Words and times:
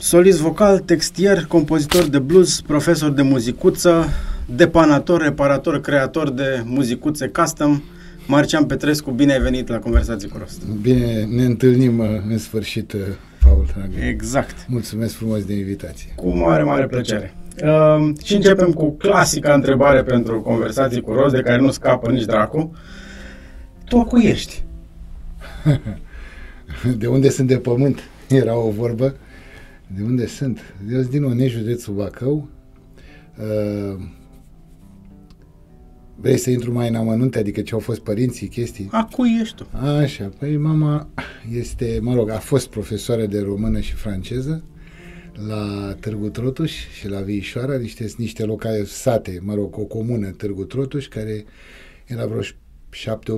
Solist 0.00 0.40
vocal, 0.40 0.78
textier, 0.78 1.44
compozitor 1.48 2.08
de 2.08 2.18
blues, 2.18 2.60
profesor 2.60 3.10
de 3.10 3.22
muzicuță, 3.22 4.08
depanator, 4.46 5.22
reparator, 5.22 5.80
creator 5.80 6.30
de 6.30 6.62
muzicuțe 6.64 7.28
custom. 7.28 7.82
Marcian 8.26 8.64
Petrescu, 8.64 9.10
bine 9.10 9.32
ai 9.32 9.40
venit 9.40 9.68
la 9.68 9.78
Conversații 9.78 10.28
cu 10.28 10.38
Rost. 10.38 10.62
Bine, 10.82 11.24
ne 11.24 11.44
întâlnim 11.44 11.98
uh, 11.98 12.06
în 12.28 12.38
sfârșit, 12.38 12.92
uh, 12.92 13.00
Paul 13.44 13.66
dragă. 13.74 14.04
Exact. 14.06 14.66
Mulțumesc 14.68 15.14
frumos 15.14 15.44
de 15.44 15.54
invitație. 15.54 16.12
Cu 16.14 16.28
mare, 16.28 16.62
mare 16.62 16.86
plăcere. 16.86 17.34
Uh, 17.62 18.12
și 18.24 18.34
începem 18.34 18.72
cu 18.72 18.90
clasica 18.90 19.54
întrebare 19.54 20.02
pentru 20.02 20.40
Conversații 20.40 21.00
cu 21.00 21.12
Rost, 21.12 21.34
de 21.34 21.40
care 21.40 21.60
nu 21.60 21.70
scapă 21.70 22.10
nici 22.10 22.24
dracu. 22.24 22.76
Tu 23.84 24.04
cu 24.04 24.18
ești? 24.18 24.62
de 26.98 27.06
unde 27.06 27.30
sunt 27.30 27.48
de 27.48 27.56
pământ? 27.56 28.00
Era 28.28 28.56
o 28.56 28.70
vorbă. 28.70 29.14
De 29.96 30.02
unde 30.02 30.26
sunt? 30.26 30.58
Eu 30.90 30.98
sunt 31.00 31.10
din 31.10 31.24
Onești, 31.24 31.58
județul 31.58 31.94
Bacău. 31.94 32.48
Uh, 33.38 34.00
vrei 36.16 36.36
să 36.36 36.50
intru 36.50 36.72
mai 36.72 36.88
în 36.88 36.94
amănunte, 36.94 37.38
adică 37.38 37.60
ce 37.60 37.74
au 37.74 37.80
fost 37.80 38.00
părinții, 38.00 38.48
chestii? 38.48 38.88
A, 38.90 39.08
cui 39.12 39.38
ești 39.40 39.54
tu? 39.54 39.66
Așa, 39.76 40.32
păi 40.38 40.56
mama 40.56 41.08
este, 41.52 41.98
mă 42.02 42.14
rog, 42.14 42.30
a 42.30 42.38
fost 42.38 42.68
profesoară 42.68 43.26
de 43.26 43.40
română 43.40 43.80
și 43.80 43.94
franceză 43.94 44.64
la 45.46 45.94
Târgu 46.00 46.28
Trotuș 46.28 46.72
și 46.98 47.08
la 47.08 47.20
Viișoara, 47.20 47.76
niște, 47.76 48.06
niște 48.16 48.44
locale, 48.44 48.84
sate, 48.84 49.40
mă 49.42 49.54
rog, 49.54 49.78
o 49.78 49.84
comună 49.84 50.30
Târgu 50.30 50.64
Trotuș, 50.64 51.06
care 51.06 51.44
era 52.06 52.26
vreo 52.26 52.42
7-8 52.42 52.46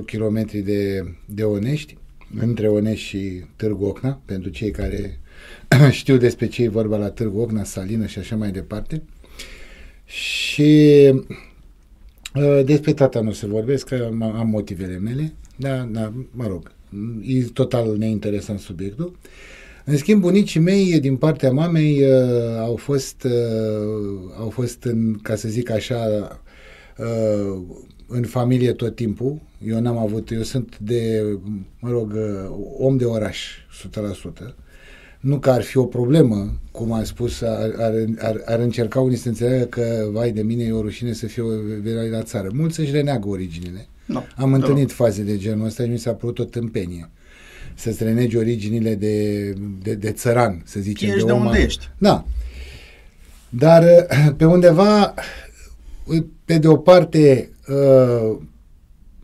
km 0.05 0.63
de, 0.63 1.13
de 1.25 1.43
Onești, 1.43 1.97
între 2.39 2.67
Onești 2.67 3.05
și 3.05 3.43
Târgu 3.55 3.85
Ocna, 3.85 4.21
pentru 4.25 4.49
cei 4.49 4.71
care 4.71 5.19
știu 5.91 6.17
despre 6.17 6.47
ce 6.47 6.63
e 6.63 6.67
vorba 6.67 6.97
la 6.97 7.09
Târgu 7.09 7.39
Ocna, 7.39 7.63
Salină 7.63 8.05
și 8.05 8.19
așa 8.19 8.35
mai 8.35 8.51
departe. 8.51 9.01
Și 10.05 11.11
uh, 12.35 12.61
despre 12.65 12.93
tata 12.93 13.21
nu 13.21 13.31
se 13.31 13.45
vorbesc, 13.47 13.87
că 13.87 14.03
am, 14.05 14.21
am 14.21 14.47
motivele 14.49 14.97
mele, 14.97 15.33
dar, 15.55 15.87
da, 15.91 16.13
mă 16.31 16.47
rog, 16.47 16.71
e 17.21 17.41
total 17.41 17.97
neinteresant 17.97 18.59
subiectul. 18.59 19.17
În 19.85 19.97
schimb, 19.97 20.21
bunicii 20.21 20.59
mei, 20.59 20.99
din 20.99 21.15
partea 21.15 21.51
mamei, 21.51 22.03
uh, 22.03 22.57
au 22.59 22.75
fost, 22.75 23.23
uh, 23.23 24.31
au 24.39 24.49
fost 24.49 24.83
în, 24.83 25.19
ca 25.21 25.35
să 25.35 25.47
zic 25.47 25.69
așa, 25.69 26.31
uh, 26.97 27.61
în 28.07 28.23
familie 28.23 28.73
tot 28.73 28.95
timpul. 28.95 29.41
Eu 29.65 29.79
n-am 29.79 29.97
avut, 29.97 30.31
eu 30.31 30.41
sunt 30.41 30.77
de, 30.79 31.23
mă 31.79 31.89
rog, 31.89 32.13
uh, 32.13 32.55
om 32.77 32.97
de 32.97 33.05
oraș, 33.05 33.57
100%. 33.69 34.55
Nu 35.21 35.39
că 35.39 35.49
ar 35.49 35.61
fi 35.61 35.77
o 35.77 35.85
problemă, 35.85 36.53
cum 36.71 36.91
am 36.91 37.03
spus, 37.03 37.41
ar, 37.41 37.73
ar, 37.77 37.93
ar, 38.19 38.41
ar 38.45 38.59
încerca 38.59 38.99
unii 38.99 39.17
să 39.17 39.27
înțeleagă 39.27 39.65
că, 39.65 40.07
vai 40.11 40.31
de 40.31 40.41
mine, 40.41 40.63
e 40.63 40.71
o 40.71 40.81
rușine 40.81 41.13
să 41.13 41.25
fiu 41.25 41.45
la 42.11 42.21
țară. 42.21 42.49
Mulți 42.53 42.79
își 42.79 42.91
reneagă 42.91 43.27
originile. 43.27 43.87
No, 44.05 44.21
am 44.35 44.53
întâlnit 44.53 44.91
faze 44.91 45.23
de 45.23 45.37
genul 45.37 45.65
ăsta 45.65 45.83
și 45.83 45.89
mi 45.89 45.97
s-a 45.97 46.11
părut 46.11 46.39
o 46.39 46.43
tâmpenie 46.43 47.09
să-ți 47.75 48.03
renegi 48.03 48.37
originile 48.37 48.95
de, 48.95 49.49
de, 49.81 49.93
de 49.93 50.11
țăran, 50.11 50.61
să 50.65 50.79
zicem. 50.79 51.09
Ești 51.09 51.19
de, 51.19 51.25
de 51.25 51.31
unde 51.31 51.59
ești. 51.59 51.89
Da. 51.97 52.25
Dar 53.49 53.83
pe 54.37 54.45
undeva, 54.45 55.13
pe 56.45 56.57
de 56.57 56.67
o 56.67 56.75
parte, 56.75 57.49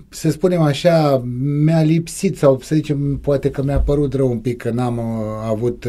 să 0.10 0.32
spunem 0.32 0.62
așa, 0.62 1.24
mi-a 1.64 1.82
lipsit 1.82 2.38
sau 2.38 2.60
să 2.62 2.76
zicem, 2.76 3.18
poate 3.22 3.50
că 3.50 3.64
mi-a 3.64 3.80
părut 3.80 4.14
rău 4.14 4.32
un 4.32 4.40
pic 4.40 4.58
că 4.58 4.70
n-am 4.70 5.00
avut 5.44 5.88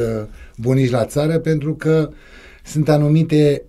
bunici 0.57 0.91
la 0.91 1.05
țară, 1.05 1.39
pentru 1.39 1.75
că 1.75 2.11
sunt 2.65 2.89
anumite 2.89 3.67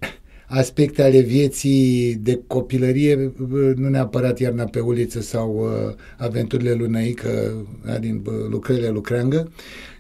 aspecte 0.50 1.04
ale 1.04 1.20
vieții 1.20 2.16
de 2.16 2.42
copilărie, 2.48 3.34
nu 3.76 3.90
neapărat 3.90 4.40
iarna 4.40 4.64
pe 4.64 4.80
uliță 4.80 5.22
sau 5.22 5.56
uh, 5.58 5.96
aventurile 6.18 6.74
lunăică 6.74 7.54
din 8.00 8.24
uh, 8.26 8.34
lucrările 8.50 8.90
lucreangă, 8.90 9.52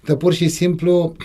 dar 0.06 0.16
pur 0.16 0.34
și 0.34 0.48
simplu 0.48 1.16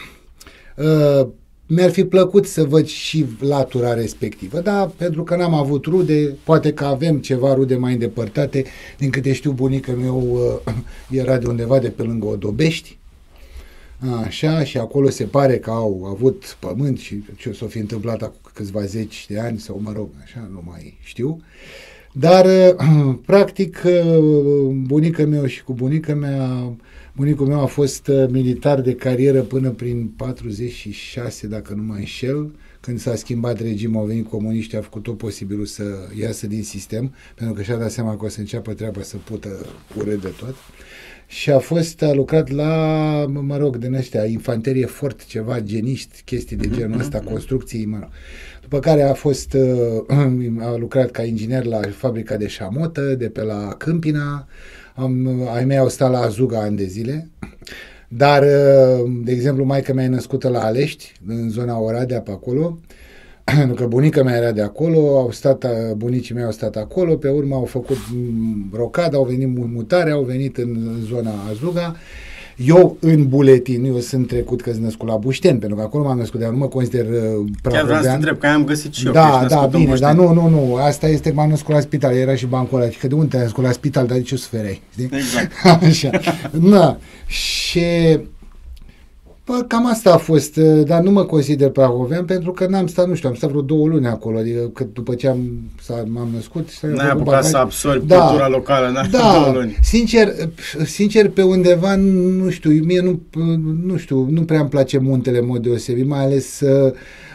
uh, 0.76 1.28
mi-ar 1.66 1.90
fi 1.90 2.04
plăcut 2.04 2.46
să 2.46 2.64
văd 2.64 2.86
și 2.86 3.26
latura 3.40 3.94
respectivă, 3.94 4.60
dar 4.60 4.88
pentru 4.96 5.22
că 5.22 5.36
n-am 5.36 5.54
avut 5.54 5.84
rude, 5.84 6.34
poate 6.44 6.72
că 6.72 6.84
avem 6.84 7.18
ceva 7.18 7.54
rude 7.54 7.76
mai 7.76 7.92
îndepărtate, 7.92 8.64
din 8.98 9.10
câte 9.10 9.32
știu 9.32 9.52
bunica 9.52 9.92
meu 9.92 10.22
uh, 10.66 10.74
era 11.10 11.38
de 11.38 11.46
undeva 11.46 11.78
de 11.78 11.88
pe 11.88 12.02
lângă 12.02 12.26
Odobești, 12.26 12.98
Așa, 14.24 14.64
și 14.64 14.78
acolo 14.78 15.08
se 15.08 15.24
pare 15.24 15.58
că 15.58 15.70
au 15.70 16.04
avut 16.04 16.56
pământ 16.60 16.98
și 16.98 17.24
ce 17.36 17.48
o 17.48 17.52
să 17.52 17.64
fi 17.64 17.78
întâmplat 17.78 18.22
acum 18.22 18.50
câțiva 18.54 18.84
zeci 18.84 19.26
de 19.28 19.38
ani 19.40 19.58
sau 19.58 19.80
mă 19.82 19.92
rog, 19.92 20.08
așa, 20.22 20.48
nu 20.52 20.62
mai 20.66 20.98
știu. 21.02 21.40
Dar, 22.12 22.46
practic, 23.26 23.82
bunica 24.82 25.24
mea 25.24 25.46
și 25.46 25.64
cu 25.64 25.72
bunica 25.72 26.14
mea, 26.14 26.72
bunicul 27.16 27.46
meu 27.46 27.60
a 27.60 27.66
fost 27.66 28.10
militar 28.28 28.80
de 28.80 28.94
carieră 28.94 29.40
până 29.40 29.70
prin 29.70 30.06
46, 30.16 31.46
dacă 31.46 31.74
nu 31.74 31.82
mă 31.82 31.94
înșel, 31.94 32.54
când 32.80 32.98
s-a 32.98 33.14
schimbat 33.14 33.60
regimul, 33.60 34.00
au 34.00 34.06
venit 34.06 34.28
comuniștii, 34.28 34.78
a 34.78 34.80
făcut 34.80 35.02
tot 35.02 35.16
posibilul 35.16 35.64
să 35.66 35.82
iasă 36.20 36.46
din 36.46 36.62
sistem, 36.62 37.14
pentru 37.34 37.54
că 37.54 37.62
și-a 37.62 37.76
dat 37.76 37.90
seama 37.90 38.16
că 38.16 38.24
o 38.24 38.28
să 38.28 38.40
înceapă 38.40 38.72
treaba 38.72 39.02
să 39.02 39.16
pută 39.16 39.66
urât 39.96 40.20
de 40.20 40.32
tot. 40.38 40.54
Și 41.26 41.50
a 41.50 41.58
fost, 41.58 42.02
a 42.02 42.12
lucrat 42.12 42.50
la, 42.50 42.74
mă 43.26 43.56
rog, 43.56 43.76
din 43.76 43.94
ăștia, 43.94 44.24
infanterie 44.24 44.86
fort, 44.86 45.24
ceva, 45.24 45.60
geniști, 45.60 46.22
chestii 46.24 46.56
de 46.56 46.68
genul 46.68 47.00
ăsta, 47.00 47.20
construcții, 47.20 47.84
mă 47.84 47.98
rog. 48.00 48.08
După 48.62 48.78
care 48.78 49.02
a 49.02 49.14
fost, 49.14 49.56
a 50.60 50.76
lucrat 50.76 51.10
ca 51.10 51.22
inginer 51.22 51.64
la 51.64 51.80
fabrica 51.80 52.36
de 52.36 52.46
șamotă, 52.46 53.14
de 53.14 53.28
pe 53.28 53.42
la 53.42 53.74
Câmpina, 53.78 54.48
am, 54.94 55.28
ai 55.54 55.64
mei 55.64 55.76
au 55.76 55.88
stat 55.88 56.10
la 56.10 56.18
Azuga 56.18 56.58
ani 56.58 56.76
de 56.76 56.84
zile, 56.84 57.28
dar, 58.08 58.44
de 59.24 59.32
exemplu, 59.32 59.64
maica 59.64 59.92
mea 59.92 60.04
e 60.04 60.08
născută 60.08 60.48
la 60.48 60.60
Alești, 60.64 61.12
în 61.26 61.50
zona 61.50 61.78
Oradea, 61.78 62.20
pe 62.20 62.30
acolo, 62.30 62.78
pentru 63.44 63.74
că 63.74 63.86
bunica 63.86 64.22
mea 64.22 64.36
era 64.36 64.52
de 64.52 64.62
acolo, 64.62 65.18
au 65.18 65.30
stat, 65.30 65.92
bunicii 65.92 66.34
mei 66.34 66.44
au 66.44 66.52
stat 66.52 66.76
acolo, 66.76 67.16
pe 67.16 67.28
urmă 67.28 67.54
au 67.54 67.64
făcut 67.64 67.96
rocada, 68.72 69.16
au 69.16 69.24
venit 69.24 69.48
mutare, 69.72 70.10
au 70.10 70.22
venit 70.22 70.56
în 70.56 71.00
zona 71.02 71.30
Azuga. 71.50 71.96
Eu, 72.56 72.96
în 73.00 73.28
buletin, 73.28 73.84
eu 73.84 73.98
sunt 73.98 74.26
trecut 74.26 74.60
că 74.60 74.70
sunt 74.70 74.82
născut 74.82 75.08
la 75.08 75.16
Bușten, 75.16 75.58
pentru 75.58 75.76
că 75.76 75.82
acolo 75.82 76.04
m-am 76.04 76.18
născut, 76.18 76.40
dar 76.40 76.50
nu 76.50 76.56
mă 76.56 76.66
consider 76.66 77.06
uh, 77.06 77.46
Chiar 77.62 77.84
vreau 77.84 78.02
să 78.02 78.08
întreb, 78.08 78.38
că 78.38 78.46
am 78.46 78.64
găsit 78.64 78.94
și 78.94 79.06
eu. 79.06 79.12
Da, 79.12 79.46
da, 79.48 79.66
bine, 79.66 79.94
dar 79.94 80.14
nu, 80.14 80.32
nu, 80.32 80.48
nu, 80.48 80.74
asta 80.74 81.06
este 81.06 81.28
că 81.28 81.34
m-am 81.34 81.48
născut 81.48 81.74
la 81.74 81.80
spital, 81.80 82.14
era 82.14 82.34
și 82.34 82.46
bancul 82.46 82.80
ăla, 82.80 82.90
că 83.00 83.06
de 83.06 83.14
unde 83.14 83.26
te-ai 83.26 83.42
născut 83.42 83.64
la 83.64 83.72
spital, 83.72 84.06
dar 84.06 84.16
de 84.16 84.22
ce 84.22 84.34
o 84.34 84.36
suferai? 84.36 84.82
Exact. 84.96 85.52
Așa, 85.88 86.10
na, 86.50 86.98
și 87.26 87.80
Bă, 89.46 89.64
cam 89.68 89.86
asta 89.86 90.12
a 90.12 90.16
fost, 90.16 90.56
uh, 90.56 90.86
dar 90.86 91.02
nu 91.02 91.10
mă 91.10 91.24
consider 91.24 91.70
prahovean 91.70 92.24
pentru 92.24 92.52
că 92.52 92.66
n-am 92.66 92.86
stat, 92.86 93.08
nu 93.08 93.14
știu, 93.14 93.28
am 93.28 93.34
stat 93.34 93.50
vreo 93.50 93.62
două 93.62 93.88
luni 93.88 94.06
acolo, 94.06 94.38
adică 94.38 94.70
că 94.74 94.84
după 94.92 95.14
ce 95.14 95.28
am, 95.28 95.70
m-am 96.06 96.28
născut... 96.34 96.68
N-ai 96.80 97.08
apucat 97.08 97.24
bagaj. 97.24 97.44
să 97.44 97.56
absorbi 97.56 98.06
da, 98.06 98.18
cultura 98.18 98.48
locală, 98.48 98.88
n 98.88 99.10
da, 99.10 99.32
două 99.42 99.52
luni. 99.54 99.78
Sincer, 99.82 100.34
sincer, 100.84 101.30
pe 101.30 101.42
undeva, 101.42 101.96
nu 101.96 102.50
știu, 102.50 102.70
mie 102.70 103.00
nu, 103.00 103.20
nu 103.84 103.96
știu, 103.96 104.26
nu 104.30 104.44
prea 104.44 104.60
îmi 104.60 104.68
place 104.68 104.98
muntele 104.98 105.38
în 105.38 105.46
mod 105.46 105.62
deosebit, 105.62 106.06
mai 106.06 106.24
ales 106.24 106.60
uh, 106.60 106.92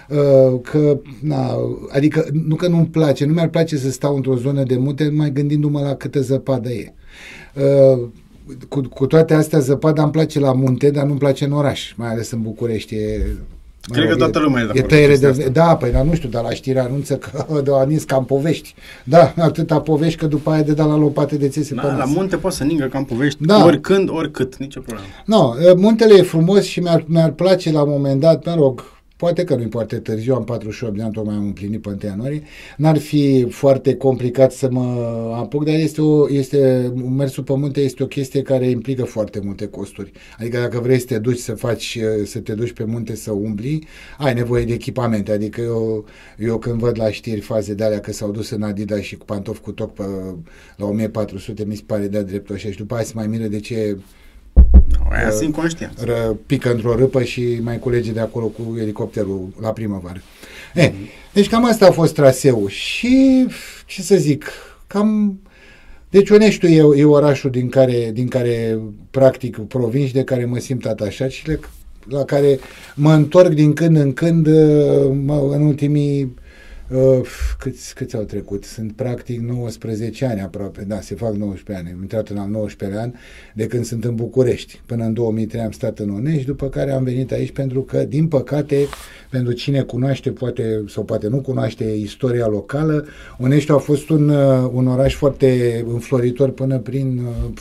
uh, 0.10 0.60
că, 0.62 1.00
na, 1.22 1.56
adică, 1.90 2.26
nu 2.48 2.56
că 2.56 2.68
nu-mi 2.68 2.88
place, 2.88 3.26
nu 3.26 3.34
mi-ar 3.34 3.48
place 3.48 3.78
să 3.78 3.92
stau 3.92 4.16
într-o 4.16 4.36
zonă 4.36 4.64
de 4.64 4.78
munte, 4.78 5.10
mai 5.10 5.32
gândindu-mă 5.32 5.82
la 5.82 5.96
câtă 5.96 6.22
zăpadă 6.22 6.70
e. 6.70 6.94
Uh, 7.56 8.08
cu, 8.68 8.82
cu 8.94 9.06
toate 9.06 9.34
astea, 9.34 9.60
zăpada 9.60 10.04
îmi 10.04 10.12
place 10.12 10.40
la 10.40 10.54
munte, 10.54 10.92
dar 10.92 11.06
nu-mi 11.06 11.20
place 11.20 11.46
în 11.46 11.52
oraș, 11.52 11.94
mai 11.96 12.10
ales 12.10 12.32
în 12.32 12.42
București. 12.42 12.96
E, 12.96 13.26
Cred 13.82 14.04
rog, 14.04 14.12
că 14.12 14.18
toată 14.18 14.40
lumea 14.40 14.64
e 14.64 14.72
de 14.74 14.82
tăiere 14.82 15.18
de, 15.18 15.50
Da, 15.52 15.76
păi 15.76 15.92
dar 15.92 16.04
nu 16.04 16.14
știu, 16.14 16.30
dar 16.30 16.44
la 16.44 16.50
știri 16.50 16.80
anunță 16.80 17.16
că 17.16 17.46
de 17.66 17.72
a 17.74 17.84
nins 17.84 18.04
cam 18.04 18.26
povești. 18.26 18.76
Da, 19.04 19.34
atâta 19.38 19.80
povești 19.80 20.20
că 20.20 20.26
după 20.26 20.50
aia 20.50 20.62
de 20.62 20.74
da 20.74 20.86
la 20.86 20.98
lopate 20.98 21.38
de 21.38 21.48
țese 21.48 21.76
da, 21.76 21.96
La 21.98 22.06
munte 22.06 22.36
poți 22.36 22.58
să 22.58 22.64
ningă 22.64 22.86
cam 22.86 23.06
povești, 23.06 23.46
da. 23.46 23.64
oricând, 23.64 24.10
oricât, 24.12 24.58
nicio 24.58 24.80
problemă. 24.80 25.08
Nu, 25.26 25.38
no, 25.38 25.74
muntele 25.76 26.18
e 26.18 26.22
frumos 26.22 26.64
și 26.64 26.80
mi-ar, 26.80 27.06
mi-ar 27.08 27.32
place 27.32 27.72
la 27.72 27.82
un 27.82 27.90
moment 27.90 28.20
dat, 28.20 28.46
mă 28.46 28.56
rog, 28.56 28.84
Poate 29.20 29.44
că 29.44 29.56
nu-i 29.56 29.70
foarte 29.70 30.00
târziu, 30.00 30.36
am 30.36 30.44
48 30.44 30.96
de 30.96 31.02
ani, 31.02 31.12
tocmai 31.12 31.36
am 31.36 31.46
împlinit 31.46 31.82
pe 31.82 31.90
1 31.90 31.98
ianuarie. 32.04 32.44
N-ar 32.78 32.98
fi 32.98 33.46
foarte 33.50 33.96
complicat 33.96 34.52
să 34.52 34.70
mă 34.72 34.82
apuc, 35.36 35.66
dar 35.66 35.76
este, 35.76 36.02
o, 36.02 36.30
este 36.30 36.92
mersul 37.18 37.44
pe 37.44 37.54
munte 37.56 37.82
este 37.82 38.04
o 38.04 38.08
chestie 38.08 38.42
care 38.42 38.70
implică 38.70 39.04
foarte 39.04 39.40
multe 39.44 39.68
costuri. 39.68 40.12
Adică 40.38 40.58
dacă 40.58 40.80
vrei 40.80 41.00
să 41.00 41.06
te 41.06 41.18
duci 41.18 41.38
să 41.38 41.54
faci, 41.54 42.00
să 42.26 42.40
te 42.40 42.54
duci 42.54 42.72
pe 42.72 42.84
munte 42.84 43.16
să 43.16 43.32
umbli, 43.32 43.88
ai 44.18 44.34
nevoie 44.34 44.66
de 44.66 44.74
echipamente. 44.74 45.32
Adică 45.32 45.62
eu, 45.62 46.06
eu 46.38 46.58
când 46.58 46.80
văd 46.80 47.00
la 47.00 47.12
știri 47.12 47.40
faze 47.40 47.74
de 47.74 47.84
alea 47.84 48.00
că 48.00 48.12
s-au 48.12 48.32
dus 48.32 48.50
în 48.50 48.64
Adidas 48.64 49.00
și 49.00 49.18
cu 49.18 49.26
pantofi 49.26 49.62
cu 49.62 49.72
toc 49.72 49.94
pe, 49.94 50.04
la 50.76 50.86
1400, 50.86 51.66
mi 51.66 51.76
se 51.76 51.84
pare 51.86 52.08
de 52.08 52.22
dreptul 52.22 52.56
așa 52.56 52.70
și 52.70 52.78
după 52.78 52.96
aia 52.96 53.04
se 53.04 53.12
mai 53.16 53.28
miră 53.28 53.48
de 53.48 53.60
ce 53.60 53.98
Aia 55.12 55.28
uh, 55.28 55.44
inconștient. 55.44 56.02
Ră, 56.02 56.36
pică 56.46 56.72
într-o 56.72 56.96
râpă 56.96 57.24
și 57.24 57.60
mai 57.62 57.80
culege 57.80 58.12
de 58.12 58.20
acolo 58.20 58.46
cu 58.46 58.78
elicopterul 58.80 59.48
la 59.62 59.70
primăvară. 59.70 60.20
Mm-hmm. 60.20 60.74
Eh, 60.74 60.92
deci 61.34 61.50
cam 61.50 61.66
asta 61.66 61.88
a 61.88 61.92
fost 61.92 62.14
traseul 62.14 62.70
și, 62.70 63.46
ce 63.86 64.02
să 64.02 64.16
zic, 64.16 64.52
cam... 64.88 65.40
Deci 66.10 66.30
Oneștiu 66.30 66.68
e, 66.68 67.00
e 67.00 67.06
orașul 67.06 67.50
din 67.50 67.70
care, 67.70 68.10
din 68.14 68.28
care 68.28 68.80
practic 69.12 69.58
provin 69.58 70.08
și 70.08 70.14
de 70.14 70.24
care 70.24 70.46
mă 70.46 70.58
simt 70.58 70.86
atașat 70.86 71.30
și 71.30 71.48
le, 71.48 71.60
la 72.08 72.24
care 72.24 72.60
mă 72.96 73.14
întorc 73.14 73.50
din 73.50 73.74
când 73.74 73.98
în 73.98 74.14
când 74.14 74.48
uh, 74.48 75.12
mă, 75.26 75.50
în 75.52 75.62
ultimii 75.62 76.36
Uh, 76.94 77.22
câți, 77.60 77.96
câți 77.96 78.16
au 78.16 78.24
trecut? 78.24 78.64
Sunt 78.64 78.92
practic 78.92 79.40
19 79.40 80.26
ani 80.26 80.42
aproape, 80.42 80.84
da, 80.88 81.02
se 81.02 81.16
fac 81.16 81.34
19 81.36 81.86
ani, 81.86 81.96
am 81.96 82.02
intrat 82.02 82.28
în 82.28 82.38
al 82.38 82.50
19 82.50 83.00
an 83.00 83.12
de 83.54 83.68
când 83.68 83.86
sunt 83.86 84.04
în 84.04 84.16
București. 84.16 84.82
Până 84.86 85.04
în 85.04 85.14
2003 85.14 85.62
am 85.62 85.72
stat 85.72 86.00
în 86.00 86.10
Onești, 86.10 86.46
după 86.46 86.70
care 86.70 86.92
am 86.92 87.04
venit 87.04 87.32
aici 87.32 87.52
pentru 87.52 87.82
că, 87.82 88.04
din 88.04 88.28
păcate, 88.28 88.86
pentru 89.30 89.54
cine 89.54 89.82
cunoaște 89.82 90.32
poate 90.32 90.84
sau 90.88 91.04
poate 91.04 91.28
nu 91.28 91.42
cunoaște 91.42 91.84
istoria 91.84 92.48
locală, 92.48 93.06
Onești 93.38 93.72
a 93.72 93.78
fost 93.78 94.10
un, 94.10 94.30
uh, 94.30 94.70
un 94.74 94.88
oraș 94.88 95.16
foarte 95.16 95.84
înfloritor 95.88 96.52
până 96.52 96.80
prin 96.80 97.18
uh, 97.18 97.52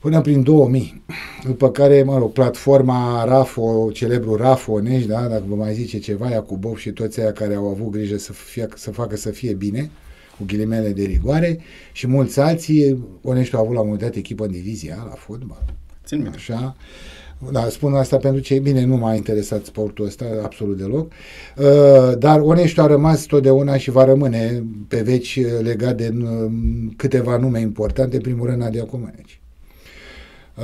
până 0.00 0.20
prin 0.20 0.42
2000, 0.42 1.02
după 1.44 1.70
care, 1.70 2.02
mă 2.02 2.18
rog, 2.18 2.32
platforma 2.32 3.24
RAFO, 3.24 3.90
celebru 3.92 4.36
RAFO 4.36 4.72
Onești, 4.72 5.08
da, 5.08 5.20
dacă 5.20 5.44
vă 5.48 5.54
mai 5.54 5.74
zice 5.74 5.98
ceva, 5.98 6.30
Iacubov 6.30 6.76
și 6.76 6.90
toți 6.90 7.20
aia 7.20 7.32
care 7.32 7.54
au 7.54 7.68
avut 7.68 7.90
grijă 7.90 8.16
să, 8.18 8.32
fie, 8.32 8.68
să 8.74 8.90
facă 8.90 9.16
să 9.16 9.30
fie 9.30 9.52
bine, 9.52 9.90
cu 10.38 10.44
ghilimele 10.46 10.88
de 10.88 11.02
rigoare, 11.02 11.58
și 11.92 12.06
mulți 12.06 12.40
alții, 12.40 13.04
Onești 13.22 13.54
au 13.54 13.62
avut 13.62 13.74
la 13.74 13.80
un 13.80 13.86
moment 13.86 14.04
dat 14.04 14.14
echipă 14.14 14.44
în 14.44 14.50
divizia 14.50 15.06
la 15.08 15.14
fotbal. 15.14 15.64
Țin 16.04 16.20
minte. 16.20 16.36
Așa. 16.36 16.76
Da, 17.52 17.68
spun 17.68 17.94
asta 17.94 18.16
pentru 18.16 18.40
cei 18.40 18.60
bine, 18.60 18.84
nu 18.84 18.96
m-a 18.96 19.14
interesat 19.14 19.64
sportul 19.64 20.04
ăsta 20.04 20.24
absolut 20.42 20.76
deloc, 20.76 21.12
uh, 21.56 22.18
dar 22.18 22.40
Onești 22.40 22.80
a 22.80 22.86
rămas 22.86 23.24
totdeauna 23.24 23.76
și 23.76 23.90
va 23.90 24.04
rămâne 24.04 24.64
pe 24.88 25.02
veci 25.02 25.40
legat 25.62 25.96
de 25.96 26.12
uh, 26.22 26.50
câteva 26.96 27.36
nume 27.36 27.60
importante, 27.60 28.18
primul 28.18 28.46
rând 28.46 28.60
Nadia 28.60 28.84
Comăneci. 28.84 29.39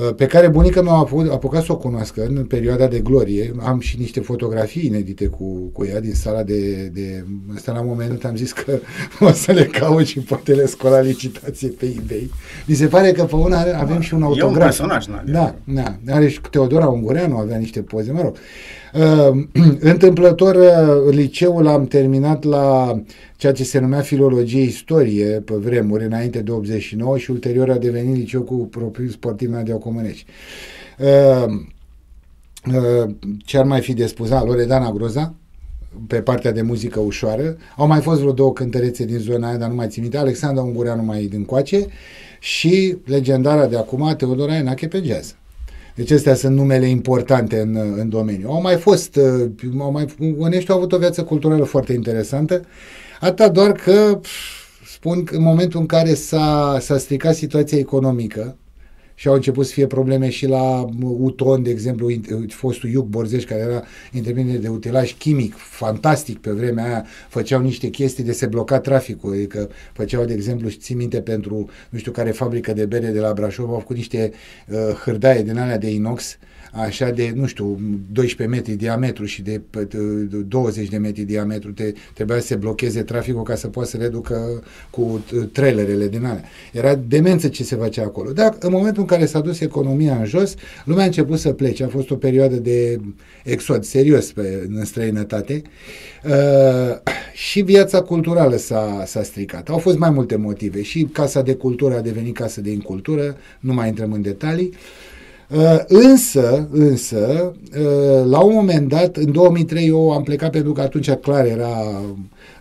Uh, 0.03 0.15
pe 0.15 0.27
care 0.27 0.49
bunica 0.49 0.83
mea 0.83 0.93
a 0.93 1.09
apucat 1.31 1.65
să 1.65 1.73
o 1.73 1.77
cunoască 1.77 2.25
în 2.25 2.45
perioada 2.45 2.87
de 2.87 2.99
glorie. 2.99 3.53
Am 3.65 3.81
și 3.81 3.99
niște 3.99 4.21
fotografii 4.21 4.87
inedite 4.87 5.27
cu, 5.27 5.71
cu 5.73 5.85
ea 5.85 6.01
din 6.01 6.15
sala 6.15 6.43
de, 6.43 6.87
de... 6.87 7.25
Asta 7.55 7.73
la 7.73 7.83
momentul 7.83 8.29
am 8.29 8.37
zis 8.37 8.53
că 8.53 8.79
o 9.27 9.33
să 9.33 9.53
le 9.53 9.65
caut 9.65 10.07
și 10.07 10.21
poate 10.21 10.55
le 10.55 10.67
scola 10.67 11.01
licitație 11.01 11.69
pe 11.69 11.85
eBay. 11.85 12.31
Mi 12.67 12.75
se 12.75 12.87
pare 12.87 13.13
că 13.13 13.25
pe 13.25 13.35
una 13.35 13.61
avem 13.79 14.01
și 14.01 14.15
un 14.15 14.23
autograf. 14.23 14.53
E 14.53 14.55
un 14.55 14.65
personaj, 14.65 15.07
Da, 15.27 15.55
da. 15.65 16.15
Are 16.15 16.29
și 16.29 16.41
Teodora 16.51 16.87
Ungureanu, 16.87 17.37
avea 17.37 17.57
niște 17.57 17.81
poze, 17.81 18.13
mă 18.13 18.21
rog. 18.21 18.33
Uh, 18.35 18.41
întâmplător, 19.93 20.55
uh, 20.55 21.15
liceul 21.15 21.67
am 21.67 21.87
terminat 21.87 22.45
la 22.45 23.01
ceea 23.37 23.53
ce 23.53 23.65
se 23.65 23.79
numea 23.79 24.01
filologie 24.01 24.63
istorie 24.63 25.27
pe 25.27 25.55
vremuri, 25.55 26.05
înainte 26.05 26.43
de 26.43 26.51
89 26.51 27.19
și 27.19 27.31
ulterior 27.31 27.71
a 27.71 27.77
devenit 27.77 28.17
liceu 28.17 28.43
cu 28.43 28.55
propriu 28.55 29.09
sportiv 29.09 29.51
Nadia 29.51 29.77
Comănești. 29.77 30.27
Uh, 30.99 31.53
uh, 32.75 33.11
ce 33.45 33.59
ar 33.59 33.65
mai 33.65 33.81
fi 33.81 33.95
de 33.95 34.07
spus? 34.07 34.29
Da, 34.29 34.45
Loredana 34.45 34.93
Groza, 34.93 35.35
pe 36.07 36.21
partea 36.21 36.53
de 36.53 36.63
muzică 36.63 37.01
ușoară. 37.01 37.57
Au 37.77 37.87
mai 37.87 38.01
fost 38.01 38.21
vreo 38.21 38.33
două 38.33 38.53
cântărețe 38.53 39.05
din 39.05 39.19
zona 39.19 39.49
aia, 39.49 39.57
dar 39.57 39.69
nu 39.69 39.75
mai 39.75 39.89
țin 39.89 40.03
minte. 40.03 40.19
Alexandra 40.19 40.63
Ungureanu 40.63 41.03
mai 41.03 41.25
din 41.25 41.45
coace 41.45 41.87
și 42.41 42.97
legendara 43.05 43.67
de 43.67 43.77
acum, 43.77 44.15
Teodora 44.17 44.57
Enache 44.57 44.89
pe 44.89 45.03
jazz. 45.05 45.35
Deci 45.97 46.11
astea 46.11 46.35
sunt 46.35 46.57
numele 46.57 46.89
importante 46.89 47.61
în, 47.61 47.77
în 47.97 48.09
domeniu. 48.09 48.49
Au 48.51 48.61
mai 48.61 48.77
fost, 48.77 49.17
uh, 49.17 49.51
au 49.79 49.91
mai, 49.91 50.07
Onești 50.39 50.71
au 50.71 50.77
avut 50.77 50.93
o 50.93 50.99
viață 50.99 51.25
culturală 51.25 51.65
foarte 51.65 51.93
interesantă, 51.93 52.65
atât 53.21 53.53
doar 53.53 53.73
că 53.73 54.21
spun 54.87 55.25
că 55.25 55.37
în 55.37 55.43
momentul 55.43 55.81
în 55.81 55.87
care 55.87 56.15
s-a, 56.15 56.79
s-a 56.81 56.99
stricat 56.99 57.35
situația 57.35 57.79
economică, 57.79 58.57
și 59.19 59.29
au 59.29 59.35
început 59.35 59.67
să 59.67 59.73
fie 59.73 59.87
probleme 59.87 60.29
și 60.31 60.47
la 60.47 60.87
Uton, 61.01 61.63
de 61.63 61.71
exemplu, 61.71 62.11
fostul 62.49 62.91
Iuc 62.91 63.07
Borzeș, 63.07 63.45
care 63.45 63.61
era 63.61 63.83
întreprindere 64.13 64.59
de 64.59 64.69
utilaj 64.69 65.15
chimic, 65.19 65.55
fantastic 65.57 66.39
pe 66.39 66.51
vremea 66.51 66.85
aia, 66.85 67.07
făceau 67.29 67.61
niște 67.61 67.89
chestii 67.89 68.25
de 68.25 68.33
se 68.33 68.47
bloca 68.47 68.81
traficul, 68.81 69.33
adică 69.33 69.69
făceau, 69.93 70.25
de 70.25 70.33
exemplu, 70.33 70.69
și 70.69 70.79
țin 70.79 70.97
minte 70.97 71.21
pentru, 71.21 71.69
nu 71.89 71.99
știu 71.99 72.13
care 72.13 72.31
fabrică 72.31 72.73
de 72.73 72.87
bere 72.87 73.11
de 73.11 73.21
la 73.21 73.33
Brașov, 73.33 73.71
au 73.71 73.79
făcut 73.79 73.97
niște 73.97 74.33
uh, 74.69 74.77
hârdaie 75.05 75.43
din 75.43 75.59
alea 75.59 75.79
de 75.79 75.91
inox, 75.91 76.39
așa 76.73 77.11
de, 77.11 77.33
nu 77.35 77.47
știu, 77.47 77.81
12 78.13 78.57
metri 78.57 78.75
diametru 78.75 79.25
și 79.25 79.43
de 79.43 79.61
20 80.49 80.89
de 80.89 80.97
metri 80.97 81.23
diametru, 81.23 81.73
te, 81.73 81.93
trebuia 82.15 82.39
să 82.41 82.47
se 82.47 82.55
blocheze 82.55 83.03
traficul 83.03 83.43
ca 83.43 83.55
să 83.55 83.69
poată 83.69 83.89
să 83.89 83.97
reducă 83.97 84.63
cu 84.91 85.25
trailerele 85.53 86.09
din 86.09 86.25
alea. 86.25 86.45
Era 86.73 86.95
demență 86.95 87.49
ce 87.49 87.65
se 87.65 87.77
făcea 87.77 88.03
acolo. 88.03 88.33
Dar 88.33 88.57
în 88.61 88.71
momentul 88.73 89.01
în 89.03 89.09
care 89.09 89.27
s-a 89.27 89.41
dus 89.41 89.61
economia 89.61 90.17
în 90.17 90.25
jos, 90.25 90.55
lumea 90.85 91.03
a 91.03 91.07
început 91.07 91.39
să 91.39 91.53
plece. 91.53 91.85
A 91.85 91.89
fost 91.89 92.11
o 92.11 92.17
perioadă 92.17 92.57
de 92.57 93.01
exod 93.45 93.85
serios 93.85 94.33
pe, 94.33 94.69
în 94.75 94.85
străinătate 94.85 95.63
uh, 96.25 97.13
și 97.35 97.61
viața 97.61 98.01
culturală 98.01 98.57
s-a, 98.57 99.03
s-a 99.07 99.23
stricat. 99.23 99.69
Au 99.69 99.79
fost 99.79 99.99
mai 99.99 100.11
multe 100.11 100.37
motive. 100.37 100.83
Și 100.83 101.09
Casa 101.13 101.43
de 101.43 101.55
Cultură 101.55 101.97
a 101.97 102.01
devenit 102.01 102.35
Casă 102.35 102.61
de 102.61 102.71
Incultură, 102.71 103.37
nu 103.61 103.73
mai 103.73 103.89
intrăm 103.89 104.13
în 104.13 104.23
detalii. 104.23 104.71
Uh, 104.73 105.15
însă, 105.87 106.69
însă, 106.71 107.53
uh, 107.79 108.25
la 108.25 108.41
un 108.41 108.55
moment 108.55 108.89
dat, 108.89 109.17
în 109.17 109.33
2003 109.33 109.87
eu 109.87 110.13
am 110.13 110.23
plecat 110.23 110.51
pentru 110.51 110.73
că 110.73 110.81
atunci 110.81 111.11
clar 111.11 111.47
era, 111.47 112.03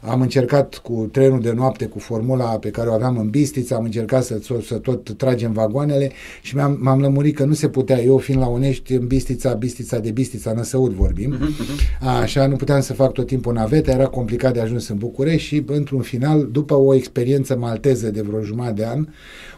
am 0.01 0.21
încercat 0.21 0.75
cu 0.75 1.09
trenul 1.11 1.41
de 1.41 1.51
noapte, 1.51 1.85
cu 1.85 1.99
formula 1.99 2.45
pe 2.45 2.69
care 2.69 2.89
o 2.89 2.93
aveam 2.93 3.17
în 3.17 3.29
Bistița, 3.29 3.75
am 3.75 3.83
încercat 3.83 4.23
să, 4.23 4.39
să 4.65 4.75
tot 4.75 5.17
tragem 5.17 5.51
vagoanele 5.51 6.11
și 6.41 6.55
m-am, 6.55 6.77
m-am 6.81 7.01
lămurit 7.01 7.35
că 7.35 7.45
nu 7.45 7.53
se 7.53 7.69
putea, 7.69 8.01
eu 8.01 8.17
fiind 8.17 8.39
la 8.39 8.47
Unești, 8.47 8.93
în 8.93 9.07
Bistița, 9.07 9.53
Bistița 9.53 9.99
de 9.99 10.11
Bistița, 10.11 10.53
Năsăud 10.53 10.91
vorbim, 10.91 11.29
mhm, 11.29 11.43
mhm. 11.43 12.07
așa, 12.21 12.47
nu 12.47 12.55
puteam 12.55 12.81
să 12.81 12.93
fac 12.93 13.11
tot 13.11 13.27
timpul 13.27 13.53
naveta, 13.53 13.91
era 13.91 14.05
complicat 14.05 14.53
de 14.53 14.59
ajuns 14.59 14.87
în 14.87 14.97
București 14.97 15.47
și, 15.47 15.63
într-un 15.65 16.01
final, 16.01 16.49
după 16.51 16.73
o 16.73 16.95
experiență 16.95 17.57
malteză 17.57 18.11
de 18.11 18.21
vreo 18.21 18.41
jumătate 18.41 18.73
de 18.73 18.85
an, 18.85 19.07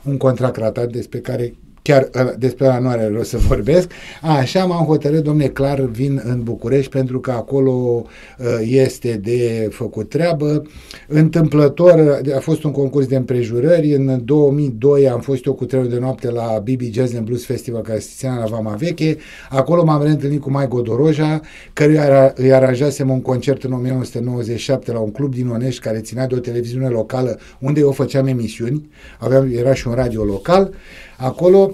un 0.04 0.18
contract 0.18 0.58
ratat 0.58 0.92
despre 0.92 1.20
care 1.20 1.54
chiar 1.88 2.10
ă, 2.16 2.36
despre 2.38 2.66
ăla 2.66 2.80
nu 2.80 2.88
are 2.88 3.12
rost 3.14 3.30
să 3.30 3.38
vorbesc, 3.38 3.92
a, 4.22 4.38
așa 4.38 4.66
m-am 4.66 4.86
hotărât, 4.86 5.24
domne, 5.24 5.46
clar 5.46 5.80
vin 5.80 6.22
în 6.24 6.44
București 6.44 6.92
pentru 6.92 7.20
că 7.20 7.32
acolo 7.32 8.06
ă, 8.40 8.62
este 8.62 9.20
de 9.24 9.68
făcut 9.72 10.10
treabă. 10.10 10.64
Întâmplător, 11.08 12.22
a 12.36 12.40
fost 12.40 12.64
un 12.64 12.72
concurs 12.72 13.08
de 13.08 13.16
împrejurări, 13.16 13.94
în 13.94 14.22
2002 14.26 15.10
am 15.10 15.20
fost 15.20 15.46
eu 15.46 15.54
cu 15.54 15.66
trenul 15.66 15.90
de 15.90 16.00
noapte 16.00 16.32
la 16.32 16.64
BB 16.64 16.82
Jazz 16.92 17.16
and 17.16 17.26
Blues 17.26 17.46
Festival 17.46 17.82
care 17.82 18.00
se 18.00 18.10
ținea 18.16 18.36
la 18.36 18.46
Vama 18.46 18.74
Veche, 18.74 19.18
acolo 19.50 19.84
m-am 19.84 20.04
reîntâlnit 20.04 20.42
cu 20.42 20.52
Mai 20.52 20.68
Godoroja, 20.68 21.42
căruia 21.74 22.34
îi 22.36 22.54
aranjasem 22.54 23.10
un 23.10 23.22
concert 23.22 23.64
în 23.64 23.72
1997 23.74 24.92
la 24.92 25.00
un 25.00 25.12
club 25.12 25.34
din 25.34 25.48
Onești 25.48 25.82
care 25.82 26.00
ținea 26.00 26.28
de 26.28 26.36
o 26.36 26.40
televiziune 26.40 26.88
locală 26.88 27.40
unde 27.60 27.80
eu 27.80 27.92
făceam 27.92 28.28
emisiuni, 28.28 28.90
aveam, 29.20 29.50
era 29.54 29.74
și 29.74 29.88
un 29.88 29.94
radio 29.94 30.24
local, 30.24 30.74
Acolo 31.18 31.72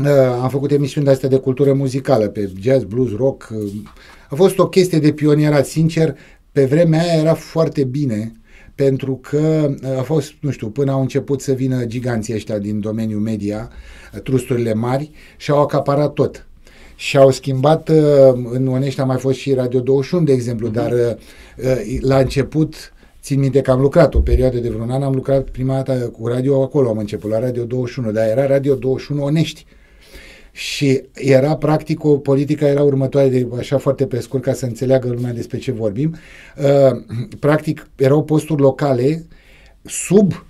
uh, 0.00 0.08
am 0.42 0.48
făcut 0.48 0.70
emisiuni 0.70 1.06
de 1.06 1.12
astea 1.12 1.28
de 1.28 1.38
cultură 1.38 1.72
muzicală, 1.72 2.28
pe 2.28 2.50
jazz, 2.60 2.82
blues, 2.82 3.16
rock. 3.16 3.48
Uh, 3.52 3.72
a 4.30 4.34
fost 4.34 4.58
o 4.58 4.68
chestie 4.68 4.98
de 4.98 5.12
pionierat, 5.12 5.66
sincer, 5.66 6.16
pe 6.52 6.64
vremea 6.64 7.00
aia 7.00 7.20
era 7.20 7.34
foarte 7.34 7.84
bine, 7.84 8.32
pentru 8.74 9.16
că 9.16 9.74
uh, 9.82 9.98
a 9.98 10.02
fost, 10.02 10.32
nu 10.40 10.50
știu, 10.50 10.68
până 10.68 10.92
au 10.92 11.00
început 11.00 11.40
să 11.40 11.52
vină 11.52 11.84
giganții 11.84 12.34
ăștia 12.34 12.58
din 12.58 12.80
domeniul 12.80 13.20
media, 13.20 13.70
uh, 14.14 14.20
trusturile 14.20 14.74
mari, 14.74 15.10
și 15.36 15.50
au 15.50 15.60
acaparat 15.60 16.12
tot. 16.12 16.46
Și 16.96 17.16
au 17.16 17.30
schimbat, 17.30 17.88
în 18.50 18.68
Onești 18.68 19.00
a 19.00 19.04
mai 19.04 19.18
fost 19.18 19.38
și 19.38 19.54
Radio 19.54 19.80
21, 19.80 20.24
de 20.24 20.32
exemplu, 20.32 20.68
uh-huh. 20.68 20.72
dar 20.72 21.18
la 22.00 22.18
început 22.18 22.92
Țin 23.22 23.38
minte 23.38 23.60
că 23.60 23.70
am 23.70 23.80
lucrat 23.80 24.14
o 24.14 24.20
perioadă 24.20 24.58
de 24.58 24.68
vreun 24.68 24.90
an, 24.90 25.02
am 25.02 25.14
lucrat 25.14 25.48
prima 25.48 25.74
dată 25.74 26.08
cu 26.08 26.26
radio 26.26 26.62
acolo, 26.62 26.88
am 26.88 26.98
început 26.98 27.30
la 27.30 27.38
Radio 27.38 27.64
21, 27.64 28.12
dar 28.12 28.28
era 28.28 28.46
Radio 28.46 28.74
21 28.74 29.22
Onești. 29.24 29.66
Și 30.52 31.02
era 31.14 31.56
practic 31.56 32.04
o 32.04 32.18
politică, 32.18 32.64
era 32.64 32.82
următoare 32.82 33.28
de 33.28 33.46
așa 33.58 33.78
foarte 33.78 34.06
pe 34.06 34.20
scurt 34.20 34.42
ca 34.42 34.52
să 34.52 34.64
înțeleagă 34.64 35.08
lumea 35.08 35.32
despre 35.32 35.58
ce 35.58 35.72
vorbim. 35.72 36.14
Uh, 36.56 37.02
practic 37.38 37.90
erau 37.96 38.24
posturi 38.24 38.60
locale 38.60 39.26
sub 39.84 40.46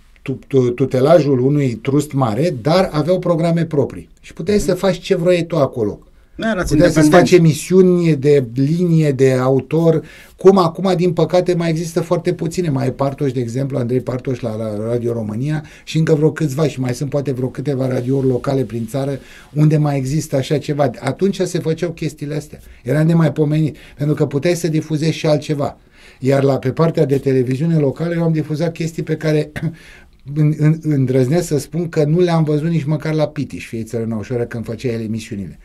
tutelajul 0.75 1.39
unui 1.39 1.75
trust 1.75 2.13
mare, 2.13 2.57
dar 2.63 2.89
aveau 2.93 3.19
programe 3.19 3.65
proprii. 3.65 4.09
Și 4.21 4.33
puteai 4.33 4.59
să 4.59 4.75
faci 4.75 4.99
ce 4.99 5.15
vrei 5.17 5.47
tu 5.47 5.57
acolo. 5.57 6.08
Nu 6.39 6.51
erați 6.51 6.73
Puteai 6.73 6.91
să-ți 6.91 7.05
independenți. 7.05 7.31
faci 7.31 7.39
emisiuni 7.39 8.17
de 8.17 8.47
linie, 8.55 9.13
de 9.13 9.33
autor, 9.33 10.03
cum 10.37 10.59
acum, 10.59 10.93
din 10.97 11.13
păcate, 11.13 11.55
mai 11.55 11.69
există 11.71 12.01
foarte 12.01 12.33
puține. 12.33 12.69
Mai 12.71 12.87
e 12.87 12.91
Partoș, 12.91 13.33
de 13.33 13.41
exemplu, 13.41 13.79
Andrei 13.79 14.01
Partoș 14.01 14.41
la, 14.41 14.57
la 14.57 14.89
Radio 14.89 15.13
România 15.13 15.65
și 15.85 15.99
încă 15.99 16.15
vreo 16.15 16.33
câțiva 16.33 16.69
și 16.69 16.81
mai 16.81 16.95
sunt 16.95 17.11
poate 17.11 17.33
vreo 17.33 17.49
câteva 17.49 17.89
radiouri 17.89 18.27
locale 18.27 18.63
prin 18.63 18.87
țară 18.87 19.19
unde 19.53 19.77
mai 19.77 19.97
există 19.97 20.37
așa 20.37 20.59
ceva. 20.59 20.91
Atunci 20.99 21.41
se 21.41 21.59
făceau 21.59 21.91
chestiile 21.91 22.35
astea. 22.35 22.59
Era 22.83 23.03
nemaipomenit, 23.03 23.77
pentru 23.97 24.15
că 24.15 24.27
puteai 24.27 24.55
să 24.55 24.69
difuzezi 24.69 25.17
și 25.17 25.27
altceva. 25.27 25.79
Iar 26.21 26.43
la, 26.43 26.57
pe 26.59 26.71
partea 26.71 27.05
de 27.07 27.19
televiziune 27.19 27.77
locală 27.77 28.15
eu 28.15 28.23
am 28.23 28.33
difuzat 28.33 28.73
chestii 28.73 29.03
pe 29.03 29.17
care 29.17 29.51
în- 30.35 30.55
în- 30.59 30.79
îndrăznesc 30.83 31.47
să 31.47 31.59
spun 31.59 31.89
că 31.89 32.05
nu 32.05 32.21
le-am 32.21 32.45
văzut 32.45 32.69
nici 32.71 32.85
măcar 32.85 33.15
la 33.15 33.27
Pitiș, 33.29 33.67
fie 33.67 33.83
țărâna 33.83 34.17
ușoară, 34.17 34.45
când 34.45 34.65
făcea 34.65 34.89
el 34.89 35.01
emisiunile. 35.01 35.59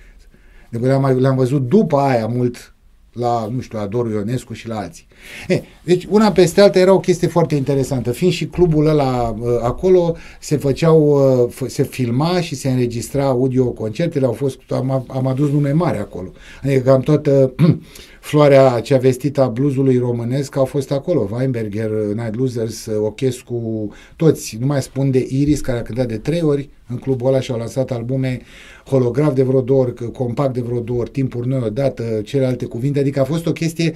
De 0.79 0.87
le-am, 0.87 1.01
mai- 1.01 1.19
le-am 1.19 1.35
văzut 1.35 1.67
după 1.67 1.97
aia 1.97 2.27
mult 2.27 2.73
la, 3.13 3.49
nu 3.55 3.61
știu, 3.61 3.77
la 3.77 3.85
Doru 3.85 4.09
Ionescu 4.09 4.53
și 4.53 4.67
la 4.67 4.77
alții. 4.77 5.07
E, 5.47 5.61
deci 5.83 6.05
una 6.09 6.31
peste 6.31 6.61
alta 6.61 6.79
era 6.79 6.93
o 6.93 6.99
chestie 6.99 7.27
foarte 7.27 7.55
interesantă. 7.55 8.11
Fiind 8.11 8.33
și 8.33 8.45
clubul 8.45 8.87
ăla 8.87 9.35
uh, 9.39 9.47
acolo, 9.63 10.15
se 10.39 10.57
făceau, 10.57 11.01
uh, 11.43 11.53
f- 11.53 11.67
se 11.67 11.83
filma 11.83 12.41
și 12.41 12.55
se 12.55 12.69
înregistra 12.69 13.25
audio 13.25 13.65
concertele, 13.65 14.25
au 14.25 14.31
fost, 14.31 14.59
am, 14.69 15.05
am 15.07 15.27
adus 15.27 15.49
nume 15.49 15.71
mari 15.71 15.97
acolo. 15.97 16.31
Adică 16.63 16.79
cam 16.79 17.01
toată 17.01 17.53
floarea 18.23 18.79
cea 18.79 18.97
vestită 18.97 19.41
a 19.41 19.47
bluesului 19.47 19.97
românesc 19.97 20.55
au 20.55 20.65
fost 20.65 20.91
acolo. 20.91 21.29
Weinberger, 21.31 21.89
Night 21.89 22.35
Losers, 22.35 22.85
Ochescu, 22.85 23.91
toți. 24.15 24.57
Nu 24.59 24.65
mai 24.65 24.81
spun 24.81 25.11
de 25.11 25.27
Iris, 25.29 25.61
care 25.61 25.77
a 25.77 25.81
cântat 25.81 26.07
de 26.07 26.17
trei 26.17 26.41
ori 26.41 26.69
în 26.87 26.97
clubul 26.97 27.27
ăla 27.27 27.39
și 27.39 27.51
au 27.51 27.57
lansat 27.57 27.91
albume 27.91 28.41
holograf 28.85 29.33
de 29.33 29.43
vreo 29.43 29.61
două 29.61 29.81
ori, 29.81 30.11
compact 30.11 30.53
de 30.53 30.61
vreo 30.61 30.79
două 30.79 30.99
ori, 30.99 31.09
timpuri 31.09 31.47
noi 31.47 31.61
odată, 31.65 32.03
celelalte 32.23 32.65
cuvinte. 32.65 32.99
Adică 32.99 33.19
a 33.19 33.23
fost 33.23 33.45
o 33.45 33.51
chestie 33.51 33.93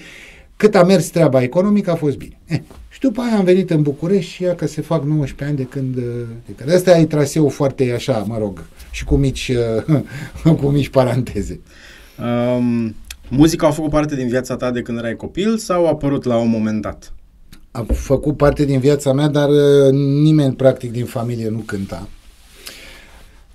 cât 0.55 0.75
a 0.75 0.83
mers 0.83 1.07
treaba 1.07 1.41
economică, 1.41 1.91
a 1.91 1.95
fost 1.95 2.17
bine. 2.17 2.39
Eh, 2.45 2.59
și 2.89 2.99
după 2.99 3.21
aia 3.21 3.37
am 3.37 3.43
venit 3.43 3.69
în 3.69 3.81
București 3.81 4.31
și 4.31 4.43
ia 4.43 4.55
că 4.55 4.67
se 4.67 4.81
fac 4.81 5.03
19 5.03 5.43
ani 5.43 5.55
de 5.55 5.63
când... 5.63 5.95
De 6.45 6.51
când. 6.55 6.73
Asta 6.73 6.97
e 6.97 7.05
traseul 7.05 7.49
foarte 7.49 7.91
așa, 7.91 8.25
mă 8.27 8.37
rog, 8.37 8.65
și 8.91 9.03
cu 9.03 9.15
mici, 9.15 9.51
cu 10.61 10.67
mici 10.67 10.89
paranteze. 10.89 11.59
Um, 12.19 12.95
muzica 13.29 13.67
a 13.67 13.71
făcut 13.71 13.89
parte 13.89 14.15
din 14.15 14.27
viața 14.27 14.55
ta 14.55 14.71
de 14.71 14.81
când 14.81 14.97
erai 14.97 15.15
copil 15.15 15.57
sau 15.57 15.85
a 15.85 15.89
apărut 15.89 16.23
la 16.23 16.37
un 16.37 16.49
moment 16.49 16.81
dat? 16.81 17.13
A 17.71 17.85
făcut 17.93 18.37
parte 18.37 18.65
din 18.65 18.79
viața 18.79 19.13
mea, 19.13 19.27
dar 19.27 19.49
uh, 19.49 19.91
nimeni 19.91 20.55
practic 20.55 20.91
din 20.91 21.05
familie 21.05 21.49
nu 21.49 21.57
cânta. 21.57 22.07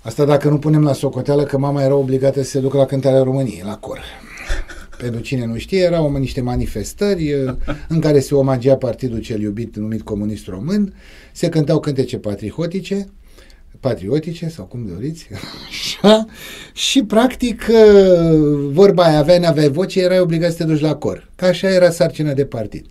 Asta 0.01 0.25
dacă 0.25 0.49
nu 0.49 0.57
punem 0.57 0.83
la 0.83 0.93
socoteală 0.93 1.43
că 1.43 1.57
mama 1.57 1.83
era 1.83 1.95
obligată 1.95 2.43
să 2.43 2.49
se 2.49 2.59
ducă 2.59 2.77
la 2.77 2.85
cântarea 2.85 3.23
României, 3.23 3.61
la 3.65 3.77
cor. 3.77 3.99
Pentru 5.01 5.21
cine 5.21 5.45
nu 5.45 5.57
știe, 5.57 5.79
erau 5.79 6.17
niște 6.17 6.41
manifestări 6.41 7.33
uh, 7.33 7.53
în 7.87 7.99
care 7.99 8.19
se 8.19 8.35
omagea 8.35 8.77
partidul 8.77 9.19
cel 9.19 9.41
iubit 9.41 9.75
numit 9.75 10.01
Comunist 10.01 10.47
Român, 10.47 10.93
se 11.31 11.49
cântau 11.49 11.79
cântece 11.79 12.17
patriotice, 12.17 13.07
patriotice 13.83 14.49
sau 14.49 14.65
cum 14.65 14.85
doriți, 14.93 15.27
așa, 15.69 16.25
și 16.73 17.03
practic 17.03 17.65
uh, 17.69 18.69
vorba 18.71 19.03
aia, 19.03 19.17
aveai, 19.17 19.39
n-aveai 19.39 19.69
voce, 19.69 20.01
erai 20.01 20.19
obligat 20.19 20.51
să 20.51 20.57
te 20.57 20.63
duci 20.63 20.79
la 20.79 20.95
cor. 20.95 21.29
Că 21.35 21.45
așa 21.45 21.69
era 21.69 21.89
sarcina 21.89 22.33
de 22.33 22.45
partid. 22.45 22.85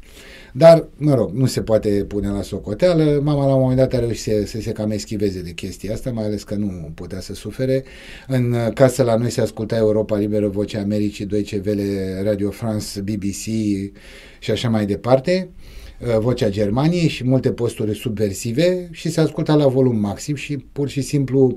Dar, 0.54 0.88
mă 0.96 1.14
rog, 1.14 1.30
nu 1.32 1.46
se 1.46 1.62
poate 1.62 1.88
pune 1.88 2.28
la 2.28 2.42
socoteală. 2.42 3.20
Mama 3.22 3.46
la 3.46 3.54
un 3.54 3.61
moment 3.61 3.78
dat 3.78 3.92
a 3.94 3.99
reușit 3.99 4.22
să, 4.22 4.42
să 4.46 4.61
se 4.61 4.72
cam 4.72 4.90
eschiveze 4.90 5.42
de 5.42 5.50
chestia 5.50 5.92
asta, 5.92 6.11
mai 6.11 6.25
ales 6.25 6.42
că 6.42 6.54
nu 6.54 6.90
putea 6.94 7.20
să 7.20 7.34
sufere. 7.34 7.84
În 8.26 8.56
casă 8.75 9.02
la 9.02 9.16
noi 9.16 9.30
se 9.30 9.40
asculta 9.40 9.76
Europa 9.76 10.16
Liberă, 10.16 10.49
Vocea 10.49 10.80
Americii, 10.80 11.26
Deutsche 11.26 11.62
Welle, 11.66 12.22
Radio 12.25 12.50
France, 12.50 13.00
BBC 13.00 13.44
și 14.38 14.50
așa 14.50 14.68
mai 14.68 14.87
departe 14.87 15.49
vocea 16.18 16.49
Germaniei 16.49 17.09
și 17.09 17.25
multe 17.25 17.52
posturi 17.52 17.94
subversive 17.94 18.88
și 18.90 19.11
se 19.11 19.21
asculta 19.21 19.54
la 19.54 19.66
volum 19.66 19.97
maxim 19.97 20.35
și 20.35 20.56
pur 20.56 20.88
și 20.88 21.00
simplu 21.00 21.54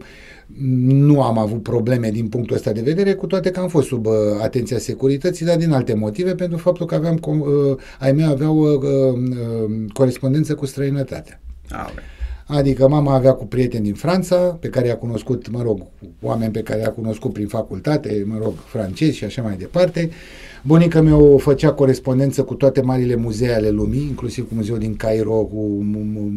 nu 0.88 1.22
am 1.22 1.38
avut 1.38 1.64
probleme 1.64 2.10
din 2.10 2.28
punctul 2.28 2.56
ăsta 2.56 2.72
de 2.72 2.82
vedere, 2.82 3.14
cu 3.14 3.28
toate 3.28 3.52
că 3.52 3.60
am 3.60 3.68
fost 3.68 3.88
sub 3.88 4.06
uh, 4.06 4.14
atenția 4.42 4.78
securității, 4.78 5.46
dar 5.46 5.58
din 5.58 5.72
alte 5.72 5.94
motive, 5.94 6.36
pentru 6.36 6.58
faptul 6.58 6.86
că 6.86 6.96
aveam, 6.96 7.20
uh, 7.28 7.78
ai 8.00 8.12
mei 8.12 8.26
aveau 8.26 8.58
uh, 8.58 8.80
uh, 8.82 9.92
corespondență 9.94 10.56
cu 10.56 10.66
străinătatea. 10.66 11.42
Ah, 11.70 11.88
okay. 11.92 12.04
Adică 12.48 12.88
mama 12.88 13.14
avea 13.14 13.34
cu 13.34 13.46
prieteni 13.46 13.84
din 13.84 13.94
Franța, 13.94 14.36
pe 14.36 14.68
care 14.68 14.88
i-a 14.88 14.98
cunoscut, 14.98 15.50
mă 15.50 15.62
rog, 15.62 15.86
oameni 16.22 16.52
pe 16.52 16.62
care 16.62 16.80
i-a 16.80 16.92
cunoscut 16.92 17.34
prin 17.34 17.48
facultate, 17.48 18.24
mă 18.26 18.38
rog, 18.42 18.54
francezi 18.66 19.18
și 19.18 19.24
așa 19.24 19.42
mai 19.42 19.56
departe. 19.58 20.10
Bunica 20.68 21.02
mea 21.02 21.16
o 21.16 21.38
făcea 21.38 21.72
corespondență 21.72 22.44
cu 22.44 22.54
toate 22.54 22.82
marile 22.82 23.16
muzee 23.16 23.54
ale 23.54 23.70
lumii, 23.70 24.02
inclusiv 24.02 24.48
cu 24.48 24.54
muzeul 24.56 24.80
din 24.80 24.96
Cairo, 24.96 25.34
cu 25.34 25.86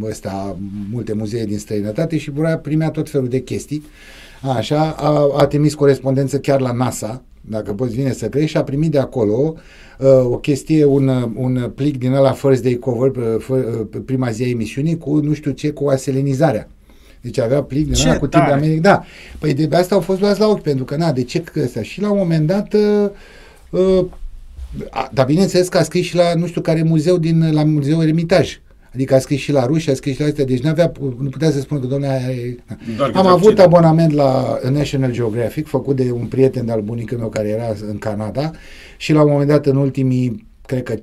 ăsta, 0.08 0.56
multe 0.90 1.12
muzee 1.12 1.44
din 1.44 1.58
străinătate 1.58 2.18
și 2.18 2.30
vrea 2.30 2.58
primea 2.58 2.90
tot 2.90 3.10
felul 3.10 3.28
de 3.28 3.40
chestii. 3.40 3.82
Așa, 4.56 4.90
a, 4.98 5.28
a 5.36 5.46
trimis 5.46 5.74
corespondență 5.74 6.38
chiar 6.38 6.60
la 6.60 6.72
NASA, 6.72 7.22
dacă 7.40 7.72
poți 7.72 7.94
vine 7.94 8.12
să 8.12 8.28
crezi, 8.28 8.46
și 8.46 8.56
a 8.56 8.62
primit 8.62 8.90
de 8.90 8.98
acolo 8.98 9.54
uh, 9.98 10.08
o 10.24 10.36
chestie, 10.36 10.84
un, 10.84 11.32
un 11.34 11.70
plic 11.74 11.98
din 11.98 12.12
ăla 12.12 12.32
First 12.32 12.62
Day 12.62 12.74
Cover, 12.74 13.16
uh, 13.16 13.86
prima 14.04 14.30
zi 14.30 14.42
a 14.42 14.48
emisiunii, 14.48 14.98
cu 14.98 15.16
nu 15.16 15.32
știu 15.32 15.50
ce, 15.50 15.70
cu 15.70 15.88
aselenizarea. 15.88 16.68
Deci 17.20 17.38
avea 17.38 17.62
plic 17.62 17.92
din 17.92 18.08
ăla 18.08 18.18
cu 18.18 18.26
timp 18.26 18.44
de 18.44 18.52
America. 18.52 18.80
Da. 18.80 19.04
Păi 19.38 19.54
de 19.54 19.76
asta 19.76 19.94
au 19.94 20.00
fost 20.00 20.20
luați 20.20 20.40
la 20.40 20.48
ochi, 20.48 20.62
pentru 20.62 20.84
că, 20.84 20.96
na, 20.96 21.12
de 21.12 21.22
ce 21.22 21.40
că 21.40 21.60
ăsta? 21.64 21.82
Și 21.82 22.00
la 22.00 22.10
un 22.10 22.18
moment 22.18 22.46
dat, 22.46 22.74
uh, 22.74 22.80
uh, 22.80 23.10
a, 23.10 23.12
dar 25.12 25.26
bineînțeles 25.26 25.68
că 25.68 25.78
a 25.78 25.82
scris 25.82 26.06
și 26.06 26.14
la 26.14 26.34
nu 26.34 26.46
știu 26.46 26.60
care 26.60 26.82
muzeu 26.82 27.18
din, 27.18 27.52
la 27.52 27.64
muzeul 27.64 28.02
Ermitaj. 28.02 28.60
Adică 28.94 29.14
a 29.14 29.18
scris 29.18 29.40
și 29.40 29.52
la 29.52 29.66
ruși, 29.66 29.90
a 29.90 29.94
scris 29.94 30.14
și 30.14 30.20
la 30.20 30.26
astea, 30.26 30.44
deci 30.44 30.60
n-avea, 30.60 30.92
nu 31.18 31.28
putea 31.28 31.50
să 31.50 31.60
spună 31.60 31.80
că 31.80 31.86
domnule 31.86 32.12
are... 32.12 32.56
Am 33.12 33.26
avut 33.26 33.48
cine. 33.48 33.62
abonament 33.62 34.12
la 34.12 34.58
National 34.70 35.12
Geographic, 35.12 35.66
făcut 35.66 35.96
de 35.96 36.10
un 36.10 36.26
prieten 36.26 36.66
de-al 36.66 36.80
bunicului 36.80 37.20
meu 37.20 37.28
care 37.28 37.48
era 37.48 37.74
în 37.88 37.98
Canada 37.98 38.50
și 38.96 39.12
la 39.12 39.22
un 39.22 39.30
moment 39.30 39.48
dat 39.48 39.66
în 39.66 39.76
ultimii 39.76 40.47
cred 40.68 40.82
că 40.82 40.94
6-7 40.94 40.98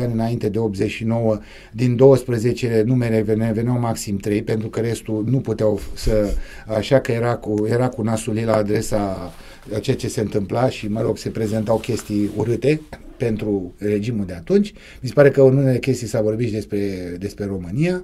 ani 0.00 0.12
înainte 0.12 0.48
de 0.48 0.58
89, 0.58 1.38
din 1.72 1.96
12 1.96 2.82
numere 2.86 3.20
vene, 3.22 3.52
veneau 3.54 3.78
maxim 3.78 4.16
3, 4.16 4.42
pentru 4.42 4.68
că 4.68 4.80
restul 4.80 5.24
nu 5.26 5.38
puteau 5.38 5.80
să... 5.94 6.34
Așa 6.66 7.00
că 7.00 7.12
era 7.12 7.36
cu, 7.36 7.66
era 7.68 7.88
cu 7.88 8.02
nasul 8.02 8.40
la 8.44 8.56
adresa 8.56 9.32
a 9.74 9.78
ceea 9.78 9.96
ce 9.96 10.08
se 10.08 10.20
întâmpla 10.20 10.68
și, 10.68 10.88
mă 10.88 11.00
rog, 11.00 11.18
se 11.18 11.28
prezentau 11.28 11.78
chestii 11.78 12.30
urâte 12.36 12.80
pentru 13.16 13.74
regimul 13.78 14.24
de 14.26 14.32
atunci. 14.32 14.72
Mi 15.00 15.08
se 15.08 15.14
pare 15.14 15.30
că 15.30 15.40
în 15.40 15.56
unele 15.56 15.78
chestii 15.78 16.06
s-a 16.06 16.20
vorbit 16.20 16.46
și 16.46 16.52
despre, 16.52 16.78
despre 17.18 17.44
România. 17.44 18.02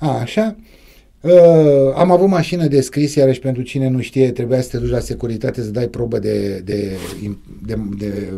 A, 0.00 0.18
așa. 0.20 0.56
Uh, 1.20 1.92
am 1.94 2.10
avut 2.10 2.28
mașină 2.28 2.66
de 2.66 2.80
scris, 2.80 3.14
iarăși 3.14 3.40
pentru 3.40 3.62
cine 3.62 3.88
nu 3.88 4.00
știe, 4.00 4.30
trebuia 4.30 4.60
să 4.60 4.68
te 4.68 4.78
duci 4.78 4.90
la 4.90 4.98
securitate 4.98 5.62
să 5.62 5.70
dai 5.70 5.88
probă 5.88 6.18
de, 6.18 6.58
de, 6.58 6.96
de, 7.62 7.78
de, 7.98 8.32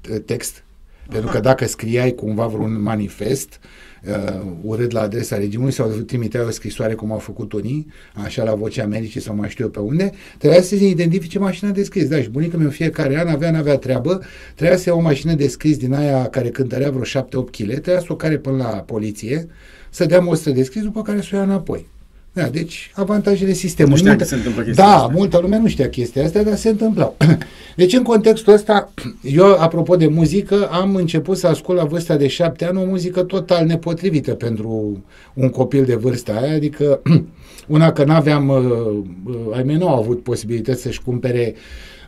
de 0.00 0.18
text. 0.18 0.64
Pentru 1.08 1.30
că 1.30 1.40
dacă 1.40 1.66
scriai 1.66 2.14
cumva 2.14 2.46
vreun 2.46 2.82
manifest 2.82 3.60
uh, 4.04 4.40
urât 4.62 4.90
la 4.90 5.00
adresa 5.00 5.36
regimului 5.36 5.72
sau 5.72 5.88
trimiteai 5.88 6.44
o 6.44 6.50
scrisoare 6.50 6.94
cum 6.94 7.12
au 7.12 7.18
făcut 7.18 7.52
unii, 7.52 7.86
așa 8.12 8.42
la 8.42 8.54
Vocea 8.54 8.82
Americii 8.82 9.20
sau 9.20 9.34
mai 9.34 9.48
știu 9.48 9.64
eu 9.64 9.70
pe 9.70 9.80
unde, 9.80 10.10
trebuia 10.38 10.62
să 10.62 10.76
se 10.76 10.88
identifice 10.88 11.38
mașina 11.38 11.70
de 11.70 11.82
scris. 11.82 12.08
Da, 12.08 12.20
și 12.20 12.28
bunica 12.28 12.56
mea 12.56 12.68
fiecare 12.68 13.20
an 13.20 13.28
avea, 13.28 13.50
n-avea 13.50 13.76
treabă, 13.76 14.22
trebuia 14.54 14.78
să 14.78 14.88
ia 14.88 14.94
o 14.94 15.00
mașină 15.00 15.34
de 15.34 15.48
scris 15.48 15.76
din 15.76 15.94
aia 15.94 16.26
care 16.26 16.48
cântărea 16.48 16.90
vreo 16.90 17.22
7-8 17.22 17.30
kg, 17.30 17.66
trebuia 17.66 18.00
să 18.00 18.06
o 18.08 18.16
care 18.16 18.38
până 18.38 18.56
la 18.56 18.68
poliție, 18.68 19.46
să 19.90 20.04
dea 20.04 20.20
mostră 20.20 20.50
de 20.50 20.62
scris, 20.62 20.82
după 20.82 21.02
care 21.02 21.20
să 21.20 21.28
o 21.32 21.36
ia 21.36 21.42
înapoi. 21.42 21.86
Da, 22.34 22.42
deci 22.42 22.90
avantajele 22.94 23.52
sistemului. 23.52 24.02
Nu 24.02 24.04
știa 24.06 24.18
că 24.18 24.24
se 24.24 24.34
întâmplă 24.34 24.62
chestia 24.62 24.84
Da, 24.84 24.94
asta. 24.94 25.12
multă 25.14 25.38
lume 25.38 25.58
nu 25.58 25.68
știa 25.68 25.88
chestia 25.88 26.24
asta, 26.24 26.42
dar 26.42 26.56
se 26.56 26.68
întâmplau. 26.68 27.16
Deci 27.76 27.92
în 27.92 28.02
contextul 28.02 28.52
ăsta, 28.52 28.92
eu, 29.22 29.60
apropo 29.60 29.96
de 29.96 30.06
muzică, 30.06 30.68
am 30.70 30.94
început 30.94 31.36
să 31.36 31.46
ascult 31.46 31.78
la 31.78 31.84
vârsta 31.84 32.16
de 32.16 32.26
șapte 32.26 32.64
ani 32.64 32.78
o 32.78 32.84
muzică 32.84 33.22
total 33.22 33.66
nepotrivită 33.66 34.34
pentru 34.34 35.02
un 35.34 35.48
copil 35.48 35.84
de 35.84 35.94
vârsta 35.94 36.32
aia, 36.32 36.54
adică 36.54 37.02
una 37.66 37.92
că 37.92 38.04
n-aveam, 38.04 38.48
uh, 38.48 39.56
ai 39.56 39.62
mei 39.62 39.76
nu 39.76 39.88
au 39.88 39.98
avut 39.98 40.22
posibilități 40.22 40.82
să-și 40.82 41.02
cumpere 41.02 41.54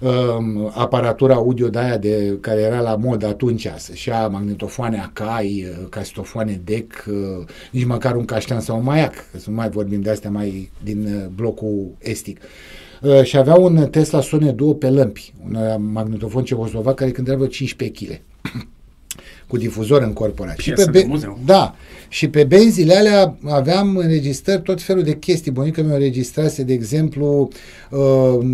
um, 0.04 0.70
aparatura 0.74 1.34
audio 1.34 1.68
de 1.68 1.78
aia 1.78 1.98
de, 1.98 2.38
care 2.40 2.60
era 2.60 2.80
la 2.80 2.96
mod 2.96 3.24
atunci, 3.24 3.68
să-și 3.76 4.08
ia 4.08 4.28
magnetofoane 4.28 4.98
Akai, 4.98 5.66
uh, 5.70 5.86
casetofoane 5.88 6.60
DEC, 6.64 7.04
uh, 7.08 7.46
nici 7.70 7.84
măcar 7.84 8.16
un 8.16 8.24
caștean 8.24 8.60
sau 8.60 8.76
un 8.76 8.84
maiac, 8.84 9.14
că 9.14 9.38
să 9.38 9.50
nu 9.50 9.56
mai 9.56 9.70
vorbim 9.70 10.00
de 10.00 10.10
astea 10.10 10.30
mai 10.30 10.70
din 10.82 11.04
uh, 11.04 11.26
blocul 11.34 11.94
estic. 11.98 12.40
Uh, 13.02 13.22
și 13.22 13.36
avea 13.36 13.54
un 13.54 13.88
Tesla 13.90 14.20
Sone 14.20 14.52
Duo 14.52 14.72
pe 14.72 14.88
lămpi, 14.88 15.32
un 15.46 15.54
uh, 15.54 15.74
magnetofon 15.78 16.44
cehoslovac 16.44 16.94
care 16.94 17.10
cântărea 17.10 17.38
vreo 17.38 17.50
15 17.50 18.04
kg. 18.04 18.20
Cu 19.54 19.60
difuzor 19.60 20.02
încorporat. 20.02 20.56
Și 20.58 20.72
pe 20.72 20.86
be- 20.90 21.04
muzeu. 21.08 21.38
Da. 21.44 21.74
Și 22.08 22.28
pe 22.28 22.44
benzile 22.44 22.94
alea 22.94 23.36
aveam 23.44 23.96
înregistrări, 23.96 24.62
tot 24.62 24.82
felul 24.82 25.02
de 25.02 25.16
chestii. 25.16 25.50
Bunica 25.50 25.82
mi-o 25.82 25.94
înregistrase, 25.94 26.62
de 26.62 26.72
exemplu, 26.72 27.48
uh, 27.90 28.44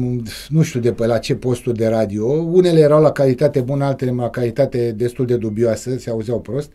nu 0.49 0.63
știu 0.63 0.81
de 0.81 0.93
pe 0.93 1.07
la 1.07 1.19
ce 1.19 1.35
posturi 1.35 1.77
de 1.77 1.87
radio. 1.87 2.27
Unele 2.27 2.81
erau 2.81 3.03
la 3.03 3.13
calitate 3.13 3.61
bună, 3.61 3.85
altele 3.85 4.13
la 4.17 4.31
calitate 4.31 4.93
destul 4.97 5.27
de 5.27 5.37
dubioasă, 5.37 5.97
se 5.99 6.11
auzeau 6.11 6.41
prost. 6.41 6.71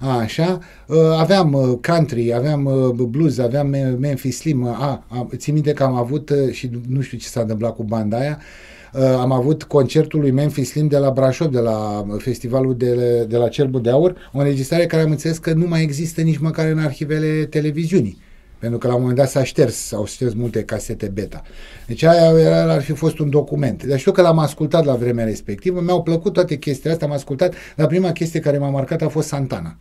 A, 0.00 0.18
așa. 0.18 0.58
Uh, 0.86 0.96
aveam 1.18 1.52
uh, 1.52 1.78
country, 1.80 2.34
aveam 2.34 2.64
uh, 2.64 3.06
blues, 3.06 3.38
aveam 3.38 3.68
Memphis 3.98 4.36
Slim. 4.36 4.64
A, 4.64 5.04
a, 5.08 5.28
țin 5.36 5.54
minte 5.54 5.72
că 5.72 5.82
am 5.82 5.94
avut, 5.94 6.30
uh, 6.30 6.52
și 6.52 6.70
nu 6.88 7.00
știu 7.00 7.18
ce 7.18 7.28
s-a 7.28 7.40
întâmplat 7.40 7.74
cu 7.74 7.82
banda 7.82 8.18
aia, 8.18 8.38
Uh, 8.38 8.75
am 9.02 9.32
avut 9.32 9.62
concertul 9.62 10.20
lui 10.20 10.30
Memphis 10.30 10.68
Slim 10.68 10.86
de 10.86 10.96
la 10.96 11.10
Brașov, 11.10 11.50
de 11.50 11.58
la 11.58 12.06
festivalul 12.18 12.76
de, 12.76 13.24
de 13.28 13.36
la 13.36 13.48
Cerbul 13.48 13.82
de 13.82 13.90
Aur, 13.90 14.30
o 14.32 14.38
înregistrare 14.38 14.86
care 14.86 15.02
am 15.02 15.10
înțeles 15.10 15.38
că 15.38 15.52
nu 15.52 15.66
mai 15.66 15.82
există 15.82 16.20
nici 16.20 16.38
măcar 16.38 16.66
în 16.66 16.78
arhivele 16.78 17.44
televiziunii. 17.44 18.18
Pentru 18.58 18.78
că 18.78 18.86
la 18.86 18.94
un 18.94 19.00
moment 19.00 19.18
dat 19.18 19.28
s-a 19.28 19.44
șters, 19.44 19.76
s-au 19.76 20.06
șters 20.06 20.34
multe 20.34 20.64
casete 20.64 21.06
beta. 21.06 21.42
Deci 21.86 22.02
aia 22.02 22.38
era, 22.38 22.72
ar 22.72 22.82
fi 22.82 22.92
fost 22.92 23.18
un 23.18 23.30
document. 23.30 23.84
Deci 23.84 23.98
știu 23.98 24.12
că 24.12 24.22
l-am 24.22 24.38
ascultat 24.38 24.84
la 24.84 24.94
vremea 24.94 25.24
respectivă, 25.24 25.80
mi-au 25.80 26.02
plăcut 26.02 26.32
toate 26.32 26.56
chestiile 26.56 26.92
astea, 26.92 27.06
am 27.06 27.12
ascultat, 27.12 27.54
dar 27.76 27.86
prima 27.86 28.12
chestie 28.12 28.40
care 28.40 28.58
m-a 28.58 28.70
marcat 28.70 29.02
a 29.02 29.08
fost 29.08 29.28
Santana. 29.28 29.76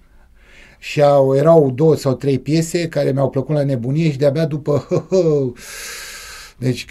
Și 0.80 1.02
au, 1.02 1.36
erau 1.36 1.72
două 1.72 1.96
sau 1.96 2.14
trei 2.14 2.40
piese 2.40 2.88
care 2.88 3.12
mi-au 3.12 3.30
plăcut 3.30 3.56
la 3.56 3.64
nebunie 3.64 4.12
și 4.12 4.18
de-abia 4.18 4.46
după 4.46 4.88
Deci 6.58 6.86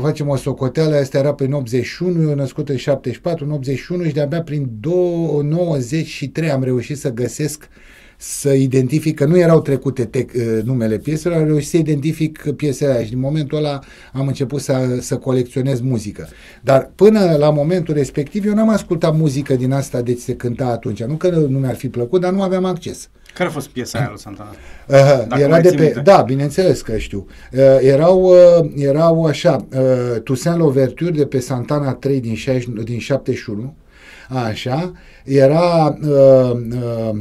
facem 0.00 0.28
o 0.28 0.36
socoteală, 0.36 0.96
asta 0.96 1.18
era 1.18 1.34
prin 1.34 1.52
81, 1.52 2.28
eu 2.28 2.34
născut 2.34 2.68
în 2.68 2.76
74, 2.76 3.44
în 3.44 3.50
81 3.50 4.04
și 4.04 4.12
de-abia 4.12 4.42
prin 4.42 4.68
93 4.82 6.50
am 6.50 6.62
reușit 6.62 6.98
să 6.98 7.12
găsesc 7.12 7.68
să 8.16 8.52
identific, 8.52 9.14
că 9.14 9.24
nu 9.24 9.38
erau 9.38 9.60
trecute 9.60 10.04
te, 10.04 10.26
uh, 10.36 10.62
numele 10.64 10.98
pieselor, 10.98 11.38
am 11.38 11.46
reușit 11.46 11.68
să 11.68 11.76
identific 11.76 12.52
piesele 12.56 12.92
aia 12.92 13.02
și 13.02 13.10
din 13.10 13.18
momentul 13.18 13.58
ăla 13.58 13.80
am 14.12 14.26
început 14.26 14.60
să, 14.60 14.98
să 15.00 15.16
colecționez 15.16 15.80
muzică. 15.80 16.28
Dar 16.60 16.92
până 16.94 17.36
la 17.38 17.50
momentul 17.50 17.94
respectiv 17.94 18.46
eu 18.46 18.54
n-am 18.54 18.68
ascultat 18.68 19.16
muzică 19.16 19.54
din 19.54 19.72
asta, 19.72 20.02
deci 20.02 20.18
se 20.18 20.34
cânta 20.34 20.66
atunci. 20.66 21.02
Nu 21.02 21.14
că 21.14 21.28
nu 21.28 21.58
mi-ar 21.58 21.74
fi 21.74 21.88
plăcut, 21.88 22.20
dar 22.20 22.32
nu 22.32 22.42
aveam 22.42 22.64
acces. 22.64 23.08
Care 23.34 23.48
a 23.48 23.52
fost 23.52 23.68
piesa 23.68 23.98
aia 23.98 24.08
lui 24.08 24.18
Santana? 24.18 24.50
Uh, 24.86 25.40
era 25.40 25.60
de 25.60 25.70
pe, 25.70 26.00
da, 26.04 26.22
bineînțeles 26.22 26.80
că 26.80 26.98
știu. 26.98 27.26
Uh, 27.52 27.60
erau, 27.80 28.22
uh, 28.22 28.70
erau 28.76 29.24
așa, 29.24 29.66
uh, 29.76 30.20
Toussaint 30.20 30.58
Louverture 30.58 31.10
de 31.10 31.26
pe 31.26 31.40
Santana 31.40 31.94
3 31.94 32.20
din, 32.20 32.34
60, 32.34 32.84
din 32.84 32.98
71, 32.98 33.74
așa, 34.28 34.92
era 35.24 35.98
uh, 36.02 36.50
uh, 36.72 37.18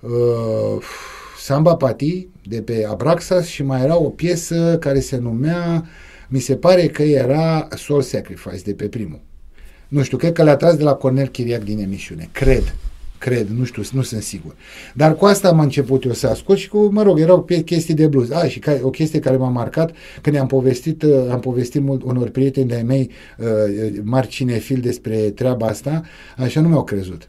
uh, 0.00 0.82
Samba 1.38 1.76
Pati 1.76 2.28
de 2.42 2.62
pe 2.62 2.86
Abraxas 2.90 3.46
și 3.46 3.62
mai 3.62 3.82
era 3.82 3.96
o 3.96 4.08
piesă 4.08 4.76
care 4.80 5.00
se 5.00 5.16
numea, 5.16 5.84
mi 6.28 6.38
se 6.38 6.56
pare 6.56 6.86
că 6.86 7.02
era 7.02 7.68
Soul 7.76 8.02
Sacrifice 8.02 8.62
de 8.64 8.72
pe 8.72 8.88
primul. 8.88 9.20
Nu 9.88 10.02
știu, 10.02 10.16
cred 10.16 10.32
că 10.32 10.42
le-a 10.42 10.56
tras 10.56 10.76
de 10.76 10.82
la 10.82 10.94
Cornel 10.94 11.28
Chiriac 11.28 11.62
din 11.62 11.78
emisiune, 11.78 12.28
cred 12.32 12.74
cred, 13.24 13.48
nu 13.48 13.64
știu, 13.64 13.82
nu 13.92 14.02
sunt 14.02 14.22
sigur. 14.22 14.54
Dar 14.94 15.16
cu 15.16 15.24
asta 15.24 15.48
am 15.48 15.60
început 15.60 16.04
eu 16.04 16.12
să 16.12 16.26
ascult 16.26 16.58
și 16.58 16.68
cu, 16.68 16.88
mă 16.92 17.02
rog, 17.02 17.20
erau 17.20 17.46
chestii 17.64 17.94
de 17.94 18.06
blues. 18.06 18.30
A, 18.30 18.48
și 18.48 18.58
ca, 18.58 18.78
o 18.82 18.90
chestie 18.90 19.18
care 19.18 19.36
m-a 19.36 19.48
marcat, 19.48 19.92
când 20.20 20.36
am 20.36 20.46
povestit, 20.46 21.02
uh, 21.02 21.30
am 21.30 21.40
povestit 21.40 21.82
mult 21.82 22.02
unor 22.02 22.28
prieteni 22.28 22.68
de-ai 22.68 22.82
mei 22.82 23.10
uh, 23.38 23.46
mari 24.02 24.26
cinefil 24.26 24.80
despre 24.80 25.16
treaba 25.16 25.66
asta, 25.66 26.02
așa 26.36 26.60
nu 26.60 26.68
mi-au 26.68 26.84
crezut. 26.84 27.28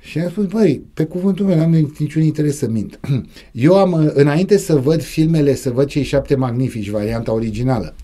Și 0.00 0.18
am 0.18 0.28
spus, 0.30 0.46
băi, 0.46 0.82
pe 0.94 1.04
cuvântul 1.04 1.46
meu, 1.46 1.56
n-am 1.56 1.92
niciun 1.98 2.22
interes 2.22 2.56
să 2.56 2.68
mint. 2.68 3.00
Eu 3.52 3.76
am, 3.76 3.92
uh, 3.92 4.10
înainte 4.14 4.56
să 4.56 4.76
văd 4.76 5.02
filmele, 5.02 5.54
să 5.54 5.70
văd 5.70 5.88
cei 5.88 6.02
șapte 6.02 6.34
magnifici, 6.34 6.90
varianta 6.90 7.32
originală, 7.32 7.94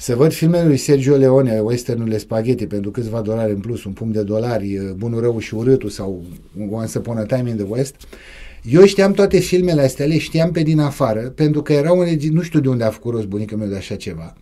să 0.00 0.16
văd 0.16 0.32
filmele 0.32 0.66
lui 0.66 0.76
Sergio 0.76 1.16
Leone, 1.16 1.58
westernurile 1.58 2.18
spaghetti, 2.18 2.66
pentru 2.66 2.90
câțiva 2.90 3.20
dolari 3.20 3.52
în 3.52 3.58
plus, 3.58 3.84
un 3.84 3.92
punct 3.92 4.14
de 4.14 4.22
dolari, 4.22 4.94
Bunul, 4.96 5.20
Rău 5.20 5.38
și 5.38 5.54
Urâtul 5.54 5.88
sau 5.88 6.24
Once 6.70 6.98
Upon 6.98 7.16
a 7.16 7.22
Time 7.22 7.50
in 7.50 7.56
the 7.56 7.66
West, 7.68 7.94
eu 8.62 8.84
știam 8.84 9.12
toate 9.12 9.38
filmele 9.38 9.82
astea, 9.82 10.06
le 10.06 10.18
știam 10.18 10.50
pe 10.50 10.62
din 10.62 10.78
afară, 10.78 11.20
pentru 11.20 11.62
că 11.62 11.72
erau, 11.72 12.04
nu 12.30 12.42
știu 12.42 12.60
de 12.60 12.68
unde 12.68 12.84
a 12.84 12.90
făcut 12.90 13.12
rost 13.12 13.26
bunica 13.26 13.56
meu 13.56 13.68
de 13.68 13.76
așa 13.76 13.94
ceva. 13.94 14.34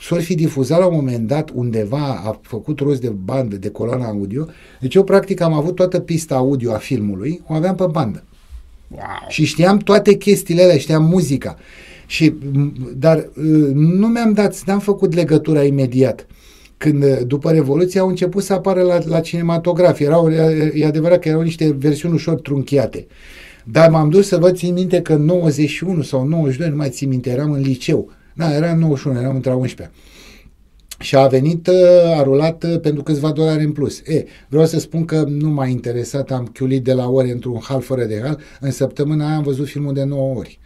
S-or 0.00 0.20
fi 0.20 0.34
difuzat 0.34 0.78
la 0.78 0.86
un 0.86 0.94
moment 0.94 1.26
dat 1.26 1.50
undeva, 1.54 2.22
a 2.24 2.40
făcut 2.42 2.80
rost 2.80 3.00
de 3.00 3.08
bandă, 3.08 3.56
de 3.56 3.70
coloana 3.70 4.06
audio, 4.06 4.46
deci 4.80 4.94
eu 4.94 5.04
practic 5.04 5.40
am 5.40 5.52
avut 5.52 5.74
toată 5.74 6.00
pista 6.00 6.34
audio 6.34 6.72
a 6.72 6.78
filmului, 6.78 7.42
o 7.46 7.54
aveam 7.54 7.74
pe 7.74 7.86
bandă. 7.90 8.24
Wow. 8.88 9.00
Și 9.28 9.44
știam 9.44 9.78
toate 9.78 10.14
chestiile 10.14 10.62
alea, 10.62 10.78
știam 10.78 11.04
muzica. 11.04 11.56
Și, 12.06 12.34
dar 12.96 13.16
uh, 13.16 13.70
nu 13.74 14.06
mi-am 14.06 14.32
dat, 14.32 14.62
n-am 14.66 14.78
făcut 14.78 15.14
legătura 15.14 15.62
imediat. 15.62 16.26
Când 16.76 17.02
uh, 17.02 17.18
după 17.26 17.50
Revoluție 17.50 18.00
au 18.00 18.08
început 18.08 18.42
să 18.42 18.52
apară 18.52 18.82
la, 18.82 18.98
la 19.04 19.20
cinematograf. 19.20 20.00
Erau, 20.00 20.30
e 20.74 20.86
adevărat 20.86 21.18
că 21.18 21.28
erau 21.28 21.40
niște 21.40 21.76
versiuni 21.78 22.14
ușor 22.14 22.40
trunchiate. 22.40 23.06
Dar 23.64 23.90
m-am 23.90 24.08
dus 24.08 24.26
să 24.26 24.36
văd, 24.36 24.56
țin 24.56 24.72
minte 24.72 25.02
că 25.02 25.12
în 25.12 25.24
91 25.24 26.02
sau 26.02 26.26
92, 26.26 26.68
nu 26.68 26.76
mai 26.76 26.90
țin 26.90 27.08
minte, 27.08 27.30
eram 27.30 27.52
în 27.52 27.60
liceu. 27.60 28.10
Da, 28.34 28.54
era 28.54 28.70
în 28.70 28.78
91, 28.78 29.18
eram 29.18 29.34
între 29.34 29.54
11 29.54 29.96
și 30.98 31.16
a 31.16 31.26
venit, 31.26 31.66
uh, 31.66 32.18
a 32.18 32.22
rulat 32.22 32.80
pentru 32.80 33.02
câțiva 33.02 33.32
dolari 33.32 33.64
în 33.64 33.72
plus. 33.72 33.98
E, 33.98 34.24
vreau 34.48 34.66
să 34.66 34.78
spun 34.78 35.04
că 35.04 35.24
nu 35.28 35.48
m-a 35.48 35.66
interesat, 35.66 36.30
am 36.30 36.46
chiulit 36.46 36.84
de 36.84 36.92
la 36.92 37.08
ore 37.08 37.30
într-un 37.30 37.60
hal 37.62 37.80
fără 37.80 38.04
de 38.04 38.20
hal, 38.24 38.38
în 38.60 38.70
săptămâna 38.70 39.26
aia 39.26 39.36
am 39.36 39.42
văzut 39.42 39.66
filmul 39.66 39.94
de 39.94 40.04
9 40.04 40.34
ori. 40.34 40.58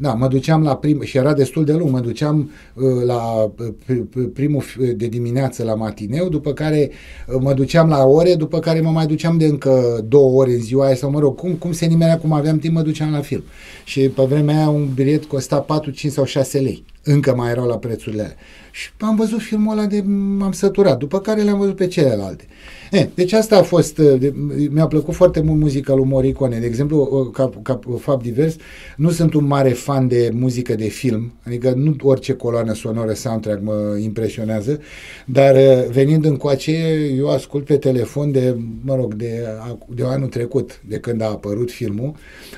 Da, 0.00 0.14
mă 0.14 0.28
duceam 0.28 0.62
la 0.62 0.76
prim, 0.76 1.02
și 1.02 1.16
era 1.16 1.34
destul 1.34 1.64
de 1.64 1.72
lung, 1.72 1.90
mă 1.90 2.00
duceam 2.00 2.50
uh, 2.74 3.02
la 3.04 3.52
uh, 3.88 4.28
primul 4.32 4.64
de 4.96 5.06
dimineață 5.06 5.64
la 5.64 5.74
matineu, 5.74 6.28
după 6.28 6.52
care 6.52 6.90
uh, 7.26 7.36
mă 7.40 7.52
duceam 7.52 7.88
la 7.88 8.04
ore, 8.04 8.34
după 8.34 8.58
care 8.58 8.80
mă 8.80 8.90
mai 8.90 9.06
duceam 9.06 9.38
de 9.38 9.44
încă 9.44 10.04
două 10.08 10.40
ore 10.40 10.52
în 10.52 10.60
ziua 10.60 10.86
aia, 10.86 10.94
sau 10.94 11.10
mă 11.10 11.18
rog, 11.18 11.36
cum, 11.36 11.52
cum 11.52 11.72
se 11.72 11.86
nimerea, 11.86 12.18
cum 12.18 12.32
aveam 12.32 12.58
timp, 12.58 12.74
mă 12.74 12.82
duceam 12.82 13.10
la 13.10 13.20
film. 13.20 13.42
Și 13.84 14.00
pe 14.00 14.22
vremea 14.22 14.56
aia 14.56 14.68
un 14.68 14.88
bilet 14.94 15.24
costa 15.24 15.60
4, 15.60 15.90
5 15.90 16.12
sau 16.12 16.24
6 16.24 16.58
lei. 16.58 16.84
Încă 17.02 17.34
mai 17.34 17.50
erau 17.50 17.66
la 17.66 17.78
prețurile 17.78 18.22
alea. 18.22 18.36
Și 18.78 18.90
am 18.98 19.16
văzut 19.16 19.40
filmul 19.40 19.78
ăla 19.78 19.86
de 19.86 20.02
m-am 20.36 20.52
săturat, 20.52 20.98
după 20.98 21.20
care 21.20 21.42
le-am 21.42 21.58
văzut 21.58 21.76
pe 21.76 21.86
celelalte. 21.86 22.44
E, 22.90 23.08
deci 23.14 23.32
asta 23.32 23.58
a 23.58 23.62
fost, 23.62 23.96
de, 23.96 24.34
mi-a 24.70 24.86
plăcut 24.86 25.14
foarte 25.14 25.40
mult 25.40 25.60
muzica 25.60 25.94
lui 25.94 26.04
Morricone. 26.04 26.58
De 26.58 26.66
exemplu, 26.66 27.30
ca, 27.34 27.50
ca 27.62 27.80
fapt 27.98 28.22
divers, 28.22 28.56
nu 28.96 29.10
sunt 29.10 29.34
un 29.34 29.46
mare 29.46 29.68
fan 29.68 30.08
de 30.08 30.30
muzică 30.32 30.74
de 30.74 30.88
film, 30.88 31.32
adică 31.42 31.72
nu 31.76 31.96
orice 32.02 32.32
coloană 32.32 32.74
sonoră, 32.74 33.12
soundtrack 33.12 33.62
mă 33.62 33.98
impresionează, 34.02 34.80
dar 35.26 35.54
venind 35.90 36.24
încoace, 36.24 36.72
eu 37.16 37.28
ascult 37.28 37.64
pe 37.64 37.76
telefon 37.76 38.32
de, 38.32 38.56
mă 38.84 38.94
rog, 38.94 39.14
de, 39.14 39.46
de 39.94 40.04
anul 40.04 40.28
trecut, 40.28 40.80
de 40.88 40.98
când 40.98 41.20
a 41.20 41.26
apărut 41.26 41.70
filmul, 41.70 42.14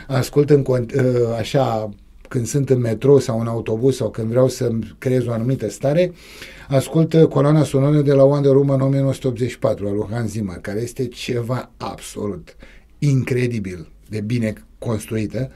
ascult 0.06 0.50
în, 0.50 0.64
așa 1.38 1.90
când 2.30 2.46
sunt 2.46 2.70
în 2.70 2.80
metrou 2.80 3.18
sau 3.18 3.40
în 3.40 3.46
autobuz 3.46 3.96
sau 3.96 4.10
când 4.10 4.28
vreau 4.28 4.48
să 4.48 4.70
creez 4.98 5.26
o 5.26 5.32
anumită 5.32 5.68
stare, 5.68 6.12
ascult 6.68 7.14
coloana 7.14 7.64
sonoră 7.64 8.00
de 8.00 8.12
la 8.12 8.22
Wonder 8.22 8.54
Woman 8.54 8.80
1984 8.80 9.86
al 9.86 9.94
lui 9.94 10.06
Hans 10.10 10.30
Zimmer, 10.30 10.56
care 10.56 10.80
este 10.80 11.06
ceva 11.06 11.70
absolut 11.76 12.56
incredibil 12.98 13.88
de 14.10 14.20
bine 14.20 14.54
construită. 14.78 15.50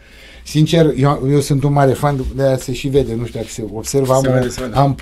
Sincer, 0.45 0.93
eu, 0.97 1.29
eu 1.31 1.41
sunt 1.41 1.63
un 1.63 1.73
mare 1.73 1.93
fan, 1.93 2.25
de 2.37 2.43
aia 2.43 2.57
se 2.57 2.73
și 2.73 2.89
vede, 2.89 3.15
nu 3.15 3.25
știu 3.25 3.41
dacă 3.41 3.51
se 3.51 3.65
observă, 3.73 4.13
am, 4.13 4.21
vede, 4.21 4.49
vede. 4.59 4.75
am 4.75 4.97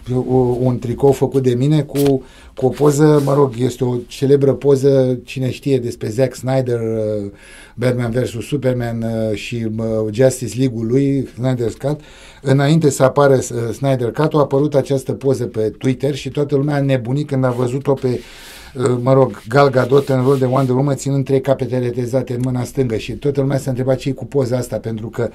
un 0.60 0.78
tricou 0.78 1.12
făcut 1.12 1.42
de 1.42 1.54
mine 1.54 1.82
cu, 1.82 2.22
cu 2.54 2.66
o 2.66 2.68
poză, 2.68 3.22
mă 3.24 3.34
rog, 3.34 3.54
este 3.58 3.84
o 3.84 3.96
celebră 4.06 4.52
poză, 4.52 5.18
cine 5.24 5.50
știe 5.50 5.78
despre 5.78 6.08
Zack 6.08 6.34
Snyder, 6.34 6.80
uh, 6.80 7.30
Batman 7.74 8.10
vs. 8.10 8.46
Superman 8.46 9.02
uh, 9.02 9.36
și 9.36 9.66
uh, 9.76 9.84
Justice 10.12 10.58
League-ul 10.58 10.86
lui, 10.86 11.28
Snyder's 11.28 11.76
Cut, 11.78 12.00
înainte 12.42 12.90
să 12.90 13.02
apară 13.02 13.38
Snyder 13.72 14.10
Cut, 14.10 14.34
a 14.34 14.38
apărut 14.38 14.74
această 14.74 15.12
poză 15.12 15.44
pe 15.44 15.72
Twitter 15.78 16.14
și 16.14 16.28
toată 16.28 16.56
lumea 16.56 16.74
a 16.74 16.80
nebunit 16.80 17.26
când 17.26 17.44
a 17.44 17.50
văzut-o 17.50 17.92
pe 17.92 18.20
mă 19.02 19.12
rog, 19.12 19.42
Gal 19.48 19.70
Gadot 19.70 20.08
în 20.08 20.22
rol 20.22 20.38
de 20.38 20.44
Wonder 20.44 20.74
Woman 20.74 20.96
ținând 20.96 21.24
trei 21.24 21.40
capete 21.40 21.78
retezate 21.78 22.34
în 22.34 22.40
mâna 22.44 22.64
stângă 22.64 22.96
și 22.96 23.12
toată 23.12 23.40
lumea 23.40 23.58
s-a 23.58 23.70
întrebat 23.70 23.96
ce 23.96 24.12
cu 24.12 24.26
poza 24.26 24.56
asta, 24.56 24.76
pentru 24.76 25.08
că 25.08 25.30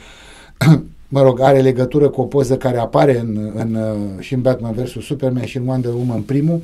mă 1.08 1.21
rog, 1.21 1.39
are 1.41 1.62
legătură 1.62 2.10
cu 2.10 2.21
o 2.21 2.26
poză 2.26 2.58
care 2.58 2.78
apare 2.78 3.19
în, 3.19 3.52
în, 3.56 3.78
și 4.19 4.34
în 4.34 4.41
Batman 4.41 4.73
vs. 4.73 4.91
Superman 5.06 5.45
și 5.45 5.58
în 5.58 5.67
Wonder 5.67 5.93
Woman 5.93 6.21
primul, 6.21 6.62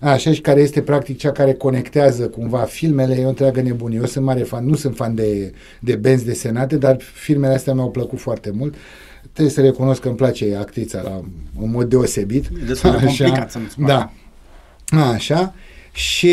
așa 0.00 0.32
și 0.32 0.40
care 0.40 0.60
este 0.60 0.80
practic 0.80 1.18
cea 1.18 1.32
care 1.32 1.52
conectează 1.52 2.28
cumva 2.28 2.58
filmele, 2.58 3.14
e 3.14 3.24
o 3.24 3.28
întreagă 3.28 3.60
nebunie. 3.60 3.98
Eu 3.98 4.04
sunt 4.04 4.24
mare 4.24 4.42
fan, 4.42 4.66
nu 4.66 4.74
sunt 4.74 4.96
fan 4.96 5.14
de, 5.14 5.52
de 5.80 5.94
benzi 5.94 6.24
desenate, 6.24 6.76
dar 6.76 6.96
filmele 7.00 7.54
astea 7.54 7.74
mi-au 7.74 7.90
plăcut 7.90 8.18
foarte 8.18 8.50
mult. 8.54 8.74
Trebuie 9.32 9.54
să 9.54 9.60
recunosc 9.60 10.00
că 10.00 10.08
îmi 10.08 10.16
place 10.16 10.56
actrița 10.56 11.00
la, 11.02 11.20
în 11.62 11.70
mod 11.70 11.88
deosebit. 11.88 12.48
Destul 12.66 12.90
de 12.90 12.96
complicat 13.06 13.50
să-mi 13.50 13.68
Da. 13.86 14.12
Așa. 15.14 15.54
Și 15.92 16.28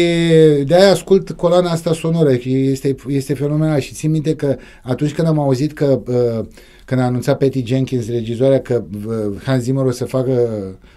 de-aia 0.65 0.91
ascult 0.91 1.31
coloana 1.31 1.71
asta 1.71 1.93
sonoră, 1.93 2.31
este, 2.43 2.95
este 3.07 3.33
fenomenal 3.33 3.79
și 3.79 3.93
țin 3.93 4.11
minte 4.11 4.35
că 4.35 4.55
atunci 4.83 5.13
când 5.13 5.27
am 5.27 5.39
auzit 5.39 5.73
că 5.73 6.01
uh, 6.07 6.45
când 6.85 7.01
a 7.01 7.03
anunțat 7.03 7.37
Patty 7.37 7.65
Jenkins, 7.65 8.09
regizoarea, 8.09 8.61
că 8.61 8.83
uh, 9.07 9.41
Hans 9.43 9.63
Zimmer 9.63 9.85
o 9.85 9.91
să 9.91 10.05
facă, 10.05 10.49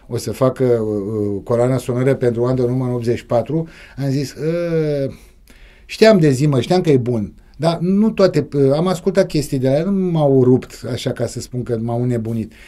o 0.06 0.16
să 0.16 0.32
facă 0.32 0.64
uh, 0.64 1.40
coloana 1.44 1.78
sonoră 1.78 2.14
pentru 2.14 2.42
Wonder 2.42 2.64
Woman 2.64 2.92
84, 2.92 3.68
am 3.96 4.10
zis, 4.10 4.34
uh, 4.34 5.14
știam 5.86 6.18
de 6.18 6.30
Zimmer, 6.30 6.62
știam 6.62 6.80
că 6.80 6.90
e 6.90 6.96
bun, 6.96 7.34
dar 7.56 7.78
nu 7.78 8.10
toate, 8.10 8.48
uh, 8.54 8.72
am 8.72 8.86
ascultat 8.86 9.26
chestii 9.26 9.58
de 9.58 9.68
la 9.68 9.78
el, 9.78 9.90
nu 9.90 10.10
m-au 10.10 10.44
rupt, 10.44 10.80
așa 10.92 11.10
ca 11.10 11.26
să 11.26 11.40
spun 11.40 11.62
că 11.62 11.78
m-au 11.80 12.04
nebunit. 12.04 12.52
Uh, 12.52 12.58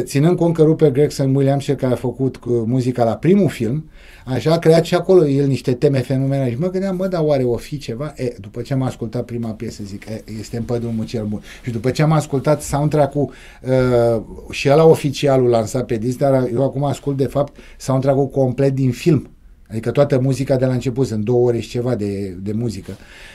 ținând 0.00 0.36
cont 0.36 0.54
că 0.54 0.62
Rupert 0.62 0.92
Gregson 0.92 1.34
Williams, 1.34 1.66
care 1.66 1.92
a 1.92 1.96
făcut 1.96 2.36
uh, 2.36 2.62
muzica 2.66 3.04
la 3.04 3.16
primul 3.16 3.48
film, 3.48 3.84
Așa 4.24 4.52
a 4.52 4.58
creat 4.58 4.84
și 4.84 4.94
acolo 4.94 5.26
el 5.26 5.46
niște 5.46 5.72
teme 5.72 5.98
fenomenale 5.98 6.50
și 6.50 6.58
mă 6.58 6.70
gândeam, 6.70 6.96
mă, 6.96 7.06
dar 7.06 7.22
oare 7.24 7.42
o 7.42 7.56
fi 7.56 7.78
ceva? 7.78 8.12
E, 8.16 8.32
după 8.40 8.60
ce 8.60 8.72
am 8.72 8.82
ascultat 8.82 9.24
prima 9.24 9.50
piesă, 9.50 9.82
zic, 9.84 10.04
e, 10.04 10.22
este 10.38 10.56
în 10.56 10.62
pădrumul 10.62 11.04
cel 11.04 11.24
bun. 11.24 11.42
Și 11.62 11.70
după 11.70 11.90
ce 11.90 12.02
am 12.02 12.12
ascultat 12.12 12.62
soundtrack-ul 12.62 13.32
uh, 13.62 14.22
și 14.50 14.70
ăla 14.70 14.84
oficialul 14.84 15.48
lansat 15.48 15.86
pe 15.86 15.96
disc, 15.96 16.18
dar 16.18 16.48
eu 16.52 16.62
acum 16.62 16.84
ascult 16.84 17.16
de 17.16 17.26
fapt 17.26 17.56
soundtrack-ul 17.78 18.28
complet 18.28 18.74
din 18.74 18.90
film. 18.90 19.28
Adică 19.68 19.90
toată 19.90 20.18
muzica 20.18 20.56
de 20.56 20.64
la 20.64 20.72
început, 20.72 21.06
sunt 21.06 21.24
două 21.24 21.46
ore 21.46 21.58
și 21.58 21.68
ceva 21.68 21.94
de, 21.94 22.36
de 22.42 22.52
muzică. 22.52 22.92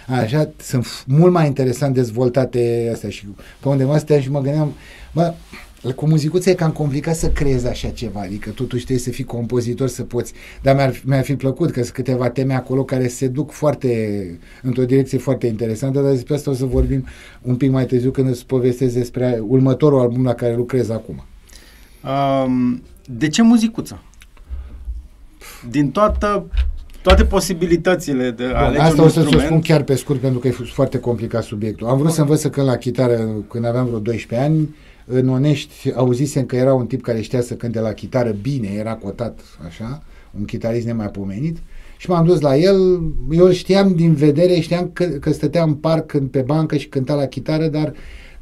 Așa, 0.08 0.50
sunt 0.62 0.86
mult 1.08 1.32
mai 1.32 1.46
interesant 1.46 1.94
dezvoltate 1.94 2.90
astea 2.94 3.10
și 3.10 3.26
pe 3.60 3.68
undeva 3.68 3.98
stăteam 3.98 4.22
și 4.22 4.32
mă 4.32 4.42
gândeam, 4.42 4.74
bă, 5.14 5.34
cu 5.96 6.08
muzicuța 6.08 6.50
e 6.50 6.54
cam 6.54 6.72
complicat 6.72 7.16
să 7.16 7.30
creezi 7.30 7.68
așa 7.68 7.90
ceva, 7.90 8.20
adică 8.22 8.50
totuși 8.50 8.84
trebuie 8.84 9.06
să 9.06 9.10
fii 9.10 9.24
compozitor 9.24 9.88
să 9.88 10.04
poți, 10.04 10.34
dar 10.62 10.76
mi-ar, 10.76 11.02
mi-ar 11.06 11.24
fi 11.24 11.36
plăcut 11.36 11.72
că 11.72 11.82
sunt 11.82 11.94
câteva 11.94 12.30
teme 12.30 12.54
acolo 12.54 12.84
care 12.84 13.08
se 13.08 13.28
duc 13.28 13.52
foarte, 13.52 14.40
într-o 14.62 14.84
direcție 14.84 15.18
foarte 15.18 15.48
interesantă, 15.48 16.02
dar 16.02 16.12
despre 16.12 16.34
asta 16.34 16.52
o 16.52 16.54
să 16.54 16.66
vorbim 16.66 17.06
un 17.42 17.56
pic 17.56 17.72
mai 17.72 17.86
târziu 17.86 18.12
când 18.12 18.30
îți 18.30 18.46
povestesc 18.46 18.94
despre 18.94 19.44
următorul 19.48 20.00
album 20.00 20.24
la 20.24 20.34
care 20.34 20.56
lucrez 20.56 20.90
acum. 20.90 21.24
Um, 22.46 22.84
de 23.06 23.28
ce 23.28 23.42
muzicuța? 23.42 24.02
Din 25.70 25.92
toată 25.92 26.46
toate 27.02 27.26
posibilitățile 27.26 28.32
de 28.32 28.44
a 28.44 28.70
Bun, 28.70 28.80
Asta 28.80 29.04
o 29.04 29.08
să 29.08 29.24
ți 29.24 29.44
spun 29.44 29.62
chiar 29.62 29.84
pe 29.84 29.96
scurt 29.96 30.20
pentru 30.20 30.40
că 30.40 30.48
e 30.48 30.52
foarte 30.52 31.00
complicat 31.00 31.44
subiectul. 31.44 31.88
Am 31.88 31.98
vrut 31.98 32.12
să 32.12 32.22
învăț 32.22 32.40
să 32.40 32.50
cânt 32.50 32.66
la 32.66 32.76
chitară 32.76 33.28
când 33.50 33.66
aveam 33.66 33.86
vreo 33.86 34.00
12 34.00 34.50
ani 34.50 34.76
în 35.12 35.30
Onești 35.30 35.94
auzisem 35.94 36.46
că 36.46 36.56
era 36.56 36.74
un 36.74 36.86
tip 36.86 37.02
care 37.02 37.22
știa 37.22 37.42
să 37.42 37.54
cânte 37.54 37.80
la 37.80 37.94
chitară 37.94 38.36
bine, 38.42 38.68
era 38.68 38.96
cotat 38.96 39.40
așa, 39.66 40.04
un 40.38 40.46
chitarist 40.46 40.86
nemaipomenit 40.86 41.58
și 41.98 42.10
m-am 42.10 42.26
dus 42.26 42.40
la 42.40 42.58
el, 42.58 43.02
eu 43.32 43.46
îl 43.46 43.52
știam 43.52 43.96
din 43.96 44.14
vedere, 44.14 44.60
știam 44.60 44.90
că, 44.94 45.06
că 45.06 45.32
stătea 45.32 45.64
în 45.64 45.74
parc 45.74 46.18
pe 46.32 46.42
bancă 46.42 46.78
și 46.78 46.88
cânta 46.88 47.14
la 47.14 47.26
chitară, 47.26 47.68
dar 47.68 47.94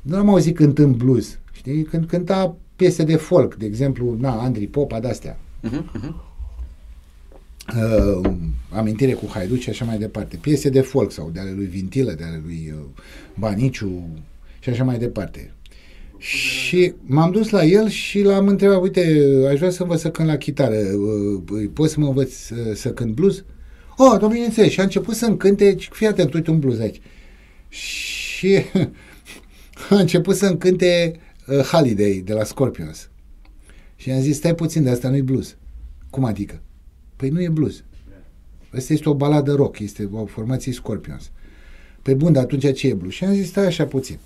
nu 0.02 0.18
am 0.18 0.30
auzit 0.30 0.56
cântând 0.56 0.96
blues, 0.96 1.40
știi, 1.52 1.84
când 1.84 2.06
cânta 2.06 2.56
piese 2.76 3.04
de 3.04 3.16
folk, 3.16 3.56
de 3.56 3.66
exemplu, 3.66 4.16
na, 4.20 4.42
Andri 4.42 4.68
Popa, 4.68 5.00
de-astea. 5.00 5.38
Uh-huh, 5.64 6.00
uh-huh. 6.00 6.26
Uh, 7.76 8.32
amintire 8.70 9.14
cu 9.14 9.26
Haiduci 9.30 9.62
și 9.62 9.70
așa 9.70 9.86
mai 9.86 9.98
departe. 9.98 10.38
Piese 10.42 10.70
de 10.70 10.82
folk 10.82 11.12
sau 11.12 11.30
de 11.34 11.40
ale 11.40 11.52
lui 11.56 11.66
Vintilă, 11.66 12.12
de 12.12 12.24
ale 12.24 12.42
lui 12.46 12.74
uh, 12.76 12.86
Baniciu 13.36 14.10
și 14.60 14.70
așa 14.70 14.84
mai 14.84 14.98
departe. 14.98 15.54
Și 16.18 16.94
m-am 17.06 17.32
dus 17.32 17.50
la 17.50 17.64
el 17.64 17.90
și 17.90 18.22
l-am 18.22 18.48
întrebat, 18.48 18.82
uite, 18.82 19.02
aș 19.50 19.58
vrea 19.58 19.70
să 19.70 19.82
învăț 19.82 20.00
să 20.00 20.10
cânt 20.12 20.28
la 20.28 20.38
chitară, 20.38 20.76
uh, 20.76 21.70
poți 21.74 21.94
să 21.94 22.00
mă 22.00 22.08
învăț 22.08 22.32
să, 22.32 22.56
să 22.74 22.92
cânt 22.92 23.14
blues? 23.14 23.44
Oh, 23.98 24.20
domnule, 24.20 24.46
înțeleg. 24.46 24.70
Și 24.70 24.80
a 24.80 24.84
început 24.84 25.16
să-mi 25.16 25.38
cânte, 25.38 25.76
fii 25.92 26.08
atent, 26.08 26.34
uite 26.34 26.52
un 26.52 26.60
blues 26.60 26.80
aici. 26.80 27.02
Și 27.70 28.56
a 29.90 29.96
început 29.96 30.36
să-mi 30.36 30.58
cânte 30.58 31.20
uh, 31.48 31.60
Holiday 31.60 32.22
de 32.26 32.34
la 32.34 32.44
Scorpions. 32.44 33.10
Și 33.96 34.12
am 34.12 34.20
zis, 34.20 34.36
stai 34.36 34.56
puțin, 34.56 34.84
de 34.84 34.90
asta 34.90 35.10
nu-i 35.10 35.22
blues. 35.22 35.56
Cum 36.10 36.24
adică? 36.24 36.62
Păi 37.16 37.30
nu 37.30 37.42
e 37.42 37.50
blues. 37.50 37.84
Asta 38.70 38.94
este 38.94 39.10
o 39.10 39.14
baladă 39.14 39.54
rock, 39.54 39.80
este 39.80 40.10
o 40.12 40.26
formație 40.26 40.72
Scorpions. 40.72 41.32
Păi 42.02 42.16
bun, 42.16 42.34
dar 42.34 42.44
atunci 42.44 42.74
ce 42.74 42.88
e 42.88 42.94
blues? 42.94 43.14
Și 43.14 43.24
am 43.24 43.34
zis, 43.34 43.48
stai 43.48 43.66
așa 43.66 43.86
puțin. 43.86 44.18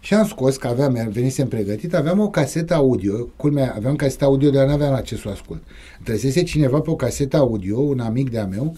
Și 0.00 0.14
am 0.14 0.26
scos, 0.26 0.56
că 0.56 0.66
aveam, 0.66 1.08
venisem 1.12 1.48
pregătit, 1.48 1.94
aveam 1.94 2.20
o 2.20 2.30
casetă 2.30 2.74
audio, 2.74 3.24
culmea, 3.36 3.74
aveam 3.76 3.96
casetă 3.96 4.24
audio, 4.24 4.50
dar 4.50 4.66
nu 4.66 4.72
aveam 4.72 4.92
acces 4.92 5.20
să 5.20 5.28
o 5.28 5.30
ascult. 5.30 5.62
Trăsese 6.02 6.42
cineva 6.42 6.80
pe 6.80 6.90
o 6.90 6.96
casetă 6.96 7.36
audio, 7.36 7.80
un 7.80 8.00
amic 8.00 8.30
de-a 8.30 8.46
meu, 8.46 8.76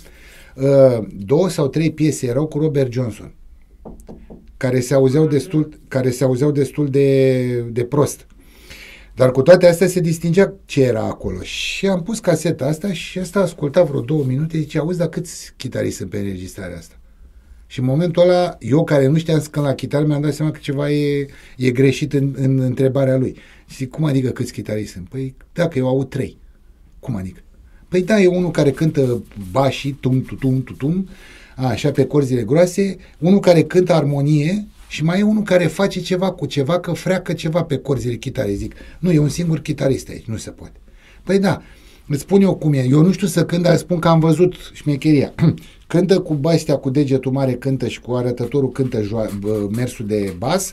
uh, 0.57 1.07
două 1.19 1.49
sau 1.49 1.69
trei 1.69 1.93
piese 1.93 2.27
erau 2.27 2.47
cu 2.47 2.59
Robert 2.59 2.93
Johnson, 2.93 3.35
care 4.57 4.81
se 4.81 4.95
auzeau 4.95 5.27
destul, 5.27 5.79
care 5.89 6.11
se 6.11 6.25
auzeau 6.25 6.51
destul 6.51 6.89
de, 6.89 7.47
de 7.61 7.85
prost. 7.85 8.27
Dar 9.15 9.31
cu 9.31 9.43
toate 9.43 9.67
astea 9.67 9.87
se 9.87 10.01
distingea 10.01 10.55
ce 10.65 10.83
era 10.83 11.03
acolo. 11.03 11.43
Și 11.43 11.87
am 11.87 12.03
pus 12.03 12.19
caseta 12.19 12.67
asta 12.67 12.93
și 12.93 13.19
asta 13.19 13.41
asculta 13.41 13.83
vreo 13.83 14.01
două 14.01 14.25
minute, 14.25 14.59
zice, 14.59 14.79
auzi, 14.79 14.99
dar 14.99 15.09
câți 15.09 15.53
chitariști 15.57 15.97
sunt 15.97 16.11
pe 16.11 16.19
înregistrarea 16.19 16.77
asta? 16.77 17.00
Și 17.71 17.79
în 17.79 17.85
momentul 17.85 18.23
ăla, 18.23 18.57
eu 18.59 18.85
care 18.85 19.07
nu 19.07 19.19
știam 19.19 19.41
să 19.41 19.49
cânt 19.49 19.65
la 19.65 19.75
chitară, 19.75 20.07
mi-am 20.07 20.21
dat 20.21 20.35
seama 20.35 20.51
că 20.51 20.59
ceva 20.63 20.91
e, 20.91 21.27
e 21.57 21.71
greșit 21.71 22.13
în, 22.13 22.35
în 22.37 22.59
întrebarea 22.59 23.17
lui. 23.17 23.37
Și 23.67 23.77
zic, 23.77 23.91
cum 23.91 24.05
adică 24.05 24.31
câți 24.31 24.53
chitariști 24.53 24.93
sunt? 24.93 25.09
Păi, 25.09 25.35
dacă 25.53 25.79
eu 25.79 25.89
aud 25.89 26.09
trei. 26.09 26.37
Cum 27.01 27.17
adică? 27.17 27.41
Păi 27.89 28.03
da, 28.03 28.21
e 28.21 28.27
unul 28.27 28.51
care 28.51 28.71
cântă 28.71 29.23
bașii, 29.51 29.93
tum, 29.93 30.23
tum, 30.23 30.37
tum, 30.37 30.63
tum, 30.63 30.77
tum, 30.77 31.09
așa, 31.57 31.91
pe 31.91 32.05
corzile 32.05 32.43
groase, 32.43 32.97
unul 33.19 33.41
care 33.41 33.63
cântă 33.63 33.93
armonie 33.93 34.67
și 34.89 35.05
mai 35.05 35.21
e 35.21 35.23
unul 35.23 35.43
care 35.43 35.67
face 35.67 36.01
ceva 36.01 36.33
cu 36.33 36.47
ceva, 36.47 36.81
că 36.81 36.93
freacă 36.93 37.33
ceva 37.33 37.63
pe 37.63 37.77
corzile 37.77 38.17
chitarei. 38.17 38.55
Zic, 38.55 38.75
nu, 38.99 39.13
e 39.13 39.19
un 39.19 39.29
singur 39.29 39.61
chitarist 39.61 40.09
aici, 40.09 40.25
nu 40.25 40.37
se 40.37 40.51
poate. 40.51 40.81
Păi 41.23 41.39
da, 41.39 41.63
îți 42.07 42.21
spun 42.21 42.43
eu 42.43 42.55
cum 42.55 42.73
e. 42.73 42.87
Eu 42.89 43.03
nu 43.03 43.13
știu 43.13 43.27
să 43.27 43.45
cânt, 43.45 43.63
dar 43.63 43.77
spun 43.77 43.99
că 43.99 44.09
am 44.09 44.21
văzut 44.21 44.55
șmecheria. 44.73 45.35
cântă 45.90 46.20
cu 46.20 46.35
bastea, 46.35 46.76
cu 46.76 46.90
degetul 46.90 47.33
mare 47.33 47.53
cântă 47.53 47.88
și 47.88 48.00
cu 48.00 48.12
arătătorul 48.12 48.70
cântă 48.70 49.00
mersul 49.76 50.07
de 50.07 50.35
bas, 50.38 50.72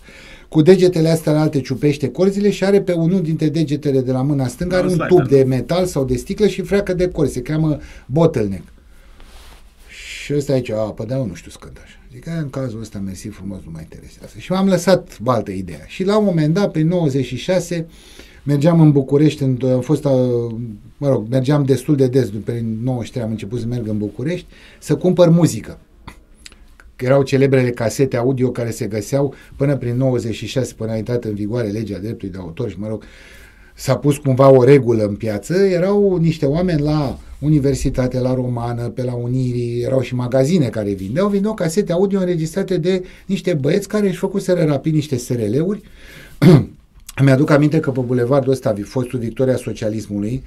cu 0.49 0.61
degetele 0.61 1.09
astea 1.09 1.31
în 1.31 1.37
alte 1.37 1.61
ciupește 1.61 2.09
corzile 2.09 2.49
și 2.49 2.63
are 2.63 2.81
pe 2.81 2.91
unul 2.91 3.21
dintre 3.21 3.49
degetele 3.49 4.01
de 4.01 4.11
la 4.11 4.21
mâna 4.21 4.47
stângă 4.47 4.75
are 4.75 4.87
un 4.87 5.05
tub 5.07 5.27
de 5.27 5.43
metal 5.43 5.85
sau 5.85 6.05
de 6.05 6.15
sticlă 6.15 6.47
și 6.47 6.61
freacă 6.61 6.93
de 6.93 7.09
corzi, 7.09 7.33
se 7.33 7.41
cheamă 7.41 7.77
bottleneck. 8.05 8.63
Și 10.23 10.33
ăsta 10.33 10.53
aici, 10.53 10.69
a, 10.69 10.75
pă, 10.75 11.03
da, 11.07 11.15
nu 11.15 11.33
știu 11.33 11.51
să 11.51 11.57
cânt 11.59 11.77
așa. 11.83 11.99
Zic, 12.11 12.25
în 12.25 12.49
cazul 12.49 12.79
ăsta, 12.79 12.99
mersi 12.99 13.27
frumos, 13.27 13.59
nu 13.65 13.71
mă 13.73 13.79
interesează. 13.79 14.33
Și 14.37 14.51
m-am 14.51 14.67
lăsat 14.67 15.19
baltă 15.19 15.51
ideea. 15.51 15.83
Și 15.85 16.03
la 16.03 16.17
un 16.17 16.25
moment 16.25 16.53
dat, 16.53 16.71
pe 16.71 16.81
96, 16.81 17.87
mergeam 18.47 18.81
în 18.81 18.91
București, 18.91 19.43
în, 19.43 19.57
am 19.73 19.81
fost, 19.81 20.03
mă 20.97 21.07
rog, 21.07 21.25
mergeam 21.29 21.63
destul 21.63 21.95
de 21.95 22.07
des, 22.07 22.29
pe 22.43 22.63
93 22.83 23.23
am 23.23 23.29
început 23.31 23.59
să 23.59 23.65
merg 23.65 23.87
în 23.87 23.97
București, 23.97 24.45
să 24.79 24.95
cumpăr 24.95 25.29
muzică. 25.29 25.79
Că 26.95 27.05
erau 27.05 27.23
celebrele 27.23 27.69
casete 27.69 28.17
audio 28.17 28.51
care 28.51 28.69
se 28.69 28.85
găseau 28.85 29.33
până 29.55 29.77
prin 29.77 29.97
96, 29.97 30.73
până 30.73 30.91
a 30.91 30.95
intrat 30.95 31.23
în 31.23 31.33
vigoare 31.33 31.67
legea 31.67 31.97
dreptului 31.97 32.33
de 32.33 32.39
autor 32.39 32.69
și, 32.69 32.79
mă 32.79 32.87
rog, 32.87 33.03
s-a 33.75 33.97
pus 33.97 34.17
cumva 34.17 34.49
o 34.49 34.63
regulă 34.63 35.03
în 35.03 35.15
piață, 35.15 35.53
erau 35.53 36.15
niște 36.15 36.45
oameni 36.45 36.81
la 36.81 37.19
universitate, 37.39 38.19
la 38.19 38.33
romană, 38.33 38.89
pe 38.89 39.03
la 39.03 39.13
Unirii, 39.13 39.81
erau 39.81 40.01
și 40.01 40.15
magazine 40.15 40.67
care 40.67 40.91
vindeau, 40.91 41.27
vindeau 41.27 41.53
casete 41.53 41.91
audio 41.91 42.19
înregistrate 42.19 42.77
de 42.77 43.03
niște 43.25 43.53
băieți 43.53 43.87
care 43.87 44.07
își 44.07 44.17
făcuseră 44.17 44.63
rapid 44.63 44.93
niște 44.93 45.17
SRL-uri 45.17 45.81
Mi-aduc 47.23 47.49
aminte 47.49 47.79
că 47.79 47.91
pe 47.91 47.99
bulevardul 47.99 48.51
ăsta, 48.51 48.73
fostul 48.83 49.19
Victoria 49.19 49.55
Socialismului, 49.55 50.43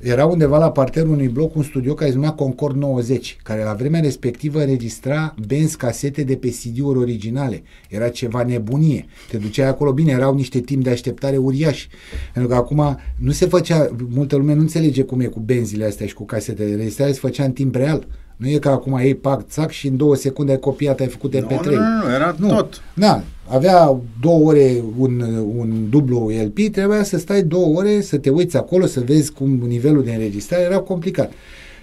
era 0.00 0.26
undeva 0.26 0.58
la 0.58 0.70
parterul 0.70 1.10
unui 1.10 1.28
bloc 1.28 1.56
un 1.56 1.62
studio 1.62 1.94
care 1.94 2.10
se 2.10 2.16
numea 2.16 2.30
Concord 2.30 2.76
90, 2.76 3.36
care 3.42 3.62
la 3.62 3.72
vremea 3.72 4.00
respectivă 4.00 4.60
înregistra 4.60 5.34
benzi 5.46 5.76
casete 5.76 6.22
de 6.22 6.36
pe 6.36 6.48
CD-uri 6.48 6.98
originale. 6.98 7.62
Era 7.88 8.08
ceva 8.08 8.42
nebunie. 8.42 9.06
Te 9.30 9.36
duceai 9.36 9.68
acolo, 9.68 9.92
bine, 9.92 10.12
erau 10.12 10.34
niște 10.34 10.60
timp 10.60 10.82
de 10.82 10.90
așteptare 10.90 11.36
uriași. 11.36 11.88
Pentru 12.32 12.50
că 12.50 12.56
acum 12.56 12.98
nu 13.18 13.30
se 13.30 13.46
făcea, 13.46 13.90
multă 14.08 14.36
lume 14.36 14.54
nu 14.54 14.60
înțelege 14.60 15.02
cum 15.02 15.20
e 15.20 15.26
cu 15.26 15.40
benzile 15.40 15.84
astea 15.84 16.06
și 16.06 16.14
cu 16.14 16.24
casetele. 16.24 16.70
Înregistrarea 16.70 17.12
se 17.12 17.20
făcea 17.20 17.44
în 17.44 17.52
timp 17.52 17.74
real. 17.74 18.06
Nu 18.36 18.48
e 18.48 18.58
ca 18.58 18.70
acum 18.70 18.96
ei 18.96 19.14
pac, 19.14 19.46
țac 19.48 19.70
și 19.70 19.86
în 19.86 19.96
două 19.96 20.14
secunde 20.14 20.52
ai 20.52 20.58
copiat, 20.58 21.00
ai 21.00 21.06
făcut 21.06 21.36
MP3. 21.36 21.64
Nu, 21.64 21.70
nu, 21.70 22.06
nu, 22.06 22.14
era 22.14 22.34
nu. 22.38 22.48
tot. 22.48 22.82
Da, 22.94 23.22
avea 23.52 24.00
două 24.20 24.46
ore 24.48 24.82
un, 24.98 25.20
un 25.56 25.90
dublu 25.90 26.28
LP, 26.28 26.58
trebuia 26.72 27.02
să 27.02 27.18
stai 27.18 27.42
două 27.42 27.76
ore, 27.76 28.00
să 28.00 28.18
te 28.18 28.30
uiți 28.30 28.56
acolo, 28.56 28.86
să 28.86 29.00
vezi 29.00 29.32
cum 29.32 29.50
nivelul 29.50 30.04
de 30.04 30.12
înregistrare 30.12 30.62
era 30.62 30.78
complicat. 30.78 31.32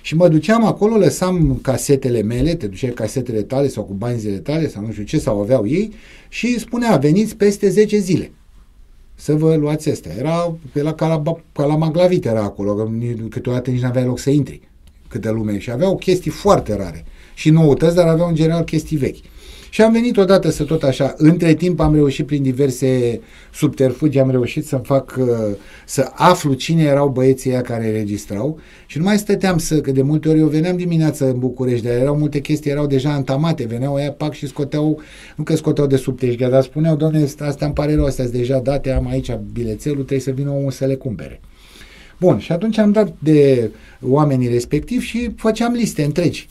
Și 0.02 0.16
mă 0.16 0.28
duceam 0.28 0.66
acolo, 0.66 0.96
lăsam 0.96 1.60
casetele 1.62 2.22
mele, 2.22 2.56
te 2.56 2.68
duceai 2.68 2.92
casetele 2.92 3.42
tale 3.42 3.68
sau 3.68 3.84
cu 3.84 3.94
banzele 3.94 4.38
tale 4.38 4.70
sau 4.70 4.86
nu 4.86 4.92
știu 4.92 5.04
ce, 5.04 5.20
sau 5.20 5.42
aveau 5.42 5.68
ei 5.68 5.94
și 6.30 6.60
spunea, 6.60 6.98
veniți 6.98 7.36
peste 7.36 7.70
10 7.70 7.98
zile 7.98 8.32
să 9.16 9.34
vă 9.36 9.56
luați 9.56 9.90
astea. 9.90 10.12
Era 10.18 10.56
pe 10.74 10.82
la, 10.82 10.94
ca 10.94 11.08
la, 11.08 11.22
ca 11.52 11.66
la 11.66 11.76
Maglavit 11.76 12.26
era 12.26 12.44
acolo, 12.44 12.74
că 12.74 12.90
câteodată 13.30 13.70
nici 13.70 13.82
nu 13.82 13.88
avea 13.88 14.06
loc 14.06 14.20
să 14.20 14.30
intri 14.30 14.62
câte 15.08 15.32
lume 15.32 15.58
și 15.58 15.72
aveau 15.72 15.96
chestii 15.96 16.32
foarte 16.32 16.76
rare 16.76 17.06
și 17.34 17.50
noutăți, 17.50 17.96
dar 17.96 18.08
aveau 18.08 18.28
în 18.28 18.36
general 18.36 18.64
chestii 18.64 18.98
vechi. 18.98 19.24
Și 19.70 19.82
am 19.82 19.92
venit 19.92 20.18
odată 20.18 20.50
să 20.50 20.64
tot 20.64 20.84
așa, 20.84 21.14
între 21.18 21.54
timp 21.54 21.80
am 21.80 21.94
reușit 21.94 22.26
prin 22.26 22.42
diverse 22.42 23.20
subterfugi, 23.54 24.20
am 24.20 24.32
reușit 24.32 24.66
să 24.66 24.78
fac, 24.78 25.16
uh, 25.20 25.28
să 25.86 26.12
aflu 26.14 26.54
cine 26.54 26.84
erau 26.84 27.10
băieții 27.10 27.50
ăia 27.50 27.62
care 27.62 27.92
registrau. 27.92 28.60
Și 28.86 28.98
nu 28.98 29.04
mai 29.04 29.18
stăteam 29.18 29.58
să, 29.58 29.82
că 29.82 29.92
de 29.92 30.02
multe 30.02 30.30
ori 30.30 30.40
eu 30.40 30.48
veneam 30.48 30.78
dimineața 30.78 31.26
în 31.26 31.40
București, 31.40 31.86
dar 31.86 31.96
erau 31.96 32.18
multe 32.18 32.40
chestii, 32.40 32.72
erau 32.72 32.88
deja 32.88 33.12
antamate, 33.12 33.66
veneau 33.66 33.96
aia 33.96 34.12
pac 34.12 34.34
și 34.34 34.48
scoteau, 34.48 35.02
nu 35.36 35.44
că 35.44 35.56
scoteau 35.56 35.88
de 35.88 35.96
sub 35.96 36.20
teșghea, 36.20 36.50
dar 36.50 36.64
spuneau, 36.64 36.96
doamne, 36.96 37.28
astea 37.40 37.66
îmi 37.66 37.76
pare 37.76 37.96
rău, 37.96 38.06
astea 38.06 38.28
deja 38.28 38.60
date, 38.60 38.92
am 38.92 39.08
aici 39.08 39.38
bilețelul, 39.54 39.98
trebuie 39.98 40.20
să 40.20 40.32
vină 40.32 40.50
omul 40.50 40.72
să 40.72 40.86
le 40.86 40.96
cumpere. 40.96 41.40
Bun, 42.20 42.40
și 42.40 42.52
atunci 42.52 42.78
am 42.78 42.92
dat 42.92 43.16
de 43.20 43.72
oamenii 44.02 44.48
respectivi 44.48 45.06
și 45.06 45.32
făceam 45.36 45.74
liste 45.74 46.04
întregi 46.04 46.50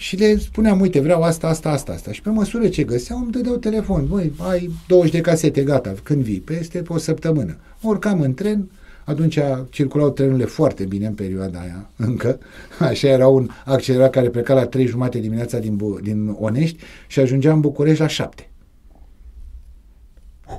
și 0.00 0.16
le 0.16 0.36
spuneam, 0.38 0.80
uite, 0.80 1.00
vreau 1.00 1.22
asta, 1.22 1.46
asta, 1.46 1.70
asta, 1.70 1.92
asta. 1.92 2.12
Și 2.12 2.22
pe 2.22 2.30
măsură 2.30 2.68
ce 2.68 2.82
găseau, 2.82 3.18
îmi 3.18 3.30
dădeau 3.30 3.56
telefon. 3.56 4.06
Băi, 4.06 4.32
ai 4.38 4.70
20 4.86 5.12
de 5.12 5.20
casete, 5.20 5.62
gata, 5.62 5.94
când 6.02 6.22
vii? 6.22 6.40
Peste 6.40 6.82
o 6.88 6.98
săptămână. 6.98 7.56
Urcam 7.80 8.20
în 8.20 8.34
tren, 8.34 8.70
atunci 9.04 9.38
circulau 9.70 10.10
trenurile 10.10 10.44
foarte 10.44 10.84
bine 10.84 11.06
în 11.06 11.12
perioada 11.12 11.58
aia, 11.58 11.90
încă. 12.08 12.38
Așa 12.78 13.08
era 13.08 13.26
un 13.26 13.48
accelerat 13.64 14.10
care 14.10 14.28
pleca 14.28 14.54
la 14.54 14.66
3 14.66 14.86
jumate 14.86 15.18
dimineața 15.18 15.58
din, 15.58 15.78
din 16.02 16.36
Onești 16.38 16.78
și 17.06 17.20
ajungea 17.20 17.52
în 17.52 17.60
București 17.60 18.00
la 18.00 18.06
7 18.06 18.50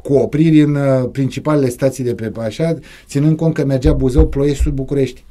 cu 0.04 0.14
opriri 0.14 0.62
în 0.62 0.76
uh, 0.76 1.10
principalele 1.12 1.70
stații 1.70 2.04
de 2.04 2.14
pe 2.14 2.32
așa, 2.40 2.76
ținând 3.06 3.38
cont 3.38 3.54
că 3.54 3.66
mergea 3.66 3.94
Buzău, 3.94 4.28
Ploiești, 4.28 4.64
Sud 4.64 4.74
București. 4.74 5.24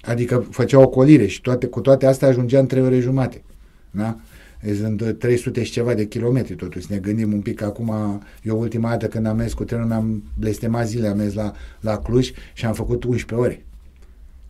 Adică 0.00 0.46
făcea 0.50 0.78
o 0.78 0.88
colire 0.88 1.26
și 1.26 1.40
toate, 1.40 1.66
cu 1.66 1.80
toate 1.80 2.06
astea 2.06 2.28
ajungea 2.28 2.58
în 2.58 2.66
trei 2.66 2.82
ore 2.82 2.98
jumate. 3.00 3.42
Da? 3.90 4.16
Sunt 4.80 5.16
300 5.18 5.62
și 5.62 5.72
ceva 5.72 5.94
de 5.94 6.06
kilometri 6.06 6.54
totuși. 6.54 6.86
Ne 6.90 6.96
gândim 6.96 7.32
un 7.32 7.40
pic 7.40 7.62
acum, 7.62 7.92
eu 8.42 8.60
ultima 8.60 8.88
dată 8.88 9.06
când 9.06 9.26
am 9.26 9.36
mers 9.36 9.52
cu 9.52 9.64
trenul 9.64 9.86
mi-am 9.86 10.22
blestemat 10.38 10.86
zile, 10.86 11.08
am 11.08 11.16
mers 11.16 11.34
la, 11.34 11.52
la 11.80 11.98
Cluj 11.98 12.30
și 12.52 12.66
am 12.66 12.72
făcut 12.72 13.04
11 13.04 13.46
ore 13.46 13.62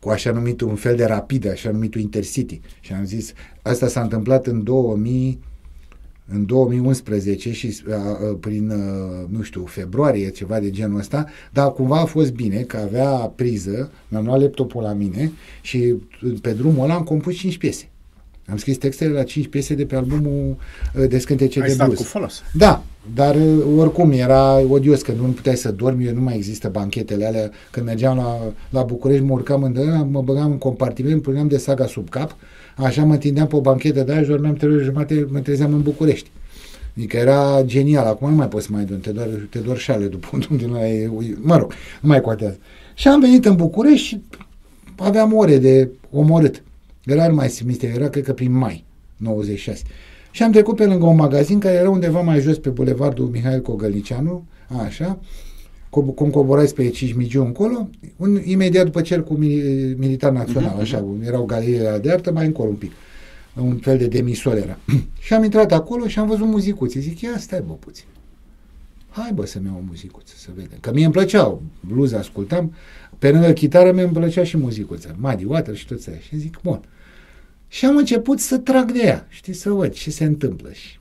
cu 0.01 0.09
așa 0.09 0.31
numit 0.31 0.61
un 0.61 0.75
fel 0.75 0.97
de 0.97 1.05
rapid, 1.05 1.51
așa 1.51 1.71
numitul 1.71 2.01
Intercity. 2.01 2.61
Și 2.81 2.93
am 2.93 3.05
zis, 3.05 3.33
asta 3.63 3.89
s-a 3.89 4.01
întâmplat 4.01 4.47
în 4.47 4.63
2000, 4.63 5.41
în 6.33 6.47
2011 6.47 7.53
și 7.53 7.67
uh, 7.88 8.37
prin, 8.41 8.71
uh, 8.71 9.29
nu 9.29 9.43
știu, 9.43 9.64
februarie, 9.64 10.31
ceva 10.31 10.59
de 10.59 10.71
genul 10.71 10.99
ăsta, 10.99 11.27
dar 11.53 11.73
cumva 11.73 12.01
a 12.01 12.05
fost 12.05 12.33
bine 12.33 12.61
că 12.61 12.77
avea 12.77 13.09
priză, 13.11 13.91
mi-am 14.09 14.25
luat 14.25 14.41
laptopul 14.41 14.83
la 14.83 14.93
mine 14.93 15.33
și 15.61 15.95
pe 16.41 16.53
drumul 16.53 16.85
ăla 16.85 16.95
am 16.95 17.03
compus 17.03 17.35
5 17.35 17.59
piese. 17.59 17.88
Am 18.47 18.57
scris 18.57 18.77
textele 18.77 19.12
la 19.12 19.23
5 19.23 19.47
piese 19.47 19.75
de 19.75 19.87
pe 19.87 19.97
albumul 19.97 20.57
de 21.09 21.19
scântece 21.19 21.62
Ai 21.62 21.69
de 21.69 21.75
blues. 21.85 21.97
cu 21.97 22.03
folos. 22.03 22.43
Da, 22.53 22.85
dar 23.14 23.37
oricum 23.77 24.11
era 24.11 24.61
odios 24.69 25.03
că 25.03 25.12
nu 25.12 25.23
puteai 25.23 25.57
să 25.57 25.73
dormi, 25.73 26.07
eu 26.07 26.14
nu 26.14 26.21
mai 26.21 26.37
există 26.37 26.69
banchetele 26.69 27.27
alea. 27.27 27.51
Când 27.71 27.87
mergeam 27.87 28.17
la, 28.17 28.38
la 28.71 28.83
București, 28.83 29.25
mă 29.25 29.33
urcam 29.33 29.62
în 29.62 30.09
mă 30.11 30.23
băgam 30.23 30.51
în 30.51 30.59
compartiment, 30.59 31.23
puneam 31.23 31.49
de 31.49 31.59
saga 31.59 31.87
sub 31.87 32.09
cap, 32.09 32.37
Așa 32.79 33.05
mă 33.05 33.17
tindeam 33.17 33.47
pe 33.47 33.57
o 33.57 33.61
banchetă 33.61 34.03
de 34.03 34.12
aia 34.12 34.23
și 34.23 34.29
dormeam 34.29 34.55
trei 34.55 34.73
ore 34.73 34.83
jumate, 34.83 35.27
mă 35.31 35.38
trezeam 35.38 35.73
în 35.73 35.83
București. 35.83 36.31
Adică 36.97 37.17
era 37.17 37.62
genial. 37.64 38.07
Acum 38.07 38.31
nu 38.31 38.37
mai 38.37 38.49
poți 38.49 38.67
să 38.67 38.73
mai 38.73 38.85
dormi, 38.85 39.03
te 39.03 39.11
dor, 39.11 39.47
te 39.51 39.59
dor 39.59 39.79
șale 39.79 40.07
după 40.07 40.29
un 40.33 40.57
din 40.57 40.71
la 40.71 40.79
Mă 41.41 41.57
rog, 41.57 41.73
nu 42.01 42.09
mai 42.09 42.21
coatează. 42.21 42.59
Și 42.95 43.09
am 43.09 43.21
venit 43.21 43.45
în 43.45 43.57
București 43.57 44.07
și 44.07 44.21
aveam 44.97 45.35
ore 45.35 45.59
de 45.59 45.91
omorât. 46.11 46.62
Era 47.05 47.29
nu 47.29 47.35
mai 47.35 47.49
simt 47.49 47.83
era 47.83 48.09
cred 48.09 48.25
că 48.25 48.33
prin 48.33 48.53
mai 48.53 48.85
96. 49.17 49.83
Și 50.31 50.43
am 50.43 50.51
trecut 50.51 50.77
pe 50.77 50.85
lângă 50.85 51.07
un 51.07 51.17
magazin 51.17 51.59
care 51.59 51.75
era 51.75 51.91
undeva 51.91 52.21
mai 52.21 52.41
jos 52.41 52.59
pe 52.59 52.69
bulevardul 52.69 53.27
Mihail 53.27 53.61
Cogălnicianu, 53.61 54.45
așa, 54.87 55.19
cum 55.90 56.31
coborați 56.31 56.74
pe 56.74 56.88
Cismigiu 56.88 57.44
încolo, 57.44 57.88
un, 58.16 58.40
imediat 58.44 58.85
după 58.85 59.01
cel 59.01 59.24
cu 59.24 59.35
militar 59.96 60.33
național, 60.33 60.77
uh-huh. 60.79 60.81
așa, 60.81 61.05
erau 61.24 61.44
galeriile 61.44 61.98
de 62.03 62.11
artă, 62.11 62.33
mai 62.33 62.46
încolo 62.46 62.68
un 62.68 62.74
pic. 62.74 62.92
Un 63.55 63.77
fel 63.77 63.98
de 63.98 64.07
demisol 64.07 64.57
era. 64.57 64.79
și 65.24 65.35
am 65.35 65.44
intrat 65.44 65.72
acolo 65.72 66.07
și 66.07 66.18
am 66.18 66.27
văzut 66.27 66.46
muzicuțe. 66.46 67.01
Zic, 67.01 67.20
ia 67.20 67.38
stai 67.38 67.62
bă 67.66 67.72
puțin. 67.72 68.05
Hai 69.11 69.31
bă 69.35 69.46
să-mi 69.46 69.66
iau 69.66 69.77
o 69.77 69.85
muzicuță, 69.87 70.35
să 70.37 70.48
vedem. 70.55 70.79
Că 70.81 70.90
mie 70.92 71.05
îmi 71.05 71.12
plăceau, 71.12 71.62
blues 71.81 72.12
ascultam, 72.12 72.72
pe 73.18 73.31
lângă 73.31 73.53
chitară 73.53 73.92
mi 73.92 74.03
îmi 74.03 74.12
plăcea 74.12 74.44
și 74.44 74.57
muzicuța, 74.57 75.14
Muddy 75.16 75.44
Water 75.44 75.77
și 75.77 75.87
toți 75.87 76.11
aia. 76.11 76.18
Și 76.18 76.37
zic, 76.37 76.59
bun. 76.62 76.81
Și 77.68 77.85
am 77.85 77.96
început 77.96 78.40
să 78.40 78.59
trag 78.59 78.92
de 78.92 79.03
ea, 79.03 79.27
știi, 79.29 79.53
să 79.53 79.70
văd 79.70 79.92
ce 79.92 80.11
se 80.11 80.24
întâmplă. 80.24 80.72
Și 80.72 80.98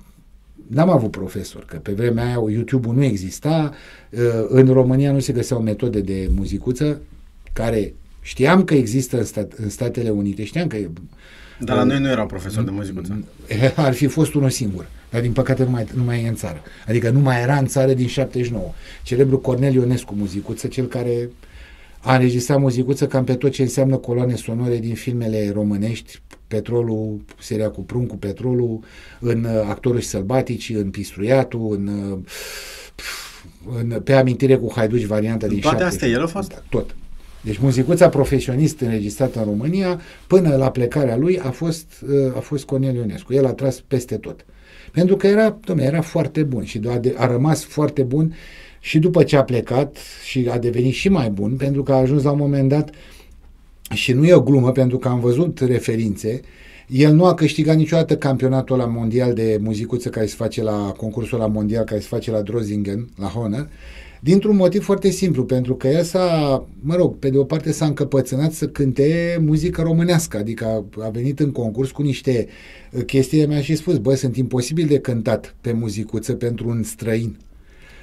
n-am 0.67 0.89
avut 0.89 1.11
profesor, 1.11 1.65
că 1.65 1.77
pe 1.77 1.91
vremea 1.91 2.25
aia 2.25 2.43
YouTube-ul 2.49 2.95
nu 2.95 3.03
exista, 3.03 3.73
uh, 4.09 4.19
în 4.47 4.67
România 4.67 5.11
nu 5.11 5.19
se 5.19 5.33
găseau 5.33 5.61
metode 5.61 6.01
de 6.01 6.29
muzicuță 6.35 7.01
care 7.53 7.93
știam 8.21 8.63
că 8.63 8.73
există 8.73 9.17
în, 9.17 9.23
stat, 9.23 9.53
în 9.53 9.69
Statele 9.69 10.09
Unite, 10.09 10.43
știam 10.43 10.67
că... 10.67 10.77
Dar 11.59 11.75
la 11.75 11.81
uh, 11.81 11.87
noi 11.87 11.99
nu 11.99 12.09
era 12.09 12.25
profesor 12.25 12.63
de 12.63 12.71
muzicuță. 12.71 13.23
Ar 13.75 13.93
fi 13.93 14.07
fost 14.07 14.33
unul 14.33 14.49
singur, 14.49 14.87
dar 15.09 15.21
din 15.21 15.31
păcate 15.31 15.63
nu 15.63 15.69
mai, 15.69 15.87
nu 15.93 16.03
mai 16.03 16.23
e 16.23 16.27
în 16.27 16.35
țară. 16.35 16.61
Adică 16.87 17.09
nu 17.09 17.19
mai 17.19 17.41
era 17.41 17.57
în 17.57 17.65
țară 17.65 17.93
din 17.93 18.07
79. 18.07 18.73
Celebrul 19.03 19.41
Cornel 19.41 19.73
Ionescu 19.73 20.13
muzicuță, 20.15 20.67
cel 20.67 20.85
care 20.85 21.29
a 21.99 22.13
înregistrat 22.13 22.59
muzicuță 22.59 23.07
cam 23.07 23.23
pe 23.23 23.33
tot 23.33 23.51
ce 23.51 23.61
înseamnă 23.61 23.95
coloane 23.95 24.35
sonore 24.35 24.77
din 24.77 24.95
filmele 24.95 25.51
românești, 25.53 26.21
Petrolul, 26.47 27.21
seria 27.39 27.69
cu 27.69 27.81
Prun 27.81 28.05
cu 28.05 28.17
Petrolul, 28.17 28.79
în 29.19 29.43
uh, 29.43 29.67
Actorul 29.69 29.99
și 29.99 30.07
Sălbatici, 30.07 30.69
în 30.69 30.89
Pistruiatul, 30.89 31.71
în, 31.71 31.87
uh, 31.87 32.17
în 33.79 34.01
Pe 34.03 34.13
amintire 34.13 34.57
cu 34.57 34.71
Haiduci, 34.75 35.03
varianta 35.03 35.47
din 35.47 35.59
Toate 35.59 35.83
astea 35.83 36.07
el 36.07 36.23
a 36.23 36.27
fost? 36.27 36.49
Da, 36.49 36.63
tot. 36.69 36.95
Deci 37.41 37.57
muzicuța 37.57 38.09
profesionist 38.09 38.79
înregistrată 38.79 39.39
în 39.39 39.45
România, 39.45 40.01
până 40.27 40.55
la 40.55 40.71
plecarea 40.71 41.17
lui, 41.17 41.39
a 41.39 41.49
fost, 41.49 42.03
uh, 42.09 42.35
a 42.35 42.39
fost 42.39 42.65
Cornel 42.65 42.95
Ionescu. 42.95 43.33
El 43.33 43.45
a 43.45 43.53
tras 43.53 43.79
peste 43.79 44.17
tot. 44.17 44.45
Pentru 44.91 45.15
că 45.15 45.27
era, 45.27 45.57
domne, 45.63 45.83
era 45.83 46.01
foarte 46.01 46.43
bun 46.43 46.63
și 46.63 46.81
a, 46.89 46.97
de, 46.97 47.15
a 47.17 47.27
rămas 47.27 47.63
foarte 47.63 48.03
bun 48.03 48.35
și 48.79 48.99
după 48.99 49.23
ce 49.23 49.37
a 49.37 49.43
plecat 49.43 49.97
și 50.25 50.47
a 50.51 50.57
devenit 50.57 50.93
și 50.93 51.09
mai 51.09 51.29
bun, 51.29 51.55
pentru 51.55 51.83
că 51.83 51.91
a 51.91 51.95
ajuns 51.95 52.23
la 52.23 52.31
un 52.31 52.37
moment 52.37 52.69
dat 52.69 52.89
uh, 52.89 52.95
și 53.93 54.11
nu 54.11 54.25
e 54.25 54.33
o 54.33 54.41
glumă 54.41 54.71
pentru 54.71 54.97
că 54.97 55.07
am 55.07 55.19
văzut 55.19 55.59
referințe, 55.59 56.41
el 56.87 57.13
nu 57.13 57.25
a 57.25 57.33
câștigat 57.33 57.75
niciodată 57.75 58.17
campionatul 58.17 58.77
la 58.77 58.85
mondial 58.85 59.33
de 59.33 59.59
muzicuță 59.61 60.09
care 60.09 60.25
se 60.25 60.35
face 60.35 60.63
la 60.63 60.93
concursul 60.97 61.39
la 61.39 61.47
mondial 61.47 61.83
care 61.83 61.99
se 61.99 62.07
face 62.07 62.31
la 62.31 62.41
Drozingen, 62.41 63.09
la 63.15 63.27
Honor, 63.27 63.69
dintr-un 64.19 64.55
motiv 64.55 64.83
foarte 64.83 65.09
simplu, 65.09 65.43
pentru 65.43 65.75
că 65.75 65.87
el 65.87 66.03
s-a, 66.03 66.67
mă 66.79 66.95
rog, 66.95 67.17
pe 67.19 67.29
de 67.29 67.37
o 67.37 67.43
parte 67.43 67.71
s-a 67.71 67.85
încăpățânat 67.85 68.51
să 68.51 68.67
cânte 68.67 69.37
muzică 69.45 69.81
românească, 69.81 70.37
adică 70.37 70.65
a, 70.65 71.03
a 71.05 71.09
venit 71.09 71.39
în 71.39 71.51
concurs 71.51 71.91
cu 71.91 72.01
niște 72.01 72.47
chestii, 73.05 73.45
mi-a 73.45 73.61
și 73.61 73.75
spus, 73.75 73.97
bă, 73.97 74.15
sunt 74.15 74.37
imposibil 74.37 74.87
de 74.87 74.99
cântat 74.99 75.55
pe 75.61 75.71
muzicuță 75.71 76.33
pentru 76.33 76.69
un 76.69 76.83
străin. 76.83 77.37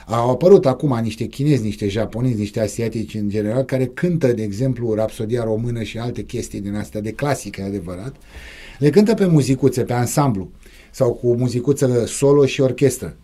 Au 0.06 0.30
apărut 0.30 0.66
acum 0.66 0.98
niște 1.02 1.24
chinezi, 1.24 1.62
niște 1.62 1.88
japonezi, 1.88 2.38
niște 2.38 2.60
asiatici 2.60 3.14
în 3.14 3.28
general, 3.28 3.62
care 3.62 3.84
cântă, 3.86 4.32
de 4.32 4.42
exemplu, 4.42 4.94
rapsodia 4.94 5.44
română 5.44 5.82
și 5.82 5.98
alte 5.98 6.22
chestii 6.22 6.60
din 6.60 6.74
astea 6.74 7.00
de 7.00 7.10
clasică, 7.10 7.62
adevărat. 7.62 8.16
Le 8.78 8.90
cântă 8.90 9.14
pe 9.14 9.26
muzicuțe, 9.26 9.82
pe 9.82 9.92
ansamblu 9.92 10.50
sau 10.90 11.12
cu 11.12 11.34
muzicuță 11.34 12.04
solo 12.06 12.46
și 12.46 12.60
orchestră. 12.60 13.16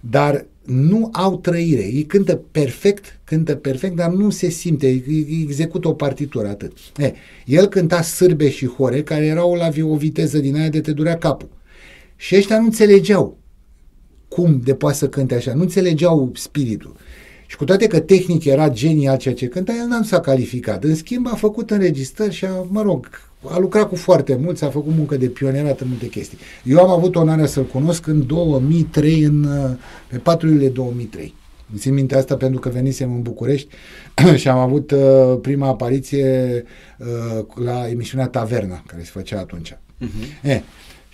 Dar 0.00 0.46
nu 0.64 1.08
au 1.12 1.38
trăire. 1.38 1.82
Ei 1.82 2.04
cântă 2.04 2.36
perfect, 2.50 3.20
cântă 3.24 3.54
perfect, 3.54 3.96
dar 3.96 4.10
nu 4.10 4.30
se 4.30 4.48
simte, 4.48 5.04
execută 5.42 5.88
o 5.88 5.92
partitură 5.92 6.48
atât. 6.48 6.72
E, 6.96 7.12
el 7.46 7.66
cânta 7.66 8.02
sârbe 8.02 8.50
și 8.50 8.66
hore 8.66 9.02
care 9.02 9.26
erau 9.26 9.54
la 9.54 9.68
o 9.82 9.96
viteză 9.96 10.38
din 10.38 10.56
aia 10.56 10.68
de 10.68 10.80
te 10.80 10.92
durea 10.92 11.18
capul. 11.18 11.48
Și 12.16 12.36
ăștia 12.36 12.58
nu 12.58 12.64
înțelegeau 12.64 13.38
cum 14.34 14.60
de 14.64 14.74
poate 14.74 14.96
să 14.96 15.08
cânte 15.08 15.34
așa. 15.34 15.54
Nu 15.54 15.60
înțelegeau 15.60 16.30
spiritul. 16.34 16.96
Și 17.46 17.56
cu 17.56 17.64
toate 17.64 17.86
că 17.86 18.00
tehnic 18.00 18.44
era 18.44 18.68
genial 18.70 19.16
ceea 19.16 19.34
ce 19.34 19.46
cânta, 19.46 19.72
el 19.72 19.86
n-am 19.86 20.02
s-a 20.02 20.20
calificat. 20.20 20.84
În 20.84 20.94
schimb, 20.94 21.26
a 21.26 21.34
făcut 21.34 21.70
înregistrări 21.70 22.34
și 22.34 22.44
a, 22.44 22.66
mă 22.68 22.82
rog, 22.82 23.08
a 23.48 23.58
lucrat 23.58 23.88
cu 23.88 23.96
foarte 23.96 24.38
mulți, 24.42 24.64
a 24.64 24.68
făcut 24.68 24.92
muncă 24.94 25.16
de 25.16 25.26
pionierat 25.26 25.80
în 25.80 25.88
multe 25.88 26.06
chestii. 26.06 26.38
Eu 26.64 26.78
am 26.78 26.90
avut 26.90 27.16
onoarea 27.16 27.46
să-l 27.46 27.64
cunosc 27.64 28.06
în 28.06 28.26
2003, 28.26 29.22
în, 29.22 29.46
pe 30.08 30.16
4 30.16 30.48
iulie 30.48 30.68
2003. 30.68 31.34
Îmi 31.70 31.78
țin 31.78 31.94
minte 31.94 32.16
asta 32.16 32.36
pentru 32.36 32.60
că 32.60 32.68
venisem 32.68 33.12
în 33.12 33.22
București 33.22 33.68
și 34.40 34.48
am 34.48 34.58
avut 34.58 34.90
uh, 34.90 35.38
prima 35.42 35.68
apariție 35.68 36.64
uh, 36.98 37.44
la 37.64 37.88
emisiunea 37.88 38.26
Taverna, 38.26 38.82
care 38.86 39.02
se 39.02 39.10
făcea 39.12 39.38
atunci. 39.38 39.72
Uh-huh. 39.72 40.42
Eh, 40.42 40.60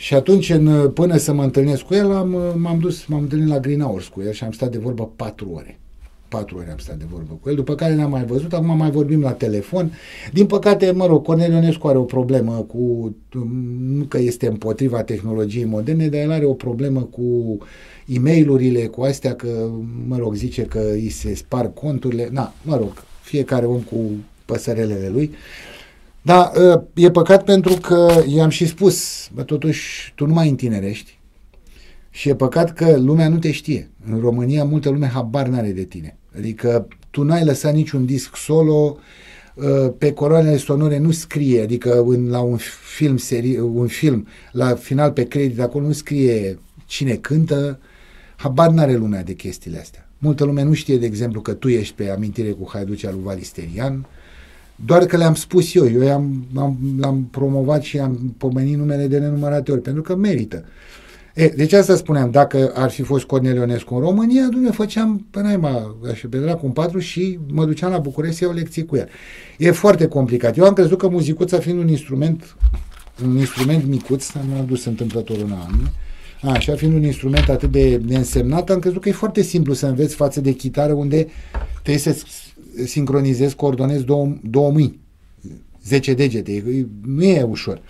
și 0.01 0.15
atunci, 0.15 0.51
în, 0.51 0.91
până 0.91 1.17
să 1.17 1.33
mă 1.33 1.43
întâlnesc 1.43 1.83
cu 1.83 1.95
el, 1.95 2.13
am, 2.13 2.37
m-am 2.57 2.79
dus, 2.79 3.07
m-am 3.07 3.21
întâlnit 3.21 3.49
la 3.49 3.59
Green 3.59 3.81
Hours 3.81 4.09
cu 4.09 4.23
el 4.27 4.33
și 4.33 4.45
am 4.45 4.53
stat 4.53 4.71
de 4.71 4.79
vorbă 4.79 5.11
patru 5.17 5.51
ore. 5.55 5.79
patru 6.29 6.57
ori 6.57 6.71
am 6.71 6.79
stat 6.79 6.97
de 6.97 7.05
vorbă 7.11 7.39
cu 7.41 7.49
el, 7.49 7.55
după 7.55 7.75
care 7.75 7.95
ne-am 7.95 8.11
mai 8.11 8.25
văzut, 8.25 8.53
acum 8.53 8.77
mai 8.77 8.91
vorbim 8.91 9.21
la 9.21 9.33
telefon. 9.33 9.93
Din 10.33 10.47
păcate, 10.47 10.91
mă 10.91 11.07
rog, 11.07 11.25
Cornel 11.25 11.53
Ionescu 11.53 11.87
are 11.87 11.99
o 11.99 12.03
problemă 12.03 12.53
cu, 12.53 13.15
nu 13.81 14.05
că 14.05 14.19
este 14.19 14.47
împotriva 14.47 15.03
tehnologiei 15.03 15.65
moderne, 15.65 16.09
dar 16.09 16.21
el 16.21 16.31
are 16.31 16.45
o 16.45 16.55
problemă 16.55 17.01
cu 17.01 17.59
e 18.07 18.19
mail 18.19 18.89
cu 18.91 19.03
astea 19.03 19.35
că, 19.35 19.71
mă 20.07 20.17
rog, 20.17 20.35
zice 20.35 20.63
că 20.63 20.81
îi 20.93 21.09
se 21.09 21.35
sparg 21.35 21.75
conturile, 21.75 22.29
na, 22.33 22.55
mă 22.63 22.77
rog, 22.77 22.93
fiecare 23.23 23.67
om 23.67 23.81
cu 23.81 23.97
păsărelele 24.45 25.09
lui. 25.09 25.31
Da, 26.23 26.53
e 26.95 27.11
păcat 27.11 27.45
pentru 27.45 27.75
că 27.75 28.23
i-am 28.27 28.49
și 28.49 28.67
spus, 28.67 29.29
bă, 29.35 29.43
totuși, 29.43 30.13
tu 30.15 30.27
nu 30.27 30.33
mai 30.33 30.49
întinerești 30.49 31.19
și 32.11 32.29
e 32.29 32.35
păcat 32.35 32.73
că 32.73 32.97
lumea 32.97 33.29
nu 33.29 33.39
te 33.39 33.51
știe. 33.51 33.91
În 34.11 34.21
România 34.21 34.65
multă 34.65 34.91
lume 34.91 35.07
habar 35.07 35.47
n-are 35.47 35.71
de 35.71 35.85
tine. 35.85 36.17
Adică 36.37 36.89
tu 37.11 37.23
n-ai 37.23 37.45
lăsat 37.45 37.75
niciun 37.75 38.07
disc 38.07 38.37
solo, 38.37 38.99
pe 39.99 40.13
coroanele 40.13 40.57
sonore 40.57 40.99
nu 40.99 41.11
scrie, 41.11 41.63
adică 41.63 42.03
în, 42.07 42.29
la 42.29 42.41
un 42.41 42.57
film, 42.97 43.17
seri, 43.17 43.59
un 43.59 43.87
film, 43.87 44.27
la 44.53 44.75
final 44.75 45.13
pe 45.13 45.23
credit, 45.23 45.61
acolo 45.61 45.87
nu 45.87 45.93
scrie 45.93 46.59
cine 46.87 47.15
cântă, 47.15 47.81
habar 48.37 48.71
n-are 48.71 48.97
lumea 48.97 49.23
de 49.23 49.33
chestiile 49.33 49.79
astea. 49.79 50.09
Multă 50.19 50.45
lume 50.45 50.63
nu 50.63 50.73
știe, 50.73 50.97
de 50.97 51.07
exemplu, 51.07 51.41
că 51.41 51.53
tu 51.53 51.69
ești 51.69 51.95
pe 51.95 52.11
amintire 52.11 52.51
cu 52.51 52.69
Haiducea 52.73 53.11
lui 53.11 53.23
Valisterian, 53.23 54.07
doar 54.85 55.05
că 55.05 55.17
le-am 55.17 55.35
spus 55.35 55.75
eu, 55.75 55.91
eu 55.91 56.13
am, 56.13 56.45
am, 56.57 56.79
l-am 56.99 57.29
promovat 57.31 57.83
și 57.83 57.99
am 57.99 58.35
pomenit 58.39 58.77
numele 58.77 59.07
de 59.07 59.19
nenumărate 59.19 59.73
ori, 59.73 59.81
pentru 59.81 60.03
că 60.03 60.17
merită. 60.17 60.65
E, 61.35 61.49
deci 61.49 61.73
asta 61.73 61.97
spuneam, 61.97 62.31
dacă 62.31 62.73
ar 62.75 62.91
fi 62.91 63.03
fost 63.03 63.25
Cornel 63.25 63.57
Ionescu 63.57 63.95
în 63.95 64.01
România, 64.01 64.49
dumne, 64.51 64.71
făceam 64.71 65.27
pe 65.31 65.41
naima, 65.41 65.97
așa, 66.11 66.27
pe 66.31 66.39
dracu 66.39 66.67
un 66.67 66.73
patru 66.73 66.99
și 66.99 67.39
mă 67.47 67.65
duceam 67.65 67.91
la 67.91 67.99
București 67.99 68.37
să 68.37 68.45
iau 68.45 68.53
lecții 68.53 68.87
cu 68.87 68.97
el. 68.97 69.09
E 69.59 69.71
foarte 69.71 70.07
complicat. 70.07 70.57
Eu 70.57 70.65
am 70.65 70.73
crezut 70.73 70.99
că 70.99 71.09
muzicuța 71.09 71.59
fiind 71.59 71.79
un 71.79 71.89
instrument, 71.89 72.57
un 73.25 73.37
instrument 73.37 73.87
micuț, 73.87 74.31
nu 74.33 74.57
am 74.59 74.67
dus 74.67 74.85
întâmplător 74.85 75.37
în 75.37 75.53
an, 75.53 75.75
Așa, 76.43 76.75
fiind 76.75 76.95
un 76.95 77.05
instrument 77.05 77.49
atât 77.49 77.71
de 77.71 78.01
neînsemnat, 78.07 78.71
am 78.71 78.79
crezut 78.79 79.01
că 79.01 79.09
e 79.09 79.13
foarte 79.13 79.43
simplu 79.43 79.73
să 79.73 79.87
înveți 79.87 80.15
față 80.15 80.41
de 80.41 80.53
chitară 80.53 80.93
unde 80.93 81.27
trebuie 81.73 81.99
să 81.99 82.23
sincronizezi, 82.85 83.55
coordonezi 83.55 84.05
două, 84.05 84.33
două 84.43 84.71
mâini, 84.71 85.01
10 85.85 86.15
degete, 86.15 86.87
nu 87.05 87.23
e 87.23 87.43
ușor. 87.43 87.83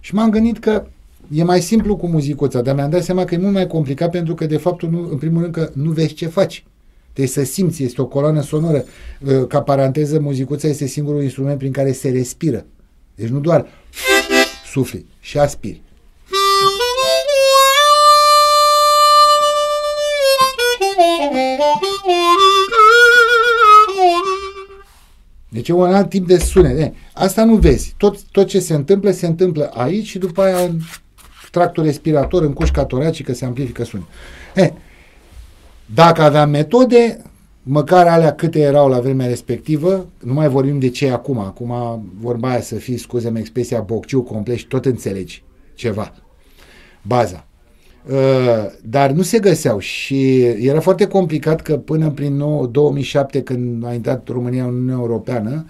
Și 0.00 0.14
m-am 0.14 0.30
gândit 0.30 0.58
că 0.58 0.86
e 1.32 1.44
mai 1.44 1.60
simplu 1.60 1.96
cu 1.96 2.06
muzicuța, 2.06 2.60
dar 2.60 2.74
mi-am 2.74 2.90
dat 2.90 3.02
seama 3.02 3.24
că 3.24 3.34
e 3.34 3.38
mult 3.38 3.52
mai 3.52 3.66
complicat 3.66 4.10
pentru 4.10 4.34
că, 4.34 4.46
de 4.46 4.56
fapt, 4.56 4.82
nu, 4.82 5.08
în 5.10 5.16
primul 5.16 5.40
rând, 5.40 5.54
că 5.54 5.70
nu 5.74 5.90
vezi 5.90 6.14
ce 6.14 6.26
faci. 6.26 6.64
Trebuie 7.12 7.44
să 7.44 7.52
simți, 7.52 7.82
este 7.82 8.00
o 8.00 8.06
coloană 8.06 8.42
sonoră. 8.42 8.84
Ă, 9.26 9.44
ca 9.44 9.62
paranteză, 9.62 10.20
muzicuța 10.20 10.68
este 10.68 10.86
singurul 10.86 11.22
instrument 11.22 11.58
prin 11.58 11.72
care 11.72 11.92
se 11.92 12.08
respiră. 12.10 12.66
Deci 13.14 13.28
nu 13.28 13.40
doar 13.40 13.66
sufli 14.72 15.06
și 15.20 15.38
aspiri. 15.38 15.82
Deci 25.48 25.68
e 25.68 25.72
un 25.72 25.94
alt 25.94 26.08
tip 26.08 26.26
de 26.26 26.38
sunet. 26.38 26.94
Asta 27.14 27.44
nu 27.44 27.54
vezi. 27.54 27.94
Tot, 27.96 28.22
tot 28.22 28.46
ce 28.46 28.58
se 28.58 28.74
întâmplă, 28.74 29.10
se 29.10 29.26
întâmplă 29.26 29.70
aici 29.74 30.06
și 30.06 30.18
după 30.18 30.42
aia 30.42 30.58
în 30.58 30.78
tractul 31.50 31.84
respirator, 31.84 32.42
în 32.42 32.52
cușca 32.52 32.84
toracică, 32.84 33.32
se 33.32 33.44
amplifică 33.44 33.84
sunet. 33.84 34.06
Eh, 34.54 34.70
dacă 35.94 36.22
aveam 36.22 36.50
metode, 36.50 37.22
măcar 37.62 38.06
alea 38.06 38.34
câte 38.34 38.60
erau 38.60 38.88
la 38.88 39.00
vremea 39.00 39.26
respectivă, 39.26 40.06
nu 40.24 40.32
mai 40.32 40.48
vorbim 40.48 40.78
de 40.78 40.88
ce 40.88 41.06
e 41.06 41.12
acum. 41.12 41.38
Acum 41.38 42.02
vorba 42.20 42.50
aia 42.50 42.60
să 42.60 42.74
fii, 42.74 42.96
scuze-mi 42.96 43.38
expresia, 43.38 43.80
bocciu 43.80 44.22
complet 44.22 44.56
și 44.56 44.66
tot 44.66 44.84
înțelegi 44.86 45.42
ceva. 45.74 46.12
Baza. 47.02 47.47
Uh, 48.08 48.66
dar 48.82 49.10
nu 49.10 49.22
se 49.22 49.38
găseau 49.38 49.78
și 49.78 50.40
era 50.40 50.80
foarte 50.80 51.06
complicat 51.06 51.60
că 51.60 51.76
până 51.76 52.10
prin 52.10 52.42
2007 52.70 53.42
când 53.42 53.86
a 53.86 53.92
intrat 53.92 54.28
România 54.28 54.64
în 54.64 54.74
Uniunea 54.74 54.94
Europeană 54.98 55.66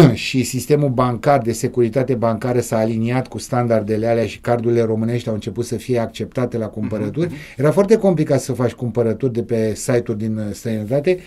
și 0.14 0.42
sistemul 0.42 0.88
bancar 0.88 1.40
de 1.40 1.52
securitate 1.52 2.14
bancară 2.14 2.60
s-a 2.60 2.76
aliniat 2.76 3.28
cu 3.28 3.38
standardele 3.38 4.06
alea 4.06 4.26
și 4.26 4.40
cardurile 4.40 4.82
românești 4.82 5.28
au 5.28 5.34
început 5.34 5.64
să 5.64 5.76
fie 5.76 5.98
acceptate 5.98 6.56
la 6.56 6.66
cumpărături, 6.66 7.26
uh-huh. 7.26 7.56
era 7.56 7.70
foarte 7.70 7.96
complicat 7.96 8.40
să 8.40 8.52
faci 8.52 8.72
cumpărături 8.72 9.32
de 9.32 9.42
pe 9.42 9.74
site-uri 9.74 10.18
din 10.18 10.36
uh, 10.36 10.44
străinătate, 10.52 11.18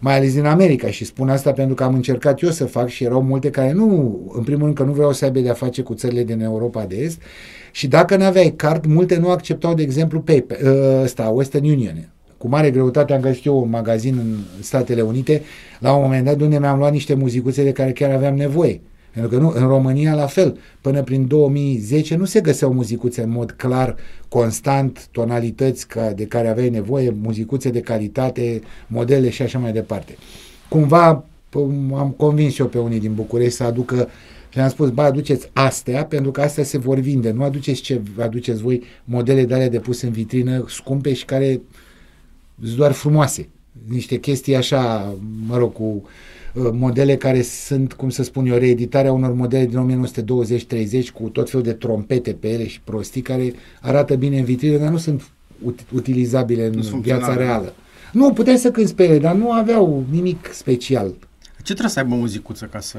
mai 0.00 0.16
ales 0.16 0.34
din 0.34 0.44
America 0.44 0.90
și 0.90 1.04
spun 1.04 1.28
asta 1.28 1.52
pentru 1.52 1.74
că 1.74 1.84
am 1.84 1.94
încercat 1.94 2.40
eu 2.40 2.50
să 2.50 2.64
fac 2.64 2.88
și 2.88 3.04
erau 3.04 3.22
multe 3.22 3.50
care 3.50 3.72
nu, 3.72 4.20
în 4.36 4.42
primul 4.42 4.62
rând 4.62 4.74
că 4.76 4.82
nu 4.82 4.92
vreau 4.92 5.12
să 5.12 5.24
aibă 5.24 5.40
de-a 5.40 5.52
face 5.52 5.82
cu 5.82 5.94
țările 5.94 6.24
din 6.24 6.40
Europa 6.40 6.84
de 6.84 6.96
Est 6.96 7.22
și 7.70 7.86
dacă 7.86 8.16
nu 8.16 8.24
aveai 8.24 8.52
card, 8.56 8.84
multe 8.84 9.16
nu 9.16 9.30
acceptau, 9.30 9.74
de 9.74 9.82
exemplu, 9.82 10.20
PayPal, 10.20 10.58
ă, 10.64 11.00
ăsta, 11.02 11.28
Western 11.28 11.64
Union. 11.64 12.13
Cu 12.44 12.50
mare 12.50 12.70
greutate 12.70 13.12
am 13.12 13.20
găsit 13.20 13.44
eu 13.44 13.62
un 13.62 13.68
magazin 13.68 14.18
în 14.18 14.36
Statele 14.60 15.02
Unite, 15.02 15.42
la 15.78 15.94
un 15.94 16.02
moment 16.02 16.24
dat, 16.24 16.40
unde 16.40 16.58
mi-am 16.58 16.78
luat 16.78 16.92
niște 16.92 17.14
muzicuțe 17.14 17.62
de 17.62 17.72
care 17.72 17.92
chiar 17.92 18.10
aveam 18.10 18.34
nevoie. 18.34 18.80
Pentru 19.10 19.30
că 19.30 19.42
nu, 19.42 19.52
în 19.54 19.66
România 19.66 20.14
la 20.14 20.26
fel, 20.26 20.58
până 20.80 21.02
prin 21.02 21.26
2010 21.26 22.16
nu 22.16 22.24
se 22.24 22.40
găseau 22.40 22.72
muzicuțe 22.72 23.22
în 23.22 23.30
mod 23.30 23.50
clar, 23.50 23.96
constant, 24.28 25.08
tonalități 25.10 25.86
ca, 25.86 26.10
de 26.10 26.24
care 26.24 26.48
aveai 26.48 26.70
nevoie, 26.70 27.14
muzicuțe 27.22 27.70
de 27.70 27.80
calitate, 27.80 28.60
modele 28.86 29.30
și 29.30 29.42
așa 29.42 29.58
mai 29.58 29.72
departe. 29.72 30.16
Cumva 30.68 31.24
am 31.94 32.14
convins 32.16 32.58
eu 32.58 32.66
pe 32.66 32.78
unii 32.78 33.00
din 33.00 33.14
București 33.14 33.56
să 33.56 33.64
aducă 33.64 34.08
și 34.48 34.58
am 34.58 34.68
spus, 34.68 34.90
ba, 34.90 35.04
aduceți 35.04 35.50
astea, 35.52 36.04
pentru 36.04 36.30
că 36.30 36.40
astea 36.40 36.64
se 36.64 36.78
vor 36.78 36.98
vinde. 36.98 37.30
Nu 37.30 37.42
aduceți 37.42 37.80
ce 37.80 38.00
aduceți 38.18 38.62
voi, 38.62 38.82
modele 39.04 39.44
de 39.44 39.54
alea 39.54 39.68
de 39.68 39.78
pus 39.78 40.02
în 40.02 40.10
vitrină, 40.10 40.64
scumpe 40.68 41.12
și 41.12 41.24
care 41.24 41.60
sunt 42.62 42.76
doar 42.76 42.92
frumoase. 42.92 43.48
Niște 43.88 44.18
chestii 44.18 44.56
așa, 44.56 45.14
mă 45.46 45.56
rog, 45.56 45.72
cu 45.72 45.82
uh, 45.82 46.68
modele 46.72 47.16
care 47.16 47.42
sunt, 47.42 47.92
cum 47.92 48.10
să 48.10 48.22
spun 48.22 48.46
eu, 48.46 48.56
reeditarea 48.56 49.12
unor 49.12 49.32
modele 49.32 49.66
din 49.66 50.04
1920-30 51.04 51.12
cu 51.14 51.28
tot 51.28 51.50
felul 51.50 51.64
de 51.64 51.72
trompete 51.72 52.32
pe 52.32 52.48
ele 52.48 52.66
și 52.66 52.80
prostii 52.80 53.22
care 53.22 53.52
arată 53.80 54.14
bine 54.14 54.38
în 54.38 54.44
vitrină, 54.44 54.76
dar 54.76 54.90
nu 54.90 54.98
sunt 54.98 55.22
ut- 55.66 55.92
utilizabile 55.94 56.66
în 56.66 56.72
nu 56.72 56.98
viața 56.98 57.36
reală. 57.36 57.74
Nu, 58.12 58.32
puteai 58.32 58.58
să 58.58 58.70
cânti 58.70 58.94
pe 58.94 59.04
ele, 59.04 59.18
dar 59.18 59.34
nu 59.34 59.52
aveau 59.52 60.04
nimic 60.10 60.50
special. 60.52 61.14
Ce 61.56 61.72
trebuie 61.72 61.88
să 61.88 61.98
aibă 61.98 62.14
muzicuță 62.14 62.68
ca 62.72 62.80
să, 62.80 62.98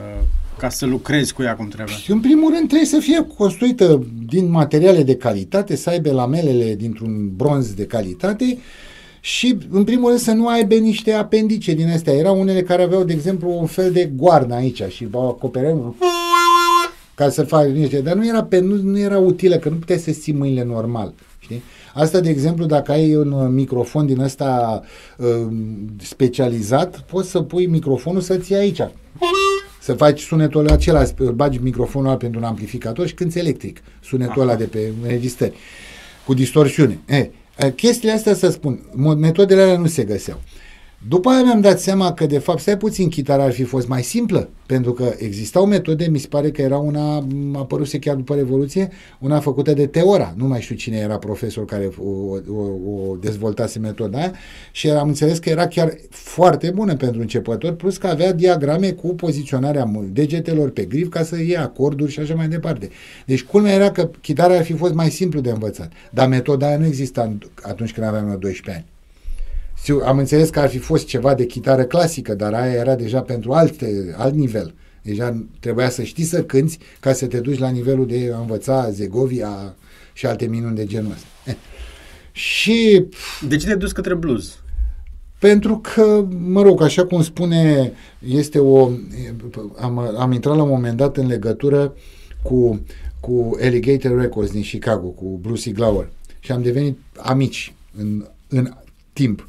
ca 0.58 0.70
să 0.70 0.86
lucrezi 0.86 1.34
cu 1.34 1.44
ea 1.44 1.56
cum 1.56 1.68
trebuie? 1.68 1.96
Și 1.96 2.12
în 2.12 2.20
primul 2.20 2.54
rând 2.54 2.68
trebuie 2.68 2.88
să 2.88 3.00
fie 3.00 3.26
construită 3.38 4.06
din 4.26 4.50
materiale 4.50 5.04
de 5.04 5.16
calitate, 5.16 5.76
să 5.76 5.90
aibă 5.90 6.12
lamelele 6.12 6.76
dintr-un 6.76 7.36
bronz 7.36 7.74
de 7.74 7.86
calitate 7.86 8.58
și 9.26 9.58
în 9.70 9.84
primul 9.84 10.08
rând 10.08 10.20
să 10.20 10.32
nu 10.32 10.48
aibă 10.48 10.76
niște 10.76 11.12
apendice 11.12 11.74
din 11.74 11.90
astea. 11.90 12.14
Erau 12.14 12.40
unele 12.40 12.62
care 12.62 12.84
aveau, 12.84 13.04
de 13.04 13.14
exemplu, 13.14 13.58
un 13.60 13.66
fel 13.66 13.92
de 13.92 14.12
goarnă 14.16 14.56
aici 14.56 14.82
și 14.88 15.06
vă 15.06 15.18
acopeream 15.18 15.96
ca 17.16 17.30
să 17.30 17.44
faci 17.44 17.70
niște, 17.70 18.02
dar 18.02 18.16
nu 18.16 18.28
era, 18.28 18.44
pe, 18.44 18.60
nu, 18.60 18.76
nu 18.76 19.00
era 19.00 19.18
utilă, 19.18 19.56
că 19.56 19.70
nu 19.70 19.76
puteai 19.76 20.00
să 20.00 20.12
ții 20.12 20.34
mâinile 20.34 20.64
normal. 20.64 21.14
Știi? 21.40 21.64
Asta, 21.94 22.20
de 22.20 22.30
exemplu, 22.30 22.66
dacă 22.66 22.92
ai 22.92 23.16
un 23.16 23.32
uh, 23.32 23.48
microfon 23.50 24.06
din 24.06 24.20
ăsta 24.20 24.82
uh, 25.18 25.48
specializat, 25.98 27.00
poți 27.00 27.30
să 27.30 27.42
pui 27.42 27.66
microfonul 27.66 28.22
să-ți 28.22 28.52
iei 28.52 28.62
aici. 28.62 28.82
Să 29.82 29.94
faci 29.94 30.22
sunetul 30.22 30.70
acela, 30.70 31.04
bagi 31.34 31.60
microfonul 31.62 32.18
pentru 32.18 32.40
un 32.40 32.46
amplificator 32.46 33.08
și 33.08 33.14
cânti 33.14 33.40
electric. 33.40 33.82
Sunetul 34.04 34.42
ăla 34.42 34.56
de 34.56 34.66
pe 34.66 34.92
înregistrări. 35.04 35.54
Cu 36.26 36.34
distorsiune. 36.34 37.00
Eh, 37.06 37.28
chestiile 37.76 38.14
astea, 38.14 38.34
să 38.34 38.50
spun, 38.50 38.80
metodele 39.18 39.62
alea 39.62 39.78
nu 39.78 39.88
se 39.88 40.04
găseau. 40.04 40.42
După 41.08 41.30
aia 41.30 41.42
mi-am 41.44 41.62
dat 41.62 41.80
seama 41.80 42.14
că, 42.14 42.26
de 42.26 42.38
fapt, 42.38 42.60
stai 42.60 42.78
puțin, 42.78 43.10
chitara 43.10 43.44
ar 43.44 43.52
fi 43.52 43.64
fost 43.64 43.88
mai 43.88 44.04
simplă, 44.04 44.50
pentru 44.66 44.94
că 44.94 45.14
existau 45.18 45.66
metode, 45.66 46.08
mi 46.08 46.18
se 46.18 46.28
pare 46.28 46.52
că 46.52 46.62
era 46.62 46.78
una, 46.78 47.16
a 47.54 47.60
apăruse 47.60 48.00
chiar 48.00 48.16
după 48.16 48.36
Revoluție, 48.36 48.90
una 49.20 49.40
făcută 49.40 49.74
de 49.74 49.88
Teora, 49.88 50.34
nu 50.38 50.48
mai 50.48 50.62
știu 50.62 50.76
cine 50.76 50.98
era 50.98 51.18
profesor 51.18 51.66
care 51.66 51.90
o, 51.98 52.10
o, 52.10 52.62
o 53.12 53.16
dezvoltase 53.16 53.80
metoda 53.80 54.18
aia, 54.18 54.34
și 54.72 54.90
am 54.90 55.08
înțeles 55.08 55.38
că 55.38 55.50
era 55.50 55.68
chiar 55.68 55.94
foarte 56.10 56.72
bună 56.72 56.96
pentru 56.96 57.22
începători, 57.22 57.76
plus 57.76 57.98
că 57.98 58.08
avea 58.08 58.34
diagrame 58.34 58.92
cu 58.92 59.08
poziționarea 59.08 59.92
degetelor 60.12 60.70
pe 60.70 60.86
grif 60.86 61.10
ca 61.10 61.24
să 61.24 61.36
iei 61.36 61.58
acorduri 61.58 62.12
și 62.12 62.20
așa 62.20 62.36
mai 62.36 62.48
departe. 62.48 62.90
Deci 63.26 63.44
culmea 63.44 63.74
era 63.74 63.92
că 63.92 64.10
chitara 64.22 64.56
ar 64.56 64.64
fi 64.64 64.74
fost 64.74 64.94
mai 64.94 65.10
simplu 65.10 65.40
de 65.40 65.50
învățat, 65.50 65.92
dar 66.12 66.28
metoda 66.28 66.68
aia 66.68 66.78
nu 66.78 66.86
exista 66.86 67.38
atunci 67.62 67.94
când 67.94 68.08
aveam 68.08 68.38
12 68.40 68.84
ani. 68.84 68.95
Am 70.06 70.18
înțeles 70.18 70.50
că 70.50 70.60
ar 70.60 70.70
fi 70.70 70.78
fost 70.78 71.06
ceva 71.06 71.34
de 71.34 71.46
chitară 71.46 71.84
clasică, 71.84 72.34
dar 72.34 72.54
aia 72.54 72.74
era 72.74 72.96
deja 72.96 73.22
pentru 73.22 73.52
alte, 73.52 74.16
alt 74.18 74.34
nivel. 74.34 74.74
Deja 75.02 75.46
trebuia 75.60 75.90
să 75.90 76.04
știi 76.04 76.24
să 76.24 76.44
cânți 76.44 76.80
ca 77.00 77.14
să 77.14 77.26
te 77.26 77.40
duci 77.40 77.60
la 77.60 77.70
nivelul 77.70 78.08
de 78.08 78.32
a 78.36 78.40
învăța 78.40 78.90
Zegovia 78.90 79.76
și 80.14 80.26
alte 80.26 80.46
minuni 80.46 80.76
de 80.76 80.86
genul 80.86 81.12
ăsta. 81.12 81.28
Eh. 81.46 81.56
Și... 82.32 83.06
De 83.48 83.56
ce 83.56 83.68
te 83.68 83.76
duci 83.76 83.92
către 83.92 84.16
blues? 84.16 84.60
Pentru 85.40 85.78
că, 85.78 86.26
mă 86.48 86.62
rog, 86.62 86.82
așa 86.82 87.06
cum 87.06 87.24
spune, 87.24 87.92
este 88.20 88.60
o... 88.60 88.90
Am, 89.80 89.98
am 90.18 90.32
intrat 90.32 90.56
la 90.56 90.64
un 90.64 90.70
moment 90.70 90.98
dat 90.98 91.18
în 91.18 91.28
legătură 91.28 91.94
cu, 92.42 92.82
cu 93.20 93.58
Alligator 93.62 94.20
Records 94.20 94.52
din 94.52 94.62
Chicago, 94.62 95.08
cu 95.08 95.40
Brucey 95.42 95.74
Glauer 95.74 96.10
și 96.40 96.52
am 96.52 96.62
devenit 96.62 96.98
amici 97.18 97.74
în, 97.98 98.26
în 98.48 98.74
timp. 99.14 99.48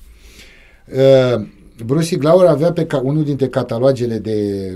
Uh, 0.93 1.47
Bruce 1.85 2.17
Glauer 2.17 2.47
avea 2.47 2.73
pe 2.73 2.87
ca, 2.87 2.99
unul 2.99 3.25
dintre 3.25 3.49
catalogele 3.49 4.19
de, 4.19 4.71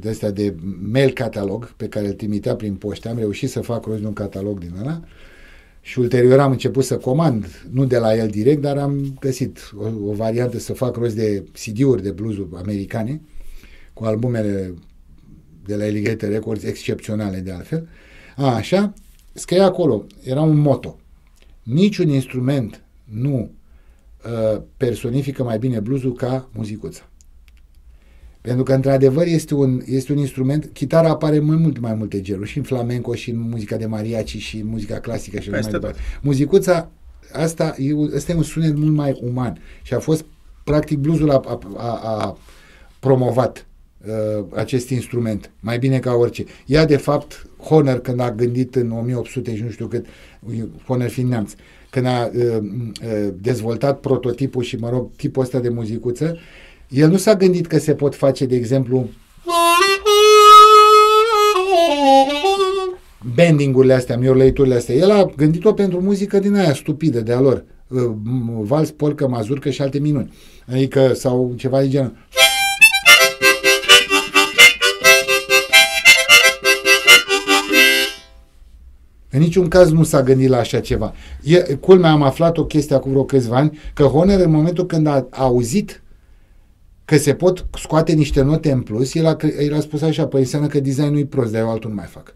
de, 0.00 0.08
astea 0.08 0.30
de 0.30 0.54
mail 0.82 1.10
catalog 1.10 1.72
pe 1.76 1.88
care 1.88 2.06
îl 2.06 2.12
trimitea 2.12 2.54
prin 2.54 2.74
poște. 2.74 3.08
Am 3.08 3.18
reușit 3.18 3.50
să 3.50 3.60
fac 3.60 3.84
rost 3.84 4.00
de 4.00 4.06
un 4.06 4.12
catalog 4.12 4.58
din 4.58 4.72
ăla 4.80 5.00
și 5.80 5.98
ulterior 5.98 6.38
am 6.38 6.50
început 6.50 6.84
să 6.84 6.96
comand, 6.96 7.66
nu 7.70 7.84
de 7.84 7.98
la 7.98 8.16
el 8.16 8.28
direct, 8.28 8.60
dar 8.60 8.78
am 8.78 9.16
găsit 9.20 9.58
o, 9.76 10.08
o 10.08 10.12
variantă 10.12 10.58
să 10.58 10.72
fac 10.72 10.96
rost 10.96 11.14
de 11.14 11.44
CD-uri 11.52 12.02
de 12.02 12.10
blues 12.10 12.36
americane 12.54 13.20
cu 13.92 14.04
albumele 14.04 14.74
de 15.64 15.76
la 15.76 15.84
Alligator 15.84 16.28
Records 16.28 16.62
excepționale 16.62 17.38
de 17.38 17.50
altfel. 17.50 17.88
A, 18.36 18.54
așa, 18.54 18.92
scria 19.32 19.64
acolo, 19.64 20.06
era 20.22 20.40
un 20.40 20.56
moto. 20.56 20.98
Niciun 21.62 22.08
instrument 22.08 22.82
nu 23.04 23.36
uh, 23.38 23.48
personifică 24.76 25.42
mai 25.42 25.58
bine 25.58 25.80
bluesul 25.80 26.12
ca 26.12 26.48
muzicuța. 26.52 27.08
Pentru 28.40 28.62
că, 28.62 28.72
într-adevăr, 28.72 29.26
este 29.26 29.54
un, 29.54 29.82
este 29.84 30.12
un 30.12 30.18
instrument, 30.18 30.70
chitara 30.72 31.08
apare 31.08 31.38
mai 31.38 31.56
mult 31.56 31.78
mai 31.78 31.94
multe 31.94 32.20
genuri, 32.20 32.48
și 32.48 32.58
în 32.58 32.64
flamenco, 32.64 33.14
și 33.14 33.30
în 33.30 33.38
muzica 33.38 33.76
de 33.76 33.86
mariachi, 33.86 34.38
și 34.38 34.56
în 34.56 34.66
muzica 34.66 34.98
clasică, 34.98 35.40
și 35.40 35.50
mai 35.50 35.60
departe. 35.70 35.98
Muzicuța, 36.22 36.90
asta 37.32 37.74
e, 37.78 38.16
asta 38.16 38.32
e 38.32 38.34
un 38.34 38.42
sunet 38.42 38.76
mult 38.76 38.92
mai 38.92 39.18
uman 39.22 39.58
și 39.82 39.94
a 39.94 39.98
fost, 39.98 40.24
practic, 40.64 40.98
bluesul 40.98 41.30
a, 41.30 41.40
a, 41.46 41.58
a, 41.76 42.18
a 42.18 42.38
promovat 43.00 43.66
uh, 44.06 44.44
acest 44.54 44.88
instrument, 44.88 45.50
mai 45.60 45.78
bine 45.78 45.98
ca 45.98 46.12
orice. 46.12 46.44
Ea, 46.66 46.84
de 46.84 46.96
fapt, 46.96 47.46
Honor, 47.58 48.00
când 48.00 48.20
a 48.20 48.32
gândit 48.32 48.74
în 48.74 48.90
1800 48.90 49.56
și 49.56 49.62
nu 49.62 49.70
știu 49.70 49.86
cât, 49.86 50.06
Honor 50.86 51.08
fiind 51.08 51.30
neamț, 51.30 51.52
când 51.94 52.06
a 52.06 52.30
uh, 52.34 52.42
uh, 52.42 53.28
dezvoltat 53.40 54.00
prototipul 54.00 54.62
și, 54.62 54.76
mă 54.76 54.88
rog, 54.88 55.10
tipul 55.16 55.42
ăsta 55.42 55.58
de 55.58 55.68
muzicuță, 55.68 56.36
el 56.88 57.08
nu 57.08 57.16
s-a 57.16 57.34
gândit 57.34 57.66
că 57.66 57.78
se 57.78 57.94
pot 57.94 58.14
face, 58.14 58.44
de 58.46 58.56
exemplu, 58.56 59.08
bending-urile 63.34 63.92
astea, 63.94 64.16
miorlăiturile 64.16 64.74
astea. 64.74 64.94
El 64.94 65.10
a 65.10 65.32
gândit-o 65.36 65.72
pentru 65.72 66.00
muzică 66.00 66.38
din 66.38 66.54
aia 66.54 66.74
stupidă 66.74 67.20
de 67.20 67.32
a 67.32 67.40
lor. 67.40 67.64
Uh, 67.88 68.00
vals, 68.60 68.90
polcă, 68.90 69.28
mazurcă 69.28 69.70
și 69.70 69.82
alte 69.82 69.98
minuni. 69.98 70.32
Adică, 70.72 71.12
sau 71.12 71.54
ceva 71.56 71.80
de 71.80 71.88
genul. 71.88 72.12
În 79.34 79.40
niciun 79.40 79.68
caz 79.68 79.90
nu 79.90 80.02
s-a 80.02 80.22
gândit 80.22 80.48
la 80.48 80.58
așa 80.58 80.80
ceva. 80.80 81.14
E, 81.42 81.58
culmea, 81.80 82.10
am 82.10 82.22
aflat 82.22 82.58
o 82.58 82.64
chestie 82.64 82.96
acum 82.96 83.10
vreo 83.10 83.24
câțiva 83.24 83.56
ani, 83.56 83.78
că 83.94 84.02
Honor 84.02 84.40
în 84.40 84.50
momentul 84.50 84.86
când 84.86 85.06
a, 85.06 85.26
a 85.30 85.42
auzit 85.42 86.02
că 87.04 87.16
se 87.16 87.34
pot 87.34 87.66
scoate 87.78 88.12
niște 88.12 88.42
note 88.42 88.70
în 88.70 88.80
plus, 88.80 89.14
el 89.14 89.26
a, 89.26 89.36
el 89.60 89.74
a 89.74 89.80
spus 89.80 90.02
așa, 90.02 90.26
păi 90.26 90.40
înseamnă 90.40 90.68
că 90.68 90.80
designul 90.80 91.18
e 91.18 91.24
prost, 91.24 91.52
dar 91.52 91.60
eu 91.60 91.70
altul 91.70 91.90
nu 91.90 91.96
mai 91.96 92.06
fac. 92.06 92.34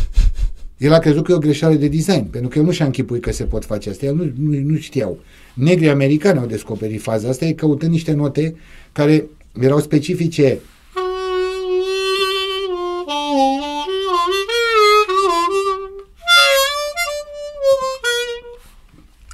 El 0.78 0.92
a 0.92 0.98
crezut 0.98 1.24
că 1.24 1.32
e 1.32 1.34
o 1.34 1.38
greșeală 1.38 1.74
de 1.74 1.88
design, 1.88 2.24
pentru 2.24 2.48
că 2.48 2.58
el 2.58 2.64
nu 2.64 2.70
și-a 2.70 2.84
închipuit 2.84 3.22
că 3.22 3.32
se 3.32 3.44
pot 3.44 3.64
face 3.64 3.90
asta, 3.90 4.06
el 4.06 4.14
nu, 4.14 4.32
nu, 4.36 4.58
nu 4.58 4.76
știau. 4.76 5.18
Negrii 5.54 5.88
americani 5.88 6.38
au 6.38 6.46
descoperit 6.46 7.02
faza 7.02 7.28
asta, 7.28 7.44
e 7.44 7.52
căutând 7.52 7.92
niște 7.92 8.12
note 8.12 8.54
care 8.92 9.24
erau 9.60 9.80
specifice 9.80 10.58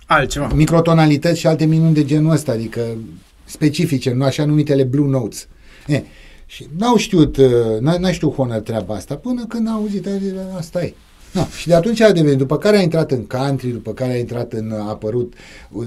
altceva. 0.06 0.50
Microtonalități 0.54 1.38
și 1.38 1.46
alte 1.46 1.64
minuni 1.64 1.94
de 1.94 2.04
genul 2.04 2.32
ăsta, 2.32 2.52
adică 2.52 2.80
specifice, 3.44 4.12
nu 4.12 4.24
așa 4.24 4.44
numitele 4.44 4.82
Blue 4.82 5.08
Notes. 5.08 5.48
E, 5.86 6.02
și 6.46 6.66
n-au 6.78 6.96
știut, 6.96 7.36
uh, 7.36 7.78
n-a 7.80 8.12
știut 8.12 8.34
Honor 8.34 8.60
treaba 8.60 8.94
asta 8.94 9.16
până 9.16 9.44
când 9.48 9.68
au 9.68 9.74
auzit, 9.74 10.08
asta 10.56 10.84
e. 10.84 10.94
No, 11.32 11.42
și 11.58 11.66
de 11.66 11.74
atunci 11.74 12.00
a 12.00 12.12
devenit, 12.12 12.38
după 12.38 12.58
care 12.58 12.76
a 12.76 12.82
intrat 12.82 13.10
în 13.10 13.24
country, 13.24 13.68
după 13.68 13.92
care 13.92 14.12
a 14.12 14.18
intrat 14.18 14.52
în, 14.52 14.72
a 14.72 14.88
apărut, 14.88 15.34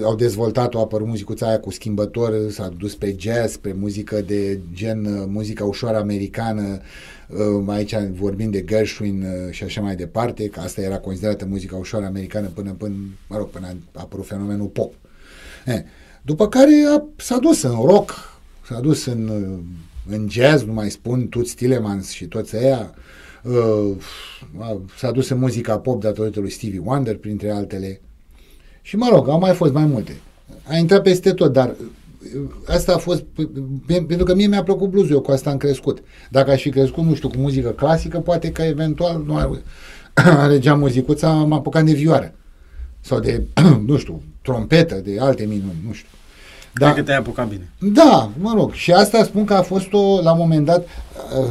au 0.03 0.15
dezvoltat, 0.15 0.76
a 0.76 0.80
apărut 0.80 1.07
muzicuța 1.07 1.47
aia 1.47 1.59
cu 1.59 1.72
schimbător, 1.72 2.34
s-a 2.49 2.74
dus 2.78 2.95
pe 2.95 3.15
jazz, 3.20 3.55
pe 3.55 3.76
muzică 3.80 4.22
de 4.22 4.59
gen, 4.74 5.05
uh, 5.05 5.24
muzica 5.28 5.65
ușoară 5.65 5.97
americană, 5.97 6.61
uh, 6.61 6.80
aici 7.67 7.95
vorbim 8.11 8.49
de 8.49 8.63
Gershwin 8.63 9.25
și 9.49 9.63
așa 9.63 9.82
mai 9.82 9.95
departe, 9.95 10.47
că 10.47 10.59
asta 10.59 10.82
era 10.82 10.97
considerată 10.97 11.45
muzica 11.45 11.75
ușoară 11.75 12.05
americană 12.05 12.47
până, 12.47 12.71
până 12.71 12.95
mă 13.27 13.38
rog, 13.38 13.49
până 13.49 13.67
a 13.67 13.75
apărut 13.93 14.25
fenomenul 14.25 14.67
pop. 14.67 14.93
E, 15.65 15.84
după 16.21 16.47
care 16.47 16.86
a, 16.95 17.03
s-a 17.15 17.38
dus 17.38 17.61
în 17.61 17.75
rock, 17.86 18.39
s-a 18.65 18.80
dus 18.80 19.05
în, 19.05 19.30
în 20.09 20.27
jazz, 20.30 20.63
nu 20.63 20.73
mai 20.73 20.89
spun, 20.89 21.27
toți 21.27 21.55
Tillemans 21.55 22.09
și 22.09 22.25
toți 22.25 22.55
ăia, 22.55 22.93
uh, 23.43 23.91
s-a 24.97 25.11
dus 25.11 25.30
în 25.30 25.38
muzica 25.38 25.80
pop 25.80 26.01
datorită 26.01 26.39
lui 26.39 26.49
Stevie 26.49 26.82
Wonder, 26.84 27.17
printre 27.17 27.51
altele. 27.51 28.01
Și 28.82 28.95
mă 28.95 29.09
rog, 29.11 29.30
au 29.30 29.39
mai 29.39 29.53
fost 29.53 29.73
mai 29.73 29.86
multe. 29.86 30.19
A 30.63 30.75
intrat 30.75 31.01
peste 31.01 31.34
tot, 31.34 31.53
dar 31.53 31.69
uh, 31.69 31.86
asta 32.67 32.93
a 32.93 32.97
fost, 32.97 33.24
pentru 33.86 34.24
că 34.24 34.36
mie 34.36 34.47
mi-a 34.47 34.63
plăcut 34.63 34.89
blues, 34.89 35.09
eu 35.09 35.22
cu 35.22 35.32
asta 35.32 35.49
am 35.49 35.57
crescut. 35.57 36.03
Dacă 36.30 36.51
aș 36.51 36.61
fi 36.61 36.70
crescut, 36.70 37.03
nu 37.03 37.15
știu, 37.15 37.30
cu 37.30 37.38
muzică 37.38 37.70
clasică, 37.70 38.20
poate 38.20 38.51
că 38.51 38.61
eventual 38.61 39.24
nu 39.26 39.36
alegeam 40.43 40.80
muzicuța, 40.80 41.32
m-am 41.32 41.53
apucat 41.53 41.84
de 41.84 41.93
vioară. 41.93 42.34
Sau 43.01 43.20
de, 43.20 43.43
nu 43.88 43.97
știu, 43.97 44.22
trompetă, 44.41 44.95
de 44.95 45.17
alte 45.20 45.43
minuni, 45.43 45.84
nu 45.88 45.93
știu. 45.93 46.07
Da. 46.74 46.86
Cred 46.86 46.97
că 46.97 47.03
te-ai 47.03 47.17
apucat 47.17 47.47
bine. 47.47 47.70
Da, 47.80 48.30
mă 48.39 48.53
rog. 48.55 48.72
Și 48.72 48.91
asta 48.91 49.24
spun 49.24 49.45
că 49.45 49.53
a 49.53 49.61
fost 49.61 49.93
o, 49.93 50.22
la 50.22 50.32
un 50.32 50.38
moment 50.38 50.65
dat, 50.65 50.88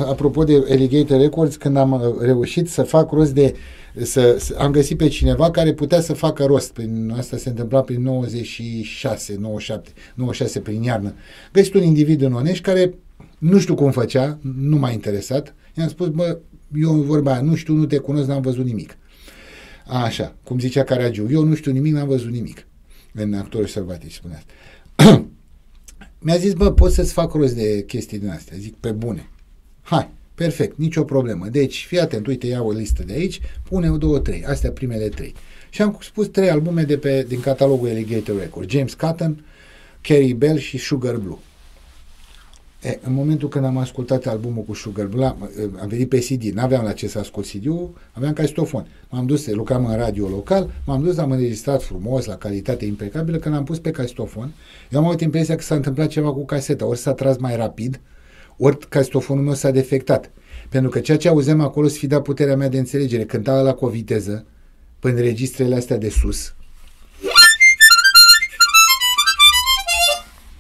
apropo 0.08 0.44
de 0.44 0.66
Alligator 0.70 1.20
Records, 1.20 1.56
când 1.56 1.76
am 1.76 1.92
uh, 1.92 2.00
reușit 2.20 2.70
să 2.70 2.82
fac 2.82 3.10
rost 3.10 3.32
de 3.32 3.54
să, 4.02 4.36
să, 4.38 4.56
am 4.58 4.72
găsit 4.72 4.96
pe 4.96 5.08
cineva 5.08 5.50
care 5.50 5.72
putea 5.72 6.00
să 6.00 6.12
facă 6.12 6.44
rost. 6.44 6.72
Prin, 6.72 7.14
asta 7.16 7.36
se 7.36 7.48
întâmpla 7.48 7.80
prin 7.80 8.02
96, 8.02 9.36
97, 9.38 9.90
96 10.14 10.60
prin 10.60 10.82
iarnă. 10.82 11.14
Găsit 11.52 11.74
un 11.74 11.82
individ 11.82 12.22
în 12.22 12.32
Onești 12.32 12.62
care 12.62 12.94
nu 13.38 13.58
știu 13.58 13.74
cum 13.74 13.90
făcea, 13.90 14.38
nu 14.58 14.76
m-a 14.76 14.90
interesat. 14.90 15.54
I-am 15.74 15.88
spus, 15.88 16.08
bă, 16.08 16.38
eu 16.80 16.92
vorba 16.92 17.32
aia, 17.32 17.40
nu 17.40 17.54
știu, 17.54 17.74
nu 17.74 17.86
te 17.86 17.96
cunosc, 17.96 18.28
n-am 18.28 18.40
văzut 18.40 18.64
nimic. 18.64 18.96
Așa, 19.86 20.36
cum 20.44 20.58
zicea 20.58 20.84
Caragiu, 20.84 21.26
eu 21.30 21.44
nu 21.44 21.54
știu 21.54 21.72
nimic, 21.72 21.92
n-am 21.92 22.08
văzut 22.08 22.30
nimic. 22.30 22.66
În 23.12 23.34
actorul 23.34 23.66
sălbatic 23.66 24.12
spunea 24.12 24.36
asta. 24.36 24.52
Mi-a 26.20 26.36
zis, 26.36 26.52
bă, 26.52 26.72
pot 26.72 26.92
să-ți 26.92 27.12
fac 27.12 27.32
rost 27.32 27.54
de 27.54 27.84
chestii 27.86 28.18
din 28.18 28.28
astea. 28.28 28.56
Zic, 28.58 28.76
pe 28.76 28.92
bune. 28.92 29.28
Hai, 29.82 30.10
perfect, 30.38 30.76
nicio 30.76 31.04
problemă. 31.04 31.46
Deci, 31.46 31.84
fii 31.88 32.00
atent, 32.00 32.26
uite, 32.26 32.46
iau 32.46 32.66
o 32.66 32.72
listă 32.72 33.02
de 33.06 33.12
aici, 33.12 33.40
pune 33.62 33.90
o, 33.90 33.96
două, 33.96 34.18
trei. 34.18 34.44
Astea 34.44 34.70
primele 34.70 35.08
trei. 35.08 35.34
Și 35.70 35.82
am 35.82 35.98
spus 36.00 36.26
trei 36.26 36.50
albume 36.50 36.82
de 36.82 36.98
pe, 36.98 37.24
din 37.28 37.40
catalogul 37.40 37.88
Alligator 37.88 38.38
Records. 38.38 38.72
James 38.72 38.94
Cotton, 38.94 39.44
Carrie 40.00 40.34
Bell 40.34 40.58
și 40.58 40.78
Sugar 40.78 41.16
Blue. 41.16 41.38
E, 42.82 42.98
în 43.02 43.12
momentul 43.12 43.48
când 43.48 43.64
am 43.64 43.76
ascultat 43.76 44.26
albumul 44.26 44.62
cu 44.62 44.74
Sugar 44.74 45.06
Blue, 45.06 45.24
am, 45.24 45.50
am 45.80 45.88
venit 45.88 46.08
pe 46.08 46.18
CD, 46.18 46.42
n-aveam 46.42 46.84
la 46.84 46.92
ce 46.92 47.08
să 47.08 47.18
ascult 47.18 47.46
CD-ul, 47.46 47.90
aveam 48.12 48.32
castofon. 48.32 48.86
M-am 49.10 49.26
dus, 49.26 49.46
lucram 49.46 49.86
în 49.86 49.96
radio 49.96 50.28
local, 50.28 50.70
m-am 50.84 51.02
dus, 51.02 51.16
am 51.16 51.30
înregistrat 51.30 51.82
frumos, 51.82 52.24
la 52.24 52.36
calitate 52.36 52.84
impecabilă, 52.84 53.36
când 53.36 53.54
am 53.54 53.64
pus 53.64 53.78
pe 53.78 53.90
castofon, 53.90 54.52
eu 54.90 54.98
am 54.98 55.06
avut 55.06 55.20
impresia 55.20 55.54
că 55.54 55.62
s-a 55.62 55.74
întâmplat 55.74 56.08
ceva 56.08 56.32
cu 56.32 56.44
caseta, 56.44 56.86
ori 56.86 56.98
s-a 56.98 57.12
tras 57.12 57.36
mai 57.36 57.56
rapid, 57.56 58.00
ori 58.58 58.88
castofonul 58.88 59.44
meu 59.44 59.54
s-a 59.54 59.70
defectat. 59.70 60.30
Pentru 60.68 60.90
că 60.90 61.00
ceea 61.00 61.16
ce 61.16 61.28
auzeam 61.28 61.60
acolo 61.60 61.88
sfida 61.88 62.20
puterea 62.20 62.56
mea 62.56 62.68
de 62.68 62.78
înțelegere. 62.78 63.24
Cânta 63.24 63.60
la 63.60 63.72
cu 63.72 63.84
o 63.84 63.88
viteză, 63.88 64.46
până 65.00 65.20
registrele 65.20 65.74
astea 65.74 65.96
de 65.96 66.08
sus, 66.08 66.54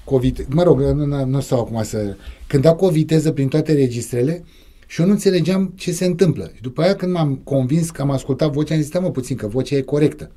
cu 0.04 0.14
o 0.14 0.18
viteză, 0.18 0.48
mă 0.52 0.62
rog, 0.62 0.80
nu, 0.80 1.04
nu, 1.04 1.24
nu 1.24 1.40
stau 1.40 1.60
acum 1.60 1.82
să... 1.82 2.16
Cânta 2.46 2.74
cu 2.74 2.84
o 2.84 2.90
viteză 2.90 3.32
prin 3.32 3.48
toate 3.48 3.72
registrele 3.72 4.44
și 4.86 5.00
eu 5.00 5.06
nu 5.06 5.12
înțelegeam 5.12 5.72
ce 5.76 5.92
se 5.92 6.04
întâmplă. 6.04 6.50
Și 6.54 6.62
după 6.62 6.82
aia 6.82 6.94
când 6.94 7.12
m-am 7.12 7.40
convins 7.44 7.90
că 7.90 8.02
am 8.02 8.10
ascultat 8.10 8.52
vocea, 8.52 8.74
am 8.74 8.80
zis, 8.80 8.98
mă 8.98 9.10
puțin, 9.10 9.36
că 9.36 9.46
vocea 9.46 9.76
e 9.76 9.80
corectă. 9.80 10.30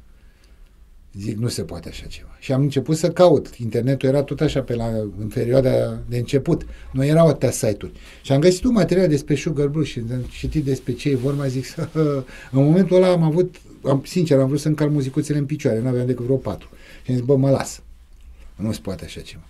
Zic, 1.13 1.37
nu 1.37 1.47
se 1.47 1.63
poate 1.63 1.89
așa 1.89 2.05
ceva. 2.05 2.37
Și 2.39 2.51
am 2.51 2.61
început 2.61 2.97
să 2.97 3.11
caut. 3.11 3.55
Internetul 3.55 4.09
era 4.09 4.23
tot 4.23 4.41
așa 4.41 4.61
pe 4.61 4.75
la, 4.75 4.85
în 5.19 5.27
perioada 5.33 5.99
de 6.09 6.17
început. 6.17 6.65
Nu 6.91 7.05
erau 7.05 7.27
atâtea 7.27 7.51
site-uri. 7.51 7.91
Și 8.21 8.31
am 8.31 8.39
găsit 8.39 8.63
un 8.63 8.73
material 8.73 9.07
despre 9.07 9.35
Sugar 9.35 9.67
Blue 9.67 9.85
și 9.85 10.01
am 10.11 10.21
citit 10.21 10.63
despre 10.63 10.93
ce 10.93 11.09
e 11.09 11.15
vorba. 11.15 11.47
Zic, 11.47 11.65
în 12.51 12.63
momentul 12.63 12.95
ăla 12.95 13.11
am 13.11 13.23
avut, 13.23 13.55
am, 13.83 14.03
sincer, 14.05 14.39
am 14.39 14.47
vrut 14.47 14.59
să 14.59 14.67
încal 14.67 14.89
muzicuțele 14.89 15.37
în 15.37 15.45
picioare. 15.45 15.79
Nu 15.79 15.87
aveam 15.87 16.05
decât 16.05 16.23
vreo 16.25 16.37
patru. 16.37 16.69
Și 17.03 17.11
am 17.11 17.15
zis, 17.15 17.25
bă, 17.25 17.35
mă 17.35 17.49
las. 17.49 17.81
Nu 18.55 18.71
se 18.71 18.79
poate 18.81 19.05
așa 19.05 19.21
ceva. 19.21 19.43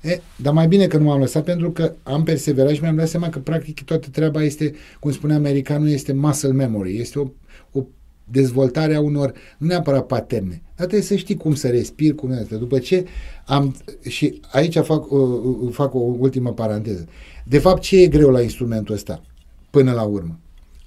E, 0.00 0.20
dar 0.36 0.52
mai 0.52 0.68
bine 0.68 0.86
că 0.86 0.96
nu 0.96 1.04
m-am 1.04 1.20
lăsat 1.20 1.44
pentru 1.44 1.70
că 1.70 1.94
am 2.02 2.22
perseverat 2.22 2.72
și 2.72 2.80
mi-am 2.80 2.96
dat 2.96 3.08
seama 3.08 3.28
că 3.28 3.38
practic 3.38 3.84
toată 3.84 4.08
treaba 4.08 4.42
este, 4.42 4.74
cum 5.00 5.12
spune 5.12 5.34
americanul, 5.34 5.88
este 5.88 6.12
muscle 6.12 6.52
memory, 6.52 6.98
este 6.98 7.18
o, 7.18 7.26
o 7.72 7.84
dezvoltare 8.24 8.94
a 8.94 9.00
unor, 9.00 9.32
nu 9.58 9.66
neapărat 9.66 10.06
paterne, 10.06 10.62
dar 10.64 10.86
trebuie 10.86 11.02
să 11.02 11.16
știi 11.16 11.36
cum 11.36 11.54
să 11.54 11.68
respiri, 11.68 12.14
cum 12.14 12.46
să 12.48 12.56
După 12.56 12.78
ce 12.78 13.04
am, 13.46 13.76
și 14.08 14.40
aici 14.50 14.78
fac, 14.78 15.10
uh, 15.10 15.72
fac 15.72 15.94
o 15.94 15.98
ultimă 15.98 16.52
paranteză. 16.52 17.06
De 17.44 17.58
fapt, 17.58 17.82
ce 17.82 18.00
e 18.00 18.06
greu 18.06 18.30
la 18.30 18.40
instrumentul 18.40 18.94
ăsta, 18.94 19.22
până 19.70 19.92
la 19.92 20.02
urmă? 20.02 20.38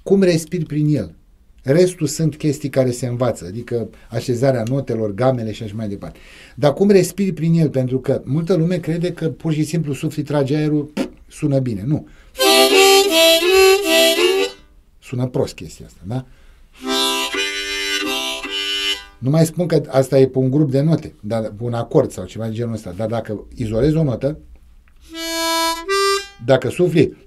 Cum 0.03 0.21
respiri 0.21 0.65
prin 0.65 0.95
el? 0.95 1.15
Restul 1.63 2.07
sunt 2.07 2.35
chestii 2.35 2.69
care 2.69 2.91
se 2.91 3.07
învață, 3.07 3.45
adică 3.47 3.89
așezarea 4.09 4.63
notelor, 4.67 5.13
gamele 5.13 5.51
și 5.51 5.63
așa 5.63 5.73
mai 5.75 5.87
departe. 5.87 6.19
Dar 6.55 6.73
cum 6.73 6.89
respiri 6.89 7.31
prin 7.31 7.53
el? 7.53 7.69
Pentru 7.69 7.99
că 7.99 8.21
multă 8.25 8.53
lume 8.55 8.77
crede 8.77 9.11
că 9.11 9.29
pur 9.29 9.53
și 9.53 9.63
simplu 9.63 9.93
sufli, 9.93 10.23
trage 10.23 10.55
aerul, 10.55 10.93
sună 11.27 11.59
bine. 11.59 11.83
Nu. 11.85 12.07
Sună 14.99 15.27
prost 15.27 15.53
chestia 15.53 15.85
asta, 15.85 16.01
da? 16.05 16.25
Nu 19.17 19.29
mai 19.29 19.45
spun 19.45 19.67
că 19.67 19.81
asta 19.87 20.19
e 20.19 20.27
pe 20.27 20.37
un 20.37 20.49
grup 20.49 20.71
de 20.71 20.81
note, 20.81 21.13
dar 21.21 21.41
pe 21.41 21.63
un 21.63 21.73
acord 21.73 22.11
sau 22.11 22.25
ceva 22.25 22.47
de 22.47 22.53
genul 22.53 22.73
ăsta. 22.73 22.93
Dar 22.97 23.07
dacă 23.07 23.47
izolezi 23.55 23.95
o 23.95 24.03
notă, 24.03 24.37
dacă 26.45 26.69
sufli, 26.69 27.17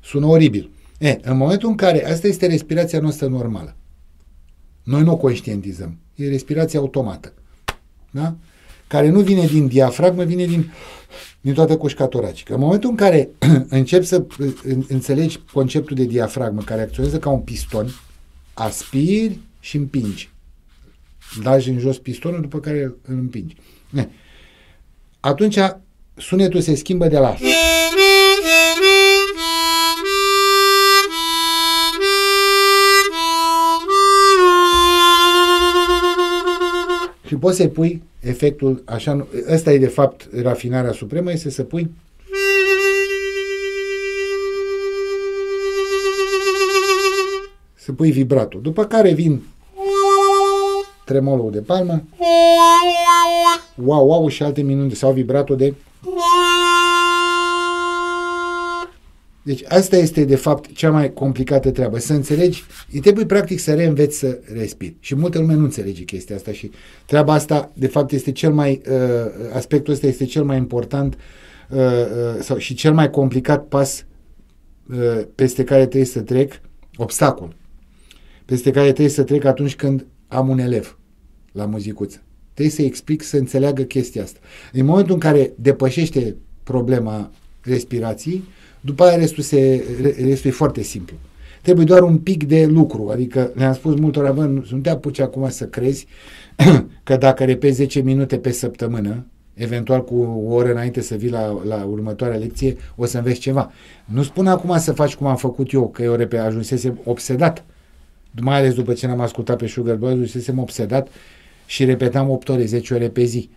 sună 0.00 0.26
oribil. 0.26 0.70
E, 0.98 1.18
în 1.22 1.36
momentul 1.36 1.68
în 1.68 1.74
care, 1.74 2.10
asta 2.10 2.26
este 2.26 2.46
respirația 2.46 3.00
noastră 3.00 3.26
normală. 3.26 3.76
Noi 4.82 5.02
nu 5.02 5.12
o 5.12 5.16
conștientizăm. 5.16 5.98
E 6.14 6.28
respirația 6.28 6.80
automată. 6.80 7.32
Da? 8.10 8.34
Care 8.86 9.08
nu 9.08 9.20
vine 9.20 9.46
din 9.46 9.66
diafragmă, 9.66 10.24
vine 10.24 10.44
din, 10.46 10.72
din 11.40 11.54
toată 11.54 11.76
cușca 11.76 12.06
toracică. 12.06 12.54
În 12.54 12.60
momentul 12.60 12.90
în 12.90 12.96
care 12.96 13.30
începi 13.68 14.04
să 14.04 14.26
înțelegi 14.88 15.40
conceptul 15.52 15.96
de 15.96 16.04
diafragmă, 16.04 16.62
care 16.62 16.80
acționează 16.80 17.18
ca 17.18 17.30
un 17.30 17.40
piston, 17.40 17.88
aspiri 18.58 19.38
și 19.60 19.76
împingi. 19.76 20.30
Dagi 21.42 21.70
în 21.70 21.78
jos 21.78 21.98
pistonul, 21.98 22.40
după 22.40 22.60
care 22.60 22.82
îl 22.82 23.18
împingi. 23.18 23.56
E. 23.94 24.08
Atunci 25.20 25.58
sunetul 26.16 26.60
se 26.60 26.74
schimbă 26.74 27.06
de 27.08 27.18
la 27.18 27.36
Și 37.26 37.34
poți 37.34 37.56
să-i 37.56 37.68
pui 37.68 38.02
efectul 38.20 38.82
așa, 38.84 39.26
ăsta 39.48 39.72
e 39.72 39.78
de 39.78 39.86
fapt 39.86 40.28
rafinarea 40.42 40.92
supremă, 40.92 41.32
este 41.32 41.50
să 41.50 41.62
pui 41.62 41.90
să 47.88 47.94
pui 47.94 48.10
vibratul. 48.10 48.60
După 48.62 48.84
care 48.84 49.12
vin 49.12 49.42
tremolul 51.04 51.50
de 51.50 51.60
palmă, 51.60 52.04
wow, 53.74 54.06
wow 54.06 54.28
și 54.28 54.42
alte 54.42 54.62
minuni 54.62 54.94
sau 54.94 55.12
vibratul 55.12 55.56
de 55.56 55.74
deci 59.42 59.62
asta 59.68 59.96
este 59.96 60.24
de 60.24 60.36
fapt 60.36 60.72
cea 60.72 60.90
mai 60.90 61.12
complicată 61.12 61.70
treabă, 61.70 61.98
să 61.98 62.12
înțelegi, 62.12 62.64
îi 62.92 63.00
trebuie 63.00 63.26
practic 63.26 63.58
să 63.58 63.74
reînveți 63.74 64.18
să 64.18 64.40
respiri. 64.52 64.96
Și 65.00 65.14
multă 65.14 65.38
lume 65.38 65.54
nu 65.54 65.64
înțelege 65.64 66.02
chestia 66.02 66.36
asta 66.36 66.52
și 66.52 66.70
treaba 67.06 67.32
asta 67.32 67.70
de 67.74 67.86
fapt 67.86 68.12
este 68.12 68.32
cel 68.32 68.52
mai, 68.52 68.82
uh, 68.90 68.96
aspectul 69.52 69.92
ăsta 69.92 70.06
este 70.06 70.24
cel 70.24 70.44
mai 70.44 70.56
important 70.56 71.18
uh, 71.68 71.78
uh, 71.78 72.40
sau, 72.40 72.56
și 72.56 72.74
cel 72.74 72.92
mai 72.92 73.10
complicat 73.10 73.64
pas 73.64 74.04
uh, 74.90 75.20
peste 75.34 75.64
care 75.64 75.80
trebuie 75.80 76.04
să 76.04 76.20
trec, 76.20 76.60
obstacol, 76.96 77.56
peste 78.48 78.70
care 78.70 78.86
trebuie 78.86 79.08
să 79.08 79.22
trec 79.22 79.44
atunci 79.44 79.76
când 79.76 80.06
am 80.28 80.48
un 80.48 80.58
elev 80.58 80.98
la 81.52 81.64
muzicuță. 81.64 82.22
Trebuie 82.54 82.74
să 82.74 82.82
explic 82.82 83.22
să 83.22 83.36
înțeleagă 83.36 83.82
chestia 83.82 84.22
asta. 84.22 84.38
În 84.72 84.84
momentul 84.84 85.14
în 85.14 85.20
care 85.20 85.52
depășește 85.56 86.36
problema 86.62 87.30
respirației, 87.62 88.42
după 88.80 89.04
aia 89.04 89.16
restul, 89.16 89.42
se, 89.42 89.84
restul 90.24 90.50
e 90.50 90.52
foarte 90.52 90.82
simplu. 90.82 91.16
Trebuie 91.62 91.84
doar 91.84 92.02
un 92.02 92.18
pic 92.18 92.44
de 92.44 92.66
lucru, 92.66 93.08
adică 93.08 93.52
le-am 93.54 93.74
spus 93.74 93.94
multora, 93.94 94.32
bă, 94.32 94.44
nu 94.44 94.78
te 94.82 94.90
apuci 94.90 95.20
acum 95.20 95.48
să 95.48 95.66
crezi 95.66 96.06
că 97.04 97.16
dacă 97.16 97.44
repezi 97.44 97.76
10 97.76 98.00
minute 98.00 98.38
pe 98.38 98.50
săptămână, 98.50 99.26
eventual 99.54 100.04
cu 100.04 100.14
o 100.14 100.54
oră 100.54 100.70
înainte 100.70 101.00
să 101.00 101.14
vii 101.14 101.30
la, 101.30 101.62
la 101.64 101.84
următoarea 101.84 102.38
lecție, 102.38 102.76
o 102.96 103.04
să 103.04 103.16
înveți 103.16 103.40
ceva. 103.40 103.72
Nu 104.04 104.22
spun 104.22 104.46
acum 104.46 104.78
să 104.78 104.92
faci 104.92 105.14
cum 105.14 105.26
am 105.26 105.36
făcut 105.36 105.72
eu, 105.72 105.88
că 105.88 106.02
eu 106.02 106.14
repe 106.14 106.38
ajunsesem 106.38 107.00
obsedat, 107.04 107.64
mai 108.40 108.56
ales 108.56 108.74
după 108.74 108.92
ce 108.92 109.06
n-am 109.06 109.20
ascultat 109.20 109.56
pe 109.56 109.66
Sugar 109.66 109.96
Boy, 109.96 110.12
ajunsesem 110.12 110.58
obsedat 110.58 111.08
și 111.66 111.84
repetam 111.84 112.30
8 112.30 112.48
ore, 112.48 112.64
10 112.64 112.94
ore 112.94 113.08
pe 113.08 113.24
zi. 113.24 113.50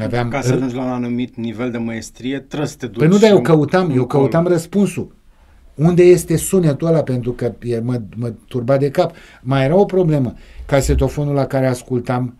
Aveam... 0.00 0.28
Ca 0.28 0.40
să 0.40 0.52
ajungi 0.52 0.74
la 0.74 0.82
un 0.82 0.88
anumit 0.88 1.36
nivel 1.36 1.70
de 1.70 1.78
maestrie, 1.78 2.38
trebuie 2.38 2.68
să 2.68 2.76
te 2.76 2.86
duci. 2.86 2.98
Păi 2.98 3.08
nu, 3.08 3.18
dar 3.18 3.30
eu 3.30 3.40
căutam, 3.40 3.90
eu 3.90 4.06
căutam 4.06 4.46
răspunsul. 4.46 5.14
Unde 5.74 6.02
este 6.02 6.36
sunetul 6.36 6.86
ăla? 6.86 7.02
Pentru 7.02 7.32
că 7.32 7.52
mă, 7.82 8.00
mă 8.16 8.32
turba 8.48 8.76
de 8.76 8.90
cap. 8.90 9.14
Mai 9.42 9.64
era 9.64 9.76
o 9.76 9.84
problemă. 9.84 10.34
Casetofonul 10.66 11.34
la 11.34 11.46
care 11.46 11.66
ascultam 11.66 12.36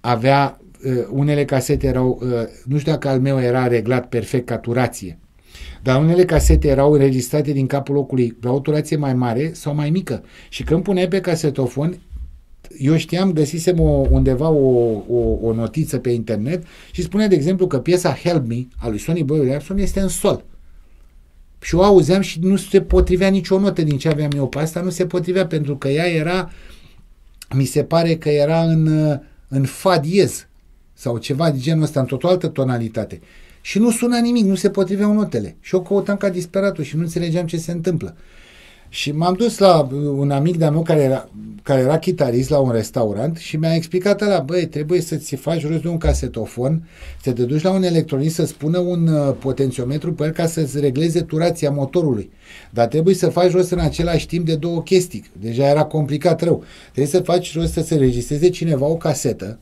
avea, 0.00 0.60
uh, 0.84 1.06
unele 1.10 1.44
casete 1.44 1.86
erau, 1.86 2.20
uh, 2.22 2.28
nu 2.64 2.78
știu 2.78 2.92
dacă 2.92 3.08
al 3.08 3.20
meu 3.20 3.40
era 3.40 3.66
reglat 3.66 4.08
perfect 4.08 4.46
ca 4.46 4.58
turație, 4.58 5.18
dar 5.84 6.00
unele 6.00 6.24
casete 6.24 6.68
erau 6.68 6.92
înregistrate 6.92 7.52
din 7.52 7.66
capul 7.66 7.94
locului 7.94 8.36
la 8.40 8.52
o 8.52 8.60
turație 8.60 8.96
mai 8.96 9.14
mare 9.14 9.50
sau 9.52 9.74
mai 9.74 9.90
mică. 9.90 10.22
Și 10.48 10.62
când 10.62 10.82
puneai 10.82 11.08
pe 11.08 11.20
casetofon, 11.20 11.98
eu 12.78 12.96
știam, 12.96 13.32
găsisem 13.32 13.80
o, 13.80 14.06
undeva 14.10 14.48
o, 14.48 15.02
o, 15.08 15.38
o 15.42 15.52
notiță 15.52 15.98
pe 15.98 16.10
internet 16.10 16.64
și 16.90 17.02
spune, 17.02 17.26
de 17.26 17.34
exemplu, 17.34 17.66
că 17.66 17.78
piesa 17.78 18.14
Help 18.22 18.46
Me 18.46 18.66
a 18.76 18.88
lui 18.88 18.98
Sonny 18.98 19.22
Boy 19.22 19.38
Williamson 19.38 19.78
este 19.78 20.00
în 20.00 20.08
sol. 20.08 20.44
Și 21.60 21.74
o 21.74 21.82
auzeam 21.82 22.20
și 22.20 22.38
nu 22.40 22.56
se 22.56 22.80
potrivea 22.80 23.28
nicio 23.28 23.58
notă 23.58 23.82
din 23.82 23.98
ce 23.98 24.08
aveam 24.08 24.30
eu 24.36 24.48
pe 24.48 24.58
asta, 24.58 24.80
nu 24.80 24.90
se 24.90 25.06
potrivea 25.06 25.46
pentru 25.46 25.76
că 25.76 25.88
ea 25.88 26.06
era, 26.06 26.50
mi 27.54 27.64
se 27.64 27.84
pare 27.84 28.16
că 28.16 28.28
era 28.28 28.62
în, 28.62 28.86
în 29.48 29.64
fa 29.64 29.98
diez 29.98 30.48
sau 30.92 31.18
ceva 31.18 31.50
de 31.50 31.58
genul 31.58 31.82
ăsta, 31.82 32.00
într-o 32.00 32.28
altă 32.28 32.46
tonalitate. 32.46 33.20
Și 33.66 33.78
nu 33.78 33.90
suna 33.90 34.18
nimic, 34.18 34.44
nu 34.44 34.54
se 34.54 34.70
potriveau 34.70 35.12
notele. 35.12 35.56
Și 35.60 35.74
eu 35.74 35.82
căutam 35.82 36.16
ca 36.16 36.28
disperatul 36.28 36.84
și 36.84 36.96
nu 36.96 37.02
înțelegeam 37.02 37.46
ce 37.46 37.56
se 37.56 37.72
întâmplă. 37.72 38.16
Și 38.88 39.12
m-am 39.12 39.34
dus 39.34 39.58
la 39.58 39.88
un 40.16 40.30
amic 40.30 40.56
de-a 40.56 40.70
meu 40.70 40.82
care 40.82 41.00
era, 41.00 41.28
care 41.62 41.80
era 41.80 41.98
chitarist 41.98 42.50
la 42.50 42.58
un 42.58 42.70
restaurant 42.70 43.36
și 43.36 43.56
mi-a 43.56 43.74
explicat 43.74 44.20
la 44.20 44.38
băi, 44.38 44.66
trebuie 44.66 45.00
să-ți 45.00 45.34
faci 45.34 45.66
rost 45.66 45.82
de 45.82 45.88
un 45.88 45.98
casetofon, 45.98 46.88
să 47.22 47.32
te 47.32 47.44
duci 47.44 47.62
la 47.62 47.70
un 47.70 47.82
electronist 47.82 48.34
să 48.34 48.44
spună 48.44 48.78
un 48.78 49.06
uh, 49.06 49.34
potențiometru 49.38 50.12
pe 50.12 50.24
el 50.24 50.30
ca 50.30 50.46
să-ți 50.46 50.80
regleze 50.80 51.20
turația 51.20 51.70
motorului. 51.70 52.30
Dar 52.70 52.86
trebuie 52.86 53.14
să 53.14 53.28
faci 53.28 53.52
rost 53.52 53.70
în 53.70 53.78
același 53.78 54.26
timp 54.26 54.46
de 54.46 54.54
două 54.54 54.82
chestii. 54.82 55.24
Deja 55.40 55.68
era 55.68 55.84
complicat 55.84 56.42
rău. 56.42 56.64
Trebuie 56.92 57.14
să 57.14 57.20
faci 57.20 57.56
rost 57.56 57.72
să 57.72 57.80
se 57.80 57.94
registreze 57.94 58.48
cineva 58.48 58.86
o 58.86 58.96
casetă 58.96 59.58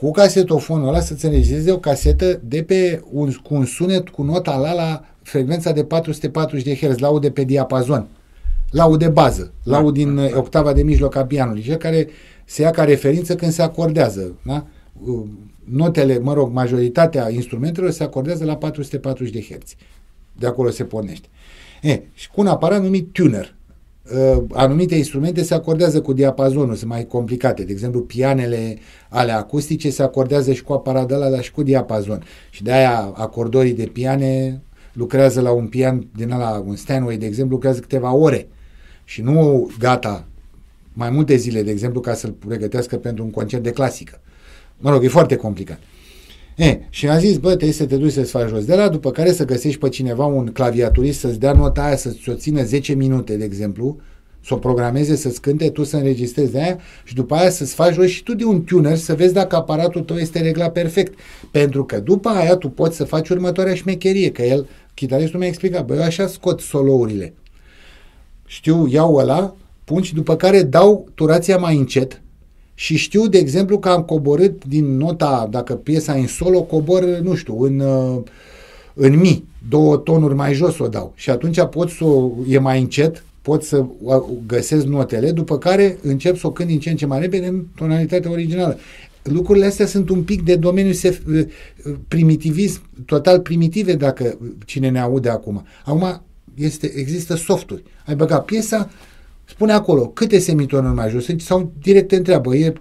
cu 0.00 0.10
casetofonul 0.10 0.88
ăla 0.88 1.00
să-ți 1.00 1.24
înregistreze 1.24 1.72
o 1.72 1.78
casetă 1.78 2.40
de 2.44 2.62
pe 2.62 3.02
un, 3.10 3.32
cu 3.42 3.54
un 3.54 3.64
sunet 3.64 4.08
cu 4.08 4.22
nota 4.22 4.56
la 4.56 4.72
la 4.72 5.04
frecvența 5.22 5.72
de 5.72 5.84
440 5.84 6.64
de 6.64 6.74
Hz, 6.86 6.98
laude 6.98 7.30
pe 7.30 7.44
diapazon 7.44 8.08
laud 8.70 8.98
de 8.98 9.08
bază, 9.08 9.52
laud 9.62 9.94
din 9.94 10.14
da, 10.14 10.26
da. 10.26 10.38
octava 10.38 10.72
de 10.72 10.82
mijloc 10.82 11.16
a 11.16 11.24
pianului, 11.24 11.62
cel 11.62 11.76
care 11.76 12.08
se 12.44 12.62
ia 12.62 12.70
ca 12.70 12.84
referință 12.84 13.34
când 13.34 13.52
se 13.52 13.62
acordează. 13.62 14.38
Da? 14.42 14.66
Uh, 15.04 15.24
notele, 15.64 16.18
mă 16.18 16.32
rog, 16.32 16.52
majoritatea 16.52 17.30
instrumentelor 17.30 17.90
se 17.90 18.02
acordează 18.02 18.44
la 18.44 18.56
440 18.56 19.32
de 19.32 19.40
Hz. 19.40 19.74
De 20.32 20.46
acolo 20.46 20.70
se 20.70 20.84
pornește. 20.84 21.28
E, 21.82 22.02
și 22.14 22.30
cu 22.30 22.40
un 22.40 22.46
aparat 22.46 22.82
numit 22.82 23.12
tuner. 23.12 23.54
Uh, 24.14 24.44
anumite 24.52 24.94
instrumente 24.94 25.42
se 25.42 25.54
acordează 25.54 26.00
cu 26.00 26.12
diapazonul, 26.12 26.74
sunt 26.74 26.90
mai 26.90 27.06
complicate. 27.06 27.64
De 27.64 27.72
exemplu, 27.72 28.00
pianele 28.00 28.78
ale 29.08 29.32
acustice 29.32 29.90
se 29.90 30.02
acordează 30.02 30.52
și 30.52 30.62
cu 30.62 30.72
aparat 30.72 31.10
ăla, 31.10 31.30
dar 31.30 31.42
și 31.42 31.52
cu 31.52 31.62
diapazon. 31.62 32.22
Și 32.50 32.62
de 32.62 32.72
aia 32.72 33.12
acordorii 33.14 33.72
de 33.72 33.84
piane 33.84 34.62
lucrează 34.92 35.40
la 35.40 35.50
un 35.50 35.66
pian 35.66 36.06
din 36.16 36.30
ala, 36.30 36.62
un 36.66 36.76
Steinway, 36.76 37.16
de 37.16 37.26
exemplu, 37.26 37.54
lucrează 37.54 37.80
câteva 37.80 38.14
ore 38.14 38.48
și 39.04 39.22
nu 39.22 39.70
gata 39.78 40.26
mai 40.92 41.10
multe 41.10 41.36
zile, 41.36 41.62
de 41.62 41.70
exemplu, 41.70 42.00
ca 42.00 42.14
să-l 42.14 42.30
pregătească 42.30 42.96
pentru 42.96 43.24
un 43.24 43.30
concert 43.30 43.62
de 43.62 43.70
clasică. 43.70 44.20
Mă 44.78 44.90
rog, 44.90 45.04
e 45.04 45.08
foarte 45.08 45.36
complicat. 45.36 45.78
E, 46.58 46.80
și 46.90 47.08
am 47.08 47.18
zis, 47.18 47.36
bă, 47.36 47.48
trebuie 47.48 47.72
să 47.72 47.86
te 47.86 47.96
duci 47.96 48.12
să-ți 48.12 48.30
faci 48.30 48.48
jos 48.48 48.64
de 48.64 48.74
la, 48.74 48.88
după 48.88 49.10
care 49.10 49.32
să 49.32 49.44
găsești 49.44 49.78
pe 49.78 49.88
cineva, 49.88 50.24
un 50.24 50.46
claviaturist, 50.46 51.18
să-ți 51.18 51.38
dea 51.38 51.52
nota 51.52 51.82
aia, 51.82 51.96
să-ți 51.96 52.30
o 52.30 52.34
țină 52.34 52.62
10 52.62 52.94
minute, 52.94 53.36
de 53.36 53.44
exemplu, 53.44 53.96
să 54.44 54.54
o 54.54 54.56
programeze 54.56 55.16
să-ți 55.16 55.40
cânte, 55.40 55.70
tu 55.70 55.84
să 55.84 55.96
înregistrezi 55.96 56.52
de 56.52 56.60
aia 56.60 56.78
și 57.04 57.14
după 57.14 57.34
aia 57.34 57.50
să-ți 57.50 57.74
faci 57.74 57.94
rost 57.94 58.08
și 58.08 58.22
tu 58.22 58.34
de 58.34 58.44
un 58.44 58.64
tuner 58.64 58.96
să 58.96 59.14
vezi 59.14 59.32
dacă 59.32 59.56
aparatul 59.56 60.00
tău 60.02 60.16
este 60.16 60.40
reglat 60.40 60.72
perfect. 60.72 61.18
Pentru 61.50 61.84
că 61.84 62.00
după 62.00 62.28
aia 62.28 62.56
tu 62.56 62.68
poți 62.68 62.96
să 62.96 63.04
faci 63.04 63.28
următoarea 63.28 63.74
șmecherie, 63.74 64.30
că 64.30 64.42
el, 64.42 64.66
chitaristul 64.94 65.38
mi-a 65.38 65.48
explicat, 65.48 65.86
băi, 65.86 65.96
eu 65.96 66.02
așa 66.02 66.26
scot 66.26 66.60
solourile. 66.60 67.34
Știu, 68.46 68.86
iau 68.86 69.14
ăla, 69.14 69.56
pun 69.84 70.02
și 70.02 70.14
după 70.14 70.36
care 70.36 70.62
dau 70.62 71.08
turația 71.14 71.56
mai 71.56 71.76
încet 71.76 72.22
și 72.80 72.96
știu, 72.96 73.26
de 73.26 73.38
exemplu, 73.38 73.78
că 73.78 73.88
am 73.88 74.02
coborât 74.02 74.64
din 74.64 74.96
nota, 74.96 75.48
dacă 75.50 75.74
piesa 75.74 76.12
în 76.12 76.26
solo, 76.26 76.62
cobor, 76.62 77.04
nu 77.04 77.34
știu, 77.34 77.60
în, 77.60 77.78
uh, 77.78 78.22
în 78.94 79.16
mi, 79.16 79.44
două 79.68 79.96
tonuri 79.96 80.34
mai 80.34 80.54
jos 80.54 80.78
o 80.78 80.88
dau. 80.88 81.12
Și 81.16 81.30
atunci 81.30 81.64
pot 81.70 81.90
să 81.90 82.04
o, 82.04 82.30
e 82.48 82.58
mai 82.58 82.80
încet, 82.80 83.24
pot 83.42 83.62
să 83.62 83.84
găsesc 84.46 84.84
notele, 84.84 85.30
după 85.30 85.58
care 85.58 85.98
încep 86.02 86.36
să 86.36 86.46
o 86.46 86.50
cânt 86.50 86.68
din 86.68 86.78
ce 86.78 86.90
în 86.90 86.96
ce 86.96 87.06
mai 87.06 87.20
repede 87.20 87.46
în 87.46 87.64
tonalitatea 87.74 88.30
originală. 88.30 88.78
Lucrurile 89.22 89.66
astea 89.66 89.86
sunt 89.86 90.08
un 90.08 90.22
pic 90.22 90.42
de 90.42 90.56
domeniu 90.56 90.92
sef, 90.92 91.18
uh, 91.26 91.46
primitivism, 92.08 92.82
total 93.06 93.40
primitive 93.40 93.94
dacă 93.94 94.38
cine 94.66 94.88
ne 94.88 95.00
aude 95.00 95.28
acum. 95.28 95.66
Acum 95.84 96.22
este, 96.54 96.92
există 96.96 97.34
softuri. 97.34 97.82
Ai 98.06 98.16
băgat 98.16 98.44
piesa, 98.44 98.90
spune 99.48 99.72
acolo 99.72 100.08
câte 100.08 100.38
semitonuri 100.38 100.94
mai 100.94 101.10
jos 101.10 101.26
sau 101.38 101.72
direct 101.82 102.08
te 102.08 102.16
întreabă, 102.16 102.54
e, 102.54 102.72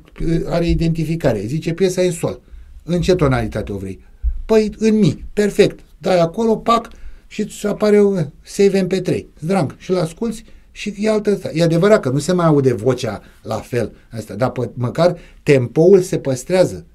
are 0.46 0.68
identificare, 0.68 1.44
zice 1.46 1.74
piesa 1.74 2.02
e 2.02 2.06
în 2.06 2.12
sol. 2.12 2.42
În 2.84 3.02
ce 3.02 3.16
tonalitate 3.16 3.72
o 3.72 3.78
vrei? 3.78 4.06
Păi 4.46 4.72
în 4.78 5.00
mi, 5.00 5.26
perfect. 5.34 5.80
Dai 5.98 6.20
acolo, 6.20 6.56
pac, 6.56 6.90
și 7.28 7.42
îți 7.42 7.68
apare 7.68 8.32
save 8.42 8.88
MP3, 8.88 9.26
zdranc, 9.40 9.76
și 9.78 9.92
l 9.92 9.96
asculti 9.96 10.44
și 10.72 10.94
e 11.00 11.10
altă 11.10 11.32
asta. 11.32 11.50
E 11.54 11.64
adevărat 11.64 12.00
că 12.00 12.10
nu 12.10 12.20
se 12.20 12.34
mai 12.34 12.46
aude 12.46 12.74
vocea 12.74 13.22
la 13.42 13.56
fel, 13.56 13.92
asta, 14.10 14.36
dar 14.36 14.50
pă, 14.50 14.70
măcar 14.74 15.18
tempoul 15.44 16.02
se 16.02 16.18
păstrează. 16.18 16.86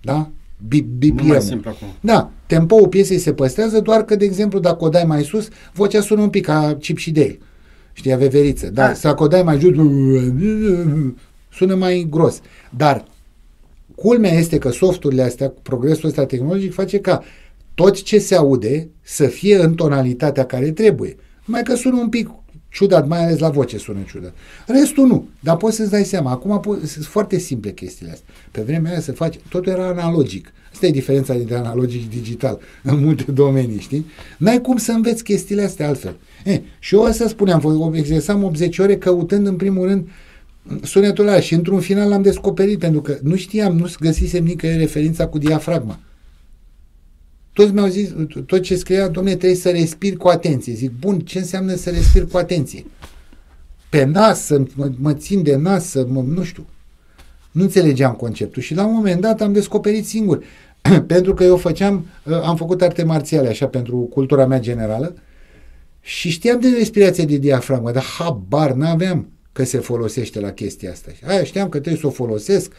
Da? 0.00 0.30
BPM. 0.68 1.26
mai 1.26 1.42
simplu 1.42 1.70
acum. 1.70 1.88
Da, 2.00 2.30
tempoul 2.46 2.88
piesei 2.88 3.18
se 3.18 3.32
păstrează, 3.32 3.80
doar 3.80 4.04
că, 4.04 4.16
de 4.16 4.24
exemplu, 4.24 4.58
dacă 4.58 4.84
o 4.84 4.88
dai 4.88 5.04
mai 5.04 5.22
sus, 5.22 5.48
vocea 5.72 6.00
sună 6.00 6.22
un 6.22 6.30
pic 6.30 6.44
ca 6.44 6.76
Chip 6.80 6.96
și 6.96 7.10
Dale. 7.10 7.38
Știi, 8.00 8.16
veveriță. 8.16 8.70
Dar 8.70 8.92
da. 8.92 8.98
dacă 9.02 9.22
o 9.22 9.26
dai 9.26 9.42
mai 9.42 9.58
jos, 9.58 9.74
sună 11.52 11.74
mai 11.74 12.06
gros. 12.10 12.40
Dar 12.76 13.04
culmea 13.94 14.32
este 14.32 14.58
că 14.58 14.70
softurile 14.70 15.22
astea, 15.22 15.52
progresul 15.62 16.08
ăsta 16.08 16.26
tehnologic 16.26 16.72
face 16.72 16.98
ca 16.98 17.22
tot 17.74 18.02
ce 18.02 18.18
se 18.18 18.34
aude 18.34 18.88
să 19.02 19.26
fie 19.26 19.56
în 19.56 19.74
tonalitatea 19.74 20.46
care 20.46 20.70
trebuie. 20.70 21.16
Mai 21.44 21.62
că 21.62 21.74
sună 21.74 22.00
un 22.00 22.08
pic 22.08 22.28
ciudat, 22.70 23.06
mai 23.06 23.24
ales 23.24 23.38
la 23.38 23.48
voce 23.48 23.78
sună 23.78 23.98
ciudat. 24.06 24.34
Restul 24.66 25.06
nu, 25.06 25.28
dar 25.40 25.56
poți 25.56 25.76
să-ți 25.76 25.90
dai 25.90 26.04
seama. 26.04 26.30
Acum 26.30 26.78
sunt 26.84 27.04
foarte 27.04 27.38
simple 27.38 27.72
chestiile 27.72 28.12
astea. 28.12 28.34
Pe 28.50 28.60
vremea 28.60 28.90
aia 28.90 29.00
să 29.00 29.12
faci, 29.12 29.38
totul 29.48 29.72
era 29.72 29.86
analogic. 29.86 30.52
Asta 30.72 30.86
e 30.86 30.90
diferența 30.90 31.34
dintre 31.34 31.54
analogic 31.54 32.00
și 32.00 32.08
digital 32.08 32.58
în 32.82 33.04
multe 33.04 33.32
domenii, 33.32 33.80
știi? 33.80 34.06
N-ai 34.38 34.60
cum 34.60 34.76
să 34.76 34.92
înveți 34.92 35.22
chestiile 35.22 35.62
astea 35.62 35.88
altfel. 35.88 36.16
E, 36.44 36.60
și 36.78 36.94
eu 36.94 37.04
asta 37.04 37.28
spuneam, 37.28 37.92
exersam 37.94 38.44
80 38.44 38.78
ore 38.78 38.96
căutând 38.96 39.46
în 39.46 39.56
primul 39.56 39.86
rând 39.86 40.08
sunetul 40.82 41.26
ăla 41.26 41.40
și 41.40 41.54
într-un 41.54 41.80
final 41.80 42.08
l-am 42.08 42.22
descoperit 42.22 42.78
pentru 42.78 43.00
că 43.00 43.18
nu 43.22 43.36
știam, 43.36 43.76
nu 43.76 43.90
găsisem 44.00 44.44
nicăieri 44.44 44.78
referința 44.78 45.26
cu 45.26 45.38
diafragma. 45.38 45.98
Toți 47.52 47.72
mi-au 47.72 47.86
zis, 47.86 48.14
tot 48.46 48.62
ce 48.62 48.76
scria, 48.76 49.08
domne, 49.08 49.34
trebuie 49.34 49.58
să 49.58 49.70
respiri 49.70 50.16
cu 50.16 50.28
atenție. 50.28 50.72
Zic, 50.74 50.90
bun, 50.98 51.18
ce 51.18 51.38
înseamnă 51.38 51.74
să 51.74 51.90
respiri 51.90 52.28
cu 52.28 52.36
atenție? 52.36 52.84
Pe 53.88 54.04
nas, 54.04 54.44
să 54.44 54.62
mă, 54.74 54.90
mă 54.98 55.14
țin 55.14 55.42
de 55.42 55.56
nas, 55.56 55.88
să 55.88 56.06
mă, 56.08 56.20
nu 56.20 56.42
știu. 56.42 56.66
Nu 57.50 57.62
înțelegeam 57.62 58.12
conceptul 58.12 58.62
și 58.62 58.74
la 58.74 58.86
un 58.86 58.94
moment 58.94 59.20
dat 59.20 59.40
am 59.40 59.52
descoperit 59.52 60.06
singur. 60.06 60.44
pentru 61.06 61.34
că 61.34 61.44
eu 61.44 61.56
făceam, 61.56 62.06
uh, 62.24 62.40
am 62.42 62.56
făcut 62.56 62.82
arte 62.82 63.02
marțiale 63.02 63.48
așa 63.48 63.66
pentru 63.66 63.96
cultura 63.96 64.46
mea 64.46 64.60
generală 64.60 65.14
și 66.00 66.30
știam 66.30 66.60
de 66.60 66.68
respirația 66.78 67.24
de 67.24 67.36
diafragmă, 67.36 67.90
dar 67.90 68.02
habar 68.18 68.72
n-aveam 68.72 69.28
că 69.52 69.64
se 69.64 69.78
folosește 69.78 70.40
la 70.40 70.50
chestia 70.50 70.90
asta. 70.90 71.10
Aia 71.26 71.44
știam 71.44 71.68
că 71.68 71.78
trebuie 71.78 72.00
să 72.00 72.06
o 72.06 72.10
folosesc 72.10 72.72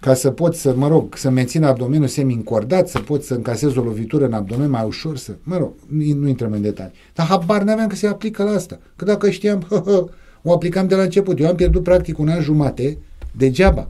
ca 0.00 0.14
să 0.14 0.30
pot 0.30 0.54
să, 0.54 0.74
mă 0.76 0.88
rog, 0.88 1.16
să 1.16 1.30
mențin 1.30 1.62
abdomenul 1.62 2.06
semi-încordat, 2.06 2.88
să 2.88 2.98
pot 2.98 3.24
să 3.24 3.34
încasez 3.34 3.76
o 3.76 3.82
lovitură 3.82 4.24
în 4.24 4.32
abdomen 4.32 4.70
mai 4.70 4.84
ușor, 4.86 5.16
să, 5.16 5.32
mă 5.42 5.56
rog, 5.56 5.72
nu, 5.88 6.14
nu 6.14 6.28
intrăm 6.28 6.52
în 6.52 6.62
detalii. 6.62 6.92
Dar 7.14 7.26
habar 7.26 7.62
n-aveam 7.62 7.88
că 7.88 7.94
se 7.94 8.06
aplică 8.06 8.42
la 8.42 8.50
asta. 8.50 8.78
Că 8.96 9.04
dacă 9.04 9.30
știam, 9.30 9.66
hă, 9.68 9.82
hă, 9.86 10.08
o 10.42 10.52
aplicam 10.52 10.86
de 10.86 10.94
la 10.94 11.02
început. 11.02 11.40
Eu 11.40 11.48
am 11.48 11.54
pierdut 11.54 11.82
practic 11.82 12.18
un 12.18 12.28
an 12.28 12.40
jumate 12.40 12.98
degeaba. 13.36 13.88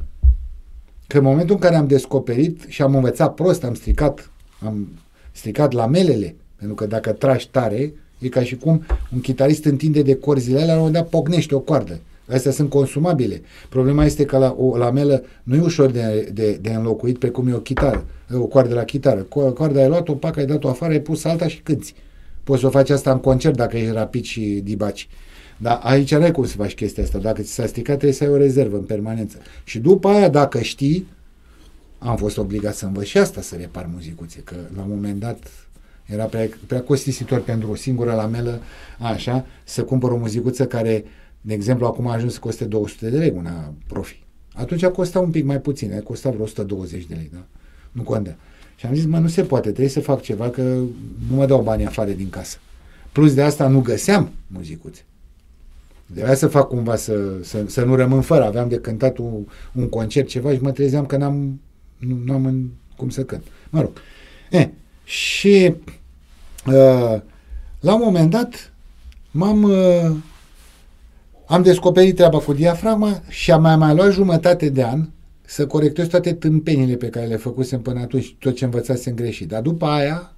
Că 1.09 1.19
în 1.19 1.25
momentul 1.25 1.55
în 1.55 1.61
care 1.61 1.75
am 1.75 1.87
descoperit 1.87 2.65
și 2.67 2.83
am 2.83 2.95
învățat 2.95 3.35
prost, 3.35 3.65
am 3.65 3.75
stricat, 3.75 4.31
am 4.65 4.89
stricat 5.33 5.73
lamelele, 5.73 6.35
pentru 6.57 6.75
că 6.75 6.87
dacă 6.87 7.13
tragi 7.13 7.49
tare, 7.49 7.93
e 8.19 8.29
ca 8.29 8.43
și 8.43 8.57
cum 8.57 8.83
un 9.15 9.21
chitarist 9.21 9.65
întinde 9.65 10.03
de 10.03 10.15
corzile 10.15 10.61
alea, 10.61 10.67
la 10.67 10.73
un 10.73 10.79
moment 10.79 10.95
dat 10.95 11.09
pocnește 11.09 11.55
o 11.55 11.59
coardă. 11.59 12.01
Astea 12.31 12.53
sunt 12.53 12.71
consumabile. 12.71 13.43
Problema 13.69 14.05
este 14.05 14.25
că 14.25 14.39
la 14.39 14.55
o 14.59 14.77
lamelă 14.77 15.23
nu 15.43 15.55
e 15.55 15.61
ușor 15.61 15.91
de, 15.91 16.31
de, 16.33 16.59
de 16.61 16.71
înlocuit 16.71 17.19
pe 17.19 17.29
cum 17.29 17.49
e 17.49 17.55
o 17.55 17.59
chitară, 17.59 18.05
o 18.33 18.47
coardă 18.47 18.75
la 18.75 18.85
chitară. 18.85 19.23
Coarda 19.55 19.81
ai 19.81 19.89
luat-o, 19.89 20.15
pac, 20.15 20.37
ai 20.37 20.47
dat-o 20.47 20.69
afară, 20.69 20.93
ai 20.93 21.01
pus 21.01 21.25
alta 21.25 21.47
și 21.47 21.61
cânti. 21.61 21.95
Poți 22.45 22.61
să 22.61 22.67
o 22.67 22.71
faci 22.71 22.91
asta 22.91 23.13
în 23.13 23.19
concert 23.19 23.57
dacă 23.57 23.77
ești 23.77 23.93
rapid 23.93 24.25
și 24.25 24.61
dibaci. 24.65 25.09
Dar 25.59 25.81
aici 25.83 26.15
nu 26.15 26.23
ai 26.23 26.31
cum 26.31 26.45
să 26.45 26.57
faci 26.57 26.75
chestia 26.75 27.03
asta. 27.03 27.19
Dacă 27.19 27.43
ți 27.43 27.53
s-a 27.53 27.67
stricat, 27.67 27.95
trebuie 27.95 28.19
să 28.19 28.25
ai 28.25 28.31
o 28.31 28.37
rezervă 28.37 28.77
în 28.77 28.83
permanență. 28.83 29.39
Și 29.65 29.79
după 29.79 30.09
aia, 30.09 30.29
dacă 30.29 30.61
știi, 30.61 31.07
am 31.99 32.17
fost 32.17 32.39
obligat 32.39 32.75
să 32.75 32.87
învăț 32.87 33.07
și 33.07 33.19
asta 33.19 33.41
să 33.41 33.57
repar 33.57 33.89
muzicuțe, 33.93 34.41
că 34.45 34.55
la 34.77 34.83
un 34.83 34.89
moment 34.89 35.21
dat 35.21 35.39
era 36.07 36.25
prea, 36.25 36.49
prea 36.67 36.83
costisitor 36.83 37.41
pentru 37.41 37.71
o 37.71 37.75
singură 37.75 38.15
lamelă, 38.15 38.61
așa, 38.99 39.47
să 39.65 39.83
cumpăr 39.83 40.11
o 40.11 40.17
muzicuță 40.17 40.67
care 40.67 41.05
de 41.41 41.55
exemplu, 41.55 41.87
acum 41.87 42.07
a 42.07 42.13
ajuns 42.13 42.33
să 42.33 42.39
coste 42.39 42.65
200 42.65 43.11
de 43.11 43.19
lei 43.19 43.33
una 43.37 43.75
profi. 43.87 44.23
Atunci 44.55 44.83
a 44.83 44.91
costat 44.91 45.23
un 45.23 45.31
pic 45.31 45.45
mai 45.45 45.61
puțin, 45.61 45.95
a 45.95 46.01
costat 46.01 46.33
vreo 46.33 46.45
120 46.45 47.07
de 47.07 47.15
lei, 47.15 47.31
da? 47.33 47.45
Nu 47.93 48.03
contează. 48.03 48.39
Și 48.77 48.87
am 48.87 48.95
zis, 48.95 49.05
mă, 49.05 49.19
nu 49.19 49.29
se 49.29 49.43
poate, 49.43 49.69
trebuie 49.69 49.89
să 49.89 50.01
fac 50.01 50.23
ceva, 50.23 50.51
că 50.51 50.63
nu 51.31 51.37
mă 51.37 51.47
dau 51.47 51.63
bani 51.63 51.87
afară 51.87 52.11
din 52.11 52.31
casă. 52.31 52.59
Plus 53.13 53.35
de 53.35 53.43
asta 53.43 53.69
nu 53.69 53.81
găseam 53.81 54.31
muzicuțe. 54.47 55.05
De 56.15 56.35
să 56.35 56.47
fac 56.47 56.69
cumva 56.69 56.97
să, 56.97 57.39
să, 57.43 57.65
să 57.67 57.85
nu 57.85 57.95
rămân 57.95 58.21
fără. 58.21 58.45
Aveam 58.45 58.69
de 58.69 58.77
cântat 58.77 59.19
un, 59.19 59.47
un 59.73 59.89
concert, 59.89 60.29
ceva 60.29 60.53
și 60.53 60.61
mă 60.61 60.71
trezeam 60.71 61.07
că 61.07 61.17
n-am, 61.17 61.61
nu, 61.99 62.19
nu 62.25 62.33
am 62.33 62.45
în, 62.45 62.69
cum 62.97 63.09
să 63.09 63.25
cânt. 63.25 63.45
Mă 63.71 63.81
rog. 63.81 63.93
E, 64.51 64.69
și 65.05 65.75
uh, 66.67 67.21
la 67.81 67.95
un 67.95 68.01
moment 68.05 68.31
dat 68.31 68.73
m-am 69.31 69.63
uh, 69.63 70.17
am 71.49 71.63
descoperit 71.63 72.17
treaba 72.17 72.39
cu 72.39 72.53
diafragma 72.53 73.23
și 73.29 73.53
am 73.53 73.63
mai, 73.63 73.77
mai 73.77 73.95
luat 73.95 74.13
jumătate 74.13 74.69
de 74.69 74.85
an 74.85 75.09
să 75.45 75.67
corectez 75.67 76.07
toate 76.07 76.33
tâmpenile 76.33 76.97
pe 76.97 77.09
care 77.09 77.27
le 77.27 77.37
făcusem 77.37 77.81
până 77.81 78.01
atunci, 78.01 78.37
tot 78.39 78.57
ce 78.57 78.65
învățasem 78.65 79.15
greșit. 79.15 79.49
Dar 79.49 79.63
după 79.63 79.87
aia, 79.87 80.33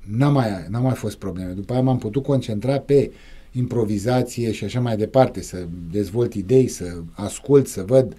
n-a 0.00 0.28
mai, 0.28 0.48
n-a 0.68 0.78
mai 0.78 0.94
fost 0.94 1.16
probleme. 1.16 1.52
După 1.52 1.72
aia 1.72 1.82
m-am 1.82 1.98
putut 1.98 2.22
concentra 2.22 2.78
pe 2.78 3.12
improvizație 3.52 4.52
și 4.52 4.64
așa 4.64 4.80
mai 4.80 4.96
departe, 4.96 5.42
să 5.42 5.66
dezvolt 5.90 6.34
idei, 6.34 6.68
să 6.68 7.02
ascult, 7.12 7.66
să 7.66 7.82
văd 7.82 8.16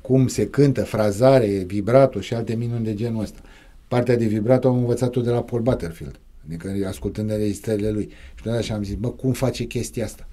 cum 0.00 0.26
se 0.26 0.46
cântă, 0.46 0.84
frazare, 0.84 1.46
vibrato 1.46 2.20
și 2.20 2.34
alte 2.34 2.54
minuni 2.54 2.84
de 2.84 2.94
genul 2.94 3.22
ăsta. 3.22 3.40
Partea 3.88 4.16
de 4.16 4.26
vibrato 4.26 4.68
am 4.68 4.76
învățat-o 4.76 5.20
de 5.20 5.30
la 5.30 5.42
Paul 5.42 5.62
Butterfield, 5.62 6.20
adică 6.46 6.86
ascultând 6.88 7.28
de 7.28 7.34
registrările 7.34 7.90
lui. 7.90 8.08
Și 8.34 8.44
de 8.44 8.50
așa 8.50 8.74
am 8.74 8.82
zis, 8.82 8.94
bă, 8.94 9.08
cum 9.08 9.32
face 9.32 9.64
chestia 9.64 10.04
asta? 10.04 10.28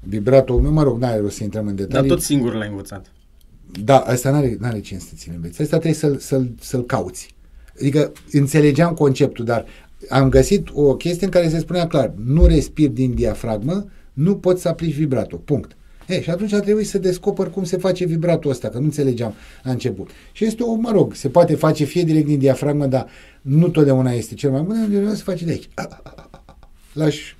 vibratul 0.00 0.60
meu, 0.60 0.72
mă 0.72 0.82
rog, 0.82 0.98
n-are 0.98 1.20
rost 1.20 1.36
să 1.36 1.44
intrăm 1.44 1.66
în 1.66 1.74
detalii. 1.74 2.08
Dar 2.08 2.16
tot 2.16 2.24
singur 2.24 2.54
l-ai 2.54 2.68
învățat. 2.68 3.12
Da, 3.84 3.98
asta 3.98 4.30
n-are, 4.30 4.56
n-are 4.60 4.80
cine 4.80 4.98
să 4.98 5.12
ține 5.14 5.34
înveți. 5.34 5.62
Asta 5.62 5.78
trebuie 5.78 6.00
să-l, 6.00 6.18
să-l, 6.18 6.50
să-l 6.60 6.84
cauți. 6.84 7.34
Adică 7.80 8.12
înțelegeam 8.32 8.94
conceptul, 8.94 9.44
dar 9.44 9.64
am 10.08 10.28
găsit 10.28 10.68
o 10.72 10.94
chestie 10.94 11.26
în 11.26 11.32
care 11.32 11.48
se 11.48 11.58
spunea 11.58 11.86
clar, 11.86 12.12
nu 12.24 12.46
respiri 12.46 12.92
din 12.92 13.14
diafragmă, 13.14 13.84
nu 14.12 14.36
poți 14.36 14.62
să 14.62 14.68
aplici 14.68 14.94
vibratul. 14.94 15.38
Punct. 15.38 15.76
E, 16.06 16.22
și 16.22 16.30
atunci 16.30 16.52
a 16.52 16.60
trebuit 16.60 16.88
să 16.88 16.98
descoper 16.98 17.50
cum 17.50 17.64
se 17.64 17.76
face 17.76 18.04
vibratul 18.04 18.50
ăsta, 18.50 18.68
că 18.68 18.78
nu 18.78 18.84
înțelegeam 18.84 19.34
la 19.62 19.70
început. 19.70 20.10
Și 20.32 20.44
este 20.44 20.62
o, 20.62 20.74
mă 20.74 20.90
rog, 20.90 21.14
se 21.14 21.28
poate 21.28 21.54
face 21.54 21.84
fie 21.84 22.02
direct 22.02 22.26
din 22.26 22.38
diafragmă, 22.38 22.86
dar 22.86 23.06
nu 23.42 23.68
totdeauna 23.68 24.10
este 24.10 24.34
cel 24.34 24.50
mai 24.50 24.60
bun, 24.60 25.14
se 25.14 25.22
face 25.22 25.44
de 25.44 25.50
aici. 25.50 25.68
Lași 26.92 27.36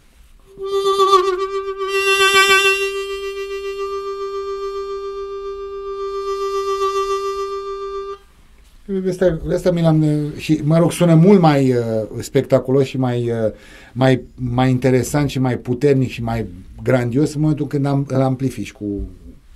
asta, 9.09 9.39
asta 9.55 9.71
mi 9.71 9.81
l-am... 9.81 10.05
Și, 10.37 10.61
mă 10.65 10.79
rog, 10.79 10.93
sună 10.93 11.15
mult 11.15 11.41
mai 11.41 11.73
uh, 11.73 11.83
spectaculos 12.21 12.85
și 12.85 12.99
mai, 12.99 13.31
uh, 13.31 13.53
mai, 13.93 14.23
mai 14.35 14.71
interesant 14.71 15.29
și 15.29 15.39
mai 15.39 15.57
puternic 15.57 16.11
și 16.11 16.23
mai 16.23 16.47
grandios 16.83 17.35
în 17.35 17.41
momentul 17.41 17.67
când 17.67 17.87
am, 17.87 18.07
îl 18.09 18.21
amplifici 18.21 18.73
cu 18.73 18.85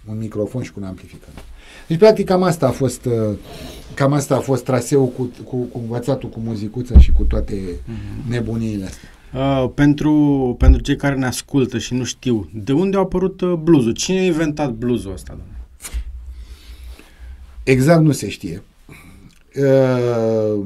un 0.08 0.18
microfon 0.18 0.62
și 0.62 0.72
cu 0.72 0.80
un 0.80 0.86
amplificator. 0.86 1.44
Deci, 1.88 1.98
practic, 1.98 2.26
cam 2.26 2.42
asta 2.42 2.66
a 2.66 2.70
fost, 2.70 3.04
uh, 3.04 3.36
cam 3.94 4.12
asta 4.12 4.36
a 4.36 4.40
fost 4.40 4.64
traseul 4.64 5.08
cu, 5.08 5.30
cu, 5.44 5.56
cu 5.56 5.78
învățatul, 5.78 6.28
cu 6.28 6.40
muzicuța 6.44 6.98
și 6.98 7.12
cu 7.12 7.22
toate 7.22 7.54
mm-hmm. 7.54 8.30
nebuniile 8.30 8.84
astea. 8.84 9.08
Uh, 9.34 9.70
pentru, 9.74 10.54
pentru 10.58 10.80
cei 10.80 10.96
care 10.96 11.14
ne 11.14 11.26
ascultă 11.26 11.78
și 11.78 11.94
nu 11.94 12.04
știu, 12.04 12.50
de 12.54 12.72
unde 12.72 12.96
a 12.96 13.00
apărut 13.00 13.40
uh, 13.40 13.52
bluzul? 13.52 13.92
Cine 13.92 14.18
a 14.18 14.24
inventat 14.24 14.70
bluzul 14.70 15.12
ăsta? 15.12 15.32
Doamne? 15.36 15.56
Exact 17.62 18.02
nu 18.02 18.12
se 18.12 18.28
știe. 18.28 18.62
Uh, 19.56 20.64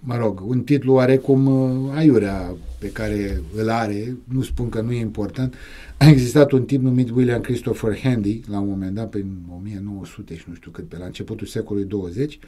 mă 0.00 0.16
rog, 0.16 0.42
un 0.46 0.60
titlu 0.60 0.92
oarecum 0.92 1.46
uh, 1.46 1.92
aiurea 1.94 2.54
pe 2.78 2.90
care 2.90 3.40
îl 3.56 3.68
are, 3.68 4.16
nu 4.24 4.42
spun 4.42 4.68
că 4.68 4.80
nu 4.80 4.92
e 4.92 5.00
important, 5.00 5.54
a 5.96 6.08
existat 6.08 6.50
un 6.50 6.64
tip 6.64 6.82
numit 6.82 7.10
William 7.10 7.40
Christopher 7.40 7.98
Handy, 8.02 8.40
la 8.50 8.60
un 8.60 8.68
moment 8.68 8.94
dat, 8.94 9.08
prin 9.08 9.26
1900 9.56 10.36
și 10.36 10.44
nu 10.48 10.54
știu 10.54 10.70
cât, 10.70 10.88
pe 10.88 10.98
la 10.98 11.04
începutul 11.04 11.46
secolului 11.46 11.88
20, 11.88 12.38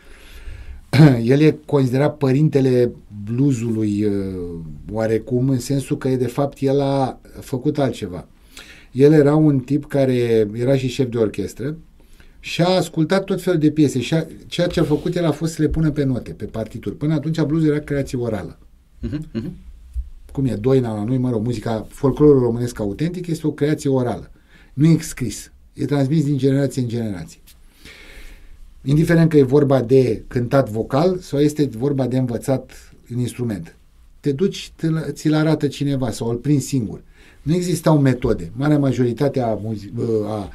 el 1.32 1.40
e 1.40 1.58
considerat 1.66 2.16
părintele 2.16 2.92
bluesului 3.24 4.04
uh, 4.04 4.12
oarecum, 4.92 5.48
în 5.48 5.58
sensul 5.58 5.98
că 5.98 6.08
de 6.08 6.26
fapt 6.26 6.60
el 6.60 6.80
a 6.80 7.20
făcut 7.40 7.78
altceva. 7.78 8.28
El 8.92 9.12
era 9.12 9.34
un 9.34 9.58
tip 9.58 9.86
care 9.86 10.48
era 10.52 10.76
și 10.76 10.88
șef 10.88 11.08
de 11.10 11.18
orchestră 11.18 11.76
și 12.44 12.62
a 12.62 12.68
ascultat 12.68 13.24
tot 13.24 13.42
felul 13.42 13.58
de 13.58 13.70
piese 13.70 14.00
și 14.00 14.14
a, 14.14 14.26
ceea 14.46 14.66
ce 14.66 14.80
a 14.80 14.84
făcut 14.84 15.16
el 15.16 15.24
a 15.24 15.30
fost 15.30 15.52
să 15.54 15.62
le 15.62 15.68
pună 15.68 15.90
pe 15.90 16.04
note, 16.04 16.30
pe 16.30 16.44
partituri. 16.44 16.96
Până 16.96 17.14
atunci 17.14 17.40
blues 17.40 17.64
era 17.64 17.78
creație 17.78 18.18
orală. 18.18 18.58
Uh-huh, 19.06 19.18
uh-huh. 19.18 19.50
Cum 20.32 20.44
e 20.44 20.54
Doina 20.54 20.94
la 20.94 21.04
noi, 21.04 21.18
mă 21.18 21.30
rog, 21.30 21.44
muzica, 21.44 21.86
folclorul 21.88 22.40
românesc 22.40 22.80
autentic 22.80 23.26
este 23.26 23.46
o 23.46 23.52
creație 23.52 23.90
orală. 23.90 24.30
Nu 24.74 24.86
e 24.86 24.98
scris. 25.00 25.52
E 25.72 25.84
transmis 25.84 26.24
din 26.24 26.36
generație 26.36 26.82
în 26.82 26.88
generație. 26.88 27.40
Indiferent 28.82 29.30
că 29.30 29.36
e 29.36 29.42
vorba 29.42 29.80
de 29.80 30.22
cântat 30.26 30.68
vocal 30.68 31.18
sau 31.18 31.40
este 31.40 31.64
vorba 31.66 32.06
de 32.06 32.18
învățat 32.18 32.92
în 33.08 33.18
instrument. 33.18 33.76
Te 34.20 34.32
duci, 34.32 34.72
ți-l 35.10 35.34
arată 35.34 35.66
cineva 35.66 36.10
sau 36.10 36.28
îl 36.28 36.36
prinzi 36.36 36.66
singur. 36.66 37.02
Nu 37.44 37.54
existau 37.54 37.98
metode. 37.98 38.50
Marea 38.56 38.78
majoritate 38.78 39.40
a, 39.40 39.46
a, 39.46 39.58
a, 40.26 40.34
a 40.34 40.50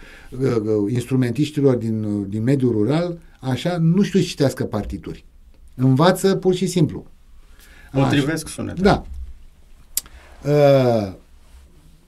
instrumentiștilor 0.89 1.75
din, 1.75 2.29
din 2.29 2.43
mediul 2.43 2.71
rural, 2.71 3.17
așa, 3.39 3.77
nu 3.77 4.01
știu 4.01 4.19
să 4.19 4.25
citească 4.25 4.63
partituri. 4.63 5.25
Învață 5.75 6.35
pur 6.35 6.53
și 6.53 6.67
simplu. 6.67 7.05
Potrivesc 7.91 8.47
sunetul. 8.47 8.83
Da. 8.83 9.05
Uh, 10.45 11.13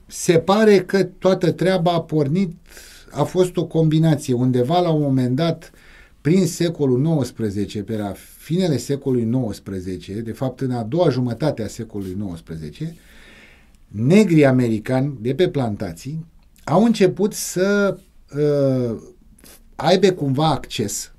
se 0.06 0.40
pare 0.40 0.80
că 0.80 1.04
toată 1.04 1.52
treaba 1.52 1.92
a 1.92 2.02
pornit, 2.02 2.56
a 3.12 3.24
fost 3.24 3.58
o 3.58 3.66
combinație. 3.66 4.34
Undeva 4.34 4.80
la 4.80 4.90
un 4.90 5.02
moment 5.02 5.36
dat, 5.36 5.72
prin 6.22 6.48
secolul 6.48 7.20
XIX, 7.22 7.84
pe 7.86 7.98
la 7.98 8.14
finele 8.38 8.78
secolului 8.78 9.50
XIX, 9.50 10.22
de 10.22 10.32
fapt 10.32 10.60
în 10.60 10.72
a 10.72 10.84
doua 10.84 11.10
jumătate 11.10 11.64
a 11.64 11.68
secolului 11.68 12.18
XIX, 12.34 12.94
negrii 13.92 14.46
americani 14.46 15.18
de 15.22 15.36
pe 15.36 15.50
plantații 15.50 16.26
au 16.64 16.84
început 16.84 17.34
să 17.34 17.98
uh, 18.36 18.98
aibă 19.76 20.10
cumva 20.10 20.48
acces. 20.48 21.12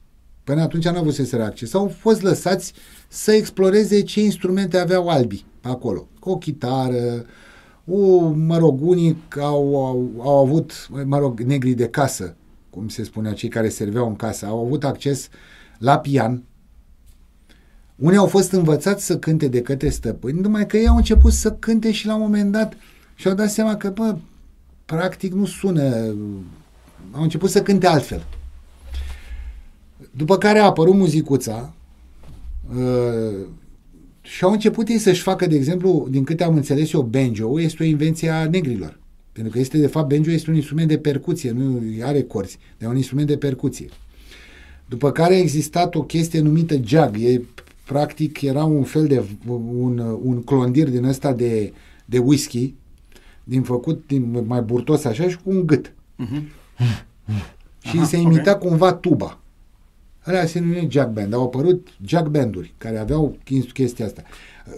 Până 0.45 0.62
atunci 0.62 0.89
nu 0.89 0.99
avut 0.99 1.14
să 1.14 1.43
acces. 1.43 1.75
Au 1.75 1.89
fost 1.99 2.23
lăsați 2.23 2.73
să 3.09 3.33
exploreze 3.33 4.03
ce 4.03 4.20
instrumente 4.20 4.79
aveau 4.79 5.09
albi 5.09 5.45
acolo. 5.61 6.09
O 6.20 6.37
chitară, 6.37 7.25
o, 7.85 8.29
mă 8.29 8.59
rog, 8.59 8.81
unii 8.83 9.16
au, 9.41 9.87
au, 9.87 10.11
au 10.18 10.39
avut, 10.39 10.89
mă 11.05 11.18
rog, 11.18 11.41
negri 11.41 11.73
de 11.73 11.89
casă, 11.89 12.37
cum 12.70 12.89
se 12.89 13.05
spunea, 13.05 13.33
cei 13.33 13.49
care 13.49 13.68
serveau 13.68 14.07
în 14.07 14.16
casă, 14.16 14.47
au 14.47 14.64
avut 14.64 14.85
acces 14.85 15.29
la 15.79 15.99
pian. 15.99 16.43
Unii 18.03 18.19
au 18.19 18.27
fost 18.27 18.53
învățați 18.53 19.05
să 19.05 19.19
cânte 19.19 19.49
de 19.49 19.63
către 19.63 19.89
stăpâni, 19.89 20.41
numai 20.41 20.67
că 20.67 20.77
ei 20.77 20.87
au 20.87 20.97
început 20.97 21.33
să 21.33 21.53
cânte 21.53 21.93
și 21.93 22.07
la 22.07 22.15
un 22.15 22.21
moment 22.21 22.53
dat 22.53 22.77
și 23.15 23.29
au 23.29 23.35
dat 23.35 23.51
seama 23.51 23.77
că, 23.77 23.91
bă, 23.91 24.17
practic 24.85 25.33
nu 25.33 25.45
sună, 25.45 26.15
au 27.11 27.23
început 27.23 27.51
să 27.51 27.63
cânte 27.63 27.87
altfel. 27.87 28.25
După 30.11 30.39
care 30.39 30.59
a 30.59 30.65
apărut 30.65 30.95
muzicuța 30.95 31.73
uh, 32.77 33.47
și 34.21 34.45
au 34.45 34.53
început 34.53 34.89
ei 34.89 34.99
să-și 34.99 35.23
facă, 35.23 35.47
de 35.47 35.55
exemplu, 35.55 36.07
din 36.11 36.25
câte 36.25 36.45
am 36.45 36.55
înțeles 36.55 36.93
eu, 36.93 37.03
banjo 37.03 37.61
este 37.61 37.83
o 37.83 37.87
invenție 37.87 38.29
a 38.29 38.49
negrilor. 38.49 38.99
Pentru 39.33 39.53
că 39.53 39.59
este, 39.59 39.79
de 39.79 39.87
fapt, 39.87 40.15
banjo 40.15 40.31
este 40.31 40.51
un 40.51 40.57
instrument 40.57 40.89
de 40.89 40.99
percuție, 40.99 41.51
nu 41.51 41.83
are 42.03 42.23
corzi, 42.23 42.59
dar 42.79 42.91
un 42.91 42.97
instrument 42.97 43.27
de 43.27 43.37
percuție. 43.37 43.89
După 44.89 45.13
care 45.13 45.35
a 45.35 45.39
existat 45.39 45.95
o 45.95 46.03
chestie 46.03 46.41
numită 46.41 46.75
jug. 46.85 47.17
E, 47.19 47.41
practic, 47.93 48.40
era 48.40 48.64
un 48.64 48.82
fel 48.82 49.07
de, 49.07 49.22
un, 49.47 49.99
un 50.22 50.43
clondir 50.43 50.90
din 50.90 51.05
ăsta 51.05 51.32
de, 51.32 51.72
de 52.05 52.18
whisky, 52.18 52.74
din 53.45 53.62
făcut, 53.62 54.05
din 54.07 54.45
mai 54.47 54.61
burtos 54.61 55.05
așa 55.05 55.28
și 55.28 55.36
cu 55.36 55.51
un 55.51 55.66
gât. 55.66 55.93
Uh-huh. 55.93 56.43
și 57.88 57.97
Aha, 57.97 58.05
se 58.05 58.16
imita 58.16 58.55
okay. 58.55 58.68
cumva 58.68 58.93
tuba. 58.93 59.38
Alea 60.20 60.47
se 60.47 60.61
numesc 60.61 60.90
jack 60.90 61.12
band. 61.12 61.34
Au 61.34 61.43
apărut 61.43 61.88
jack 62.07 62.28
banduri 62.28 62.74
care 62.78 62.99
aveau 62.99 63.36
chestia 63.72 64.05
asta. 64.05 64.22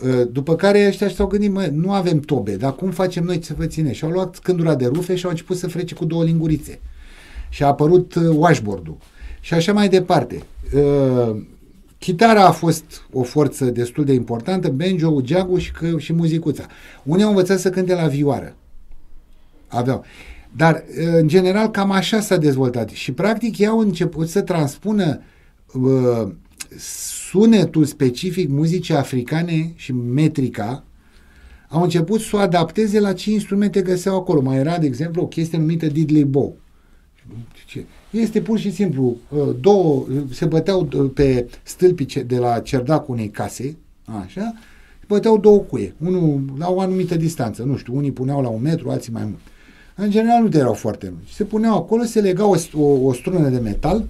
Uh, 0.02 0.28
după 0.32 0.56
care 0.56 0.86
ăștia 0.86 1.08
s-au 1.08 1.26
gândit, 1.26 1.50
mă, 1.50 1.68
nu 1.72 1.92
avem 1.92 2.20
tobe, 2.20 2.56
dar 2.56 2.74
cum 2.74 2.90
facem 2.90 3.24
noi 3.24 3.44
să 3.44 3.54
vă 3.56 3.66
ține? 3.66 3.92
Și 3.92 4.04
au 4.04 4.10
luat 4.10 4.34
scândura 4.34 4.74
de 4.74 4.86
rufe 4.86 5.14
și 5.14 5.24
au 5.24 5.30
început 5.30 5.56
să 5.56 5.68
frece 5.68 5.94
cu 5.94 6.04
două 6.04 6.24
lingurițe. 6.24 6.80
Și 7.48 7.62
a 7.62 7.66
apărut 7.66 8.14
uh, 8.14 8.36
washboard-ul. 8.36 8.96
Și 9.40 9.54
așa 9.54 9.72
mai 9.72 9.88
departe. 9.88 10.42
Uh, 12.04 12.10
chitara 12.10 12.46
a 12.46 12.50
fost 12.50 12.84
o 13.12 13.22
forță 13.22 13.64
destul 13.64 14.04
de 14.04 14.12
importantă, 14.12 14.68
banjo, 14.68 15.20
geagul 15.20 15.58
și, 15.58 15.72
că, 15.72 15.98
și 15.98 16.12
muzicuța. 16.12 16.66
Unii 17.02 17.24
au 17.24 17.28
învățat 17.28 17.58
să 17.58 17.70
cânte 17.70 17.94
la 17.94 18.06
vioară. 18.06 18.56
Aveau. 19.68 20.04
Dar, 20.56 20.84
în 21.18 21.28
general, 21.28 21.70
cam 21.70 21.90
așa 21.90 22.20
s-a 22.20 22.36
dezvoltat. 22.36 22.88
Și, 22.88 23.12
practic, 23.12 23.58
ei 23.58 23.66
au 23.66 23.78
început 23.78 24.28
să 24.28 24.40
transpună 24.40 25.20
uh, 25.72 26.32
sunetul 27.30 27.84
specific 27.84 28.48
muzicii 28.48 28.94
africane 28.94 29.72
și 29.74 29.92
metrica, 29.92 30.84
au 31.68 31.82
început 31.82 32.20
să 32.20 32.36
o 32.36 32.38
adapteze 32.38 33.00
la 33.00 33.12
ce 33.12 33.30
instrumente 33.30 33.82
găseau 33.82 34.16
acolo. 34.16 34.40
Mai 34.40 34.56
era, 34.56 34.78
de 34.78 34.86
exemplu, 34.86 35.22
o 35.22 35.26
chestie 35.26 35.58
numită 35.58 35.86
diddley 35.86 36.24
bow. 36.24 36.56
Este 38.10 38.40
pur 38.40 38.58
și 38.58 38.72
simplu, 38.72 39.16
uh, 39.28 39.48
două, 39.60 40.06
se 40.30 40.44
băteau 40.44 40.88
uh, 40.96 41.10
pe 41.14 41.48
stâlpice 41.62 42.22
de 42.22 42.36
la 42.36 42.58
cerdacul 42.58 43.14
unei 43.14 43.28
case, 43.28 43.76
așa, 44.24 44.54
băteau 45.08 45.38
două 45.38 45.58
cuie, 45.58 45.94
unul 46.04 46.42
la 46.58 46.70
o 46.70 46.80
anumită 46.80 47.14
distanță, 47.14 47.62
nu 47.62 47.76
știu, 47.76 47.96
unii 47.96 48.12
puneau 48.12 48.42
la 48.42 48.48
un 48.48 48.62
metru, 48.62 48.90
alții 48.90 49.12
mai 49.12 49.24
mult. 49.24 49.40
În 49.94 50.10
general 50.10 50.42
nu 50.42 50.58
erau 50.58 50.72
foarte 50.72 51.06
lungi. 51.06 51.34
Se 51.34 51.44
puneau 51.44 51.76
acolo, 51.76 52.02
se 52.02 52.20
legau 52.20 52.50
o, 52.50 52.80
o, 52.82 53.06
o 53.06 53.12
strună 53.12 53.48
de 53.48 53.58
metal, 53.58 54.04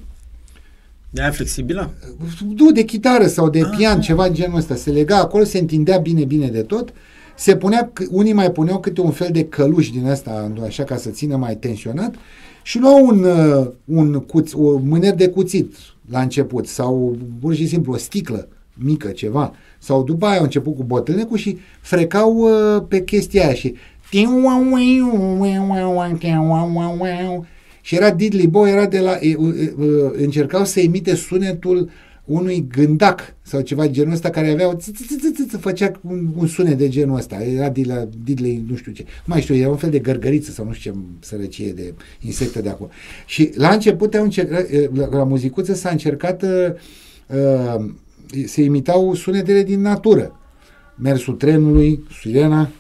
de 1.14 1.20
aia 1.20 1.30
flexibilă? 1.30 1.90
Du, 2.46 2.72
de 2.72 2.82
chitară 2.82 3.26
sau 3.26 3.50
de 3.50 3.60
ah, 3.60 3.74
pian, 3.76 3.98
ah. 3.98 4.04
ceva 4.04 4.26
în 4.26 4.34
genul 4.34 4.56
ăsta. 4.56 4.74
Se 4.74 4.90
lega 4.90 5.16
acolo, 5.16 5.44
se 5.44 5.58
întindea 5.58 5.98
bine, 5.98 6.24
bine 6.24 6.48
de 6.48 6.62
tot. 6.62 6.92
Se 7.36 7.56
punea, 7.56 7.92
unii 8.10 8.32
mai 8.32 8.50
puneau 8.52 8.80
câte 8.80 9.00
un 9.00 9.10
fel 9.10 9.28
de 9.32 9.44
căluș 9.44 9.90
din 9.90 10.06
asta, 10.06 10.52
așa 10.62 10.84
ca 10.84 10.96
să 10.96 11.10
țină 11.10 11.36
mai 11.36 11.56
tensionat 11.56 12.14
și 12.64 12.78
luau 12.78 13.06
un, 13.06 13.24
uh, 13.24 13.66
un 13.84 14.12
cuț, 14.12 14.52
o 14.52 14.78
mâner 14.78 15.14
de 15.14 15.28
cuțit 15.28 15.74
la 16.10 16.20
început 16.20 16.66
sau 16.66 17.16
pur 17.40 17.54
și 17.54 17.66
simplu 17.66 17.92
o 17.92 17.96
sticlă 17.96 18.48
mică, 18.74 19.08
ceva. 19.08 19.52
Sau 19.78 20.02
după 20.02 20.26
aia 20.26 20.36
au 20.36 20.44
început 20.44 20.76
cu 20.76 20.82
bătrânecul 20.82 21.36
și 21.36 21.58
frecau 21.80 22.36
uh, 22.36 22.82
pe 22.88 23.04
chestia 23.04 23.44
aia 23.44 23.54
și 23.54 23.74
și 27.80 27.94
era 27.94 28.10
Diddley 28.10 28.46
Boy, 28.46 28.70
era 28.70 28.86
de 28.86 28.98
la, 28.98 29.18
încercau 30.12 30.64
să 30.64 30.80
imite 30.80 31.14
sunetul 31.14 31.90
unui 32.24 32.66
gândac 32.68 33.34
sau 33.42 33.60
ceva 33.60 33.88
genul 33.88 34.12
ăsta 34.12 34.30
care 34.30 34.50
avea 34.50 34.76
făcea 35.60 35.92
un, 36.00 36.28
un 36.36 36.46
sunet 36.46 36.78
de 36.78 36.88
genul 36.88 37.16
ăsta. 37.16 37.42
Era 37.42 37.68
de 37.68 37.82
la 37.84 38.08
Diddley, 38.24 38.64
nu 38.68 38.76
știu 38.76 38.92
ce. 38.92 39.02
Nu 39.02 39.22
mai 39.24 39.40
știu, 39.40 39.54
era 39.54 39.70
un 39.70 39.76
fel 39.76 39.90
de 39.90 39.98
gărgăriță 39.98 40.50
sau 40.50 40.64
nu 40.64 40.72
știu 40.72 40.92
ce 40.92 40.98
sărăcie 41.26 41.72
de 41.72 41.94
insectă 42.20 42.60
de 42.60 42.68
acolo. 42.68 42.90
Și 43.26 43.50
la 43.54 43.68
început 43.68 44.14
au 44.14 44.22
încercat, 44.22 44.66
la, 44.92 45.08
la 45.10 45.24
muzicuță 45.24 45.74
s-a 45.74 45.90
încercat 45.90 46.42
uh, 46.42 47.84
se 48.46 48.62
imitau 48.62 49.14
sunetele 49.14 49.62
din 49.62 49.80
natură. 49.80 50.38
Mersul 50.96 51.34
trenului, 51.34 52.04
sirena, 52.20 52.70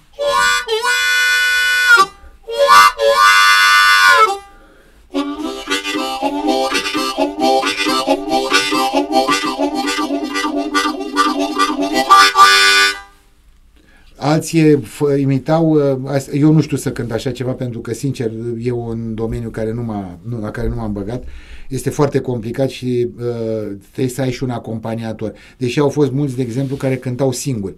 imitație, 14.60 14.80
f- 15.16 15.18
imitau, 15.20 15.70
uh, 15.70 16.10
as- 16.10 16.28
eu 16.32 16.52
nu 16.52 16.60
știu 16.60 16.76
să 16.76 16.92
cânt 16.92 17.12
așa 17.12 17.30
ceva 17.30 17.52
pentru 17.52 17.80
că, 17.80 17.94
sincer, 17.94 18.30
e 18.58 18.70
un 18.70 19.14
domeniu 19.14 19.50
care 19.50 19.72
nu 19.72 19.82
m-a, 19.82 20.18
nu, 20.28 20.40
la 20.40 20.50
care 20.50 20.68
nu 20.68 20.74
m-am 20.74 20.92
băgat. 20.92 21.24
Este 21.68 21.90
foarte 21.90 22.18
complicat 22.20 22.68
și 22.68 23.08
uh, 23.18 23.76
trebuie 23.92 24.14
să 24.14 24.20
ai 24.20 24.30
și 24.32 24.42
un 24.42 24.50
acompaniator. 24.50 25.32
Deși 25.58 25.78
au 25.78 25.88
fost 25.88 26.12
mulți, 26.12 26.36
de 26.36 26.42
exemplu, 26.42 26.76
care 26.76 26.96
cântau 26.96 27.32
singuri. 27.32 27.74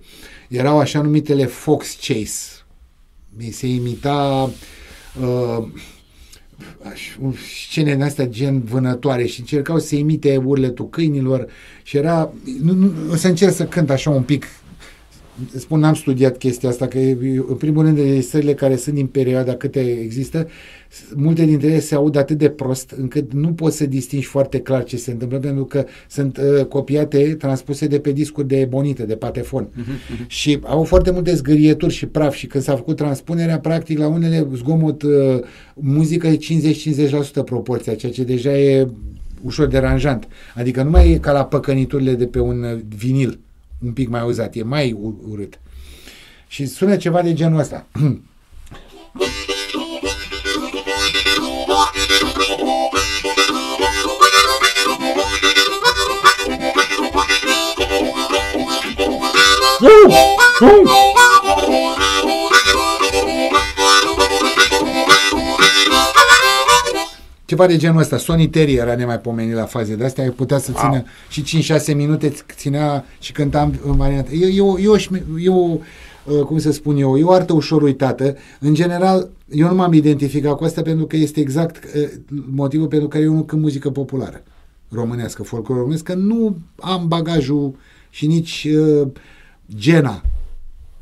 Erau 0.48 0.78
așa 0.78 1.00
numitele 1.02 1.44
Fox 1.46 1.96
Chase. 2.06 2.50
Mi 3.36 3.50
se 3.50 3.66
imita 3.66 4.50
uh, 5.20 5.66
aș- 6.82 7.16
scene 7.68 7.92
din 7.92 8.02
astea 8.02 8.26
gen 8.28 8.62
vânătoare 8.62 9.24
și 9.26 9.40
încercau 9.40 9.78
să 9.78 9.96
imite 9.96 10.36
urletul 10.44 10.88
câinilor 10.88 11.46
și 11.82 11.96
era, 11.96 12.32
nu, 12.62 12.72
nu, 12.72 12.92
o 13.12 13.16
să 13.16 13.28
încerc 13.28 13.52
să 13.52 13.64
cânt 13.64 13.90
așa 13.90 14.10
un 14.10 14.22
pic 14.22 14.44
spun, 15.56 15.80
n-am 15.80 15.94
studiat 15.94 16.36
chestia 16.36 16.68
asta, 16.68 16.86
că 16.86 16.98
e- 16.98 17.42
în 17.48 17.54
primul 17.54 17.84
rând 17.84 17.98
registrările 17.98 18.54
care 18.54 18.76
sunt 18.76 18.94
din 18.94 19.06
perioada 19.06 19.54
câte 19.54 19.80
există, 19.80 20.46
s- 20.88 21.02
multe 21.16 21.44
dintre 21.44 21.66
ele 21.68 21.80
se 21.80 21.94
aud 21.94 22.16
atât 22.16 22.38
de 22.38 22.48
prost 22.48 22.94
încât 22.98 23.32
nu 23.32 23.52
poți 23.52 23.76
să 23.76 23.86
distingi 23.86 24.26
foarte 24.26 24.58
clar 24.60 24.84
ce 24.84 24.96
se 24.96 25.10
întâmplă, 25.10 25.38
pentru 25.38 25.64
că 25.64 25.84
sunt 26.08 26.38
uh, 26.58 26.64
copiate, 26.64 27.34
transpuse 27.38 27.86
de 27.86 27.98
pe 27.98 28.12
discuri 28.12 28.48
de 28.48 28.60
ebonită, 28.60 29.02
de 29.02 29.14
patefon. 29.16 29.68
Și 30.26 30.58
au 30.62 30.84
foarte 30.84 31.10
multe 31.10 31.34
zgârieturi 31.34 31.92
și 31.92 32.06
praf 32.06 32.34
și 32.34 32.46
când 32.46 32.64
s-a 32.64 32.76
făcut 32.76 32.96
transpunerea, 32.96 33.58
practic 33.58 33.98
la 33.98 34.06
unele 34.08 34.46
zgomot, 34.54 35.02
uh, 35.02 35.10
muzică 35.74 36.26
e 36.26 36.36
50-50% 36.36 37.42
proporția, 37.44 37.94
ceea 37.94 38.12
ce 38.12 38.24
deja 38.24 38.58
e 38.58 38.88
ușor 39.42 39.66
deranjant. 39.66 40.28
Adică 40.54 40.82
nu 40.82 40.90
mai 40.90 41.10
e 41.10 41.18
ca 41.18 41.32
la 41.32 41.44
păcăniturile 41.44 42.12
de 42.14 42.26
pe 42.26 42.40
un 42.40 42.62
uh, 42.62 42.78
vinil 42.96 43.38
un 43.84 43.92
pic 43.92 44.08
mai 44.08 44.22
uzat, 44.22 44.54
e 44.54 44.62
mai 44.62 44.92
u- 44.92 45.20
urât. 45.28 45.60
Și 46.46 46.66
sună 46.66 46.96
ceva 46.96 47.22
de 47.22 47.32
genul 47.32 47.58
ăsta. 47.58 47.86
Ceva 67.46 67.66
de 67.66 67.76
genul 67.76 68.00
ăsta. 68.00 68.16
Sonny 68.16 68.48
Terry 68.48 68.74
era 68.74 68.94
nemaipomenit 68.94 69.54
la 69.54 69.64
faze 69.64 69.96
de 69.96 70.04
astea, 70.04 70.32
putea 70.36 70.58
să 70.58 70.72
țină 70.72 71.04
și 71.28 71.64
5-6 71.92 71.94
minute 71.94 72.32
ținea 72.56 73.04
și 73.20 73.32
cânta 73.32 73.70
în 73.84 73.96
variantă. 73.96 74.32
E, 74.32 74.46
e, 74.56 74.60
o, 74.60 74.78
e, 74.78 74.88
o, 74.88 74.96
șme- 74.96 75.24
e 75.38 75.48
o, 75.48 75.78
uh, 76.24 76.40
cum 76.46 76.58
să 76.58 76.72
spun 76.72 76.96
eu, 76.96 77.16
e 77.16 77.22
o 77.22 77.32
artă 77.32 77.52
ușor 77.52 77.82
uitată. 77.82 78.36
În 78.60 78.74
general, 78.74 79.30
eu 79.50 79.68
nu 79.68 79.74
m-am 79.74 79.92
identificat 79.92 80.56
cu 80.56 80.64
asta 80.64 80.82
pentru 80.82 81.06
că 81.06 81.16
este 81.16 81.40
exact 81.40 81.84
uh, 81.84 82.08
motivul 82.50 82.86
pentru 82.86 83.08
care 83.08 83.24
eu 83.24 83.34
nu 83.34 83.42
cânt 83.42 83.62
muzică 83.62 83.90
populară 83.90 84.42
românească, 84.88 85.42
folclor 85.42 85.78
românesc, 85.78 86.04
că 86.04 86.14
nu 86.14 86.56
am 86.80 87.08
bagajul 87.08 87.74
și 88.10 88.26
nici 88.26 88.66
uh, 88.70 89.08
gena 89.76 90.22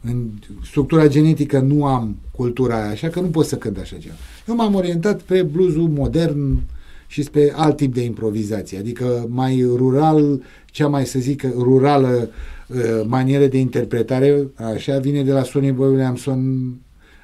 în 0.00 0.28
structura 0.64 1.06
genetică 1.06 1.58
nu 1.58 1.84
am 1.84 2.16
cultura 2.36 2.82
aia, 2.82 2.90
așa 2.90 3.08
că 3.08 3.20
nu 3.20 3.26
pot 3.26 3.46
să 3.46 3.56
cânt 3.56 3.78
așa 3.78 3.96
ceva. 3.96 4.14
Eu 4.48 4.54
m-am 4.54 4.74
orientat 4.74 5.20
pe 5.20 5.42
bluesul 5.42 5.88
modern 5.88 6.60
și 7.06 7.22
spre 7.22 7.52
alt 7.56 7.76
tip 7.76 7.94
de 7.94 8.04
improvizație, 8.04 8.78
adică 8.78 9.26
mai 9.28 9.64
rural, 9.76 10.42
cea 10.66 10.88
mai, 10.88 11.06
să 11.06 11.18
zic, 11.18 11.42
rurală 11.42 12.28
uh, 12.68 13.04
manieră 13.06 13.46
de 13.46 13.58
interpretare, 13.58 14.48
așa, 14.74 14.98
vine 14.98 15.22
de 15.22 15.32
la 15.32 15.42
Sonny 15.42 15.72
Boy 15.72 15.88
Williamson 15.88 16.72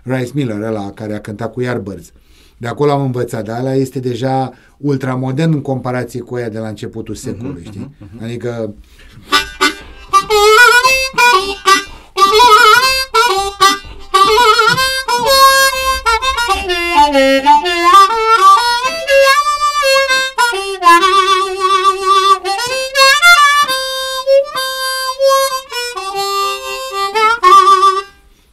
Rice 0.02 0.30
Miller, 0.34 0.60
ăla 0.60 0.90
care 0.90 1.14
a 1.14 1.20
cântat 1.20 1.52
cu 1.52 1.60
Yardbirds. 1.60 2.12
De 2.56 2.68
acolo 2.68 2.90
am 2.90 3.02
învățat, 3.02 3.44
dar 3.44 3.60
ăla 3.60 3.74
este 3.74 3.98
deja 3.98 4.52
ultramodern 4.76 5.52
în 5.52 5.60
comparație 5.60 6.20
cu 6.20 6.34
aia 6.34 6.48
de 6.48 6.58
la 6.58 6.68
începutul 6.68 7.14
secolului, 7.14 7.62
știi? 7.64 7.94
Adică 8.22 8.74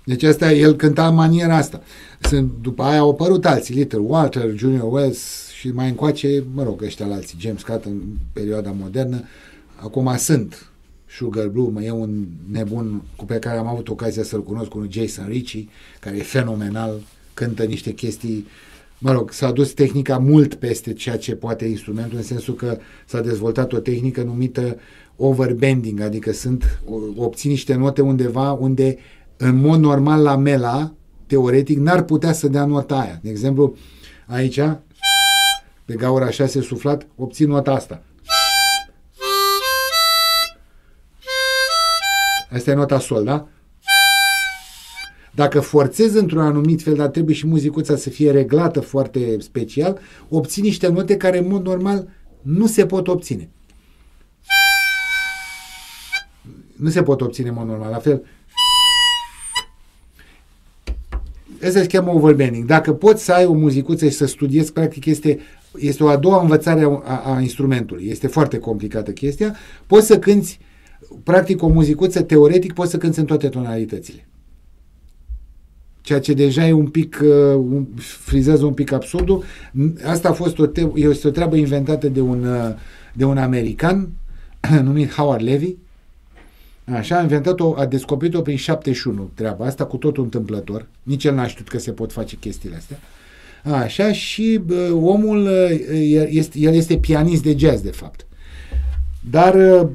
Deci 0.03 0.23
asta, 0.23 0.51
el 0.51 0.75
cânta 0.75 1.07
în 1.07 1.15
maniera 1.15 1.55
asta. 1.55 1.81
Sunt, 2.19 2.51
după 2.61 2.83
aia 2.83 2.99
au 2.99 3.09
apărut 3.09 3.45
alții, 3.45 3.75
Little 3.75 3.99
Walter, 3.99 4.53
Junior 4.55 4.93
Wells 4.93 5.49
și 5.59 5.71
mai 5.71 5.87
încoace, 5.87 6.43
mă 6.53 6.63
rog, 6.63 6.81
ăștia 6.81 7.05
la 7.05 7.15
alții, 7.15 7.37
James 7.39 7.61
Scott 7.61 7.85
în 7.85 8.01
perioada 8.33 8.73
modernă. 8.79 9.23
Acum 9.75 10.15
sunt 10.17 10.69
Sugar 11.09 11.47
Blue, 11.47 11.69
mă 11.71 11.81
e 11.81 11.91
un 11.91 12.25
nebun 12.51 13.01
cu 13.15 13.25
pe 13.25 13.39
care 13.39 13.57
am 13.57 13.67
avut 13.67 13.89
ocazia 13.89 14.23
să-l 14.23 14.43
cunosc, 14.43 14.69
cu 14.69 14.87
Jason 14.89 15.25
Ricci, 15.27 15.67
care 15.99 16.17
e 16.17 16.21
fenomenal, 16.21 16.99
cântă 17.37 17.63
niște 17.63 17.91
chestii 17.91 18.47
Mă 18.99 19.11
rog, 19.11 19.31
s-a 19.31 19.51
dus 19.51 19.73
tehnica 19.73 20.17
mult 20.17 20.55
peste 20.55 20.93
ceea 20.93 21.17
ce 21.17 21.35
poate 21.35 21.65
instrumentul, 21.65 22.17
în 22.17 22.23
sensul 22.23 22.53
că 22.53 22.77
s-a 23.05 23.21
dezvoltat 23.21 23.73
o 23.73 23.79
tehnică 23.79 24.23
numită 24.23 24.79
overbending, 25.15 26.01
adică 26.01 26.31
sunt, 26.31 26.79
obții 27.15 27.49
niște 27.49 27.73
note 27.73 28.01
undeva 28.01 28.51
unde 28.51 28.97
în 29.37 29.55
mod 29.55 29.79
normal 29.79 30.21
la 30.21 30.35
mela, 30.35 30.93
teoretic, 31.27 31.77
n-ar 31.77 32.03
putea 32.03 32.33
să 32.33 32.47
dea 32.47 32.65
nota 32.65 32.99
aia. 32.99 33.19
De 33.23 33.29
exemplu, 33.29 33.75
aici, 34.25 34.59
pe 35.85 35.93
gaura 35.93 36.29
6 36.29 36.61
suflat, 36.61 37.07
obții 37.15 37.45
nota 37.45 37.71
asta. 37.71 38.03
Asta 42.51 42.71
e 42.71 42.73
nota 42.73 42.99
sol, 42.99 43.23
da? 43.23 43.47
Dacă 45.37 45.59
forțezi 45.59 46.17
într-un 46.17 46.41
anumit 46.41 46.81
fel, 46.81 46.93
dar 46.93 47.07
trebuie 47.07 47.35
și 47.35 47.47
muzicuța 47.47 47.95
să 47.95 48.09
fie 48.09 48.31
reglată 48.31 48.79
foarte 48.79 49.39
special, 49.39 49.99
obții 50.29 50.61
niște 50.61 50.87
note 50.87 51.17
care 51.17 51.37
în 51.37 51.47
mod 51.47 51.65
normal 51.65 52.07
nu 52.41 52.67
se 52.67 52.85
pot 52.85 53.07
obține. 53.07 53.49
Nu 56.75 56.89
se 56.89 57.03
pot 57.03 57.21
obține 57.21 57.49
în 57.49 57.53
mod 57.53 57.67
normal. 57.67 57.89
La 57.91 57.97
fel, 57.97 58.25
Asta 61.63 61.79
se 61.79 61.87
cheamă 61.87 62.11
overbending. 62.11 62.65
Dacă 62.65 62.93
poți 62.93 63.23
să 63.23 63.33
ai 63.33 63.45
o 63.45 63.53
muzicuță 63.53 64.05
și 64.05 64.15
să 64.15 64.25
studiezi, 64.25 64.73
practic 64.73 65.05
este, 65.05 65.39
este 65.77 66.03
o 66.03 66.07
a 66.07 66.17
doua 66.17 66.41
învățare 66.41 66.81
a, 66.83 67.01
a, 67.03 67.35
a 67.35 67.41
instrumentului. 67.41 68.07
Este 68.09 68.27
foarte 68.27 68.57
complicată 68.57 69.11
chestia. 69.11 69.55
Poți 69.87 70.05
să 70.05 70.19
cânti, 70.19 70.59
practic, 71.23 71.63
o 71.63 71.67
muzicuță 71.67 72.21
teoretic, 72.21 72.73
poți 72.73 72.91
să 72.91 72.97
cânti 72.97 73.19
în 73.19 73.25
toate 73.25 73.49
tonalitățile. 73.49 74.27
Ceea 76.07 76.19
ce 76.19 76.33
deja 76.33 76.67
e 76.67 76.71
un 76.71 76.87
pic, 76.87 77.19
uh, 77.21 77.53
un, 77.55 77.85
frizează 77.97 78.65
un 78.65 78.73
pic 78.73 78.91
absurdul. 78.91 79.43
Asta 80.05 80.29
a 80.29 80.31
fost 80.31 80.59
o, 80.59 80.65
te- 80.65 80.91
este 80.95 81.27
o 81.27 81.31
treabă 81.31 81.55
inventată 81.55 82.09
de 82.09 82.21
un, 82.21 82.43
uh, 82.45 82.73
de 83.13 83.25
un 83.25 83.37
american 83.37 84.09
numit 84.83 85.13
Howard 85.13 85.43
Levy, 85.43 85.75
Așa, 86.93 87.17
a 87.17 87.21
inventat-o, 87.21 87.73
a 87.77 87.85
descoperit-o 87.85 88.41
prin 88.41 88.57
71 88.57 89.29
treaba 89.33 89.65
asta, 89.65 89.85
cu 89.85 89.97
totul 89.97 90.23
întâmplător. 90.23 90.87
Nici 91.03 91.23
el 91.23 91.35
n-a 91.35 91.47
știut 91.47 91.67
că 91.67 91.79
se 91.79 91.91
pot 91.91 92.11
face 92.11 92.35
chestiile 92.35 92.75
astea. 92.75 92.99
Așa, 93.63 94.11
și 94.11 94.61
uh, 94.69 94.89
omul, 94.91 95.41
uh, 95.41 96.27
este, 96.29 96.59
el 96.59 96.73
este 96.73 96.97
pianist 96.97 97.43
de 97.43 97.55
jazz, 97.57 97.81
de 97.81 97.91
fapt. 97.91 98.25
Dar 99.29 99.55
uh, 99.55 99.89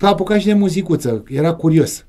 a 0.00 0.08
apucat 0.08 0.40
și 0.40 0.46
de 0.46 0.54
muzicuță, 0.54 1.24
era 1.28 1.54
curios. 1.54 2.04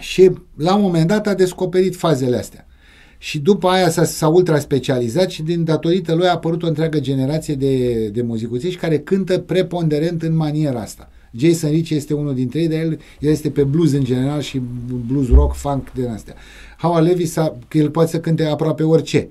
Și 0.00 0.30
la 0.56 0.74
un 0.74 0.82
moment 0.82 1.08
dat 1.08 1.26
a 1.26 1.34
descoperit 1.34 1.96
fazele 1.96 2.36
astea. 2.36 2.67
Și 3.18 3.38
după 3.38 3.68
aia 3.68 3.90
s-a, 3.90 4.04
s-a 4.04 4.28
ultra 4.28 4.58
specializat 4.58 5.30
și 5.30 5.42
din 5.42 5.64
datorită 5.64 6.14
lui 6.14 6.26
a 6.26 6.32
apărut 6.32 6.62
o 6.62 6.66
întreagă 6.66 7.00
generație 7.00 7.54
de, 7.54 8.06
de 8.08 8.22
muzicuțiști 8.22 8.80
care 8.80 8.98
cântă 8.98 9.38
preponderent 9.38 10.22
în 10.22 10.36
maniera 10.36 10.80
asta. 10.80 11.10
Jason 11.36 11.70
Ricci 11.70 11.90
este 11.90 12.14
unul 12.14 12.34
dintre 12.34 12.60
ei, 12.60 12.68
dar 12.68 12.78
el, 12.78 13.00
el 13.20 13.30
este 13.30 13.50
pe 13.50 13.64
blues 13.64 13.92
în 13.92 14.04
general 14.04 14.40
și 14.40 14.60
blues 15.06 15.28
rock, 15.28 15.54
funk 15.54 15.92
din 15.92 16.06
astea. 16.06 16.34
Howard 16.78 17.06
Levy, 17.06 17.26
s-a, 17.26 17.58
că 17.68 17.78
el 17.78 17.90
poate 17.90 18.10
să 18.10 18.20
cânte 18.20 18.44
aproape 18.44 18.82
orice. 18.82 19.28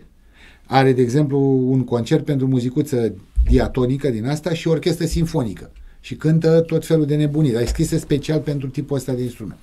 Are, 0.66 0.94
de 0.94 1.02
exemplu, 1.02 1.40
un 1.70 1.84
concert 1.84 2.26
pentru 2.26 2.48
muzicuță 2.48 3.14
diatonică 3.50 4.10
din 4.10 4.26
asta 4.26 4.54
și 4.54 4.68
orchestră 4.68 5.06
sinfonică. 5.06 5.72
Și 6.00 6.16
cântă 6.16 6.60
tot 6.60 6.86
felul 6.86 7.06
de 7.06 7.16
nebunii, 7.16 7.52
dar 7.52 7.62
e 7.62 7.66
scrisă 7.66 7.98
special 7.98 8.40
pentru 8.40 8.68
tipul 8.68 8.98
ăsta 8.98 9.14
de 9.14 9.22
instrument. 9.22 9.58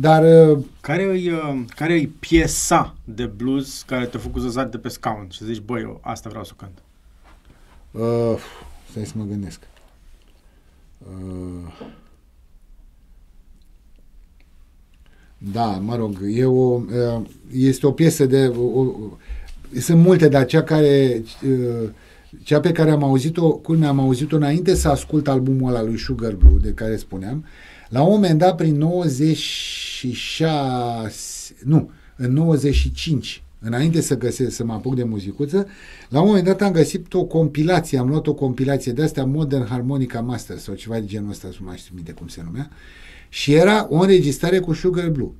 Dar... 0.00 0.24
Care 0.80 1.02
e, 1.02 1.64
care 1.74 1.94
e 1.94 2.10
piesa 2.18 2.94
de 3.04 3.26
blues 3.26 3.82
care 3.82 4.06
te-a 4.06 4.20
făcut 4.20 4.42
să 4.42 4.50
sari 4.50 4.70
de 4.70 4.78
pe 4.78 4.88
scaun 4.88 5.26
și 5.30 5.44
zici, 5.44 5.60
băi, 5.60 5.82
eu 5.82 6.00
asta 6.02 6.28
vreau 6.28 6.44
să 6.44 6.52
cânt? 6.56 6.82
Uh, 7.90 8.38
stai 8.90 9.06
să 9.06 9.12
mă 9.16 9.24
gândesc. 9.24 9.60
Uh, 10.98 11.88
Da, 15.52 15.64
mă 15.64 15.96
rog, 15.96 16.18
e 16.22 16.44
o, 16.44 16.80
este 17.52 17.86
o 17.86 17.92
piesă 17.92 18.26
de... 18.26 18.46
O, 18.46 18.86
sunt 19.78 20.00
multe, 20.00 20.28
dar 20.28 20.46
cea 20.46 20.62
care... 20.62 21.22
Cea 22.42 22.60
pe 22.60 22.72
care 22.72 22.90
am 22.90 23.02
auzit-o, 23.02 23.52
culmea, 23.52 23.88
am 23.88 24.00
auzit-o 24.00 24.36
înainte 24.36 24.74
să 24.74 24.88
ascult 24.88 25.28
albumul 25.28 25.68
ăla 25.68 25.82
lui 25.82 25.98
Sugar 25.98 26.34
Blue, 26.34 26.58
de 26.60 26.70
care 26.70 26.96
spuneam. 26.96 27.44
La 27.88 28.02
un 28.02 28.10
moment 28.10 28.38
dat, 28.38 28.56
prin 28.56 28.76
96... 30.02 31.54
Nu, 31.64 31.90
în 32.16 32.32
95, 32.32 33.42
înainte 33.58 34.00
să 34.00 34.18
găsesc, 34.18 34.56
să 34.56 34.64
mă 34.64 34.72
apuc 34.72 34.94
de 34.94 35.04
muzicuță, 35.04 35.66
la 36.08 36.20
un 36.20 36.26
moment 36.26 36.44
dat 36.44 36.62
am 36.62 36.72
găsit 36.72 37.14
o 37.14 37.24
compilație, 37.24 37.98
am 37.98 38.08
luat 38.08 38.26
o 38.26 38.34
compilație 38.34 38.92
de 38.92 39.02
astea 39.02 39.24
Modern 39.24 39.66
Harmonica 39.66 40.20
Master 40.20 40.58
sau 40.58 40.74
ceva 40.74 40.98
de 40.98 41.06
genul 41.06 41.30
ăsta, 41.30 41.48
nu 41.60 41.66
mai 41.66 41.76
știu 41.76 41.94
minte 41.94 42.12
cum 42.12 42.28
se 42.28 42.42
numea, 42.44 42.70
și 43.28 43.54
era 43.54 43.86
o 43.90 43.96
înregistrare 43.96 44.58
cu 44.58 44.72
Sugar 44.72 45.08
Blue. 45.08 45.30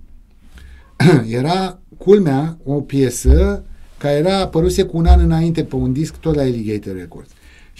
era, 1.38 1.80
culmea, 1.98 2.58
o 2.64 2.80
piesă 2.80 3.64
care 3.98 4.14
era 4.14 4.38
apăruse 4.38 4.82
cu 4.82 4.96
un 4.96 5.06
an 5.06 5.20
înainte 5.20 5.64
pe 5.64 5.74
un 5.74 5.92
disc 5.92 6.16
tot 6.16 6.34
la 6.34 6.42
Alligator 6.42 6.96
Records. 6.96 7.30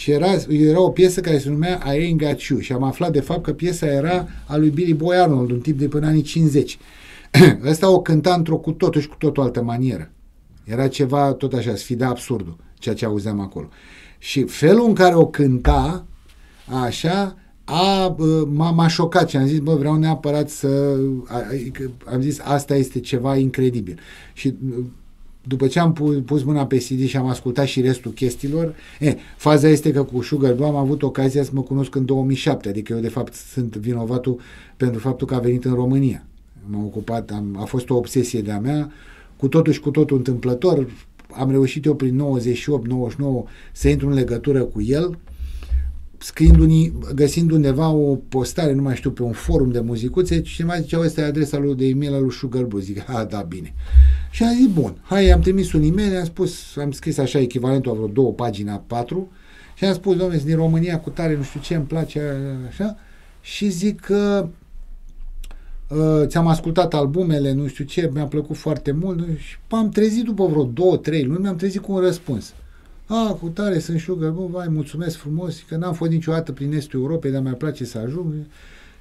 Și 0.00 0.10
era, 0.10 0.30
era 0.48 0.80
o 0.80 0.90
piesă 0.90 1.20
care 1.20 1.38
se 1.38 1.48
numea 1.48 1.82
I 1.94 1.98
Ain't 1.98 2.16
Got 2.16 2.40
You 2.40 2.58
și 2.58 2.72
am 2.72 2.82
aflat 2.82 3.12
de 3.12 3.20
fapt 3.20 3.42
că 3.42 3.52
piesa 3.52 3.86
era 3.86 4.28
a 4.46 4.56
lui 4.56 4.70
Billy 4.70 4.94
Boy 4.94 5.16
Arnold, 5.16 5.50
un 5.50 5.60
tip 5.60 5.78
de 5.78 5.88
până 5.88 6.06
anii 6.06 6.22
50. 6.22 6.78
Ăsta 7.70 7.90
o 7.90 8.02
cânta 8.02 8.34
într-o 8.34 8.56
cu 8.56 8.72
totul 8.72 9.00
și 9.00 9.08
cu 9.08 9.14
totul 9.18 9.42
altă 9.42 9.62
manieră. 9.62 10.10
Era 10.64 10.88
ceva 10.88 11.32
tot 11.32 11.52
așa, 11.52 11.74
sfida 11.74 12.08
absurdul, 12.08 12.56
ceea 12.78 12.94
ce 12.94 13.04
auzeam 13.04 13.40
acolo. 13.40 13.68
Și 14.18 14.42
felul 14.42 14.86
în 14.86 14.94
care 14.94 15.14
o 15.14 15.26
cânta, 15.26 16.06
așa, 16.84 17.36
a, 17.64 18.16
m-a, 18.48 18.70
m-a 18.70 18.88
șocat 18.88 19.28
și 19.28 19.36
am 19.36 19.46
zis, 19.46 19.58
bă, 19.58 19.74
vreau 19.74 19.96
neapărat 19.96 20.48
să... 20.48 20.98
Am 22.04 22.20
zis, 22.20 22.40
asta 22.42 22.74
este 22.74 23.00
ceva 23.00 23.36
incredibil. 23.36 23.98
Și 24.32 24.54
după 25.50 25.66
ce 25.66 25.80
am 25.80 25.92
pus, 25.92 26.16
pus 26.24 26.42
mâna 26.42 26.66
pe 26.66 26.76
CD 26.76 27.06
și 27.06 27.16
am 27.16 27.26
ascultat 27.26 27.66
și 27.66 27.80
restul 27.80 28.10
chestiilor, 28.10 28.74
e, 29.00 29.16
faza 29.36 29.68
este 29.68 29.92
că 29.92 30.02
cu 30.02 30.22
Sugar 30.22 30.54
Blue 30.54 30.66
am 30.66 30.76
avut 30.76 31.02
ocazia 31.02 31.42
să 31.42 31.50
mă 31.52 31.62
cunosc 31.62 31.94
în 31.94 32.04
2007, 32.04 32.68
adică 32.68 32.92
eu 32.92 33.00
de 33.00 33.08
fapt 33.08 33.34
sunt 33.34 33.76
vinovatul 33.76 34.40
pentru 34.76 35.00
faptul 35.00 35.26
că 35.26 35.34
a 35.34 35.38
venit 35.38 35.64
în 35.64 35.74
România. 35.74 36.26
M-am 36.70 36.84
ocupat, 36.84 37.30
am, 37.30 37.56
a 37.60 37.64
fost 37.64 37.90
o 37.90 37.96
obsesie 37.96 38.40
de-a 38.40 38.58
mea, 38.58 38.92
cu 39.36 39.48
totul 39.48 39.72
și 39.72 39.80
cu 39.80 39.90
totul 39.90 40.16
întâmplător, 40.16 40.90
am 41.32 41.50
reușit 41.50 41.84
eu 41.84 41.94
prin 41.94 42.22
98-99 43.46 43.50
să 43.72 43.88
intru 43.88 44.08
în 44.08 44.14
legătură 44.14 44.62
cu 44.62 44.82
el, 44.82 45.18
scriind 46.18 46.92
găsind 47.14 47.50
undeva 47.50 47.88
o 47.88 48.14
postare, 48.14 48.72
nu 48.72 48.82
mai 48.82 48.96
știu, 48.96 49.10
pe 49.10 49.22
un 49.22 49.32
forum 49.32 49.70
de 49.70 49.80
muzicuțe, 49.80 50.42
și 50.42 50.64
mai 50.64 50.80
zicea, 50.80 51.00
ăsta 51.00 51.20
e 51.20 51.24
adresa 51.24 51.58
lui 51.58 51.74
de 51.74 51.86
e-mail 51.86 52.14
al 52.14 52.22
lui 52.22 52.32
Sugar 52.32 52.64
Boo. 52.64 52.80
Zic, 52.80 53.10
a, 53.10 53.24
da, 53.24 53.40
bine. 53.40 53.74
Și 54.30 54.42
am 54.42 54.54
zis, 54.54 54.66
bun, 54.66 54.96
hai, 55.02 55.30
am 55.30 55.40
trimis 55.40 55.72
un 55.72 55.82
e-mail, 55.82 56.16
am 56.16 56.24
spus, 56.24 56.76
am 56.76 56.90
scris 56.90 57.18
așa 57.18 57.38
echivalentul 57.38 57.90
a 57.90 57.94
vreo 57.94 58.06
două 58.06 58.32
pagini, 58.32 58.82
patru, 58.86 59.30
și 59.74 59.84
am 59.84 59.92
spus, 59.92 60.16
domnule, 60.16 60.40
din 60.44 60.56
România 60.56 61.00
cu 61.00 61.10
tare, 61.10 61.36
nu 61.36 61.42
știu 61.42 61.60
ce, 61.60 61.74
îmi 61.74 61.84
place, 61.84 62.20
așa, 62.68 62.96
și 63.40 63.68
zic 63.68 64.00
că 64.00 64.48
uh, 65.88 66.26
ți-am 66.26 66.46
ascultat 66.46 66.94
albumele, 66.94 67.52
nu 67.52 67.66
știu 67.66 67.84
ce, 67.84 68.10
mi-a 68.12 68.26
plăcut 68.26 68.56
foarte 68.56 68.92
mult 68.92 69.38
și 69.38 69.56
am 69.68 69.88
trezit 69.88 70.24
după 70.24 70.46
vreo 70.46 70.64
două, 70.64 70.96
trei 70.96 71.24
luni, 71.24 71.40
mi-am 71.40 71.56
trezit 71.56 71.80
cu 71.80 71.92
un 71.92 72.00
răspuns. 72.00 72.54
A, 73.06 73.36
cu 73.40 73.48
tare 73.48 73.78
sunt 73.78 74.00
sugar, 74.00 74.30
bă, 74.30 74.46
vai, 74.50 74.66
mulțumesc 74.68 75.16
frumos, 75.16 75.64
că 75.68 75.76
n-am 75.76 75.92
fost 75.92 76.10
niciodată 76.10 76.52
prin 76.52 76.72
estul 76.72 77.00
Europei, 77.00 77.30
dar 77.30 77.42
mi-ar 77.42 77.54
place 77.54 77.84
să 77.84 77.98
ajung. 77.98 78.32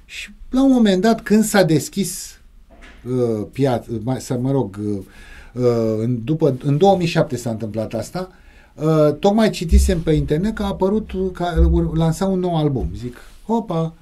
Și 0.04 0.30
la 0.50 0.62
un 0.62 0.70
moment 0.72 1.02
dat, 1.02 1.22
când 1.22 1.44
s-a 1.44 1.62
deschis 1.62 2.39
uh, 3.08 3.46
piața, 3.52 3.86
să 4.18 4.38
mă 4.40 4.50
rog, 4.50 4.78
uh, 4.86 4.98
uh, 5.52 5.98
în, 5.98 6.24
după, 6.24 6.56
în 6.64 6.78
2007 6.78 7.36
s-a 7.36 7.50
întâmplat 7.50 7.94
asta, 7.94 8.30
uh, 8.74 9.14
tocmai 9.18 9.50
citisem 9.50 10.00
pe 10.00 10.12
internet 10.12 10.54
că 10.54 10.62
a 10.62 10.66
apărut, 10.66 11.10
că 11.32 11.70
lansa 11.94 12.26
un 12.26 12.38
nou 12.38 12.56
album. 12.56 12.90
Zic, 12.96 13.16
opa, 13.46 13.94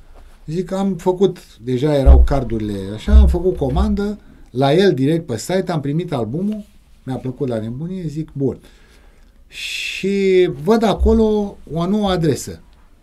zic, 0.47 0.73
am 0.73 0.95
făcut, 0.95 1.59
deja 1.59 1.95
erau 1.95 2.23
cardurile 2.27 2.79
așa, 2.95 3.13
am 3.13 3.27
făcut 3.27 3.57
comandă, 3.57 4.19
la 4.51 4.75
el 4.75 4.95
direct 4.95 5.27
pe 5.27 5.37
site, 5.37 5.73
am 5.73 5.81
primit 5.81 6.13
albumul, 6.13 6.65
mi-a 7.03 7.17
plăcut 7.17 7.49
la 7.49 7.61
nebunie, 7.61 8.05
zic, 8.07 8.29
bun. 8.33 8.59
Uh, 8.63 8.69
și 9.49 10.51
văd 10.63 10.83
acolo 10.83 11.57
o 11.73 11.87
nouă 11.87 12.11
adresă. 12.11 12.61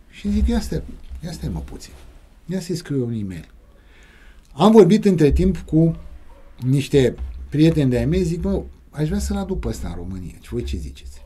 Și 0.10 0.32
zic, 0.32 0.48
ia 0.48 0.60
stai, 0.60 0.82
ia 1.24 1.32
stai 1.32 1.50
mă 1.54 1.60
puțin. 1.60 1.94
Ia 2.46 2.60
să-i 2.60 2.76
scriu 2.76 3.06
un 3.06 3.14
e-mail. 3.14 3.48
Am 4.58 4.72
vorbit 4.72 5.06
între 5.06 5.32
timp 5.32 5.58
cu 5.58 5.96
niște 6.60 7.16
prieteni 7.50 7.90
de-ai 7.90 8.06
mei, 8.06 8.24
zic, 8.24 8.44
mă, 8.44 8.62
aș 8.90 9.08
vrea 9.08 9.20
să-l 9.20 9.38
aduc 9.38 9.60
pe 9.60 9.68
ăsta 9.68 9.88
în 9.88 9.96
România. 9.96 10.34
Și 10.42 10.50
voi 10.50 10.64
ce 10.64 10.78
ziceți? 10.78 11.26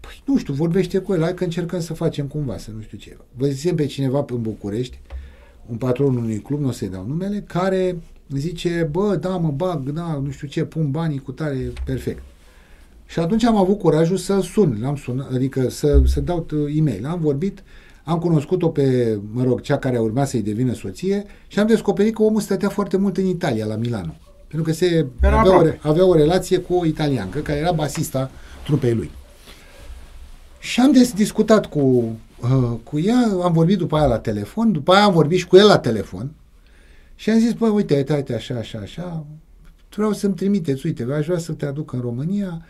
Păi, 0.00 0.22
nu 0.24 0.38
știu, 0.38 0.54
vorbește 0.54 0.98
cu 0.98 1.12
el, 1.12 1.22
hai 1.22 1.34
că 1.34 1.44
încercăm 1.44 1.80
să 1.80 1.94
facem 1.94 2.26
cumva, 2.26 2.58
să 2.58 2.70
nu 2.70 2.80
știu 2.80 2.98
ce. 2.98 3.16
Vă 3.36 3.46
zicem 3.46 3.74
pe 3.74 3.86
cineva 3.86 4.24
în 4.28 4.42
București, 4.42 5.00
un 5.66 5.76
patron 5.76 6.16
unui 6.16 6.38
club, 6.38 6.60
nu 6.60 6.68
o 6.68 6.70
să-i 6.70 6.88
dau 6.88 7.06
numele, 7.06 7.44
care 7.46 7.96
zice, 8.28 8.88
bă, 8.90 9.16
da, 9.16 9.36
mă 9.36 9.50
bag, 9.50 9.88
da, 9.88 10.20
nu 10.24 10.30
știu 10.30 10.48
ce, 10.48 10.64
pun 10.64 10.90
banii 10.90 11.18
cu 11.18 11.32
tare, 11.32 11.72
perfect. 11.84 12.22
Și 13.06 13.18
atunci 13.18 13.44
am 13.44 13.56
avut 13.56 13.78
curajul 13.78 14.16
să 14.16 14.40
sun, 14.40 14.78
l-am 14.80 14.96
sunat, 14.96 15.32
adică 15.32 15.68
să, 15.68 16.02
să 16.04 16.20
dau 16.20 16.46
e-mail. 16.74 17.06
Am 17.06 17.20
vorbit, 17.20 17.62
am 18.04 18.18
cunoscut-o 18.18 18.68
pe, 18.68 19.18
mă 19.32 19.42
rog, 19.42 19.60
cea 19.60 19.78
care 19.78 19.98
urma 19.98 20.24
să-i 20.24 20.42
devină 20.42 20.72
soție 20.72 21.24
și 21.46 21.58
am 21.58 21.66
descoperit 21.66 22.14
că 22.14 22.22
omul 22.22 22.40
stătea 22.40 22.68
foarte 22.68 22.96
mult 22.96 23.16
în 23.16 23.26
Italia, 23.26 23.66
la 23.66 23.76
Milano. 23.76 24.14
Pentru 24.46 24.70
că 24.70 24.72
se 24.72 25.06
avea 25.22 25.58
o, 25.58 25.88
avea 25.88 26.06
o 26.06 26.14
relație 26.14 26.58
cu 26.58 26.74
o 26.74 26.84
italiancă, 26.84 27.38
care 27.38 27.58
era 27.58 27.72
basista 27.72 28.30
trupei 28.64 28.94
lui. 28.94 29.10
Și 30.58 30.80
am 30.80 30.92
des, 30.92 31.12
discutat 31.12 31.66
cu, 31.66 31.80
uh, 32.42 32.78
cu 32.82 32.98
ea, 32.98 33.38
am 33.42 33.52
vorbit 33.52 33.78
după 33.78 33.96
aia 33.96 34.06
la 34.06 34.18
telefon, 34.18 34.72
după 34.72 34.92
aia 34.92 35.04
am 35.04 35.12
vorbit 35.12 35.38
și 35.38 35.46
cu 35.46 35.56
el 35.56 35.66
la 35.66 35.78
telefon 35.78 36.30
și 37.14 37.30
am 37.30 37.38
zis, 37.38 37.52
băi, 37.52 37.68
uite, 37.68 37.96
uite, 37.96 38.14
uite, 38.14 38.34
așa, 38.34 38.54
așa, 38.54 38.78
așa, 38.78 39.26
vreau 39.94 40.12
să-mi 40.12 40.34
trimiteți, 40.34 40.86
uite, 40.86 41.06
aș 41.12 41.26
vrea 41.26 41.38
să 41.38 41.52
te 41.52 41.66
aduc 41.66 41.92
în 41.92 42.00
România, 42.00 42.62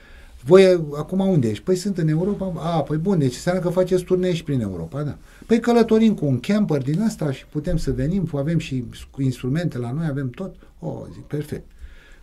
voi 0.45 0.64
acum 0.97 1.20
unde 1.20 1.49
ești? 1.49 1.64
Păi 1.64 1.76
sunt 1.76 1.99
în 1.99 2.09
Europa. 2.09 2.53
A, 2.57 2.82
păi 2.82 2.97
bun, 2.97 3.18
deci 3.18 3.34
înseamnă 3.34 3.61
că 3.62 3.68
faceți 3.68 4.03
turnee 4.05 4.34
și 4.34 4.45
prin 4.45 4.61
Europa, 4.61 5.03
da. 5.03 5.18
Păi 5.47 5.61
călătorim 5.61 6.14
cu 6.14 6.26
un 6.26 6.41
camper 6.41 6.82
din 6.82 7.01
asta 7.01 7.32
și 7.32 7.47
putem 7.47 7.76
să 7.76 7.93
venim, 7.93 8.28
avem 8.34 8.59
și 8.59 8.84
instrumente 9.18 9.78
la 9.78 9.93
noi, 9.93 10.07
avem 10.07 10.30
tot. 10.30 10.55
O, 10.78 11.05
zic, 11.12 11.22
perfect. 11.22 11.64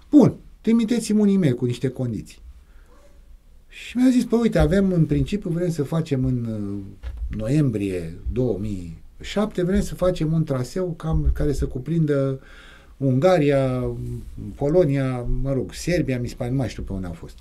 Bun, 0.09 0.36
trimiteți-mi 0.61 1.20
un 1.20 1.28
e-mail 1.28 1.53
cu 1.53 1.65
niște 1.65 1.88
condiții. 1.88 2.39
Și 3.68 3.97
mi-a 3.97 4.09
zis, 4.09 4.26
păi 4.26 4.39
uite, 4.41 4.59
avem 4.59 4.91
în 4.91 5.05
principiu, 5.05 5.49
vrem 5.49 5.70
să 5.70 5.84
facem 5.84 6.26
în 6.26 6.45
uh, 6.45 7.38
noiembrie 7.38 8.18
2007, 8.32 9.63
vrem 9.63 9.82
să 9.82 9.95
facem 9.95 10.34
un 10.34 10.43
traseu 10.43 10.93
cam, 10.97 11.30
care 11.34 11.53
să 11.53 11.65
cuprindă 11.65 12.39
Ungaria, 12.97 13.95
Polonia, 14.55 15.26
mă 15.41 15.53
rog, 15.53 15.74
Serbia, 15.74 16.20
mi 16.20 16.28
se 16.28 16.36
pare, 16.36 16.49
nu 16.49 16.57
mai 16.57 16.70
știu 16.70 16.84
pe 16.84 16.93
unde 16.93 17.07
au 17.07 17.13
fost. 17.13 17.36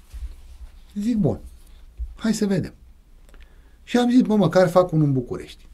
Zic, 1.01 1.17
bun, 1.17 1.41
hai 2.15 2.35
să 2.35 2.47
vedem. 2.47 2.75
Și 3.85 3.97
am 3.97 4.11
zis, 4.11 4.21
bă, 4.21 4.37
măcar 4.37 4.69
fac 4.69 4.93
unul 4.93 5.07
în 5.07 5.13
București. 5.13 5.67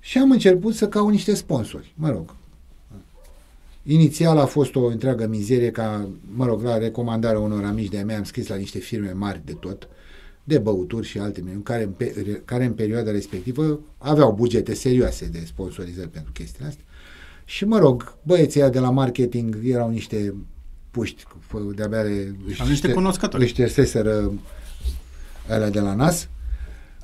Și 0.00 0.18
am 0.18 0.30
început 0.30 0.74
să 0.74 0.88
caut 0.88 1.10
niște 1.10 1.34
sponsori, 1.34 1.94
mă 1.96 2.10
rog. 2.10 2.34
Inițial 3.82 4.38
a 4.38 4.46
fost 4.46 4.74
o 4.74 4.86
întreagă 4.86 5.26
mizerie 5.26 5.70
ca, 5.70 6.08
mă 6.34 6.46
rog, 6.46 6.62
la 6.62 6.78
recomandarea 6.78 7.40
unor 7.40 7.64
amici 7.64 7.90
de-a 7.90 8.04
mea 8.04 8.16
am 8.16 8.24
scris 8.24 8.48
la 8.48 8.56
niște 8.56 8.78
firme 8.78 9.12
mari 9.12 9.42
de 9.44 9.52
tot, 9.52 9.88
de 10.44 10.58
băuturi 10.58 11.06
și 11.06 11.18
alte 11.18 11.40
meniu, 11.40 11.60
care, 11.60 11.82
în 11.82 11.90
pe, 11.90 12.42
care 12.44 12.64
în 12.64 12.72
perioada 12.72 13.10
respectivă 13.10 13.80
aveau 13.98 14.32
bugete 14.32 14.74
serioase 14.74 15.26
de 15.26 15.44
sponsorizări 15.46 16.08
pentru 16.08 16.32
chestiile 16.32 16.68
astea. 16.68 16.84
Și 17.44 17.64
mă 17.64 17.78
rog, 17.78 18.16
băieții 18.22 18.70
de 18.70 18.78
la 18.78 18.90
marketing 18.90 19.58
erau 19.64 19.90
niște 19.90 20.34
puști, 20.90 21.24
de-abia 21.74 22.00
le, 22.00 22.34
își, 22.46 22.62
niște 22.68 22.92
cunoscători. 22.92 23.42
își 23.42 23.52
șterseseră 23.52 24.32
alea 25.48 25.70
de 25.70 25.80
la 25.80 25.94
nas. 25.94 26.28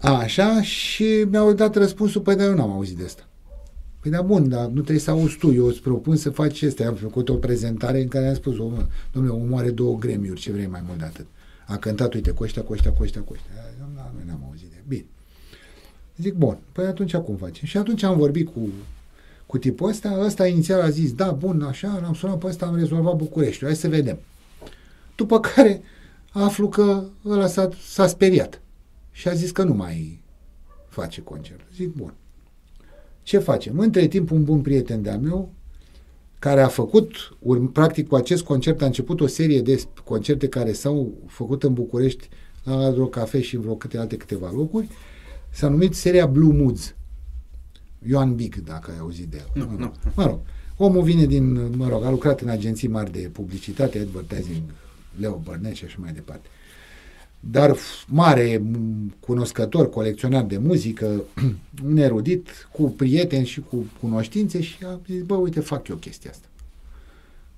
A, 0.00 0.18
așa, 0.18 0.62
și 0.62 1.26
mi-au 1.30 1.52
dat 1.52 1.74
răspunsul, 1.74 2.20
păi, 2.20 2.36
dar 2.36 2.46
eu 2.46 2.54
n-am 2.54 2.70
auzit 2.70 2.96
de 2.96 3.04
asta. 3.04 3.28
Păi 4.00 4.10
da, 4.10 4.22
bun, 4.22 4.48
dar 4.48 4.66
nu 4.66 4.80
trebuie 4.80 4.98
să 4.98 5.10
auzi 5.10 5.36
tu, 5.36 5.52
eu 5.52 5.66
îți 5.66 5.80
propun 5.80 6.16
să 6.16 6.30
faci 6.30 6.62
asta. 6.62 6.86
Am 6.86 6.94
făcut 6.94 7.28
o 7.28 7.34
prezentare 7.34 8.00
în 8.00 8.08
care 8.08 8.28
am 8.28 8.34
spus, 8.34 8.56
domnule, 9.12 9.32
omul 9.32 9.58
are 9.58 9.70
două 9.70 9.98
gremiuri, 9.98 10.40
ce 10.40 10.52
vrei 10.52 10.66
mai 10.66 10.82
mult 10.86 10.98
de 10.98 11.04
atât. 11.04 11.26
A 11.66 11.76
cântat, 11.76 12.14
uite, 12.14 12.30
cu 12.30 12.42
ăștia, 12.42 12.62
cu 12.62 12.72
ăștia, 12.72 12.92
cu 12.92 13.02
ăștia, 13.02 13.20
cu 13.20 13.32
ăștia. 13.32 13.50
Noi 14.14 14.24
n-am 14.26 14.44
auzit 14.48 14.68
de 14.68 14.76
Bine. 14.88 15.04
Zic, 16.16 16.34
bun, 16.34 16.58
păi 16.72 16.86
atunci 16.86 17.14
cum 17.14 17.36
facem? 17.36 17.66
Și 17.66 17.76
atunci 17.76 18.02
am 18.02 18.16
vorbit 18.16 18.48
cu 18.48 18.68
cu 19.56 19.62
tipul 19.62 19.88
ăsta, 19.88 20.18
ăsta 20.20 20.46
inițial 20.46 20.80
a 20.80 20.88
zis, 20.88 21.12
da, 21.12 21.30
bun, 21.30 21.62
așa, 21.62 21.98
l-am 22.02 22.14
sunat 22.14 22.38
pe 22.38 22.46
ăsta, 22.46 22.66
am 22.66 22.76
rezolvat 22.76 23.16
București, 23.16 23.64
hai 23.64 23.76
să 23.76 23.88
vedem. 23.88 24.18
După 25.14 25.40
care 25.40 25.82
aflu 26.32 26.68
că 26.68 27.04
ăla 27.24 27.46
s-a, 27.46 27.68
s-a 27.88 28.06
speriat 28.06 28.62
și 29.12 29.28
a 29.28 29.32
zis 29.32 29.50
că 29.50 29.62
nu 29.62 29.74
mai 29.74 30.20
face 30.88 31.20
concert. 31.22 31.60
Zic, 31.74 31.94
bun. 31.94 32.14
Ce 33.22 33.38
facem? 33.38 33.78
Între 33.78 34.06
timp, 34.06 34.30
un 34.30 34.44
bun 34.44 34.60
prieten 34.60 35.02
de-a 35.02 35.18
meu, 35.18 35.52
care 36.38 36.60
a 36.60 36.68
făcut, 36.68 37.36
ur, 37.38 37.70
practic 37.70 38.08
cu 38.08 38.14
acest 38.14 38.42
concert 38.42 38.82
a 38.82 38.86
început 38.86 39.20
o 39.20 39.26
serie 39.26 39.60
de 39.60 39.82
concerte 40.04 40.48
care 40.48 40.72
s-au 40.72 41.12
făcut 41.26 41.62
în 41.62 41.72
București 41.72 42.28
la 42.62 42.90
vreo 42.90 43.06
cafe 43.06 43.40
și 43.40 43.56
vreo 43.56 43.74
câte 43.74 43.98
alte 43.98 44.16
câteva 44.16 44.50
locuri. 44.54 44.88
S-a 45.50 45.68
numit 45.68 45.94
seria 45.94 46.26
Blue 46.26 46.54
Moods. 46.54 46.94
Ioan 48.08 48.34
Big, 48.34 48.56
dacă 48.56 48.90
ai 48.90 48.98
auzit 48.98 49.26
de 49.26 49.36
el. 49.36 49.50
Nu, 49.54 49.64
mă, 49.64 49.70
rog. 49.70 49.80
nu. 49.80 49.92
mă 50.14 50.26
rog. 50.26 50.38
Omul 50.76 51.02
vine 51.02 51.26
din, 51.26 51.76
mă 51.76 51.88
rog, 51.88 52.04
a 52.04 52.10
lucrat 52.10 52.40
în 52.40 52.48
agenții 52.48 52.88
mari 52.88 53.12
de 53.12 53.30
publicitate, 53.32 53.98
advertising, 53.98 54.62
Leo 55.18 55.40
Burnett 55.44 55.76
și 55.76 55.84
așa 55.84 55.96
mai 56.00 56.12
departe. 56.12 56.48
Dar 57.40 57.76
f- 57.76 58.06
mare 58.06 58.62
m, 58.64 59.14
cunoscător, 59.20 59.90
colecționar 59.90 60.44
de 60.44 60.58
muzică, 60.58 61.22
un 61.86 61.96
erudit, 61.96 62.68
cu 62.72 62.90
prieteni 62.90 63.46
și 63.46 63.60
cu 63.60 63.84
cunoștințe 64.00 64.60
și 64.60 64.76
a 64.84 65.00
zis, 65.06 65.22
bă, 65.22 65.34
uite, 65.34 65.60
fac 65.60 65.88
eu 65.88 65.96
chestia 65.96 66.30
asta. 66.30 66.46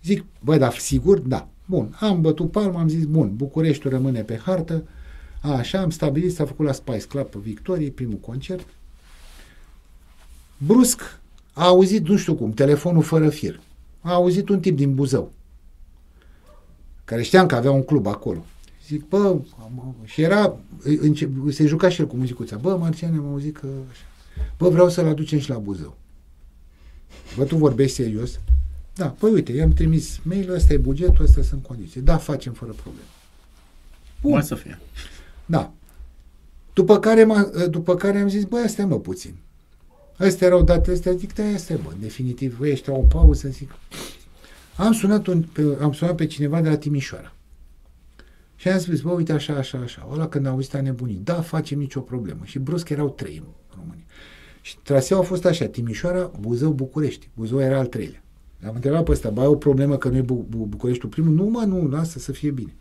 Zic, 0.05 0.25
bă, 0.41 0.57
dar 0.57 0.75
sigur? 0.75 1.19
Da. 1.19 1.49
Bun, 1.67 1.97
am 2.01 2.21
bătut 2.21 2.51
palma, 2.51 2.81
am 2.81 2.89
zis, 2.89 3.05
bun, 3.05 3.37
Bucureștiul 3.37 3.93
rămâne 3.93 4.23
pe 4.23 4.41
hartă, 4.45 4.83
a, 5.43 5.53
așa, 5.53 5.81
am 5.81 5.91
stabilit, 5.91 6.33
s-a 6.33 6.45
făcut 6.45 6.67
la 6.67 6.73
Spice 6.73 7.07
Club 7.07 7.27
pe 7.27 7.39
Victorie, 7.43 7.91
primul 7.91 8.19
concert. 8.19 8.67
Brusc, 10.59 11.21
a 11.53 11.65
auzit, 11.67 12.09
nu 12.09 12.17
știu 12.17 12.35
cum, 12.35 12.53
telefonul 12.53 13.03
fără 13.03 13.29
fir. 13.29 13.61
A 14.01 14.13
auzit 14.13 14.49
un 14.49 14.61
tip 14.61 14.77
din 14.77 14.95
Buzău, 14.95 15.33
care 17.05 17.23
știam 17.23 17.47
că 17.47 17.55
avea 17.55 17.71
un 17.71 17.83
club 17.83 18.07
acolo. 18.07 18.45
Zic, 18.87 19.09
bă, 19.09 19.39
am, 19.61 19.95
și 20.05 20.23
era, 20.23 20.57
înce- 20.83 21.31
se 21.51 21.67
juca 21.67 21.89
și 21.89 22.01
el 22.01 22.07
cu 22.07 22.17
muzicuța. 22.17 22.57
Bă, 22.57 22.77
Marcian, 22.77 23.19
am 23.19 23.27
auzit 23.31 23.57
că 23.57 23.67
așa. 23.91 24.03
Bă, 24.59 24.69
vreau 24.69 24.89
să-l 24.89 25.07
aducem 25.07 25.39
și 25.39 25.49
la 25.49 25.59
Buzău. 25.59 25.97
Bă, 27.37 27.45
tu 27.45 27.57
vorbești 27.57 27.97
serios? 27.97 28.41
Da, 28.95 29.07
păi 29.07 29.33
uite, 29.33 29.53
i-am 29.53 29.71
trimis 29.71 30.21
mail, 30.23 30.53
ăsta 30.53 30.73
e 30.73 30.77
bugetul, 30.77 31.25
ăsta 31.25 31.43
sunt 31.43 31.63
condiții. 31.63 32.01
Da, 32.01 32.17
facem 32.17 32.53
fără 32.53 32.73
probleme. 32.73 33.07
Bun. 34.21 34.33
Mai 34.33 34.43
să 34.43 34.55
fie. 34.55 34.79
Da. 35.47 35.73
După 36.73 36.99
care, 36.99 37.25
m-a, 37.25 37.51
după 37.71 37.95
care 37.95 38.19
am 38.19 38.29
zis, 38.29 38.45
băi, 38.45 38.63
astea 38.63 38.87
mă 38.87 38.99
puțin. 38.99 39.35
Astea 40.19 40.47
erau 40.47 40.62
datele 40.62 40.95
astea, 40.95 41.12
zic, 41.12 41.35
da, 41.35 41.45
astea, 41.45 41.77
bă, 41.85 41.91
în 41.93 42.01
definitiv, 42.01 42.59
băi, 42.59 42.71
ăștia 42.73 42.93
au 42.93 43.01
o 43.01 43.05
pauză, 43.19 43.49
zic. 43.49 43.75
Am 44.77 44.93
sunat, 44.93 45.27
un, 45.27 45.43
pe, 45.43 45.62
am 45.81 45.93
sunat 45.93 46.14
pe 46.14 46.27
cineva 46.27 46.61
de 46.61 46.69
la 46.69 46.77
Timișoara. 46.77 47.33
Și 48.57 48.69
am 48.69 48.79
spus, 48.79 49.01
bă, 49.01 49.11
uite, 49.11 49.33
așa, 49.33 49.55
așa, 49.55 49.79
așa. 49.79 50.09
Ăla 50.12 50.29
când 50.29 50.47
a 50.47 50.51
auzit 50.51 50.75
a 50.75 50.81
nebunit, 50.81 51.19
da, 51.19 51.35
facem 51.35 51.79
nicio 51.79 52.01
problemă. 52.01 52.41
Și 52.45 52.59
brusc 52.59 52.89
erau 52.89 53.11
trei 53.11 53.37
în 53.37 53.77
România. 53.77 54.05
Și 54.61 54.79
traseul 54.83 55.21
a 55.21 55.23
fost 55.23 55.45
așa, 55.45 55.66
Timișoara, 55.66 56.31
Buzău, 56.41 56.73
București. 56.73 57.29
Buzău 57.35 57.61
era 57.61 57.79
al 57.79 57.87
treilea. 57.87 58.23
L-am 58.61 58.75
întrebat 58.75 59.05
pe 59.05 59.11
ăsta, 59.11 59.31
bă, 59.31 59.41
ai 59.41 59.47
o 59.47 59.55
problemă 59.55 59.97
că 59.97 60.09
nu 60.09 60.16
e 60.16 60.21
Bu- 60.21 60.47
Bu- 60.49 60.66
Bucureștiul 60.66 61.11
primul? 61.11 61.33
Nu, 61.33 61.45
mă, 61.45 61.61
nu, 61.61 61.89
lasă 61.89 62.19
să 62.19 62.33
fie 62.33 62.51
bine. 62.51 62.75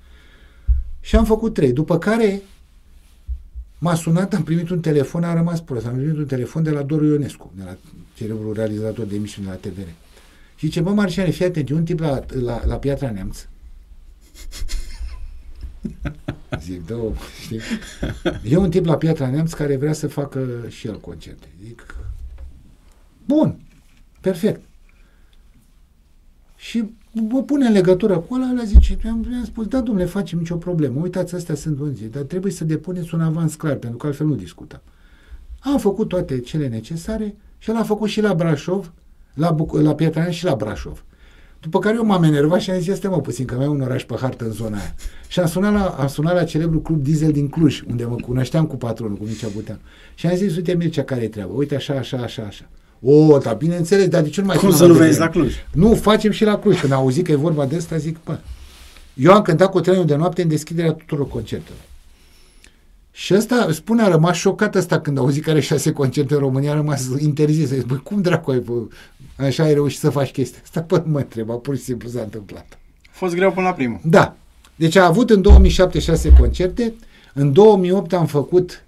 Și 0.99 1.15
am 1.15 1.25
făcut 1.25 1.53
trei. 1.53 1.73
După 1.73 1.97
care 1.97 2.41
m-a 3.77 3.95
sunat, 3.95 4.33
am 4.33 4.43
primit 4.43 4.69
un 4.69 4.79
telefon, 4.79 5.23
a 5.23 5.33
rămas 5.33 5.61
prost. 5.61 5.85
Am 5.85 5.95
primit 5.95 6.17
un 6.17 6.25
telefon 6.25 6.63
de 6.63 6.69
la 6.69 6.81
Doru 6.81 7.05
Ionescu, 7.05 7.51
de 7.55 7.63
la 7.63 7.77
celebrul 8.13 8.53
realizator 8.53 9.05
de 9.05 9.15
emisiuni 9.15 9.47
de 9.47 9.53
la 9.53 9.69
TVR. 9.69 9.87
Și 10.55 10.65
zice, 10.65 10.81
bă, 10.81 10.89
Marciane, 10.89 11.29
fii 11.29 11.45
atent, 11.45 11.69
e 11.69 11.73
un 11.73 11.83
tip 11.83 11.99
la, 11.99 12.19
la, 12.27 12.65
la 12.65 12.75
Piatra 12.75 13.11
Neamț. 13.11 13.45
Zic, 16.61 16.85
da, 16.85 16.95
știi? 17.41 17.59
E 18.43 18.57
un 18.57 18.69
tip 18.69 18.85
la 18.85 18.97
Piatra 18.97 19.29
Neamț 19.29 19.53
care 19.53 19.75
vrea 19.75 19.93
să 19.93 20.07
facă 20.07 20.65
și 20.67 20.87
el 20.87 20.99
concerte. 20.99 21.47
Zic, 21.63 21.95
bun, 23.25 23.59
perfect. 24.21 24.61
Și 26.55 26.83
mă 27.29 27.43
pune 27.43 27.65
în 27.65 27.71
legătură 27.71 28.17
cu 28.17 28.33
ăla, 28.33 28.49
ăla 28.51 28.63
zice, 28.63 28.97
am, 29.05 29.25
am 29.37 29.45
spus, 29.45 29.67
da, 29.67 29.81
domnule, 29.81 30.05
facem 30.05 30.39
nicio 30.39 30.55
problemă, 30.55 31.01
uitați, 31.01 31.35
astea 31.35 31.55
sunt 31.55 31.75
buni 31.75 32.09
dar 32.11 32.23
trebuie 32.23 32.51
să 32.51 32.63
depuneți 32.63 33.13
un 33.13 33.21
avans 33.21 33.55
clar, 33.55 33.75
pentru 33.75 33.97
că 33.97 34.07
altfel 34.07 34.27
nu 34.27 34.35
discutăm. 34.35 34.81
Am 35.59 35.77
făcut 35.77 36.07
toate 36.07 36.39
cele 36.39 36.67
necesare 36.67 37.35
și 37.57 37.69
el 37.69 37.75
a 37.75 37.83
făcut 37.83 38.09
și 38.09 38.21
la 38.21 38.33
Brașov, 38.33 38.93
la, 39.33 39.55
Buc- 39.55 39.81
la 39.81 39.95
Piatra 39.95 40.19
Neamț 40.19 40.35
și 40.35 40.45
la 40.45 40.55
Brașov. 40.55 41.05
După 41.59 41.79
care 41.79 41.95
eu 41.95 42.05
m-am 42.05 42.23
enervat 42.23 42.59
și 42.59 42.71
am 42.71 42.79
zis, 42.79 42.87
este 42.87 43.07
mă 43.07 43.21
puțin, 43.21 43.45
că 43.45 43.55
mai 43.55 43.65
e 43.65 43.67
un 43.67 43.81
oraș 43.81 44.03
pe 44.03 44.15
hartă 44.19 44.45
în 44.45 44.51
zona 44.51 44.77
aia. 44.77 44.95
Și 45.27 45.39
am 45.39 45.47
sunat 45.47 45.73
la, 45.73 45.85
am 45.85 46.07
sunat 46.07 46.33
la 46.33 46.43
celebrul 46.43 46.81
club 46.81 47.03
Diesel 47.03 47.31
din 47.31 47.47
Cluj, 47.47 47.83
unde 47.89 48.05
mă 48.05 48.15
cunoșteam 48.15 48.65
cu 48.65 48.75
patronul, 48.75 49.17
cu 49.17 49.23
Mircea 49.23 49.47
Butean. 49.53 49.79
Și 50.15 50.27
am 50.27 50.35
zis, 50.35 50.55
uite 50.55 50.75
Mircea, 50.75 51.03
care 51.03 51.21
e 51.21 51.27
treaba? 51.27 51.53
Uite 51.53 51.75
așa, 51.75 51.93
așa, 51.93 52.17
așa, 52.17 52.43
așa. 52.43 52.65
O, 53.01 53.37
dar 53.37 53.55
bineînțeles, 53.55 54.07
dar 54.07 54.21
de 54.21 54.29
ce 54.29 54.41
nu 54.41 54.47
mai 54.47 54.57
Cum 54.57 54.71
sunam 54.71 54.77
să 54.81 54.85
nu 54.87 54.93
mai 54.93 55.01
veniți 55.01 55.19
la 55.19 55.25
devreme? 55.25 55.47
Cluj? 55.47 55.83
Nu, 55.83 55.95
facem 55.95 56.31
și 56.31 56.43
la 56.43 56.59
Cluj. 56.59 56.79
Când 56.79 56.91
am 56.91 56.99
auzit 56.99 57.25
că 57.25 57.31
e 57.31 57.35
vorba 57.35 57.65
de 57.65 57.75
asta, 57.75 57.97
zic, 57.97 58.17
bă, 58.25 58.39
eu 59.13 59.33
am 59.33 59.41
cântat 59.41 59.71
cu 59.71 59.79
trenul 59.79 60.05
de 60.05 60.15
noapte 60.15 60.41
în 60.41 60.47
deschiderea 60.47 60.91
tuturor 60.91 61.27
concertelor. 61.27 61.79
Și 63.11 63.33
ăsta, 63.33 63.67
spune, 63.71 64.01
a 64.01 64.07
rămas 64.07 64.35
șocat 64.35 64.75
ăsta 64.75 64.99
când 64.99 65.17
a 65.17 65.21
auzit 65.21 65.43
că 65.43 65.49
are 65.49 65.59
șase 65.59 65.91
concerte 65.91 66.33
în 66.33 66.39
România, 66.39 66.71
a 66.71 66.75
rămas 66.75 67.07
interzis. 67.19 67.67
Zic, 67.67 67.85
băi, 67.85 68.01
cum 68.03 68.21
dracu 68.21 68.51
ai, 68.51 68.59
bă, 68.59 68.73
așa 69.37 69.63
ai 69.63 69.73
reușit 69.73 69.99
să 69.99 70.09
faci 70.09 70.31
chestia 70.31 70.59
asta? 70.63 70.81
Păi 70.81 71.01
nu 71.05 71.11
mă 71.11 71.17
întreba, 71.17 71.53
pur 71.53 71.75
și 71.75 71.81
simplu 71.81 72.09
s-a 72.09 72.21
întâmplat. 72.21 72.79
A 73.05 73.09
fost 73.11 73.35
greu 73.35 73.51
până 73.51 73.67
la 73.67 73.73
primul. 73.73 73.99
Da. 74.03 74.35
Deci 74.75 74.95
a 74.95 75.05
avut 75.05 75.29
în 75.29 75.41
2007 75.41 75.99
șase 75.99 76.33
concerte, 76.39 76.93
în 77.33 77.53
2008 77.53 78.13
am 78.13 78.25
făcut 78.25 78.81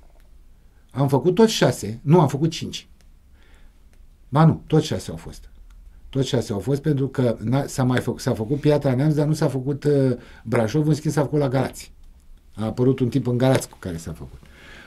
am 0.91 1.07
făcut 1.07 1.35
tot 1.35 1.49
șase, 1.49 1.99
nu, 2.01 2.19
am 2.19 2.27
făcut 2.27 2.49
cinci. 2.49 2.87
Ba 4.29 4.45
nu, 4.45 4.61
tot 4.67 4.81
șase 4.81 5.11
au 5.11 5.17
fost. 5.17 5.49
Tot 6.09 6.23
șase 6.23 6.53
au 6.53 6.59
fost 6.59 6.81
pentru 6.81 7.07
că 7.07 7.37
n-a- 7.39 7.65
s-a 7.65 7.83
mai 7.83 7.99
făcut, 7.99 8.21
s-a 8.21 8.33
făcut 8.33 8.59
Piatra 8.59 8.95
Neamț, 8.95 9.13
dar 9.13 9.27
nu 9.27 9.33
s-a 9.33 9.47
făcut 9.47 9.83
uh, 9.83 10.11
Brașov, 10.43 10.87
în 10.87 10.93
schimb 10.93 11.13
s-a 11.13 11.21
făcut 11.21 11.39
la 11.39 11.47
Galați. 11.47 11.91
A 12.55 12.65
apărut 12.65 12.99
un 12.99 13.09
tip 13.09 13.27
în 13.27 13.37
Galați 13.37 13.69
cu 13.69 13.77
care 13.79 13.97
s-a 13.97 14.11
făcut. 14.11 14.39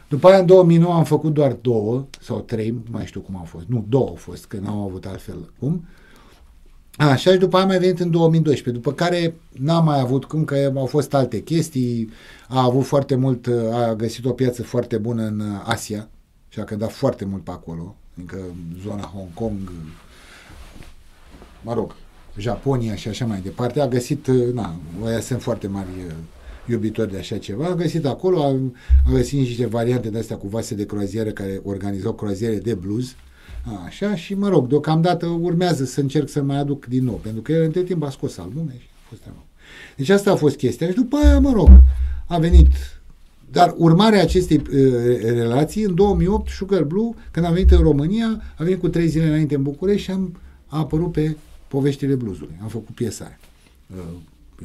După 0.09 0.29
aia, 0.29 0.39
în 0.39 0.47
2009, 0.47 0.95
am 0.95 1.05
făcut 1.05 1.33
doar 1.33 1.53
două 1.53 2.07
sau 2.21 2.41
trei, 2.41 2.71
nu 2.71 2.83
mai 2.91 3.07
știu 3.07 3.21
cum 3.21 3.37
au 3.37 3.45
fost. 3.45 3.67
Nu, 3.67 3.85
două 3.89 4.09
au 4.09 4.15
fost, 4.15 4.47
că 4.47 4.57
n-au 4.57 4.83
avut 4.83 5.07
altfel 5.07 5.53
cum. 5.59 5.85
Așa 6.97 7.31
și 7.31 7.39
după 7.39 7.57
aia 7.57 7.65
am 7.65 7.71
mai 7.71 7.79
venit 7.79 8.01
în 8.01 8.11
2012, 8.11 8.83
după 8.83 8.95
care 8.95 9.35
n-am 9.53 9.85
mai 9.85 10.01
avut 10.01 10.25
cum, 10.25 10.45
că 10.45 10.73
au 10.77 10.87
fost 10.87 11.15
alte 11.15 11.43
chestii, 11.43 12.11
a 12.49 12.63
avut 12.63 12.85
foarte 12.85 13.15
mult, 13.15 13.47
a 13.73 13.95
găsit 13.95 14.25
o 14.25 14.33
piață 14.33 14.63
foarte 14.63 14.99
bună 14.99 15.23
în 15.23 15.43
Asia 15.65 16.09
și 16.49 16.61
a 16.61 16.65
cântat 16.65 16.93
foarte 16.93 17.25
mult 17.25 17.45
pe 17.45 17.51
acolo, 17.51 17.97
adică 18.17 18.39
zona 18.83 19.03
Hong 19.03 19.35
Kong, 19.35 19.73
mă 21.63 21.75
rog, 21.75 21.95
Japonia 22.39 22.95
și 22.95 23.09
așa 23.09 23.27
mai 23.27 23.41
departe, 23.41 23.81
a 23.81 23.89
găsit, 23.89 24.27
na, 24.27 24.75
ăia 25.05 25.21
sunt 25.21 25.43
foarte 25.43 25.67
mari 25.67 25.89
uh, 26.07 26.13
iubitori 26.69 27.11
de 27.11 27.19
așa 27.19 27.39
ceva, 27.39 27.67
a 27.67 27.75
găsit 27.75 28.07
acolo, 28.07 28.43
a, 28.43 28.49
a 29.07 29.11
găsit 29.11 29.39
niște 29.39 29.67
variante 29.67 30.11
de 30.11 30.19
astea 30.19 30.37
cu 30.37 30.49
vase 30.49 30.75
de 30.75 30.87
croazieră 30.87 31.31
care 31.31 31.61
organizau 31.65 32.13
croaziere 32.13 32.57
de 32.57 32.75
blues, 32.75 33.15
Așa, 33.87 34.15
și 34.15 34.35
mă 34.35 34.49
rog, 34.49 34.69
deocamdată 34.69 35.27
urmează 35.27 35.85
să 35.85 36.01
încerc 36.01 36.29
să 36.29 36.43
mai 36.43 36.59
aduc 36.59 36.87
din 36.87 37.05
nou, 37.05 37.15
pentru 37.15 37.43
că 37.43 37.53
el 37.53 37.63
între 37.63 37.83
timp 37.83 38.03
a 38.03 38.11
scos 38.11 38.39
albume 38.39 38.75
și 38.79 38.87
a 38.93 39.07
fost 39.09 39.21
treaba. 39.21 39.45
Deci 39.97 40.09
asta 40.09 40.33
a 40.33 40.37
fost 40.37 40.57
chestia 40.57 40.89
și 40.89 40.95
după 40.95 41.17
aia, 41.17 41.39
mă 41.39 41.53
rog, 41.53 41.69
a 42.27 42.39
venit 42.39 42.73
dar 43.53 43.75
urmarea 43.77 44.23
acestei 44.23 44.57
uh, 44.57 45.21
relații, 45.21 45.83
în 45.83 45.95
2008, 45.95 46.49
Sugar 46.49 46.83
Blue, 46.83 47.11
când 47.31 47.47
a 47.47 47.51
venit 47.51 47.71
în 47.71 47.83
România, 47.83 48.43
a 48.57 48.63
venit 48.65 48.81
cu 48.81 48.89
trei 48.89 49.07
zile 49.07 49.27
înainte 49.27 49.55
în 49.55 49.63
București 49.63 50.03
și 50.03 50.11
am, 50.11 50.37
a 50.67 50.79
apărut 50.79 51.13
pe 51.13 51.37
poveștile 51.69 52.15
bluesului. 52.15 52.59
Am 52.63 52.69
făcut 52.69 52.95
piesa 52.95 53.25
aia. 53.25 53.39
Uh, 53.97 54.03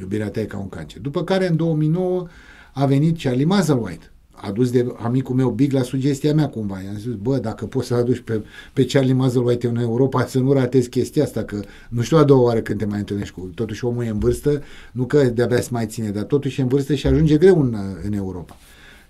Iubirea 0.00 0.30
ta 0.30 0.40
e 0.40 0.44
ca 0.44 0.58
un 0.58 0.68
cancer. 0.68 1.00
După 1.00 1.24
care, 1.24 1.48
în 1.48 1.56
2009, 1.56 2.26
a 2.72 2.86
venit 2.86 3.22
Charlie 3.22 3.44
Musselwhite, 3.44 4.10
adus 4.30 4.70
de 4.70 4.94
amicul 5.02 5.34
meu 5.34 5.50
Big 5.50 5.72
la 5.72 5.82
sugestia 5.82 6.34
mea 6.34 6.48
cumva. 6.48 6.80
I-am 6.82 6.96
zis, 6.96 7.14
bă, 7.14 7.38
dacă 7.38 7.66
poți 7.66 7.86
să 7.86 7.94
aduci 7.94 8.18
pe, 8.18 8.44
pe 8.72 8.84
Charlie 8.84 9.12
Musselwhite 9.12 9.66
în 9.66 9.76
Europa, 9.76 10.26
să 10.26 10.38
nu 10.38 10.52
ratezi 10.52 10.88
chestia 10.88 11.22
asta, 11.22 11.44
că 11.44 11.60
nu 11.88 12.02
știu 12.02 12.16
a 12.16 12.24
doua 12.24 12.42
oară 12.42 12.60
când 12.60 12.78
te 12.78 12.84
mai 12.84 12.98
întâlnești 12.98 13.34
cu... 13.34 13.50
Totuși 13.54 13.84
omul 13.84 14.04
e 14.04 14.08
în 14.08 14.18
vârstă, 14.18 14.62
nu 14.92 15.04
că 15.04 15.24
de-abia 15.24 15.60
se 15.60 15.68
mai 15.72 15.86
ține, 15.86 16.10
dar 16.10 16.22
totuși 16.22 16.60
e 16.60 16.62
în 16.62 16.68
vârstă 16.68 16.94
și 16.94 17.06
ajunge 17.06 17.36
greu 17.36 17.60
în, 17.60 17.76
în 18.04 18.12
Europa. 18.12 18.56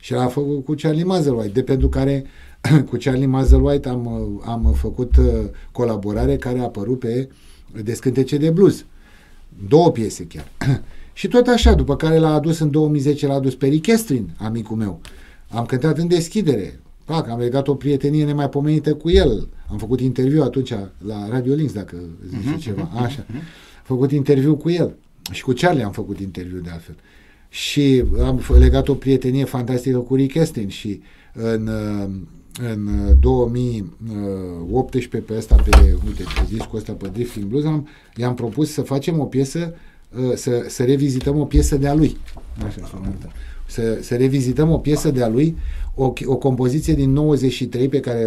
Și 0.09 0.14
a 0.14 0.26
făcut 0.26 0.64
cu 0.64 0.74
Charlie 0.74 1.05
Musselwhite, 1.05 1.52
de 1.52 1.62
pentru 1.62 1.89
care 1.89 2.24
cu 2.89 2.97
Charlie 2.97 3.26
Musselwhite 3.26 3.89
am, 3.89 4.09
am 4.44 4.72
făcut 4.72 5.16
uh, 5.16 5.24
colaborare 5.72 6.36
care 6.36 6.59
a 6.59 6.62
apărut 6.62 6.98
pe 6.98 7.28
Descântece 7.82 8.36
de 8.36 8.51
Blues. 8.51 8.85
Două 9.68 9.90
piese 9.90 10.26
chiar. 10.26 10.48
și 11.12 11.28
tot 11.28 11.47
așa, 11.47 11.74
după 11.74 11.97
care 11.97 12.18
l-a 12.18 12.35
adus 12.35 12.59
în 12.59 12.70
2010, 12.70 13.26
l-a 13.26 13.35
adus 13.35 13.55
pe 13.55 13.66
Rick 13.66 13.86
Estrin, 13.86 14.30
amicul 14.36 14.76
meu. 14.76 15.01
Am 15.48 15.66
cântat 15.66 15.98
în 15.98 16.09
deschidere. 16.09 16.80
Pac, 17.05 17.28
am 17.28 17.39
legat 17.39 17.68
o 17.68 17.74
prietenie 17.74 18.24
nemaipomenită 18.24 18.94
cu 18.94 19.10
el. 19.10 19.48
Am 19.70 19.78
făcut 19.78 20.01
interviu 20.01 20.43
atunci 20.43 20.74
la 21.06 21.28
Radio 21.28 21.55
Links, 21.55 21.72
dacă 21.72 21.97
zice 22.28 22.55
uh-huh, 22.55 22.60
ceva. 22.60 22.90
Așa. 22.94 23.26
Am 23.28 23.43
făcut 23.82 24.12
interviu 24.12 24.56
cu 24.56 24.70
el. 24.70 24.94
Și 25.30 25.43
cu 25.43 25.52
Charlie 25.52 25.85
am 25.85 25.93
făcut 25.93 26.18
interviu 26.20 26.59
de 26.59 26.70
altfel. 26.70 26.97
Și 27.49 28.05
am 28.23 28.43
legat 28.59 28.89
o 28.89 28.95
prietenie 28.95 29.45
fantastică 29.45 29.99
cu 29.99 30.15
Rick 30.15 30.35
Estrin 30.35 30.69
și 30.69 31.01
în, 31.33 31.70
în 32.73 32.89
2018 33.20 35.23
pe 35.23 35.37
ăsta, 35.37 35.55
pe, 35.55 35.97
uite, 36.07 36.23
pe 36.23 36.47
discul 36.49 36.79
ăsta, 36.79 36.93
pe 36.93 37.09
Drifting 37.12 37.47
Blues, 37.47 37.65
am, 37.65 37.89
i-am 38.16 38.35
propus 38.35 38.73
să 38.73 38.83
facem 38.83 39.20
o 39.20 39.25
piesă, 39.25 39.75
să, 40.35 40.65
să 40.69 40.85
revizităm 40.85 41.39
o 41.39 41.45
piesă 41.45 41.77
de-a 41.77 41.95
lui. 41.95 42.16
Așa 42.66 42.87
sună 42.87 43.15
să, 43.69 43.99
să 44.01 44.16
revizităm 44.16 44.70
o 44.70 44.79
piesă 44.79 45.11
de-a 45.11 45.29
lui, 45.29 45.57
o, 45.95 46.12
o 46.25 46.37
compoziție 46.37 46.95
din 46.95 47.12
93 47.12 47.89
pe 47.89 48.01
care 48.01 48.27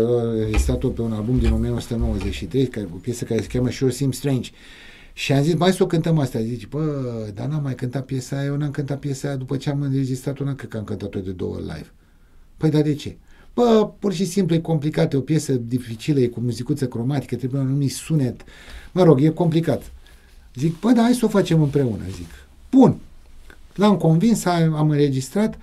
a 0.53 0.57
stat-o 0.57 0.87
pe 0.87 1.01
un 1.01 1.11
album 1.11 1.39
din 1.39 1.51
1993, 1.51 2.67
care, 2.67 2.87
o 2.93 2.97
piesă 2.97 3.25
care 3.25 3.41
se 3.41 3.47
cheamă 3.47 3.69
Sure 3.69 3.91
Seems 3.91 4.17
Strange. 4.17 4.49
Și 5.13 5.33
am 5.33 5.43
zis, 5.43 5.53
mai 5.53 5.73
să 5.73 5.83
o 5.83 5.85
cântăm 5.85 6.19
asta. 6.19 6.39
Zice, 6.39 6.65
bă, 6.69 7.31
dar 7.33 7.47
n-am 7.47 7.63
mai 7.63 7.75
cântat 7.75 8.05
piesa 8.05 8.37
aia, 8.37 8.45
eu 8.45 8.55
n-am 8.55 8.71
cântat 8.71 8.99
piesa 8.99 9.27
aia 9.27 9.37
după 9.37 9.57
ce 9.57 9.69
am 9.69 9.81
înregistrat-o, 9.81 10.43
n-am 10.43 10.55
cred 10.55 10.69
că 10.69 10.77
am 10.77 10.83
cântat-o 10.83 11.19
de 11.19 11.31
două 11.31 11.57
live. 11.59 11.91
Păi, 12.57 12.69
dar 12.69 12.81
de 12.81 12.93
ce? 12.93 13.17
Bă, 13.53 13.91
pur 13.99 14.13
și 14.13 14.25
simplu 14.25 14.55
e 14.55 14.59
complicat, 14.59 15.13
e 15.13 15.17
o 15.17 15.21
piesă 15.21 15.53
dificilă, 15.53 16.19
e 16.19 16.27
cu 16.27 16.39
muzicuță 16.39 16.87
cromatică, 16.87 17.35
trebuie 17.35 17.61
un 17.61 17.67
anumit 17.67 17.91
sunet. 17.91 18.41
Mă 18.91 19.03
rog, 19.03 19.21
e 19.21 19.29
complicat. 19.29 19.91
Zic, 20.55 20.79
bă, 20.79 20.91
da, 20.91 21.01
hai 21.01 21.13
să 21.13 21.25
o 21.25 21.29
facem 21.29 21.61
împreună, 21.61 22.03
zic. 22.15 22.29
Bun. 22.71 22.97
L-am 23.75 23.97
convins, 23.97 24.45
am 24.45 24.89
înregistrat 24.89 25.57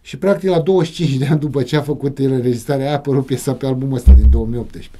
și 0.00 0.16
practic 0.16 0.48
la 0.48 0.60
25 0.60 1.16
de 1.16 1.26
ani 1.26 1.40
după 1.40 1.62
ce 1.62 1.76
a 1.76 1.82
făcut 1.82 2.18
el 2.18 2.32
înregistrarea, 2.32 2.90
a 2.90 2.92
apărut 2.92 3.26
piesa 3.26 3.52
pe 3.52 3.66
albumul 3.66 3.96
ăsta 3.96 4.12
din 4.12 4.30
2018. 4.30 4.90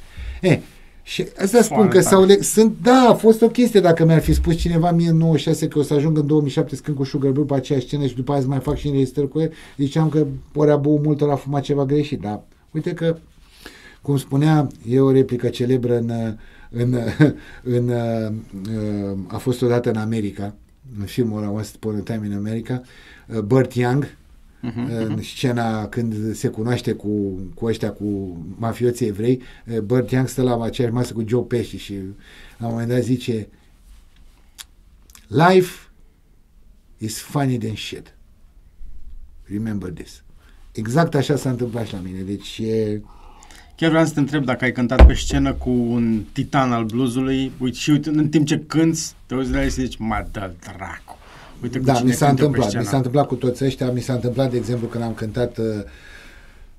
E, 0.40 0.60
și 1.02 1.26
asta 1.38 1.62
spun 1.62 1.88
că 1.88 2.00
s-au 2.00 2.24
le- 2.24 2.40
sunt, 2.40 2.76
da, 2.82 3.06
a 3.08 3.14
fost 3.14 3.42
o 3.42 3.48
chestie 3.48 3.80
dacă 3.80 4.04
mi-ar 4.04 4.20
fi 4.20 4.32
spus 4.32 4.56
cineva 4.56 4.90
mie 4.90 5.08
în 5.08 5.16
96 5.16 5.68
că 5.68 5.78
o 5.78 5.82
să 5.82 5.94
ajung 5.94 6.18
în 6.18 6.26
2007 6.26 6.76
când 6.76 6.96
cu 6.96 7.04
Sugar 7.04 7.30
Blue 7.30 7.44
pe 7.44 7.54
aceeași 7.54 7.86
scenă 7.86 8.06
și 8.06 8.14
după 8.14 8.32
aia 8.32 8.40
să 8.40 8.46
mai 8.46 8.58
fac 8.58 8.76
și 8.76 8.86
înregistrări 8.86 9.28
cu 9.28 9.40
el, 9.40 9.52
ziceam 9.76 10.08
că 10.08 10.26
ori 10.54 10.70
a 10.70 10.76
băut 10.76 11.04
mult, 11.04 11.20
ori 11.20 11.30
a 11.30 11.36
fumat 11.36 11.62
ceva 11.62 11.84
greșit, 11.84 12.20
dar 12.20 12.42
uite 12.70 12.92
că, 12.92 13.16
cum 14.02 14.16
spunea, 14.16 14.66
e 14.88 15.00
o 15.00 15.10
replică 15.10 15.48
celebră 15.48 15.98
în, 15.98 16.10
în, 16.70 16.98
în, 17.76 17.88
în 18.62 19.24
a 19.26 19.36
fost 19.36 19.62
odată 19.62 19.88
în 19.90 19.96
America, 19.96 20.54
în 20.98 21.04
filmul 21.04 21.38
ăla 21.42 21.50
Once 21.50 21.70
Upon 21.74 21.96
a 21.96 22.12
Time 22.12 22.26
in 22.26 22.36
America, 22.36 22.82
Burt 23.44 23.72
Young, 23.72 24.16
uh-huh, 24.70 25.06
în 25.06 25.22
scena 25.22 25.86
când 25.86 26.34
se 26.34 26.48
cunoaște 26.48 26.92
cu, 26.92 27.08
cu 27.54 27.64
ăștia, 27.64 27.92
cu 27.92 28.36
mafioții 28.58 29.06
evrei, 29.06 29.42
Burt 29.84 30.10
Young 30.10 30.28
stă 30.28 30.42
la 30.42 30.62
aceeași 30.62 30.94
masă 30.94 31.12
cu 31.12 31.24
Joe 31.26 31.42
Pesci 31.42 31.80
și 31.80 31.94
la 32.58 32.66
un 32.66 32.72
moment 32.72 32.88
dat 32.88 33.02
zice 33.02 33.48
Life 35.26 35.90
is 36.98 37.20
funny 37.20 37.58
than 37.58 37.74
shit. 37.74 38.14
Remember 39.42 39.90
this. 39.90 40.22
Exact 40.72 41.14
așa 41.14 41.36
s-a 41.36 41.50
întâmplat 41.50 41.86
și 41.86 41.92
la 41.92 42.00
mine. 42.00 42.20
Deci 42.20 42.58
e... 42.58 43.00
Chiar 43.76 43.90
vreau 43.90 44.04
să 44.04 44.12
te 44.12 44.20
întreb 44.20 44.44
dacă 44.44 44.64
ai 44.64 44.72
cântat 44.72 45.06
pe 45.06 45.14
scenă 45.14 45.52
cu 45.52 45.70
un 45.70 46.22
titan 46.32 46.72
al 46.72 46.84
bluesului 46.84 47.52
uite, 47.58 47.76
și 47.76 47.90
uite, 47.90 48.08
în 48.08 48.28
timp 48.28 48.46
ce 48.46 48.58
cânți, 48.58 49.14
te 49.26 49.34
uiți 49.34 49.50
la 49.50 49.62
el 49.62 49.68
și 49.68 49.80
zici, 49.80 49.96
mă, 49.96 50.26
dă 50.30 50.52
dracu. 50.60 51.18
Uite 51.62 51.78
da, 51.78 52.00
mi 52.00 52.12
s-a 52.12 52.28
întâmplat. 52.28 52.74
Mi 52.74 52.84
s-a 52.84 52.96
întâmplat 52.96 53.26
cu 53.26 53.34
toți 53.34 53.64
ăștia. 53.64 53.90
Mi 53.90 54.00
s-a 54.00 54.12
întâmplat, 54.12 54.50
de 54.50 54.56
exemplu, 54.56 54.86
când 54.86 55.04
am 55.04 55.14
cântat 55.14 55.58
uh, 55.58 55.64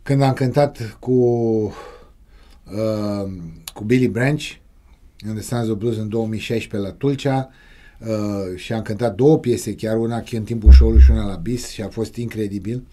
când 0.03 0.21
am 0.21 0.33
cântat 0.33 0.97
cu 0.99 1.11
uh, 2.71 3.31
cu 3.73 3.83
Billy 3.83 4.07
Branch 4.07 4.43
în 5.25 5.33
The 5.33 5.43
Sons 5.43 5.69
of 5.69 5.77
Blues 5.77 5.97
în 5.97 6.09
2016 6.09 6.89
la 6.89 6.95
Tulcea 6.95 7.49
uh, 7.99 8.55
și 8.55 8.73
am 8.73 8.81
cântat 8.81 9.15
două 9.15 9.39
piese, 9.39 9.75
chiar 9.75 9.97
una 9.97 10.23
în 10.31 10.43
timpul 10.43 10.71
show-ului 10.71 11.01
și 11.01 11.11
una 11.11 11.25
la 11.25 11.35
BIS 11.35 11.69
și 11.69 11.81
a 11.81 11.87
fost 11.87 12.15
incredibil. 12.15 12.83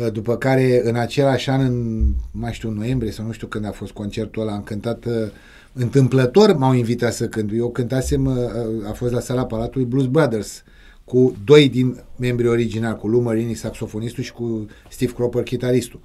Uh, 0.00 0.12
după 0.12 0.36
care 0.36 0.80
în 0.84 0.96
același 0.96 1.50
an, 1.50 1.60
în 1.60 2.06
mai 2.30 2.52
știu, 2.52 2.70
noiembrie 2.70 3.10
sau 3.10 3.26
nu 3.26 3.32
știu 3.32 3.46
când 3.46 3.64
a 3.64 3.70
fost 3.70 3.92
concertul 3.92 4.42
ăla, 4.42 4.52
am 4.52 4.62
cântat 4.62 5.04
uh, 5.04 5.12
întâmplător 5.72 6.56
m-au 6.56 6.72
invitat 6.72 7.12
să 7.12 7.28
cânt. 7.28 7.50
Eu 7.54 7.70
cântasem, 7.70 8.26
uh, 8.26 8.88
a 8.88 8.92
fost 8.92 9.12
la 9.12 9.20
sala 9.20 9.46
Palatului 9.46 9.86
Blues 9.86 10.06
Brothers 10.06 10.62
cu 11.12 11.36
doi 11.44 11.68
din 11.68 12.02
membrii 12.16 12.48
originali, 12.48 12.98
cu 12.98 13.08
Lou 13.08 13.20
Marini, 13.20 13.54
saxofonistul 13.54 14.22
și 14.22 14.32
cu 14.32 14.66
Steve 14.90 15.12
Cropper, 15.12 15.42
chitaristul. 15.42 16.00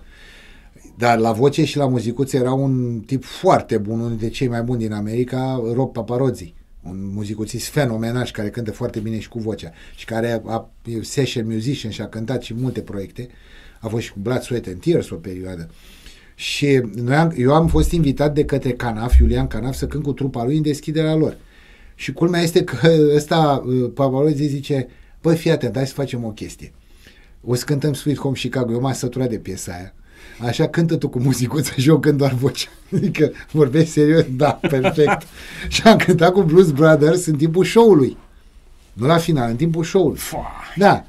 Dar 0.98 1.18
la 1.18 1.32
voce 1.32 1.66
și 1.66 1.78
la 1.78 1.88
muzicuță 1.88 2.38
era 2.38 2.54
un 2.54 3.00
tip 3.06 3.24
foarte 3.24 3.78
bun, 3.78 3.94
unul 3.94 4.10
dintre 4.10 4.28
cei 4.30 4.48
mai 4.48 4.62
buni 4.62 4.80
din 4.80 4.94
America, 4.94 5.62
Rob 5.74 5.92
Paparozzi, 5.92 6.54
un 6.84 7.12
muzicuțist 7.14 7.68
fenomenal 7.68 8.26
și 8.26 8.32
care 8.32 8.50
cântă 8.50 8.72
foarte 8.72 9.00
bine 9.00 9.20
și 9.20 9.30
cu 9.30 9.40
vocea 9.40 9.72
și 9.96 10.06
care 10.06 10.42
a, 10.46 10.70
e 10.86 11.02
session 11.02 11.46
musician 11.48 11.92
și 11.92 12.02
a 12.02 12.08
cântat 12.08 12.42
și 12.42 12.54
multe 12.54 12.82
proiecte. 12.82 13.28
A 13.80 13.88
fost 13.88 14.04
și 14.04 14.12
cu 14.12 14.20
Blood, 14.20 14.42
Sweat 14.42 14.68
and 14.68 14.82
Tears 14.82 15.10
o 15.10 15.16
perioadă. 15.16 15.70
Și 16.36 16.82
noi 16.96 17.16
am, 17.16 17.34
eu 17.38 17.54
am 17.54 17.68
fost 17.68 17.92
invitat 17.92 18.34
de 18.34 18.46
către 18.46 18.72
Canaf, 18.72 19.20
Iulian 19.20 19.48
Canaf, 19.48 19.76
să 19.76 19.88
cânt 19.88 20.04
cu 20.04 20.14
trupa 20.14 20.44
lui 20.44 20.56
în 20.56 20.62
deschiderea 20.62 21.16
lor. 21.16 21.38
Și 21.99 22.14
culmea 22.14 22.41
este 22.41 22.64
că 22.64 22.90
ăsta, 23.15 23.64
Pavarozzi 23.94 24.44
zice, 24.44 24.88
băi, 25.22 25.36
fii 25.36 25.52
atent, 25.52 25.76
hai 25.76 25.88
să 25.88 25.94
facem 25.94 26.24
o 26.24 26.30
chestie. 26.30 26.74
O 27.44 27.56
să 27.56 27.64
cântăm 27.65 27.94
Sweet 27.94 28.18
Home 28.18 28.36
Chicago, 28.36 28.72
eu 28.72 28.80
m-am 28.80 28.94
săturat 28.94 29.30
de 29.30 29.38
piesa 29.38 29.72
aia. 29.72 29.94
Așa 30.40 30.68
cântă 30.68 30.95
tu 30.95 31.10
cu 31.10 31.19
muzicuță 31.19 31.74
și 31.78 31.90
eu 31.90 31.99
cânt 31.99 32.18
doar 32.18 32.34
voce. 32.34 32.68
Adică 32.95 33.32
vorbești 33.52 33.90
serios? 33.90 34.26
Da, 34.36 34.52
perfect. 34.69 35.22
și 35.68 35.82
am 35.82 35.98
cântat 35.98 36.32
cu 36.32 36.41
Blues 36.41 36.72
Brothers 36.72 37.26
în 37.26 37.36
timpul 37.36 37.65
show-ului. 37.65 38.18
Nu 38.94 39.06
la 39.06 39.18
final, 39.18 39.49
în 39.49 39.56
timpul 39.56 39.84
show-ului. 39.84 40.19
Da. 40.76 41.06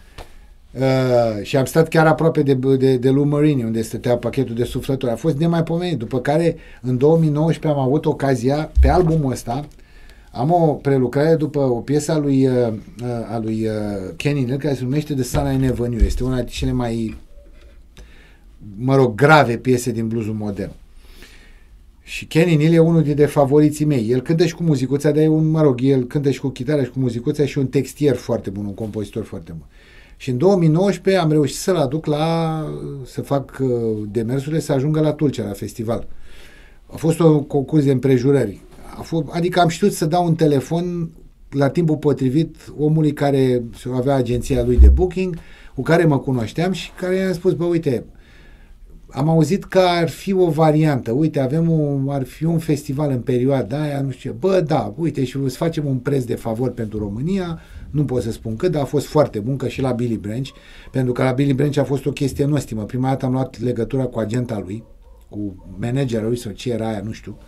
Uh, 0.70 1.42
și 1.42 1.56
am 1.56 1.64
stat 1.64 1.88
chiar 1.88 2.06
aproape 2.06 2.42
de, 2.42 2.54
de, 2.54 2.96
de 2.96 3.10
Lou 3.10 3.24
Marini, 3.24 3.64
unde 3.64 3.82
stătea 3.82 4.16
pachetul 4.16 4.54
de 4.54 4.64
suflături. 4.64 5.12
A 5.12 5.16
fost 5.16 5.36
nemaipomenit. 5.36 5.98
După 5.98 6.20
care, 6.20 6.56
în 6.80 6.96
2019, 6.96 7.80
am 7.80 7.86
avut 7.86 8.06
ocazia, 8.06 8.70
pe 8.80 8.88
albumul 8.88 9.32
ăsta, 9.32 9.68
am 10.32 10.50
o 10.50 10.72
prelucrare 10.72 11.34
după 11.34 11.58
o 11.58 11.80
piesă 11.80 12.12
a 12.12 12.18
lui, 12.18 12.46
uh, 12.46 12.72
a 13.30 13.38
lui 13.38 13.66
uh, 13.66 13.72
Kenny 14.16 14.44
Neal 14.44 14.58
care 14.58 14.74
se 14.74 14.82
numește 14.82 15.14
The 15.14 15.22
Sun 15.22 15.52
I 15.52 15.56
Never 15.56 15.86
Knew. 15.86 16.04
Este 16.04 16.24
una 16.24 16.34
dintre 16.34 16.54
cele 16.54 16.72
mai, 16.72 17.16
mă 18.76 18.96
rog, 18.96 19.14
grave 19.14 19.56
piese 19.56 19.90
din 19.90 20.08
bluesul 20.08 20.34
modern. 20.34 20.72
Și 22.02 22.26
Kenny 22.26 22.56
Neal 22.56 22.72
e 22.72 22.78
unul 22.78 23.02
dintre 23.02 23.26
favoriții 23.26 23.84
mei. 23.84 24.10
El 24.10 24.20
cântă 24.20 24.46
și 24.46 24.54
cu 24.54 24.62
muzicuța, 24.62 25.10
dar 25.10 25.22
e 25.22 25.28
un, 25.28 25.46
mă 25.46 25.62
rog, 25.62 25.80
el 25.82 26.04
cântă 26.04 26.30
și 26.30 26.40
cu 26.40 26.48
chitară 26.48 26.82
și 26.82 26.90
cu 26.90 26.98
muzicuța 26.98 27.46
și 27.46 27.58
un 27.58 27.66
textier 27.66 28.16
foarte 28.16 28.50
bun, 28.50 28.64
un 28.64 28.74
compozitor 28.74 29.24
foarte 29.24 29.52
bun. 29.52 29.66
Și 30.16 30.30
în 30.30 30.38
2019 30.38 31.22
am 31.22 31.30
reușit 31.30 31.56
să-l 31.56 31.76
aduc 31.76 32.06
la, 32.06 32.64
să 33.04 33.22
fac 33.22 33.58
uh, 33.60 33.68
demersurile 34.10 34.60
să 34.60 34.72
ajungă 34.72 35.00
la 35.00 35.12
Tulcea, 35.12 35.44
la 35.44 35.52
festival. 35.52 36.06
A 36.86 36.96
fost 36.96 37.20
o 37.20 37.40
concurs 37.40 37.84
de 37.84 37.90
împrejurări. 37.90 38.60
A 38.98 39.02
fost, 39.02 39.24
adică 39.30 39.60
am 39.60 39.68
știut 39.68 39.92
să 39.92 40.06
dau 40.06 40.26
un 40.26 40.34
telefon 40.34 41.10
la 41.50 41.68
timpul 41.68 41.96
potrivit 41.96 42.56
omului 42.78 43.12
care 43.12 43.62
avea 43.94 44.14
agenția 44.14 44.64
lui 44.64 44.78
de 44.78 44.88
booking, 44.88 45.36
cu 45.74 45.82
care 45.82 46.04
mă 46.04 46.18
cunoșteam 46.18 46.72
și 46.72 46.90
care 46.92 47.16
i-am 47.16 47.32
spus, 47.32 47.52
bă, 47.52 47.64
uite, 47.64 48.04
am 49.10 49.28
auzit 49.28 49.64
că 49.64 49.78
ar 49.78 50.08
fi 50.08 50.32
o 50.32 50.50
variantă, 50.50 51.12
uite, 51.12 51.40
avem 51.40 51.70
o, 51.70 52.10
ar 52.12 52.24
fi 52.24 52.44
un 52.44 52.58
festival 52.58 53.10
în 53.10 53.20
perioada 53.20 53.82
aia, 53.82 54.00
nu 54.00 54.10
știu 54.10 54.30
ce, 54.30 54.36
bă, 54.38 54.60
da, 54.60 54.94
uite, 54.96 55.24
și 55.24 55.48
să 55.48 55.56
facem 55.56 55.86
un 55.86 55.96
preț 55.96 56.24
de 56.24 56.34
favor 56.34 56.70
pentru 56.70 56.98
România, 56.98 57.60
nu 57.90 58.04
pot 58.04 58.22
să 58.22 58.30
spun 58.30 58.56
cât, 58.56 58.72
dar 58.72 58.82
a 58.82 58.84
fost 58.84 59.06
foarte 59.06 59.38
bun, 59.38 59.56
că 59.56 59.68
și 59.68 59.80
la 59.80 59.92
Billy 59.92 60.16
Branch, 60.16 60.48
pentru 60.90 61.12
că 61.12 61.22
la 61.22 61.32
Billy 61.32 61.52
Branch 61.52 61.76
a 61.76 61.84
fost 61.84 62.06
o 62.06 62.10
chestie 62.10 62.44
nostimă. 62.44 62.82
Prima 62.82 63.08
dată 63.08 63.26
am 63.26 63.32
luat 63.32 63.60
legătura 63.60 64.04
cu 64.04 64.18
agenta 64.18 64.58
lui, 64.58 64.84
cu 65.28 65.66
managerul 65.78 66.26
lui 66.26 66.38
sau 66.38 66.52
ce 66.52 66.72
era 66.72 66.88
aia, 66.88 67.00
nu 67.04 67.12
știu, 67.12 67.38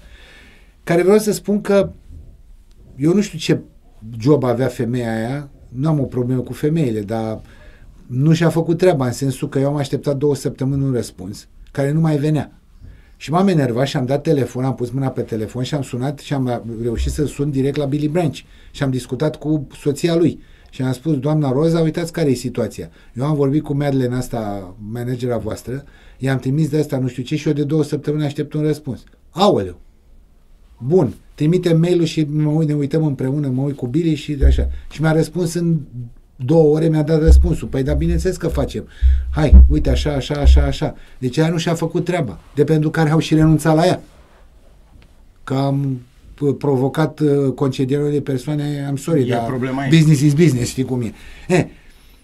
care 0.85 1.03
vreau 1.03 1.19
să 1.19 1.33
spun 1.33 1.61
că 1.61 1.93
eu 2.97 3.15
nu 3.15 3.21
știu 3.21 3.39
ce 3.39 3.61
job 4.19 4.45
avea 4.45 4.67
femeia 4.67 5.15
aia, 5.15 5.51
nu 5.69 5.89
am 5.89 6.01
o 6.01 6.05
problemă 6.05 6.41
cu 6.41 6.53
femeile, 6.53 7.01
dar 7.01 7.41
nu 8.07 8.33
și-a 8.33 8.49
făcut 8.49 8.79
treaba 8.79 9.07
în 9.07 9.13
sensul 9.13 9.49
că 9.49 9.59
eu 9.59 9.69
am 9.69 9.77
așteptat 9.77 10.17
două 10.17 10.35
săptămâni 10.35 10.83
un 10.83 10.93
răspuns 10.93 11.49
care 11.71 11.93
nu 11.93 12.01
mai 12.01 12.17
venea. 12.17 12.53
Și 13.17 13.31
m-am 13.31 13.49
enervat 13.49 13.87
și 13.87 13.97
am 13.97 14.07
dat 14.07 14.23
telefon, 14.23 14.65
am 14.65 14.75
pus 14.75 14.91
mâna 14.91 15.09
pe 15.09 15.21
telefon 15.21 15.63
și 15.63 15.75
am 15.75 15.83
sunat 15.83 16.19
și 16.19 16.35
am 16.35 16.63
reușit 16.83 17.13
să 17.13 17.25
sun 17.25 17.51
direct 17.51 17.77
la 17.77 17.85
Billy 17.85 18.09
Branch 18.09 18.39
și 18.71 18.83
am 18.83 18.91
discutat 18.91 19.37
cu 19.37 19.67
soția 19.81 20.17
lui. 20.17 20.41
Și 20.71 20.83
am 20.83 20.93
spus, 20.93 21.19
doamna 21.19 21.53
Roza, 21.53 21.81
uitați 21.81 22.13
care 22.13 22.31
e 22.31 22.35
situația. 22.35 22.91
Eu 23.15 23.25
am 23.25 23.35
vorbit 23.35 23.63
cu 23.63 23.75
Madeleine 23.75 24.15
asta, 24.15 24.75
managera 24.91 25.37
voastră, 25.37 25.85
i-am 26.19 26.39
trimis 26.39 26.69
de 26.69 26.79
asta 26.79 26.99
nu 26.99 27.09
știu 27.09 27.23
ce 27.23 27.37
și 27.37 27.49
eu 27.49 27.55
de 27.55 27.65
două 27.65 27.83
săptămâni 27.83 28.25
aștept 28.25 28.53
un 28.53 28.63
răspuns. 28.63 29.05
Aoleu! 29.31 29.81
Bun, 30.87 31.15
trimite 31.35 31.73
mail-ul 31.73 32.05
și 32.05 32.27
mă, 32.31 32.65
ne 32.65 32.75
uităm 32.75 33.05
împreună, 33.05 33.49
mă 33.49 33.63
uit 33.63 33.77
cu 33.77 33.87
Billy 33.87 34.15
și 34.15 34.39
așa. 34.47 34.69
Și 34.91 35.01
mi-a 35.01 35.13
răspuns 35.13 35.55
în 35.55 35.77
două 36.37 36.75
ore 36.75 36.89
mi-a 36.89 37.03
dat 37.03 37.23
răspunsul. 37.23 37.69
Păi, 37.69 37.83
dar 37.83 37.97
bineînțeles 37.97 38.37
că 38.37 38.49
facem. 38.49 38.89
Hai, 39.31 39.65
uite, 39.69 39.91
așa, 39.91 40.13
așa, 40.13 40.35
așa, 40.35 40.63
așa. 40.63 40.95
Deci 41.19 41.39
aia 41.39 41.49
nu 41.49 41.57
și-a 41.57 41.75
făcut 41.75 42.05
treaba. 42.05 42.39
De 42.55 42.65
pentru 42.65 42.91
care 42.91 43.11
au 43.11 43.19
și 43.19 43.35
renunțat 43.35 43.75
la 43.75 43.87
ea. 43.87 44.01
Că 45.45 45.55
am 45.55 46.01
provocat 46.59 47.21
concedierea 47.55 48.11
de 48.11 48.21
persoane, 48.21 48.85
am 48.89 48.97
sorry, 48.97 49.23
e 49.23 49.29
dar 49.29 49.61
business 49.89 50.21
is 50.21 50.35
business, 50.35 50.71
știi 50.71 50.85
cum 50.85 51.01
e. 51.01 51.13
Eh, 51.49 51.65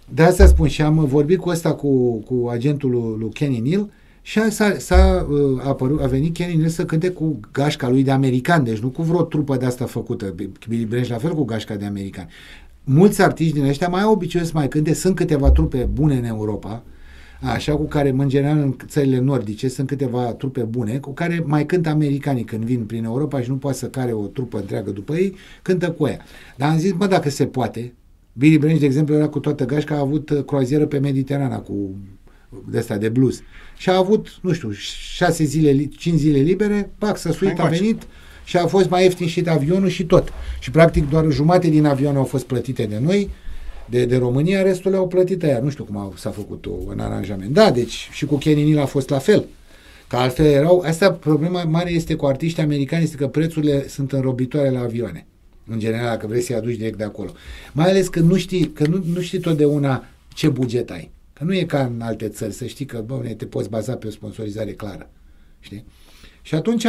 de 0.09 0.23
asta 0.23 0.47
spun 0.47 0.69
și 0.69 0.83
am 0.83 1.05
vorbit 1.05 1.39
cu 1.39 1.49
ăsta, 1.49 1.75
cu, 1.75 2.17
cu 2.17 2.49
agentul 2.51 2.91
lui, 2.91 3.17
lui 3.19 3.31
Kenny 3.31 3.59
Neal 3.59 3.89
Și 4.27 4.39
a, 4.39 4.51
s-a, 4.51 4.79
s-a, 4.79 5.27
uh, 5.31 5.61
apărut, 5.65 6.03
a 6.03 6.07
venit 6.07 6.35
Kenny 6.35 6.55
Nil 6.55 6.69
să 6.69 6.85
cânte 6.85 7.11
cu 7.11 7.41
gașca 7.53 7.89
lui 7.89 8.03
de 8.03 8.11
american, 8.11 8.65
deci 8.65 8.79
nu 8.79 8.89
cu 8.89 9.03
vreo 9.03 9.23
trupă 9.23 9.57
de 9.57 9.65
asta 9.65 9.85
făcută. 9.85 10.35
Billy 10.69 10.85
Branch 10.85 11.09
la 11.09 11.17
fel 11.17 11.35
cu 11.35 11.45
gașca 11.45 11.75
de 11.75 11.85
american. 11.85 12.29
Mulți 12.85 13.23
artiști 13.23 13.55
din 13.55 13.65
ăștia 13.65 13.89
mai 13.89 14.03
au 14.03 14.13
obiceiul 14.13 14.47
să 14.47 14.53
mai 14.55 14.69
cânte, 14.69 14.95
sunt 14.95 15.17
câteva 15.17 15.51
trupe 15.51 15.89
bune 15.93 16.17
în 16.17 16.25
Europa, 16.25 16.83
așa 17.41 17.77
cu 17.77 17.85
care, 17.85 18.15
în 18.19 18.29
general, 18.29 18.59
în 18.59 18.77
țările 18.87 19.19
nordice 19.19 19.69
sunt 19.69 19.87
câteva 19.87 20.33
trupe 20.33 20.63
bune, 20.63 20.99
cu 20.99 21.11
care 21.11 21.43
mai 21.45 21.67
cântă 21.67 21.89
americanii 21.89 22.45
când 22.45 22.65
vin 22.65 22.85
prin 22.85 23.05
Europa 23.05 23.41
și 23.41 23.49
nu 23.51 23.57
poate 23.57 23.77
să 23.77 23.87
care 23.87 24.13
o 24.13 24.27
trupă 24.27 24.59
întreagă 24.59 24.91
după 24.91 25.15
ei, 25.15 25.35
cântă 25.63 25.91
cu 25.91 26.07
ea. 26.07 26.19
Dar 26.57 26.71
am 26.71 26.79
zis, 26.79 26.93
bă, 26.93 27.07
dacă 27.07 27.31
se 27.31 27.47
poate, 27.47 27.93
Billy 28.33 28.59
Branch, 28.59 28.79
de 28.79 28.87
exemplu, 28.87 29.15
era 29.15 29.29
cu 29.29 29.39
toată 29.39 29.65
gașca, 29.65 29.95
a 29.95 29.99
avut 29.99 30.31
uh, 30.31 30.45
croazieră 30.45 30.87
pe 30.87 30.99
Mediterana 30.99 31.59
cu 31.59 31.95
de 32.71 32.79
asta 32.79 32.97
de 32.97 33.09
blues. 33.09 33.43
Și 33.77 33.91
a 33.91 33.97
avut, 33.97 34.39
nu 34.43 34.53
știu, 34.53 34.71
șase 35.15 35.45
zile, 35.45 35.89
cinci 35.99 36.19
zile 36.19 36.39
libere, 36.39 36.91
pac, 36.99 37.19
să 37.19 37.33
suit, 37.33 37.59
a 37.59 37.67
venit 37.67 38.03
și 38.45 38.57
a 38.57 38.67
fost 38.67 38.89
mai 38.89 39.03
ieftin 39.03 39.27
și 39.27 39.41
de 39.41 39.51
avionul 39.51 39.89
și 39.89 40.05
tot. 40.05 40.33
Și 40.61 40.71
practic 40.71 41.11
doar 41.11 41.31
jumate 41.31 41.69
din 41.69 41.87
avion 41.87 42.17
au 42.17 42.25
fost 42.25 42.45
plătite 42.45 42.85
de 42.85 42.99
noi, 42.99 43.31
de, 43.87 44.05
de 44.05 44.17
România, 44.17 44.63
restul 44.63 44.91
le-au 44.91 45.07
plătit 45.07 45.43
aia. 45.43 45.59
Nu 45.59 45.71
știu 45.71 45.85
cum 45.85 45.97
a, 45.97 46.13
s-a 46.17 46.31
făcut 46.31 46.65
un 46.87 47.01
aranjament. 47.01 47.53
Da, 47.53 47.71
deci 47.71 48.09
și 48.13 48.27
cu 48.27 48.37
Kenny 48.37 48.71
Neal 48.71 48.83
a 48.83 48.87
fost 48.87 49.09
la 49.09 49.19
fel. 49.19 49.45
Că 50.09 50.17
altfel 50.17 50.47
erau, 50.47 50.83
asta 50.87 51.13
problema 51.13 51.65
mare 51.65 51.91
este 51.91 52.15
cu 52.15 52.27
artiști 52.27 52.61
americani, 52.61 53.03
este 53.03 53.17
că 53.17 53.27
prețurile 53.27 53.89
sunt 53.89 54.13
înrobitoare 54.13 54.71
la 54.71 54.81
avioane. 54.81 55.27
În 55.71 55.79
general, 55.79 56.07
dacă 56.07 56.27
vrei 56.27 56.41
să-i 56.41 56.57
aduci 56.57 56.77
direct 56.77 56.99
de 56.99 57.05
acolo. 57.05 57.33
Mai 57.73 57.89
ales 57.89 58.09
că 58.09 58.21
nu 58.21 58.37
știi, 58.37 58.71
că 58.71 58.87
nu, 58.87 59.05
nu 59.15 59.21
știi 59.21 59.39
totdeauna 59.39 60.05
ce 60.35 60.49
buget 60.49 60.91
ai. 60.91 61.11
Că 61.39 61.45
nu 61.45 61.55
e 61.55 61.65
ca 61.65 61.85
în 61.85 62.01
alte 62.01 62.29
țări, 62.29 62.53
să 62.53 62.67
știi 62.67 62.85
că, 62.85 63.03
bă, 63.07 63.17
te 63.37 63.47
poți 63.47 63.69
baza 63.69 63.95
pe 63.97 64.07
o 64.07 64.11
sponsorizare 64.11 64.73
clară. 64.73 65.11
Știi? 65.61 65.85
Și 66.43 66.55
atunci, 66.55 66.87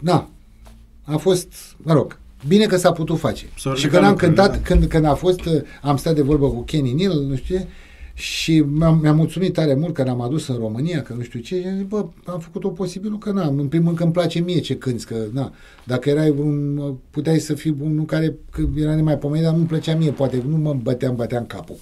da, 0.00 0.28
a 1.02 1.16
fost, 1.16 1.54
mă 1.76 1.92
rog, 1.92 2.18
bine 2.46 2.66
că 2.66 2.76
s-a 2.76 2.92
putut 2.92 3.18
face. 3.18 3.46
S-o 3.58 3.74
și 3.74 3.86
când 3.86 4.04
am 4.04 4.16
cântat, 4.16 4.50
da. 4.50 4.58
când, 4.58 4.84
când 4.84 5.04
a 5.04 5.14
fost, 5.14 5.40
am 5.82 5.96
stat 5.96 6.14
de 6.14 6.22
vorbă 6.22 6.48
cu 6.48 6.60
Kenny 6.60 6.92
Neal, 6.92 7.20
nu 7.20 7.36
știu 7.36 7.66
și 8.14 8.58
mi-am, 8.60 8.98
mi-am 9.02 9.16
mulțumit 9.16 9.52
tare 9.52 9.74
mult 9.74 9.94
că 9.94 10.04
l-am 10.04 10.20
adus 10.20 10.46
în 10.48 10.56
România, 10.56 11.02
că 11.02 11.12
nu 11.12 11.22
știu 11.22 11.40
ce, 11.40 11.60
și 11.60 11.66
am 11.66 11.76
zis, 11.76 11.86
bă, 11.86 12.06
am 12.24 12.40
făcut-o 12.40 12.68
posibil 12.68 13.18
că 13.18 13.30
n-am. 13.30 13.58
În 13.58 13.68
primul 13.68 13.86
rând 13.86 13.96
că 13.96 14.02
îmi 14.02 14.12
place 14.12 14.40
mie 14.40 14.60
ce 14.60 14.76
cânti, 14.76 15.04
că 15.04 15.16
na, 15.32 15.52
dacă 15.84 16.10
erai 16.10 16.30
un, 16.30 16.80
puteai 17.10 17.38
să 17.38 17.54
fii 17.54 17.76
unul 17.80 18.04
care 18.04 18.34
că 18.50 18.62
era 18.76 18.94
nemaipomenit, 18.94 19.44
dar 19.44 19.54
nu-mi 19.54 19.66
plăcea 19.66 19.96
mie, 19.96 20.10
poate 20.10 20.42
nu 20.48 20.56
mă 20.56 20.74
băteam, 20.74 21.16
băteam 21.16 21.46
capul. 21.46 21.76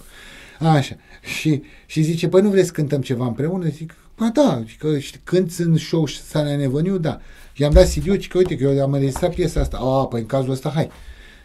Așa. 0.61 0.95
Și, 1.21 1.61
și 1.85 2.01
zice, 2.01 2.27
păi 2.27 2.41
nu 2.41 2.49
vreți 2.49 2.67
să 2.67 2.73
cântăm 2.73 3.01
ceva 3.01 3.25
împreună? 3.25 3.67
Zic, 3.67 3.95
ba 4.17 4.29
da, 4.33 4.63
că 4.77 4.97
cânti 5.23 5.61
în 5.61 5.77
show 5.77 6.05
Sala 6.05 6.55
Nevăniu, 6.55 6.97
da. 6.97 7.19
Și 7.53 7.63
am 7.63 7.71
dat 7.71 7.93
CD-ul 7.93 8.19
și 8.19 8.27
că 8.27 8.37
uite 8.37 8.57
că 8.57 8.63
eu 8.63 8.83
am 8.83 8.91
înregistrat 8.91 9.33
piesa 9.33 9.59
asta. 9.59 9.77
A, 9.77 10.05
păi 10.05 10.19
în 10.19 10.25
cazul 10.25 10.51
ăsta, 10.51 10.69
hai. 10.69 10.89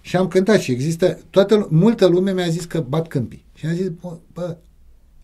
Și 0.01 0.16
am 0.16 0.28
cântat 0.28 0.60
și 0.60 0.72
există, 0.72 1.18
toată, 1.30 1.68
multă 1.70 2.06
lume 2.06 2.32
mi-a 2.32 2.48
zis 2.48 2.64
că 2.64 2.80
bat 2.80 3.09
câmpii. 3.09 3.44
Și 3.55 3.66
am 3.66 3.74
zis, 3.74 3.88
bă, 3.88 4.18
bă, 4.32 4.56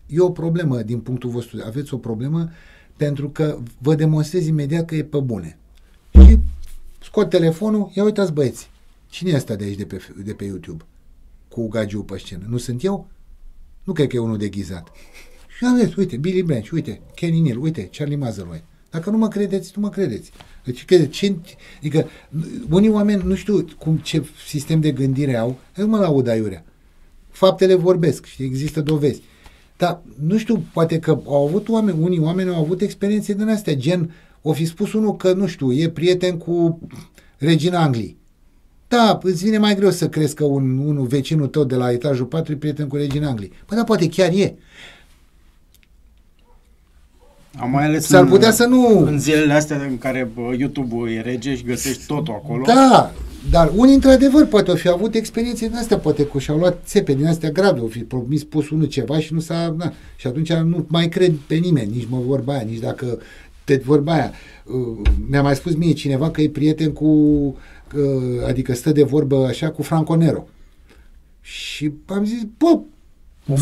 e 0.05 0.19
o 0.19 0.29
problemă 0.29 0.81
din 0.81 0.99
punctul 0.99 1.29
vostru, 1.29 1.57
aveți 1.65 1.93
o 1.93 1.97
problemă 1.97 2.49
pentru 2.97 3.29
că 3.29 3.57
vă 3.77 3.95
demonstrez 3.95 4.47
imediat 4.47 4.85
că 4.85 4.95
e 4.95 5.03
pe 5.03 5.19
bune. 5.19 5.57
Și 6.11 6.39
scot 7.03 7.29
telefonul, 7.29 7.91
ia 7.93 8.03
uitați 8.03 8.33
băieți, 8.33 8.69
cine 9.09 9.31
e 9.31 9.35
ăsta 9.35 9.55
de 9.55 9.63
aici 9.63 9.77
de 9.77 9.85
pe, 9.85 10.01
de 10.23 10.33
pe 10.33 10.43
YouTube? 10.43 10.83
Cu 11.47 11.67
gagiu 11.67 12.03
pe 12.03 12.17
scenă. 12.17 12.45
Nu 12.47 12.57
sunt 12.57 12.83
eu? 12.83 13.07
Nu 13.83 13.93
cred 13.93 14.07
că 14.07 14.15
e 14.15 14.19
unul 14.19 14.37
deghizat. 14.37 14.91
Și 15.57 15.65
aveți, 15.65 15.99
uite, 15.99 16.17
Billy 16.17 16.41
Branch, 16.41 16.69
uite, 16.69 17.01
Kenny 17.15 17.39
Neal, 17.39 17.61
uite, 17.61 17.89
Charlie 17.91 18.15
Mazerway. 18.17 18.63
Dacă 18.89 19.09
nu 19.09 19.17
mă 19.17 19.27
credeți, 19.27 19.71
nu 19.75 19.81
mă 19.81 19.89
credeți. 19.89 20.31
Deci, 20.63 20.85
că, 20.85 20.97
ce, 21.05 21.35
adică, 21.77 22.07
unii 22.69 22.89
oameni 22.89 23.23
nu 23.25 23.35
știu 23.35 23.65
cum, 23.77 23.97
ce 23.97 24.23
sistem 24.47 24.79
de 24.79 24.91
gândire 24.91 25.35
au, 25.35 25.57
nu 25.75 25.87
mă 25.87 25.97
laud 25.97 26.27
aiurea. 26.27 26.65
Faptele 27.29 27.73
vorbesc 27.73 28.25
și 28.25 28.43
există 28.43 28.81
dovezi. 28.81 29.21
Dar, 29.77 30.01
nu 30.19 30.37
știu, 30.37 30.65
poate 30.73 30.99
că 30.99 31.21
au 31.25 31.47
avut 31.47 31.69
oameni, 31.69 31.97
unii 32.01 32.19
oameni 32.19 32.49
au 32.49 32.61
avut 32.61 32.81
experiențe 32.81 33.33
din 33.33 33.47
astea, 33.47 33.75
gen, 33.75 34.13
o 34.41 34.53
fi 34.53 34.65
spus 34.65 34.93
unul 34.93 35.15
că, 35.15 35.33
nu 35.33 35.47
știu, 35.47 35.73
e 35.73 35.89
prieten 35.89 36.37
cu 36.37 36.79
regina 37.37 37.81
Anglii. 37.83 38.17
Da, 38.93 39.19
îți 39.21 39.43
vine 39.43 39.57
mai 39.57 39.75
greu 39.75 39.89
să 39.89 40.09
crezi 40.09 40.35
că 40.35 40.43
un, 40.43 40.77
unul 40.77 41.05
vecinul 41.05 41.47
tău 41.47 41.63
de 41.63 41.75
la 41.75 41.91
etajul 41.91 42.25
4 42.25 42.51
e 42.51 42.55
prieten 42.55 42.87
cu 42.87 42.95
regina 42.95 43.29
Anglii. 43.29 43.51
Păi 43.65 43.77
da, 43.77 43.83
poate 43.83 44.09
chiar 44.09 44.31
e. 44.31 44.55
Am 47.59 47.69
mai 47.69 47.85
ales 47.85 48.05
S-ar 48.05 48.25
putea 48.25 48.51
să 48.51 48.65
nu... 48.65 49.05
În 49.05 49.19
zilele 49.19 49.53
astea 49.53 49.77
în 49.77 49.97
care 49.97 50.31
YouTube-ul 50.57 51.09
e 51.09 51.21
rege 51.21 51.55
și 51.55 51.63
găsești 51.63 52.05
totul 52.05 52.33
acolo. 52.33 52.65
Da, 52.65 53.11
dar 53.49 53.71
unii 53.75 53.93
într-adevăr 53.93 54.45
poate 54.45 54.69
au 54.69 54.75
fi 54.75 54.87
avut 54.89 55.15
experiențe 55.15 55.67
din 55.67 55.77
astea, 55.77 55.97
poate 55.97 56.25
că 56.25 56.39
și-au 56.39 56.57
luat 56.57 56.81
țepe 56.85 57.13
din 57.13 57.25
astea 57.25 57.49
grave, 57.49 57.79
au 57.79 57.87
fi 57.87 57.99
promis 57.99 58.43
pus 58.43 58.69
unul 58.69 58.85
ceva 58.85 59.19
și 59.19 59.33
nu 59.33 59.39
s-a... 59.39 59.75
Na. 59.77 59.93
Și 60.15 60.27
atunci 60.27 60.53
nu 60.53 60.85
mai 60.87 61.09
cred 61.09 61.33
pe 61.47 61.55
nimeni, 61.55 61.91
nici 61.95 62.07
mă 62.09 62.19
vorba 62.25 62.53
aia, 62.53 62.61
nici 62.61 62.79
dacă 62.79 63.17
te 63.63 63.81
vorba 63.85 64.13
aia. 64.13 64.31
Uh, 64.63 65.09
mi-a 65.29 65.41
mai 65.41 65.55
spus 65.55 65.75
mie 65.75 65.93
cineva 65.93 66.31
că 66.31 66.41
e 66.41 66.49
prieten 66.49 66.91
cu... 66.91 67.07
Uh, 67.95 68.47
adică 68.47 68.73
stă 68.73 68.91
de 68.91 69.03
vorbă 69.03 69.45
așa 69.45 69.69
cu 69.71 69.81
Franco 69.81 70.15
Nero. 70.15 70.47
Și 71.41 71.91
am 72.05 72.25
zis, 72.25 72.41
bă, 72.57 72.79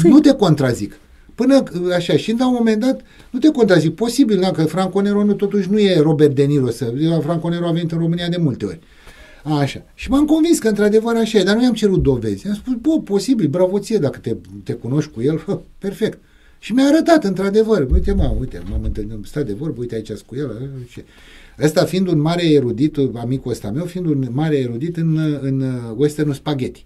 nu 0.04 0.20
te 0.20 0.34
contrazic. 0.34 1.00
Până 1.36 1.64
așa, 1.96 2.18
și 2.18 2.36
la 2.38 2.48
un 2.48 2.54
moment 2.58 2.80
dat, 2.80 3.02
nu 3.30 3.40
te 3.40 3.52
contrazic, 3.52 3.96
posibil, 3.96 4.40
da, 4.40 4.52
că 4.52 4.66
Franco 4.66 5.02
Nero 5.02 5.24
nu, 5.24 5.34
totuși 5.34 5.70
nu 5.72 5.80
e 5.80 6.00
Robert 6.00 6.36
De 6.36 6.44
Niro, 6.44 6.70
să, 6.70 6.94
Franco 7.22 7.50
Nero 7.50 7.68
a 7.68 7.72
venit 7.72 7.92
în 7.92 7.98
România 7.98 8.30
de 8.30 8.38
multe 8.38 8.66
ori. 8.66 8.80
Așa. 9.44 9.84
Și 9.94 10.10
m-am 10.10 10.26
convins 10.26 10.60
că 10.60 10.68
într-adevăr 10.68 11.16
așa 11.16 11.38
e, 11.38 11.44
dar 11.44 11.56
nu 11.56 11.64
i-am 11.64 11.74
cerut 11.74 12.02
dovezi. 12.02 12.46
I-am 12.46 12.56
spus, 12.56 12.74
bă, 12.74 13.00
posibil, 13.04 13.48
bravo 13.48 13.80
ție, 13.80 13.98
dacă 13.98 14.20
te, 14.20 14.36
te 14.64 14.74
cunoști 14.74 15.12
cu 15.12 15.22
el, 15.22 15.38
hă, 15.38 15.60
perfect. 15.78 16.20
Și 16.60 16.74
mi-a 16.74 16.86
arătat, 16.86 17.24
într-adevăr, 17.24 17.88
uite, 17.92 18.14
mă, 18.14 18.36
uite, 18.40 18.62
m-am 18.70 18.84
întâlnit, 18.84 19.26
stat 19.26 19.46
de 19.46 19.54
vorbă, 19.54 19.80
uite 19.80 19.96
aici 19.96 20.12
cu 20.12 20.36
el, 20.36 20.70
ce. 20.92 21.04
Ăsta 21.62 21.86
fiind 21.86 22.08
un 22.08 22.20
mare 22.20 22.52
erudit, 22.52 22.98
amicul 23.16 23.52
ăsta 23.52 23.72
meu, 23.72 23.86
fiind 23.86 24.06
un 24.08 24.28
mare 24.32 24.58
erudit 24.58 24.98
în, 24.98 25.18
în 25.42 25.64
westernul 25.96 26.34
spaghetti. 26.34 26.86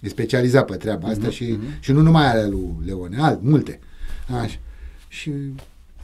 E 0.00 0.08
specializat 0.08 0.64
pe 0.64 0.76
treaba 0.76 1.08
asta 1.08 1.28
uh-huh, 1.28 1.32
și, 1.32 1.44
uh-huh. 1.44 1.80
și 1.80 1.92
nu 1.92 2.00
numai 2.00 2.30
ale 2.30 2.46
lui 2.46 2.74
Leone, 2.84 3.16
alt, 3.20 3.42
multe. 3.42 3.80
Așa. 4.42 4.58
Și 5.08 5.32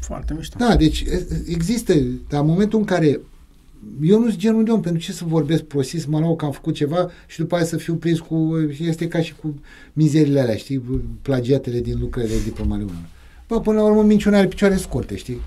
foarte 0.00 0.34
mișto. 0.36 0.56
Da, 0.58 0.76
deci 0.76 1.04
există, 1.46 1.94
dar 2.28 2.40
în 2.40 2.46
momentul 2.46 2.78
în 2.78 2.84
care 2.84 3.20
eu 4.02 4.18
nu 4.18 4.28
sunt 4.28 4.38
genul 4.38 4.64
de 4.64 4.70
om, 4.70 4.80
pentru 4.80 5.02
ce 5.02 5.12
să 5.12 5.24
vorbesc 5.26 5.62
prostit, 5.62 6.00
să 6.00 6.06
mă 6.10 6.18
lau 6.18 6.36
că 6.36 6.44
am 6.44 6.52
făcut 6.52 6.74
ceva 6.74 7.10
și 7.26 7.38
după 7.38 7.54
aia 7.54 7.64
să 7.64 7.76
fiu 7.76 7.94
prins 7.94 8.18
cu, 8.18 8.56
este 8.78 9.08
ca 9.08 9.20
și 9.20 9.34
cu 9.34 9.54
mizerile 9.92 10.40
alea, 10.40 10.56
știi, 10.56 10.82
plagiatele 11.22 11.80
din 11.80 11.98
lucrările 12.00 12.38
diplomale 12.44 12.84
Bă, 13.48 13.60
până 13.60 13.80
la 13.80 13.84
urmă 13.84 14.02
minciuna 14.02 14.38
are 14.38 14.46
picioare 14.46 14.76
scurte, 14.76 15.16
știi? 15.16 15.40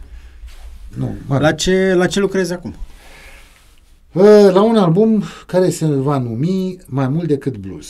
Nu, 0.97 1.15
mă 1.27 1.39
la, 1.39 1.51
ce, 1.51 1.93
la 1.93 2.07
ce 2.07 2.19
lucrezi 2.19 2.53
acum? 2.53 2.75
La 4.51 4.61
un 4.61 4.75
album 4.75 5.23
care 5.47 5.69
se 5.69 5.85
va 5.85 6.17
numi 6.17 6.77
Mai 6.85 7.07
mult 7.07 7.27
decât 7.27 7.57
blues. 7.57 7.87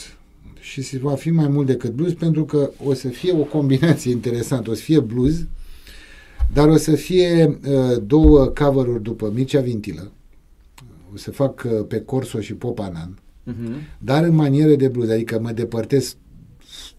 Și 0.59 0.81
se 0.81 0.97
va 0.97 1.15
fi 1.15 1.29
mai 1.29 1.47
mult 1.47 1.67
decât 1.67 1.91
blues 1.91 2.13
pentru 2.13 2.45
că 2.45 2.69
o 2.83 2.93
să 2.93 3.07
fie 3.07 3.33
o 3.33 3.43
combinație 3.43 4.11
interesantă. 4.19 4.69
O 4.69 4.73
să 4.73 4.81
fie 4.81 4.99
blues, 4.99 5.45
dar 6.53 6.67
o 6.67 6.77
să 6.77 6.95
fie 6.95 7.59
uh, 7.67 8.01
două 8.05 8.45
cover-uri 8.45 9.03
după 9.03 9.31
Mircea 9.33 9.61
Vintilă. 9.61 10.11
O 11.13 11.17
să 11.17 11.31
fac 11.31 11.63
uh, 11.65 11.85
pe 11.87 11.99
Corso 11.99 12.39
și 12.39 12.53
Popanan. 12.53 13.19
Uh-huh. 13.51 13.97
Dar 13.97 14.23
în 14.23 14.35
manieră 14.35 14.75
de 14.75 14.87
blues, 14.87 15.09
adică 15.09 15.39
mă 15.39 15.51
depărtez 15.51 16.15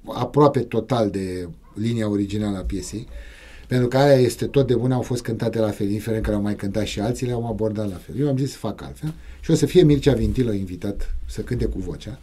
aproape 0.04 0.60
total 0.60 1.10
de 1.10 1.48
linia 1.74 2.08
originală 2.08 2.56
a 2.56 2.62
piesei, 2.62 3.06
pentru 3.68 3.88
că 3.88 3.96
aia 3.96 4.18
este 4.18 4.46
tot 4.46 4.66
de 4.66 4.74
bune, 4.74 4.94
au 4.94 5.02
fost 5.02 5.22
cântate 5.22 5.58
la 5.58 5.70
fel, 5.70 5.86
indiferent 5.86 6.24
că 6.24 6.32
au 6.32 6.40
mai 6.40 6.56
cântat 6.56 6.84
și 6.84 7.00
alții, 7.00 7.26
le-au 7.26 7.46
abordat 7.46 7.88
la 7.88 7.96
fel. 7.96 8.20
Eu 8.20 8.28
am 8.28 8.36
zis 8.36 8.50
să 8.50 8.58
fac 8.58 8.82
altfel 8.82 9.14
și 9.40 9.50
o 9.50 9.54
să 9.54 9.66
fie 9.66 9.82
Mircea 9.82 10.12
Vintilă 10.12 10.52
invitat 10.52 11.14
să 11.26 11.40
cânte 11.40 11.64
cu 11.64 11.78
vocea. 11.78 12.18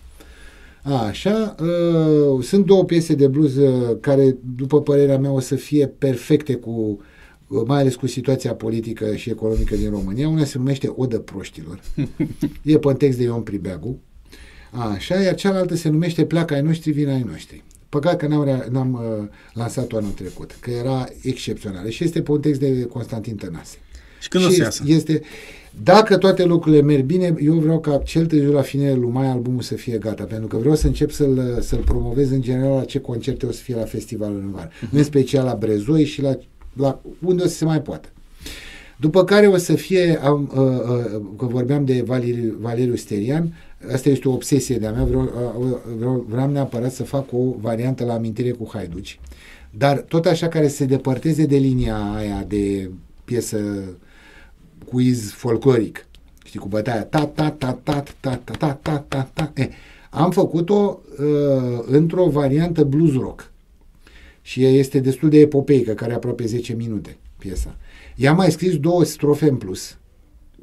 Așa, 0.84 1.56
uh, 1.60 2.44
sunt 2.44 2.66
două 2.66 2.84
piese 2.84 3.16
de 3.16 3.28
blues 3.28 3.56
uh, 3.56 3.98
care, 4.00 4.38
după 4.56 4.82
părerea 4.82 5.18
mea, 5.18 5.32
o 5.32 5.40
să 5.40 5.56
fie 5.56 5.88
perfecte 5.88 6.56
cu 6.56 7.00
uh, 7.48 7.62
mai 7.66 7.80
ales 7.80 7.96
cu 7.96 8.08
situația 8.08 8.54
politică 8.54 9.16
și 9.16 9.30
economică 9.30 9.76
din 9.76 9.90
România. 9.90 10.28
Una 10.28 10.44
se 10.44 10.58
numește 10.58 10.94
Odă 10.96 11.20
proștilor. 11.20 11.82
e 12.64 12.78
pe 12.78 12.94
text 12.94 13.18
de 13.18 13.24
Ion 13.24 13.42
Pribeagu. 13.42 14.00
Așa, 14.72 15.22
iar 15.22 15.36
cealaltă 15.36 15.76
se 15.76 15.90
numește 15.90 16.26
Pleacă 16.26 16.54
ai 16.54 16.62
noștri, 16.62 16.92
vin 16.92 17.10
ai 17.10 17.26
noștri. 17.30 17.64
Păcat 18.00 18.18
că 18.18 18.28
n-am, 18.28 18.64
n-am 18.72 18.94
uh, 18.94 19.28
lansat-o 19.54 19.98
anul 19.98 20.10
trecut, 20.10 20.58
că 20.60 20.72
era 20.72 21.06
excepțională 21.22 21.90
și 21.90 22.04
este 22.04 22.22
pe 22.22 22.32
un 22.32 22.40
text 22.40 22.60
de 22.60 22.84
Constantin 22.84 23.36
Tănase. 23.36 23.78
Și 24.20 24.28
când 24.28 24.44
și 24.44 24.50
o 24.50 24.54
să 24.54 24.62
iasă? 24.62 24.84
Este, 24.86 25.22
dacă 25.84 26.18
toate 26.18 26.44
lucrurile 26.44 26.82
merg 26.82 27.04
bine, 27.04 27.36
eu 27.40 27.54
vreau 27.54 27.80
ca 27.80 27.98
cel 27.98 28.26
târziu 28.26 28.52
la 28.52 28.62
finele 28.62 28.94
lui 28.94 29.10
mai 29.10 29.28
albumul 29.28 29.62
să 29.62 29.74
fie 29.74 29.98
gata, 29.98 30.24
pentru 30.24 30.48
că 30.48 30.58
vreau 30.58 30.76
să 30.76 30.88
încep 30.88 31.12
să-l, 31.12 31.58
să-l 31.62 31.80
promovez 31.80 32.32
în 32.32 32.42
general 32.42 32.76
la 32.76 32.84
ce 32.84 33.00
concerte 33.00 33.46
o 33.46 33.52
să 33.52 33.62
fie 33.62 33.76
la 33.76 33.84
festivalul 33.84 34.40
în 34.40 34.52
vară, 34.52 34.70
uh-huh. 34.70 34.92
în 34.92 35.04
special 35.04 35.46
la 35.46 35.56
Brezoi 35.56 36.06
și 36.06 36.22
la 36.22 36.38
la 36.74 37.02
unde 37.26 37.44
o 37.44 37.48
să 37.48 37.56
se 37.56 37.66
mai 37.66 37.82
poată. 37.82 38.10
După 38.98 39.24
care 39.24 39.48
o 39.48 39.58
să 39.58 39.74
fie, 39.74 40.20
am, 40.24 40.52
uh, 40.56 40.62
uh, 40.62 41.22
că 41.38 41.46
vorbeam 41.46 41.86
de 41.86 42.04
Valeriu, 42.06 42.58
Valeriu 42.60 42.96
Sterian, 42.96 43.54
asta 43.94 44.10
este 44.10 44.28
o 44.28 44.34
obsesie 44.34 44.78
de-a 44.78 44.92
mea, 44.92 45.04
vreau, 45.04 45.22
uh, 45.22 45.78
vreau, 45.98 46.26
vreau 46.30 46.50
neapărat 46.50 46.92
să 46.92 47.04
fac 47.04 47.34
o 47.34 47.56
variantă 47.60 48.06
la 48.06 48.14
amintire 48.14 48.52
cu 48.52 48.70
Haiduci, 48.74 49.20
dar 49.72 49.98
tot 49.98 50.26
așa 50.26 50.48
care 50.48 50.68
se 50.68 50.86
depărteze 50.86 51.46
de 51.46 51.58
linia 51.58 51.96
aia 51.96 52.46
de 52.48 52.90
piesă 53.26 53.84
quiz 54.86 55.32
folcloric, 55.32 56.08
știi, 56.46 56.60
cu 56.60 56.68
bătaia 56.68 57.04
ta 57.04 57.26
ta 57.26 57.52
ta 57.52 57.80
ta 57.84 58.04
ta 58.20 58.40
ta 58.46 58.56
ta 58.58 58.80
ta 58.82 59.06
ta 59.08 59.30
ta 59.34 59.52
eh, 59.56 59.68
am 60.10 60.32
făcut-o 60.32 61.00
uh, 61.20 61.84
într-o 61.86 62.30
variantă 62.30 62.84
blues 62.84 63.14
rock 63.14 63.52
și 64.42 64.66
este 64.66 65.00
destul 65.00 65.30
de 65.30 65.40
epopeică, 65.40 65.92
care 65.92 66.06
are 66.06 66.14
aproape 66.14 66.46
10 66.46 66.74
minute 66.74 67.18
piesa. 67.38 67.76
I-am 68.16 68.36
mai 68.36 68.52
scris 68.52 68.78
două 68.78 69.04
strofe 69.04 69.50
în 69.50 69.56
plus, 69.56 69.98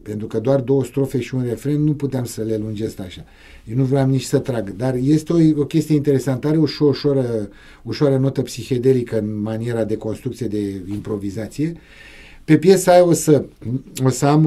pentru 0.03 0.27
că 0.27 0.41
doar 0.41 0.61
două 0.61 0.85
strofe 0.85 1.20
și 1.20 1.35
un 1.35 1.43
refren 1.43 1.81
nu 1.83 1.95
puteam 1.95 2.24
să 2.24 2.43
le 2.43 2.57
lungesc 2.57 3.01
așa. 3.01 3.24
Eu 3.65 3.77
nu 3.77 3.85
vreau 3.85 4.07
nici 4.07 4.23
să 4.23 4.39
trag, 4.39 4.77
dar 4.77 4.95
este 4.95 5.33
o, 5.33 5.61
o 5.61 5.65
chestie 5.65 5.95
interesantă, 5.95 6.49
are 6.49 6.57
o 6.57 6.66
ușoară, 6.81 7.49
ușoară 7.83 8.16
notă 8.16 8.43
psihedelică 8.43 9.19
în 9.19 9.41
maniera 9.41 9.85
de 9.85 9.97
construcție 9.97 10.47
de 10.47 10.83
improvizație. 10.91 11.77
Pe 12.45 12.59
piesa 12.59 12.93
aia 12.93 13.05
o 13.05 13.12
să, 13.12 13.45
o 14.05 14.09
să 14.09 14.27
am, 14.27 14.47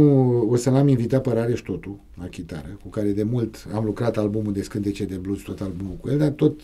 o 0.50 0.56
să 0.56 0.70
l-am 0.70 0.88
invitat 0.88 1.22
pe 1.22 1.34
Rareș 1.34 1.60
Totu 1.60 2.00
la 2.20 2.28
chitară, 2.28 2.78
cu 2.82 2.90
care 2.90 3.10
de 3.10 3.24
mult 3.24 3.68
am 3.74 3.86
lucrat 3.86 4.18
albumul 4.18 4.54
de 4.54 4.62
scântece 4.62 5.06
de 5.06 5.16
blues, 5.16 5.42
tot 5.42 5.62
albumul 5.62 5.98
cu 6.02 6.10
el, 6.10 6.18
dar 6.18 6.30
tot 6.30 6.62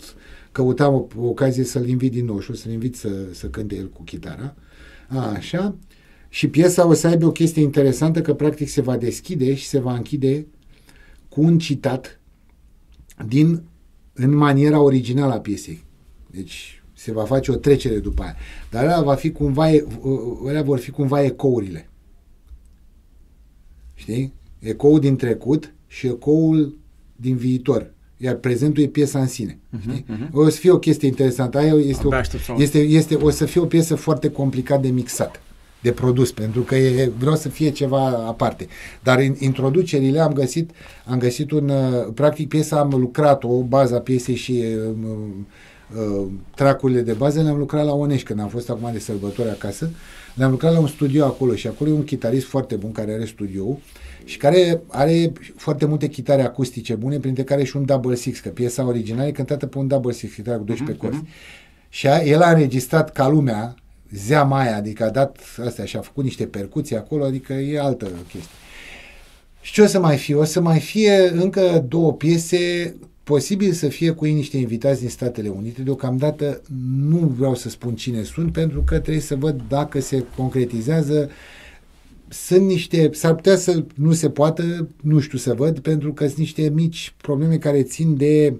căutam 0.51 0.93
o, 0.93 1.07
o 1.17 1.27
ocazie 1.27 1.63
să-l 1.63 1.87
invit 1.87 2.11
din 2.11 2.25
nou 2.25 2.39
și 2.39 2.51
o 2.51 2.53
să-l 2.53 2.71
invit 2.71 2.95
să, 2.95 3.09
să 3.31 3.47
cânte 3.47 3.75
el 3.75 3.89
cu 3.89 4.03
chitara. 4.03 4.55
A, 5.07 5.31
așa. 5.31 5.75
Și 6.33 6.47
piesa 6.47 6.87
o 6.87 6.93
să 6.93 7.07
aibă 7.07 7.25
o 7.25 7.31
chestie 7.31 7.61
interesantă 7.61 8.21
că 8.21 8.33
practic 8.33 8.69
se 8.69 8.81
va 8.81 8.97
deschide 8.97 9.55
și 9.55 9.65
se 9.65 9.79
va 9.79 9.93
închide 9.93 10.47
cu 11.29 11.41
un 11.41 11.59
citat 11.59 12.19
din 13.27 13.63
în 14.13 14.35
maniera 14.35 14.79
originală 14.79 15.33
a 15.33 15.39
piesei. 15.39 15.83
Deci 16.27 16.83
se 16.93 17.11
va 17.11 17.23
face 17.23 17.51
o 17.51 17.55
trecere 17.55 17.99
după 17.99 18.21
aia. 18.21 18.35
Dar 18.69 18.83
ăla 18.83 19.01
va 19.01 19.15
fi 19.15 19.31
cumva, 19.31 19.69
ăla 20.45 20.61
vor 20.61 20.79
fi 20.79 20.91
cumva 20.91 21.23
ecourile. 21.23 21.89
Știi? 23.93 24.33
Ecoul 24.59 24.99
din 24.99 25.15
trecut 25.15 25.73
și 25.87 26.07
ecoul 26.07 26.77
din 27.15 27.35
viitor. 27.35 27.93
Iar 28.17 28.35
prezentul 28.35 28.83
e 28.83 28.87
piesa 28.87 29.19
în 29.19 29.27
sine. 29.27 29.59
Uh-huh, 29.59 29.81
știi? 29.81 30.05
Uh-huh. 30.09 30.31
O 30.31 30.49
să 30.49 30.57
fie 30.57 30.71
o 30.71 30.79
chestie 30.79 31.07
interesantă. 31.07 31.57
Aia 31.57 31.73
este, 31.73 32.07
o, 32.07 32.11
este, 32.57 32.79
este, 32.79 33.15
o 33.15 33.29
să 33.29 33.45
fie 33.45 33.61
o 33.61 33.65
piesă 33.65 33.95
foarte 33.95 34.31
complicat 34.31 34.81
de 34.81 34.89
mixat 34.89 35.41
de 35.81 35.91
produs, 35.91 36.31
pentru 36.31 36.61
că 36.61 36.75
e, 36.75 37.11
vreau 37.17 37.35
să 37.35 37.49
fie 37.49 37.69
ceva 37.69 38.07
aparte. 38.07 38.67
Dar 39.03 39.19
în 39.19 39.35
introducerile 39.39 40.19
am 40.19 40.33
găsit, 40.33 40.71
am 41.05 41.17
găsit 41.17 41.51
un, 41.51 41.69
uh, 41.69 42.07
practic 42.13 42.47
piesa 42.47 42.79
am 42.79 42.89
lucrat, 42.89 43.43
o 43.43 43.61
bază 43.61 43.95
a 43.95 43.99
piesei 43.99 44.35
și 44.35 44.63
uh, 44.87 45.07
uh, 45.95 46.27
tracurile 46.55 47.01
de 47.01 47.13
bază 47.13 47.41
le-am 47.41 47.57
lucrat 47.57 47.85
la 47.85 47.93
Onești, 47.93 48.25
când 48.25 48.39
am 48.39 48.47
fost 48.47 48.69
acum 48.69 48.89
de 48.91 48.99
sărbători 48.99 49.49
acasă, 49.49 49.89
le-am 50.33 50.51
lucrat 50.51 50.73
la 50.73 50.79
un 50.79 50.87
studio 50.87 51.25
acolo 51.25 51.55
și 51.55 51.67
acolo 51.67 51.89
e 51.89 51.93
un 51.93 52.03
chitarist 52.03 52.45
foarte 52.45 52.75
bun 52.75 52.91
care 52.91 53.13
are 53.13 53.25
studio 53.25 53.79
și 54.23 54.37
care 54.37 54.81
are 54.87 55.31
foarte 55.55 55.85
multe 55.85 56.07
chitare 56.07 56.41
acustice 56.41 56.95
bune, 56.95 57.19
printre 57.19 57.43
care 57.43 57.63
și 57.63 57.77
un 57.77 57.85
double 57.85 58.15
six, 58.15 58.39
că 58.39 58.49
piesa 58.49 58.87
originală 58.87 59.27
e 59.27 59.31
cântată 59.31 59.65
pe 59.65 59.77
un 59.77 59.87
double 59.87 60.11
six, 60.11 60.33
chitară 60.33 60.57
cu 60.57 60.63
12 60.63 60.97
uh-huh, 60.97 61.01
corzi. 61.01 61.25
Uh-huh. 61.25 61.89
Și 61.89 62.07
a, 62.07 62.23
el 62.23 62.41
a 62.41 62.49
înregistrat 62.49 63.11
ca 63.11 63.27
lumea, 63.27 63.75
zea 64.15 64.43
Maia, 64.43 64.75
adică 64.75 65.03
a 65.03 65.09
dat 65.09 65.39
astea 65.65 65.85
și 65.85 65.97
a 65.97 66.01
făcut 66.01 66.23
niște 66.23 66.45
percuții 66.45 66.95
acolo, 66.95 67.23
adică 67.23 67.53
e 67.53 67.79
altă 67.79 68.05
chestie. 68.05 68.55
Și 69.61 69.73
ce 69.73 69.81
o 69.81 69.85
să 69.85 69.99
mai 69.99 70.17
fie? 70.17 70.35
O 70.35 70.43
să 70.43 70.61
mai 70.61 70.79
fie 70.79 71.29
încă 71.33 71.85
două 71.87 72.13
piese, 72.13 72.95
posibil 73.23 73.71
să 73.71 73.87
fie 73.87 74.11
cu 74.11 74.25
ei 74.25 74.33
niște 74.33 74.57
invitați 74.57 74.99
din 74.99 75.09
Statele 75.09 75.49
Unite. 75.49 75.81
Deocamdată 75.81 76.61
nu 76.97 77.17
vreau 77.17 77.55
să 77.55 77.69
spun 77.69 77.95
cine 77.95 78.23
sunt, 78.23 78.51
pentru 78.51 78.81
că 78.81 78.99
trebuie 78.99 79.23
să 79.23 79.35
văd 79.35 79.61
dacă 79.67 79.99
se 79.99 80.23
concretizează. 80.35 81.29
Sunt 82.27 82.67
niște, 82.67 83.09
s-ar 83.13 83.35
putea 83.35 83.55
să 83.55 83.83
nu 83.95 84.13
se 84.13 84.29
poată, 84.29 84.87
nu 85.01 85.19
știu 85.19 85.37
să 85.37 85.53
văd, 85.53 85.79
pentru 85.79 86.13
că 86.13 86.25
sunt 86.25 86.37
niște 86.37 86.69
mici 86.69 87.13
probleme 87.21 87.57
care 87.57 87.83
țin 87.83 88.17
de 88.17 88.53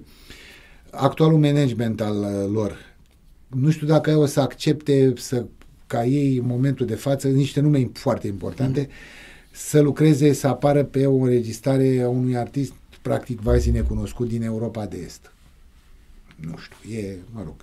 actualul 0.90 1.38
management 1.38 2.00
al 2.00 2.48
lor 2.52 2.76
nu 3.54 3.70
știu 3.70 3.86
dacă 3.86 4.16
o 4.16 4.26
să 4.26 4.40
accepte 4.40 5.12
să, 5.16 5.44
ca 5.86 6.04
ei 6.04 6.36
în 6.36 6.46
momentul 6.46 6.86
de 6.86 6.94
față, 6.94 7.28
niște 7.28 7.60
nume 7.60 7.90
foarte 7.92 8.26
importante, 8.26 8.80
mm. 8.80 8.86
să 9.50 9.80
lucreze, 9.80 10.32
să 10.32 10.46
apară 10.46 10.84
pe 10.84 11.06
o 11.06 11.14
înregistrare 11.14 12.00
a 12.04 12.08
unui 12.08 12.36
artist 12.36 12.72
practic 13.02 13.40
vazi 13.40 13.70
necunoscut 13.70 14.28
din 14.28 14.42
Europa 14.42 14.86
de 14.86 14.96
Est. 14.96 15.32
Nu 16.36 16.56
știu, 16.56 16.96
e, 16.98 17.16
mă 17.32 17.42
rog, 17.44 17.54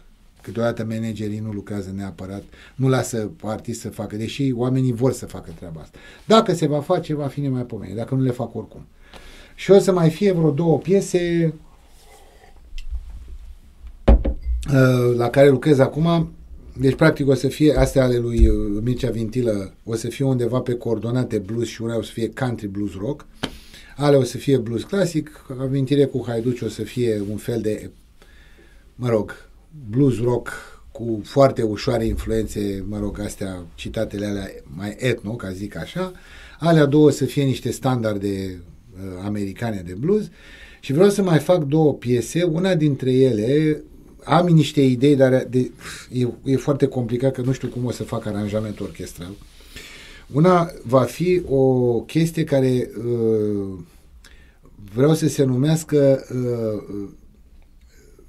câteodată 0.41 0.85
managerii 0.85 1.39
nu 1.39 1.51
lucrează 1.51 1.91
neapărat, 1.95 2.43
nu 2.75 2.87
lasă 2.87 3.31
artist 3.43 3.79
să 3.79 3.89
facă, 3.89 4.15
deși 4.15 4.51
oamenii 4.55 4.93
vor 4.93 5.13
să 5.13 5.25
facă 5.25 5.51
treaba 5.57 5.81
asta. 5.81 5.97
Dacă 6.25 6.53
se 6.53 6.67
va 6.67 6.81
face, 6.81 7.13
va 7.13 7.27
fi 7.27 7.41
nemai 7.41 7.65
pomeni, 7.65 7.95
dacă 7.95 8.15
nu 8.15 8.21
le 8.21 8.31
fac 8.31 8.55
oricum. 8.55 8.85
Și 9.55 9.71
o 9.71 9.79
să 9.79 9.91
mai 9.91 10.09
fie 10.09 10.31
vreo 10.31 10.51
două 10.51 10.77
piese 10.77 11.53
Uh, 14.05 14.58
la 15.15 15.29
care 15.29 15.49
lucrez 15.49 15.79
acum, 15.79 16.31
deci 16.79 16.95
practic 16.95 17.27
o 17.27 17.33
să 17.33 17.47
fie, 17.47 17.73
astea 17.77 18.03
ale 18.03 18.17
lui 18.17 18.47
uh, 18.47 18.81
Mircea 18.83 19.09
Vintilă, 19.09 19.73
o 19.83 19.95
să 19.95 20.07
fie 20.07 20.25
undeva 20.25 20.59
pe 20.59 20.73
coordonate 20.73 21.37
blues 21.37 21.67
și 21.67 21.81
una 21.81 21.97
o 21.97 22.01
să 22.01 22.11
fie 22.11 22.33
country 22.33 22.67
blues 22.67 22.91
rock, 22.93 23.25
ale 23.97 24.15
o 24.15 24.23
să 24.23 24.37
fie 24.37 24.57
blues 24.57 24.83
clasic, 24.83 25.45
amintire 25.59 26.05
cu 26.05 26.23
Haiduci 26.27 26.61
o 26.61 26.67
să 26.67 26.81
fie 26.81 27.23
un 27.29 27.37
fel 27.37 27.61
de, 27.61 27.89
mă 28.95 29.09
rog, 29.09 29.49
blues 29.89 30.19
rock 30.21 30.51
cu 30.91 31.21
foarte 31.23 31.61
ușoare 31.61 32.05
influențe, 32.05 32.83
mă 32.87 32.99
rog, 32.99 33.19
astea, 33.19 33.65
citatele 33.75 34.25
alea 34.25 34.49
mai 34.75 34.95
etno, 34.97 35.31
ca 35.31 35.51
zic 35.51 35.77
așa, 35.77 36.11
alea 36.59 36.85
două 36.85 37.07
o 37.07 37.09
să 37.09 37.25
fie 37.25 37.43
niște 37.43 37.71
standarde 37.71 38.61
uh, 38.93 39.21
americane 39.25 39.83
de 39.85 39.93
blues. 39.99 40.29
Și 40.79 40.93
vreau 40.93 41.09
să 41.09 41.21
mai 41.21 41.39
fac 41.39 41.63
două 41.63 41.93
piese, 41.93 42.43
una 42.43 42.75
dintre 42.75 43.11
ele 43.11 43.83
am 44.29 44.47
niște 44.47 44.81
idei, 44.81 45.15
dar 45.15 45.47
de, 45.49 45.71
e, 46.11 46.27
e 46.43 46.55
foarte 46.55 46.87
complicat 46.87 47.33
că 47.33 47.41
nu 47.41 47.51
știu 47.51 47.67
cum 47.67 47.85
o 47.85 47.91
să 47.91 48.03
fac 48.03 48.25
aranjamentul 48.25 48.85
orchestral. 48.85 49.31
Una 50.33 50.71
va 50.83 51.03
fi 51.03 51.41
o 51.47 51.93
chestie 52.01 52.43
care 52.43 52.89
uh, 52.97 53.79
vreau 54.93 55.13
să 55.13 55.27
se 55.27 55.43
numească 55.43 56.25
uh, 56.33 57.09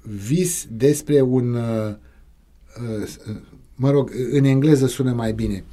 vis 0.01 0.67
despre 0.69 1.21
un 1.21 1.53
uh, 1.53 1.93
uh, 2.99 3.35
mă 3.75 3.91
rog, 3.91 4.11
în 4.31 4.43
engleză 4.43 4.87
sună 4.87 5.13
mai 5.13 5.33
bine. 5.33 5.63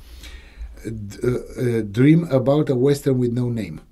D- 0.87 1.23
uh, 1.23 1.33
uh, 1.67 1.81
dream 1.91 2.29
about 2.31 2.69
a 2.69 2.75
western 2.75 3.19
with 3.19 3.35
no 3.35 3.45
name. 3.45 3.83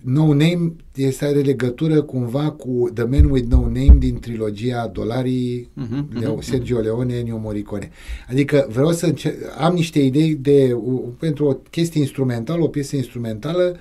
No 0.00 0.26
Name 0.26 0.72
este 0.94 1.24
are 1.24 1.40
legătură 1.40 2.02
cumva 2.02 2.50
cu 2.50 2.90
The 2.94 3.04
Man 3.04 3.30
with 3.30 3.46
No 3.48 3.60
Name 3.60 3.96
din 3.98 4.18
trilogia 4.20 4.90
Dolarii 4.92 5.70
uh-huh, 5.82 6.20
Leo, 6.20 6.36
uh-huh. 6.36 6.44
Sergio 6.44 6.78
Leone, 6.78 7.14
Ennio 7.14 7.38
Morricone. 7.38 7.90
Adică 8.28 8.66
vreau 8.70 8.92
să 8.92 9.06
încer- 9.06 9.34
am 9.58 9.74
niște 9.74 9.98
idei 10.00 10.34
de 10.34 10.76
pentru 11.18 11.46
o 11.46 11.52
chestie 11.52 12.00
instrumentală, 12.00 12.62
o 12.62 12.68
piesă 12.68 12.96
instrumentală 12.96 13.76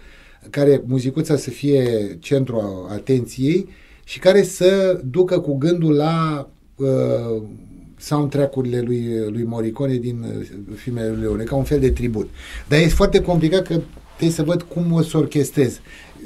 care 0.50 0.84
muzicuța 0.86 1.36
să 1.36 1.50
fie 1.50 2.18
centrul 2.20 2.88
atenției 2.90 3.68
și 4.04 4.20
care 4.20 4.44
să 4.44 5.02
ducă 5.10 5.40
cu 5.40 5.58
gândul 5.58 5.94
la 5.94 6.50
uh, 6.76 7.42
soundtrack-urile 7.98 8.82
lui, 8.82 9.08
lui 9.30 9.44
Morricone 9.44 9.96
din 9.96 10.26
uh, 10.28 10.76
filmele 10.76 11.10
lui 11.10 11.22
Leone, 11.22 11.44
ca 11.44 11.56
un 11.56 11.64
fel 11.64 11.80
de 11.80 11.90
tribut. 11.90 12.30
Dar 12.68 12.80
e 12.80 12.88
foarte 12.88 13.22
complicat 13.22 13.68
că 13.68 13.82
trebuie 14.18 14.38
să 14.38 14.44
văd 14.44 14.62
cum 14.62 14.92
o 14.92 15.02
să 15.02 15.18
orchestrez 15.18 15.80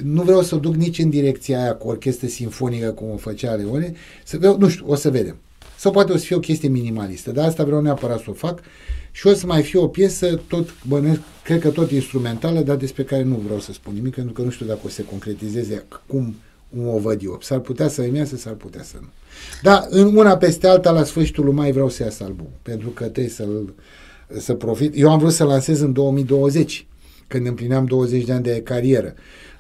nu 0.04 0.22
vreau 0.22 0.42
să 0.42 0.56
duc 0.56 0.76
nici 0.76 1.00
în 1.00 1.10
direcția 1.10 1.62
aia 1.62 1.76
cu 1.76 1.88
orchestră 1.88 2.28
sinfonică 2.28 2.92
cum 2.92 3.10
o 3.10 3.18
făcea 3.18 3.54
Leone, 3.54 3.94
să 4.24 4.38
vreau, 4.38 4.58
nu 4.58 4.70
știu, 4.70 4.86
o 4.88 4.96
să 4.96 5.10
vedem. 5.10 5.36
Sau 5.78 5.92
poate 5.92 6.12
o 6.12 6.18
să 6.18 6.26
fie 6.26 6.36
o 6.36 6.40
chestie 6.40 6.70
minimalistă, 6.70 7.32
dar 7.32 7.46
asta 7.46 7.64
vreau 7.64 7.82
neapărat 7.82 8.20
să 8.20 8.26
o 8.30 8.34
fac 8.34 8.60
și 9.12 9.28
o 9.28 9.34
să 9.34 9.46
mai 9.46 9.62
fie 9.62 9.80
o 9.80 9.88
piesă, 9.88 10.42
tot 10.48 10.70
bănuiesc, 10.88 11.20
cred 11.44 11.60
că 11.60 11.70
tot 11.70 11.92
instrumentală, 11.92 12.60
dar 12.60 12.76
despre 12.76 13.04
care 13.04 13.24
nu 13.24 13.36
vreau 13.36 13.60
să 13.60 13.74
spun 13.74 13.94
nimic, 13.94 14.16
pentru 14.16 14.34
că 14.34 14.42
nu 14.42 14.50
știu 14.50 14.66
dacă 14.66 14.80
o 14.86 14.88
să 14.88 14.96
se 14.96 15.04
concretizeze 15.04 15.86
cum 16.08 16.36
o 16.86 17.00
văd 17.00 17.24
eu. 17.24 17.38
S-ar 17.42 17.60
putea 17.60 17.88
să 17.88 18.02
îmi 18.02 18.18
iasă, 18.18 18.38
s-ar 18.38 18.54
putea 18.54 18.84
să 18.84 18.96
nu. 19.00 19.08
Dar 19.62 19.86
în 19.90 20.16
una 20.16 20.38
peste 20.38 20.68
alta, 20.68 20.92
la 20.92 21.04
sfârșitul 21.04 21.44
lui 21.46 21.54
mai 21.54 21.72
vreau 21.72 21.90
să 21.90 22.04
iasă 22.04 22.24
album, 22.24 22.50
pentru 22.62 22.90
că 22.90 23.04
trebuie 23.04 23.30
să-l 23.30 23.74
să 24.40 24.54
profit. 24.54 24.94
Eu 24.96 25.12
am 25.12 25.20
vrut 25.20 25.34
să 25.34 25.44
lansez 25.44 25.80
în 25.80 25.94
2020 25.94 26.88
când 27.28 27.48
împlineam 27.48 27.86
20 27.86 28.26
de 28.26 28.32
ani 28.32 28.44
de 28.44 28.62
carieră. 28.62 29.14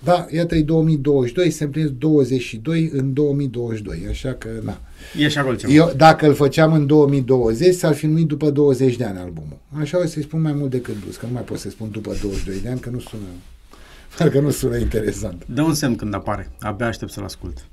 Da, 0.03 0.25
iată, 0.31 0.55
e 0.55 0.61
2022, 0.61 1.49
se 1.49 1.63
împlinesc 1.63 1.91
22 1.91 2.89
în 2.93 3.13
2022, 3.13 4.05
așa 4.09 4.33
că, 4.33 4.49
na. 4.63 4.79
E 5.17 5.27
și 5.27 5.37
acolo 5.37 5.55
ceva. 5.55 5.73
Eu, 5.73 5.93
dacă 5.95 6.27
îl 6.27 6.33
făceam 6.33 6.73
în 6.73 6.85
2020, 6.87 7.73
s-ar 7.75 7.93
fi 7.93 8.05
numit 8.05 8.27
după 8.27 8.49
20 8.49 8.95
de 8.95 9.03
ani 9.03 9.17
albumul. 9.17 9.57
Așa 9.79 9.99
o 9.99 10.05
să-i 10.05 10.23
spun 10.23 10.41
mai 10.41 10.53
mult 10.53 10.69
decât 10.69 10.99
blues, 10.99 11.15
că 11.15 11.25
nu 11.25 11.33
mai 11.33 11.41
pot 11.41 11.59
să 11.59 11.69
spun 11.69 11.89
după 11.91 12.15
22 12.21 12.59
de 12.59 12.69
ani, 12.69 12.79
că 12.79 12.89
nu 12.89 12.99
sună, 12.99 13.23
parcă 14.17 14.39
nu 14.39 14.49
sună 14.49 14.77
interesant. 14.77 15.43
Dă 15.45 15.61
un 15.61 15.73
semn 15.73 15.95
când 15.95 16.13
apare, 16.13 16.51
abia 16.59 16.87
aștept 16.87 17.11
să-l 17.11 17.23
ascult. 17.23 17.65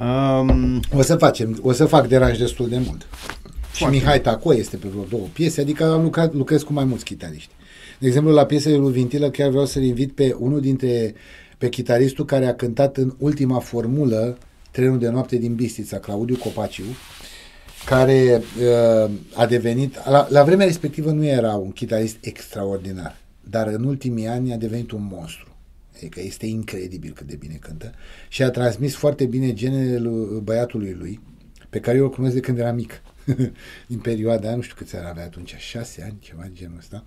Um, 0.00 0.80
O 0.92 1.02
să 1.02 1.16
facem, 1.16 1.58
o 1.62 1.72
să 1.72 1.84
fac 1.84 2.08
deranj 2.08 2.38
destul 2.38 2.68
de 2.68 2.78
mult. 2.86 3.06
Și 3.72 3.78
Foarte 3.78 3.96
Mihai 3.96 4.20
Taco 4.20 4.54
este 4.54 4.76
pe 4.76 4.88
vreo 4.88 5.04
două 5.08 5.26
piese, 5.32 5.60
adică 5.60 5.84
am 5.84 6.02
lucrat, 6.02 6.34
lucrez 6.34 6.62
cu 6.62 6.72
mai 6.72 6.84
mulți 6.84 7.04
chitariști. 7.04 7.50
De 7.98 8.06
exemplu, 8.06 8.32
la 8.32 8.46
piesele 8.46 8.76
lui 8.76 8.92
Vintilă 8.92 9.30
chiar 9.30 9.48
vreau 9.48 9.66
să-l 9.66 9.82
invit 9.82 10.12
pe 10.12 10.36
unul 10.38 10.60
dintre, 10.60 11.14
pe 11.58 11.68
chitaristul 11.68 12.24
care 12.24 12.46
a 12.46 12.54
cântat 12.54 12.96
în 12.96 13.14
ultima 13.18 13.58
formulă 13.58 14.38
Trenul 14.74 14.98
de 14.98 15.08
noapte 15.08 15.36
din 15.36 15.54
Bistița, 15.54 15.98
Claudiu 15.98 16.36
Copaciu, 16.36 16.82
care 17.86 18.42
uh, 18.60 19.10
a 19.34 19.46
devenit, 19.46 20.08
la, 20.08 20.26
la 20.30 20.42
vremea 20.42 20.66
respectivă 20.66 21.10
nu 21.10 21.24
era 21.24 21.54
un 21.54 21.70
chitarist 21.70 22.16
extraordinar, 22.20 23.16
dar 23.50 23.66
în 23.66 23.84
ultimii 23.84 24.26
ani 24.26 24.52
a 24.52 24.56
devenit 24.56 24.90
un 24.90 25.08
monstru. 25.12 25.56
Adică 25.96 26.20
este 26.20 26.46
incredibil 26.46 27.12
cât 27.12 27.26
de 27.26 27.36
bine 27.36 27.54
cântă 27.54 27.92
și 28.28 28.42
a 28.42 28.50
transmis 28.50 28.94
foarte 28.94 29.24
bine 29.24 29.52
genele 29.52 29.98
lui, 29.98 30.40
băiatului 30.40 30.92
lui, 30.98 31.20
pe 31.70 31.80
care 31.80 31.96
eu 31.96 32.04
îl 32.04 32.10
cunosc 32.10 32.34
de 32.34 32.40
când 32.40 32.58
era 32.58 32.72
mic. 32.72 33.02
Din 33.86 33.98
perioada 33.98 34.46
aia, 34.46 34.56
nu 34.56 34.62
știu 34.62 34.76
câți 34.78 34.96
ani 34.96 35.06
avea 35.08 35.24
atunci, 35.24 35.54
șase 35.58 36.02
ani, 36.02 36.16
ceva 36.20 36.42
de 36.42 36.52
genul 36.52 36.76
ăsta. 36.78 37.02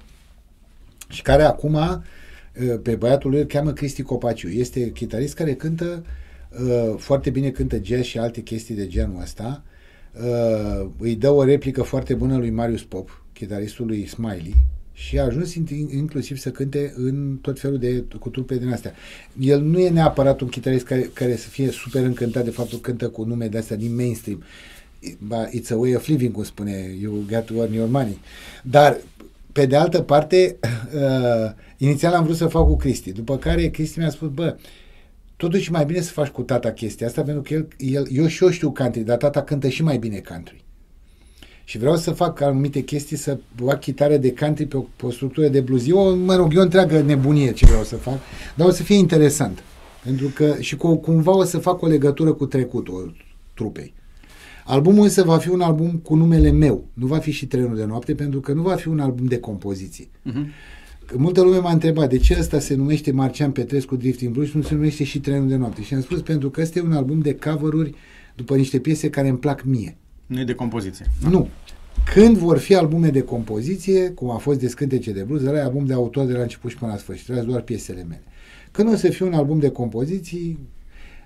Și 1.07 1.21
care 1.21 1.43
acum, 1.43 1.73
uh, 1.73 2.79
pe 2.81 2.95
băiatul 2.95 3.29
lui 3.29 3.39
îl 3.39 3.45
cheamă 3.45 3.71
Cristi 3.71 4.01
Copaciu. 4.01 4.47
Este 4.47 4.91
chitarist 4.91 5.33
care 5.33 5.53
cântă 5.53 6.05
uh, 6.63 6.95
foarte 6.97 7.29
bine, 7.29 7.49
cântă 7.49 7.79
jazz 7.83 8.03
și 8.03 8.17
alte 8.17 8.41
chestii 8.41 8.75
de 8.75 8.87
genul 8.87 9.21
ăsta. 9.21 9.63
Uh, 10.13 10.87
îi 10.99 11.15
dă 11.15 11.29
o 11.29 11.43
replică 11.43 11.81
foarte 11.81 12.13
bună 12.13 12.37
lui 12.37 12.49
Marius 12.49 12.83
Pop, 12.83 13.23
chitaristul 13.33 13.85
lui 13.85 14.07
Smiley, 14.07 14.55
și 14.93 15.19
a 15.19 15.23
ajuns 15.23 15.53
in- 15.53 15.91
inclusiv 15.91 16.37
să 16.37 16.51
cânte 16.51 16.93
în 16.95 17.37
tot 17.41 17.59
felul 17.59 17.77
de 17.77 18.03
cu 18.19 18.29
trupe 18.29 18.57
din 18.57 18.71
astea. 18.71 18.93
El 19.39 19.61
nu 19.61 19.79
e 19.79 19.89
neapărat 19.89 20.41
un 20.41 20.47
chitarist 20.47 20.85
care, 20.85 21.09
care 21.13 21.35
să 21.35 21.49
fie 21.49 21.71
super 21.71 22.03
încântat 22.03 22.43
de 22.43 22.49
faptul 22.49 22.79
că 22.79 22.89
cântă 22.89 23.09
cu 23.09 23.23
nume 23.23 23.47
de 23.47 23.57
astea 23.57 23.75
din 23.75 23.95
mainstream. 23.95 24.43
Ba, 25.19 25.49
it's 25.49 25.71
a 25.71 25.75
way 25.75 25.95
of 25.95 26.07
living, 26.07 26.31
cum 26.31 26.43
spune, 26.43 26.95
you 27.01 27.23
got 27.29 27.45
to 27.45 27.53
earn 27.53 27.73
your 27.73 27.89
money. 27.89 28.17
Dar, 28.63 28.97
pe 29.57 29.65
de 29.65 29.75
altă 29.75 30.01
parte, 30.01 30.57
uh, 30.95 31.51
inițial 31.77 32.13
am 32.13 32.23
vrut 32.23 32.35
să 32.35 32.47
fac 32.47 32.65
cu 32.65 32.75
Cristi, 32.75 33.11
după 33.11 33.37
care 33.37 33.67
Cristi 33.67 33.99
mi-a 33.99 34.09
spus, 34.09 34.29
bă, 34.29 34.55
totuși 35.35 35.71
mai 35.71 35.85
bine 35.85 36.01
să 36.01 36.11
faci 36.11 36.27
cu 36.27 36.41
tata 36.41 36.71
chestia 36.71 37.07
asta, 37.07 37.21
pentru 37.21 37.41
că 37.41 37.53
el, 37.53 37.67
el, 37.77 38.07
eu 38.11 38.27
și 38.27 38.43
eu 38.43 38.49
știu 38.49 38.71
country, 38.71 39.01
dar 39.01 39.17
tata 39.17 39.43
cântă 39.43 39.67
și 39.67 39.83
mai 39.83 39.97
bine 39.97 40.19
country. 40.19 40.63
Și 41.63 41.77
vreau 41.77 41.95
să 41.95 42.11
fac 42.11 42.41
anumite 42.41 42.81
chestii, 42.81 43.17
să 43.17 43.37
fac 43.65 43.79
chitară 43.79 44.17
de 44.17 44.33
country 44.33 44.65
pe 44.65 44.77
o, 44.77 44.81
pe 44.95 45.05
o 45.05 45.11
structură 45.11 45.47
de 45.47 45.59
blues. 45.59 45.87
Eu, 45.87 46.15
mă 46.15 46.35
rog, 46.35 46.55
eu 46.55 46.61
întreagă 46.61 47.01
nebunie 47.01 47.51
ce 47.51 47.65
vreau 47.65 47.83
să 47.83 47.95
fac, 47.95 48.17
dar 48.55 48.67
o 48.67 48.71
să 48.71 48.83
fie 48.83 48.95
interesant. 48.95 49.63
Pentru 50.03 50.27
că 50.27 50.55
și 50.59 50.75
cu, 50.75 50.95
cumva 50.95 51.35
o 51.37 51.43
să 51.43 51.57
fac 51.57 51.81
o 51.81 51.87
legătură 51.87 52.33
cu 52.33 52.45
trecutul 52.45 53.15
trupei. 53.53 53.93
Albumul 54.69 55.03
însă 55.03 55.23
va 55.23 55.37
fi 55.37 55.49
un 55.49 55.61
album 55.61 55.91
cu 55.91 56.15
numele 56.15 56.51
meu. 56.51 56.87
Nu 56.93 57.05
va 57.05 57.17
fi 57.17 57.31
și 57.31 57.47
Trenul 57.47 57.75
de 57.75 57.85
noapte, 57.85 58.15
pentru 58.15 58.39
că 58.39 58.53
nu 58.53 58.61
va 58.61 58.75
fi 58.75 58.87
un 58.87 58.99
album 58.99 59.25
de 59.25 59.39
compoziții. 59.39 60.09
uh-huh. 60.25 60.45
Că 61.05 61.17
multă 61.17 61.41
lume 61.41 61.57
m-a 61.57 61.71
întrebat 61.71 62.09
de 62.09 62.17
ce 62.17 62.35
ăsta 62.39 62.59
se 62.59 62.75
numește 62.75 63.11
Marcian 63.11 63.51
Petrescu 63.51 63.95
Drifting 63.95 64.33
Blues 64.33 64.49
și 64.49 64.57
nu 64.57 64.61
se 64.61 64.73
numește 64.73 65.03
și 65.03 65.19
Trenul 65.19 65.47
de 65.47 65.55
noapte. 65.55 65.81
Și 65.81 65.93
am 65.93 66.01
spus 66.01 66.21
pentru 66.21 66.49
că 66.49 66.61
ăsta 66.61 66.79
e 66.79 66.81
un 66.81 66.91
album 66.91 67.19
de 67.19 67.35
cover-uri 67.35 67.93
după 68.35 68.55
niște 68.55 68.79
piese 68.79 69.09
care 69.09 69.27
îmi 69.27 69.37
plac 69.37 69.63
mie. 69.63 69.97
Nu 70.25 70.39
e 70.39 70.43
de 70.43 70.53
compoziție. 70.53 71.05
Nu. 71.29 71.47
Când 72.13 72.37
vor 72.37 72.57
fi 72.57 72.75
albume 72.75 73.09
de 73.09 73.21
compoziție, 73.21 74.09
cum 74.09 74.29
a 74.29 74.37
fost 74.37 74.59
de 74.59 74.67
scântece 74.67 75.11
de 75.11 75.21
blues, 75.21 75.45
ăla 75.45 75.57
e 75.57 75.61
album 75.61 75.85
de 75.85 75.93
autor 75.93 76.25
de 76.25 76.33
la 76.33 76.41
început 76.41 76.71
și 76.71 76.77
până 76.77 76.91
la 76.91 76.97
sfârșit. 76.97 77.25
Trebuie 77.25 77.45
doar 77.45 77.61
piesele 77.61 78.03
mele. 78.03 78.23
Când 78.71 78.93
o 78.93 78.95
să 78.95 79.09
fie 79.09 79.25
un 79.25 79.33
album 79.33 79.59
de 79.59 79.69
compoziții, 79.69 80.59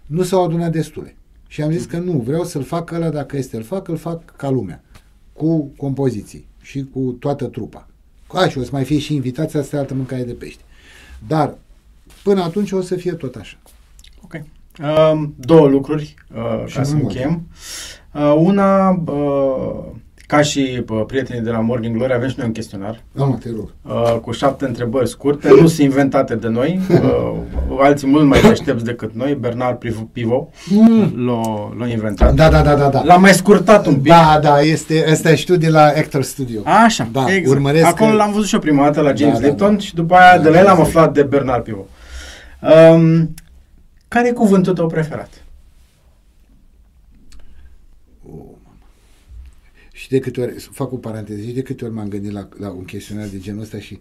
nu 0.06 0.24
s-au 0.24 0.44
adunat 0.44 0.72
destule. 0.72 1.16
Și 1.52 1.62
am 1.62 1.72
zis 1.72 1.86
că 1.86 1.98
nu, 1.98 2.12
vreau 2.12 2.44
să-l 2.44 2.64
fac 2.64 2.92
ăla, 2.92 3.10
dacă 3.10 3.38
este 3.38 3.58
îl 3.58 3.64
fac, 3.64 3.88
îl 3.88 3.98
fac 3.98 4.36
ca 4.36 4.50
lumea. 4.50 4.84
Cu 5.34 5.72
compoziții 5.78 6.48
și 6.62 6.86
cu 6.94 7.00
toată 7.00 7.46
trupa. 7.46 7.88
A, 8.28 8.48
și 8.48 8.58
o 8.58 8.64
să 8.64 8.70
mai 8.72 8.84
fie 8.84 9.00
și 9.00 9.16
invitația 9.16 9.60
asta 9.60 9.78
altă 9.78 9.94
mâncare 9.94 10.24
de 10.24 10.34
pește. 10.34 10.62
Dar 11.28 11.58
până 12.24 12.44
atunci 12.44 12.72
o 12.72 12.82
să 12.82 12.96
fie 12.96 13.12
tot 13.12 13.36
așa. 13.36 13.58
Ok. 14.24 14.34
Um, 15.14 15.34
două 15.38 15.68
lucruri 15.68 16.16
uh, 16.36 16.64
Și 16.68 16.76
ca 16.76 16.84
să 16.84 16.92
mai 16.92 17.02
mult. 17.02 17.14
încheiem. 17.16 17.48
Uh, 18.14 18.36
una, 18.38 18.90
uh, 18.90 19.86
ca 20.32 20.42
și 20.42 20.84
uh, 20.90 21.04
prietenii 21.08 21.42
de 21.42 21.50
la 21.50 21.60
Morning 21.60 21.96
Glory, 21.96 22.14
avem 22.14 22.30
și 22.30 22.36
noi 22.38 22.46
un 22.48 22.52
chestionar 22.54 23.04
Da, 23.12 23.24
mă, 23.24 23.36
te 23.36 23.50
rog. 23.56 23.70
uh, 23.82 24.20
cu 24.22 24.32
șapte 24.32 24.66
întrebări 24.66 25.08
scurte, 25.10 25.48
nu 25.50 25.68
sunt 25.68 25.80
inventate 25.80 26.36
de 26.36 26.48
noi, 26.48 26.80
uh, 26.90 27.38
alții 27.80 28.08
mult 28.08 28.26
mai 28.26 28.42
deștepți 28.42 28.84
decât 28.84 29.14
noi, 29.16 29.34
Bernard 29.36 29.78
Priv- 29.80 30.08
Pivot 30.12 30.48
Mm. 30.70 31.26
l-a, 31.26 31.74
l-a 31.78 31.88
inventat. 31.88 32.34
Da, 32.34 32.50
da, 32.50 32.62
da, 32.62 32.76
da, 32.76 32.90
da. 32.90 33.04
L-am 33.04 33.22
mai 33.22 33.34
scurtat 33.34 33.86
un 33.86 33.94
pic. 33.96 34.12
Da, 34.12 34.40
da, 34.42 34.60
este, 34.60 35.06
ăsta 35.12 35.36
știu 35.36 35.56
de 35.56 35.70
la 35.70 35.84
Actor 35.84 36.24
Studio. 36.24 36.62
Așa, 36.64 37.08
Da, 37.12 37.26
exact. 37.28 37.48
urmăresc 37.56 37.86
Acolo 37.86 38.10
că- 38.10 38.16
l-am 38.16 38.32
văzut 38.32 38.48
și 38.48 38.54
eu 38.54 38.60
prima 38.60 38.84
dată 38.84 39.02
la 39.02 39.14
James 39.14 39.34
Da, 39.34 39.40
da, 39.42 39.48
Lipton 39.48 39.74
da. 39.74 39.80
și 39.80 39.96
după 39.96 40.16
aia 40.16 40.38
Da, 40.38 40.44
de 40.44 40.50
la 40.50 40.60
el 40.60 40.66
am 40.68 40.72
exact. 40.80 40.88
aflat 40.88 41.14
de 41.14 41.24
Bernard 41.24 41.64
Pivot. 41.64 41.88
Um, 42.94 43.34
care 44.08 44.28
e 44.28 44.32
cuvântul 44.32 44.74
tău 44.74 44.88
preferat? 44.88 45.30
Oh, 48.26 48.34
mama. 48.64 48.78
Și 49.94 50.01
de 50.12 50.20
câte 50.20 50.42
ori, 50.42 50.60
fac 50.60 50.92
o 50.92 50.98
paranteză, 50.98 51.42
și 51.42 51.52
de 51.52 51.62
câte 51.62 51.86
ori 51.86 51.94
m-am 51.94 52.08
gândit 52.08 52.32
la, 52.32 52.50
la 52.60 52.70
un 52.70 52.84
chestionar 52.84 53.28
de 53.28 53.40
genul 53.40 53.62
ăsta 53.62 53.80
și 53.80 54.00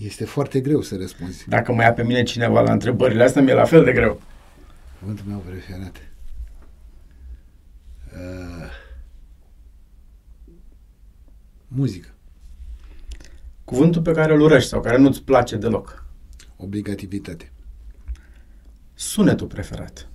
este 0.00 0.24
foarte 0.24 0.60
greu 0.60 0.80
să 0.80 0.96
răspunzi. 0.96 1.48
Dacă 1.48 1.72
mă 1.72 1.82
ia 1.82 1.92
pe 1.92 2.04
mine 2.04 2.22
cineva 2.22 2.60
la 2.60 2.72
întrebările 2.72 3.22
astea, 3.22 3.42
mi-e 3.42 3.54
la 3.54 3.64
fel 3.64 3.84
de 3.84 3.92
greu. 3.92 4.20
Cuvântul 4.98 5.24
meu 5.28 5.38
preferat. 5.38 5.96
Uh, 8.12 8.70
muzică. 11.68 12.08
Cuvântul 13.64 14.02
pe 14.02 14.12
care 14.12 14.34
îl 14.34 14.40
urăști 14.40 14.68
sau 14.68 14.80
care 14.80 14.96
nu-ți 14.96 15.22
place 15.22 15.56
deloc. 15.56 16.06
Obligativitate. 16.56 17.52
Sunetul 18.94 19.46
preferat. 19.46 20.08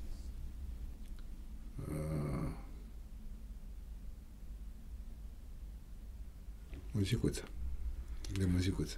Muzicuță. 7.02 7.42
De 8.38 8.48
muzicuță. 8.54 8.96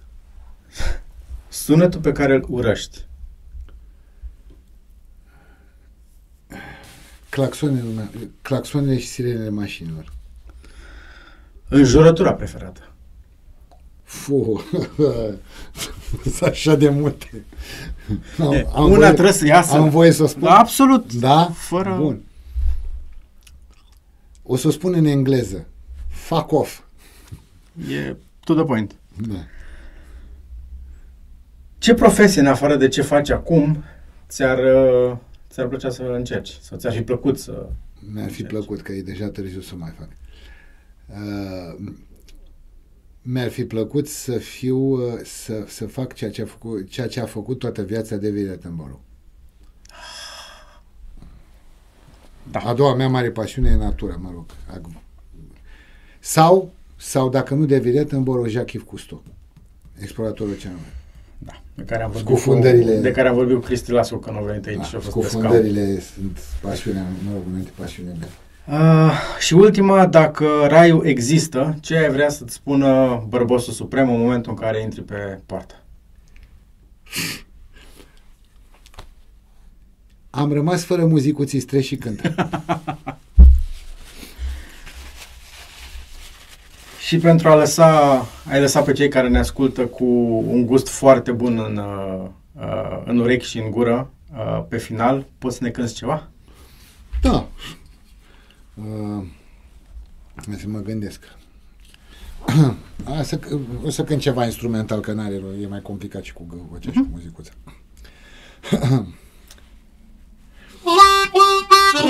Sunetul 1.48 2.00
pe 2.00 2.12
care 2.12 2.34
îl 2.34 2.44
urăști. 2.48 3.06
Claxonele, 7.28 8.10
claxonele 8.42 8.98
și 8.98 9.06
sirenele 9.06 9.48
mașinilor. 9.48 10.12
Înjurătura 11.68 12.34
preferată. 12.34 12.88
Fu, 14.02 14.64
sunt 16.22 16.42
așa 16.42 16.74
de 16.74 16.88
multe. 16.88 17.44
E, 18.52 18.66
una 18.74 19.12
trebuie 19.12 19.32
să 19.32 19.46
iasă. 19.46 19.72
Am 19.72 19.88
voie 19.88 20.10
să 20.10 20.22
o 20.22 20.26
spun? 20.26 20.48
Absolut. 20.48 21.12
Da? 21.12 21.50
Fără- 21.54 21.96
Bun. 22.00 22.22
O 24.42 24.56
să 24.56 24.68
o 24.68 24.70
spun 24.70 24.94
în 24.94 25.04
engleză. 25.04 25.66
Fuck 26.08 26.52
off. 26.52 26.83
E 27.90 28.16
to 28.44 28.54
the 28.54 28.64
point. 28.64 28.94
Da. 29.28 29.46
Ce 31.78 31.94
profesie, 31.94 32.40
în 32.40 32.46
afară 32.46 32.76
de 32.76 32.88
ce 32.88 33.02
faci 33.02 33.30
acum, 33.30 33.84
ți-ar, 34.28 34.58
uh, 34.58 35.16
ți-ar 35.50 35.66
plăcea 35.66 35.90
să 35.90 36.02
încerci? 36.02 36.58
Sau 36.60 36.78
ți-ar 36.78 36.92
fi 36.92 37.02
plăcut 37.02 37.38
să... 37.38 37.66
Mi-ar 38.12 38.30
fi 38.30 38.40
Încerci. 38.40 38.48
plăcut, 38.48 38.80
că 38.80 38.92
e 38.92 39.02
deja 39.02 39.28
târziu 39.28 39.60
să 39.60 39.74
mai 39.74 39.94
fac. 39.98 40.08
Uh, 41.06 41.92
mi-ar 43.22 43.48
fi 43.48 43.64
plăcut 43.64 44.08
să 44.08 44.38
fiu, 44.38 44.76
uh, 44.78 45.20
să, 45.24 45.64
să 45.66 45.86
fac 45.86 46.12
ceea 46.14 46.30
ce, 46.30 46.42
a 46.42 46.46
făcut, 46.46 46.88
ceea 46.88 47.06
ce 47.06 47.20
a 47.20 47.26
făcut 47.26 47.58
toată 47.58 47.82
viața 47.82 48.16
David 48.16 48.50
Attenborough. 48.50 49.00
Da. 52.50 52.58
A 52.58 52.74
doua 52.74 52.94
mea 52.94 53.08
mare 53.08 53.30
pasiune 53.30 53.70
e 53.70 53.76
natura, 53.76 54.16
mă 54.16 54.30
rog. 54.32 54.46
Acum. 54.74 55.00
Sau, 56.20 56.72
sau 57.04 57.28
dacă 57.28 57.54
nu 57.54 57.64
David 57.64 57.98
Attenborough, 57.98 58.48
Jacques 58.50 58.82
Cousteau, 58.86 59.22
exploratorul 60.00 60.52
oceanului. 60.52 60.84
Da, 61.38 61.52
de 61.74 61.82
care 61.82 62.02
am 62.02 62.10
vorbit, 62.10 62.28
Scufundările. 62.28 62.94
cu, 62.94 63.00
de 63.00 63.10
care 63.10 63.28
am 63.28 63.34
vorbit 63.34 63.54
cu 63.54 63.60
Cristi 63.60 63.90
Lascu 63.90 64.16
când 64.16 64.36
a 64.36 64.40
venit 64.40 64.66
aici 64.66 64.84
și 64.84 64.94
a 64.94 64.98
Da, 64.98 65.04
fost 65.04 65.04
pe 65.04 65.10
scaun. 65.10 65.24
scufundările 65.42 66.00
sunt 66.00 66.38
pasiunea, 66.60 67.02
mă 67.24 67.30
rog, 67.32 67.42
înainte 67.50 67.70
pasiunea 67.78 68.12
mea. 68.18 68.28
Uh, 69.06 69.12
și 69.38 69.54
ultima, 69.54 70.06
dacă 70.06 70.46
raiul 70.68 71.06
există, 71.06 71.76
ce 71.80 71.96
ai 71.96 72.10
vrea 72.10 72.28
să-ți 72.28 72.54
spună 72.54 73.22
bărbosul 73.28 73.72
suprem 73.72 74.10
în 74.10 74.18
momentul 74.20 74.52
în 74.52 74.58
care 74.58 74.82
intri 74.82 75.02
pe 75.02 75.38
poartă? 75.46 75.74
Am 80.30 80.52
rămas 80.52 80.84
fără 80.84 81.04
muzicuții 81.06 81.60
stres 81.60 81.84
și 81.84 81.96
cântă. 81.96 82.34
și 87.06 87.18
pentru 87.18 87.48
a 87.48 87.54
lăsa, 87.54 88.26
ai 88.48 88.60
lăsat 88.60 88.84
pe 88.84 88.92
cei 88.92 89.08
care 89.08 89.28
ne 89.28 89.38
ascultă 89.38 89.86
cu 89.86 90.04
un 90.46 90.66
gust 90.66 90.88
foarte 90.88 91.32
bun 91.32 91.58
în, 91.58 91.76
uh, 91.76 92.30
în 93.04 93.18
urechi 93.18 93.46
și 93.46 93.58
în 93.58 93.70
gură, 93.70 94.10
uh, 94.36 94.64
pe 94.68 94.78
final, 94.78 95.26
poți 95.38 95.56
să 95.56 95.64
ne 95.64 95.70
cânti 95.70 95.92
ceva? 95.92 96.28
Da. 97.20 97.48
Uh, 98.74 99.24
să 100.56 100.64
mă 100.66 100.78
gândesc. 100.78 101.20
A, 103.18 103.22
să, 103.22 103.38
o 103.84 103.90
să 103.90 104.04
cânt 104.04 104.20
ceva 104.20 104.44
instrumental, 104.44 105.00
că 105.00 105.12
n-are 105.12 105.40
e 105.62 105.66
mai 105.66 105.82
complicat 105.82 106.22
și 106.22 106.32
cu 106.32 106.66
vocea 106.70 106.90
și 106.92 106.98
cu 106.98 107.08
muzicuța. 107.10 107.50
Thank 111.94 112.08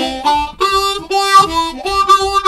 you. 2.39 2.44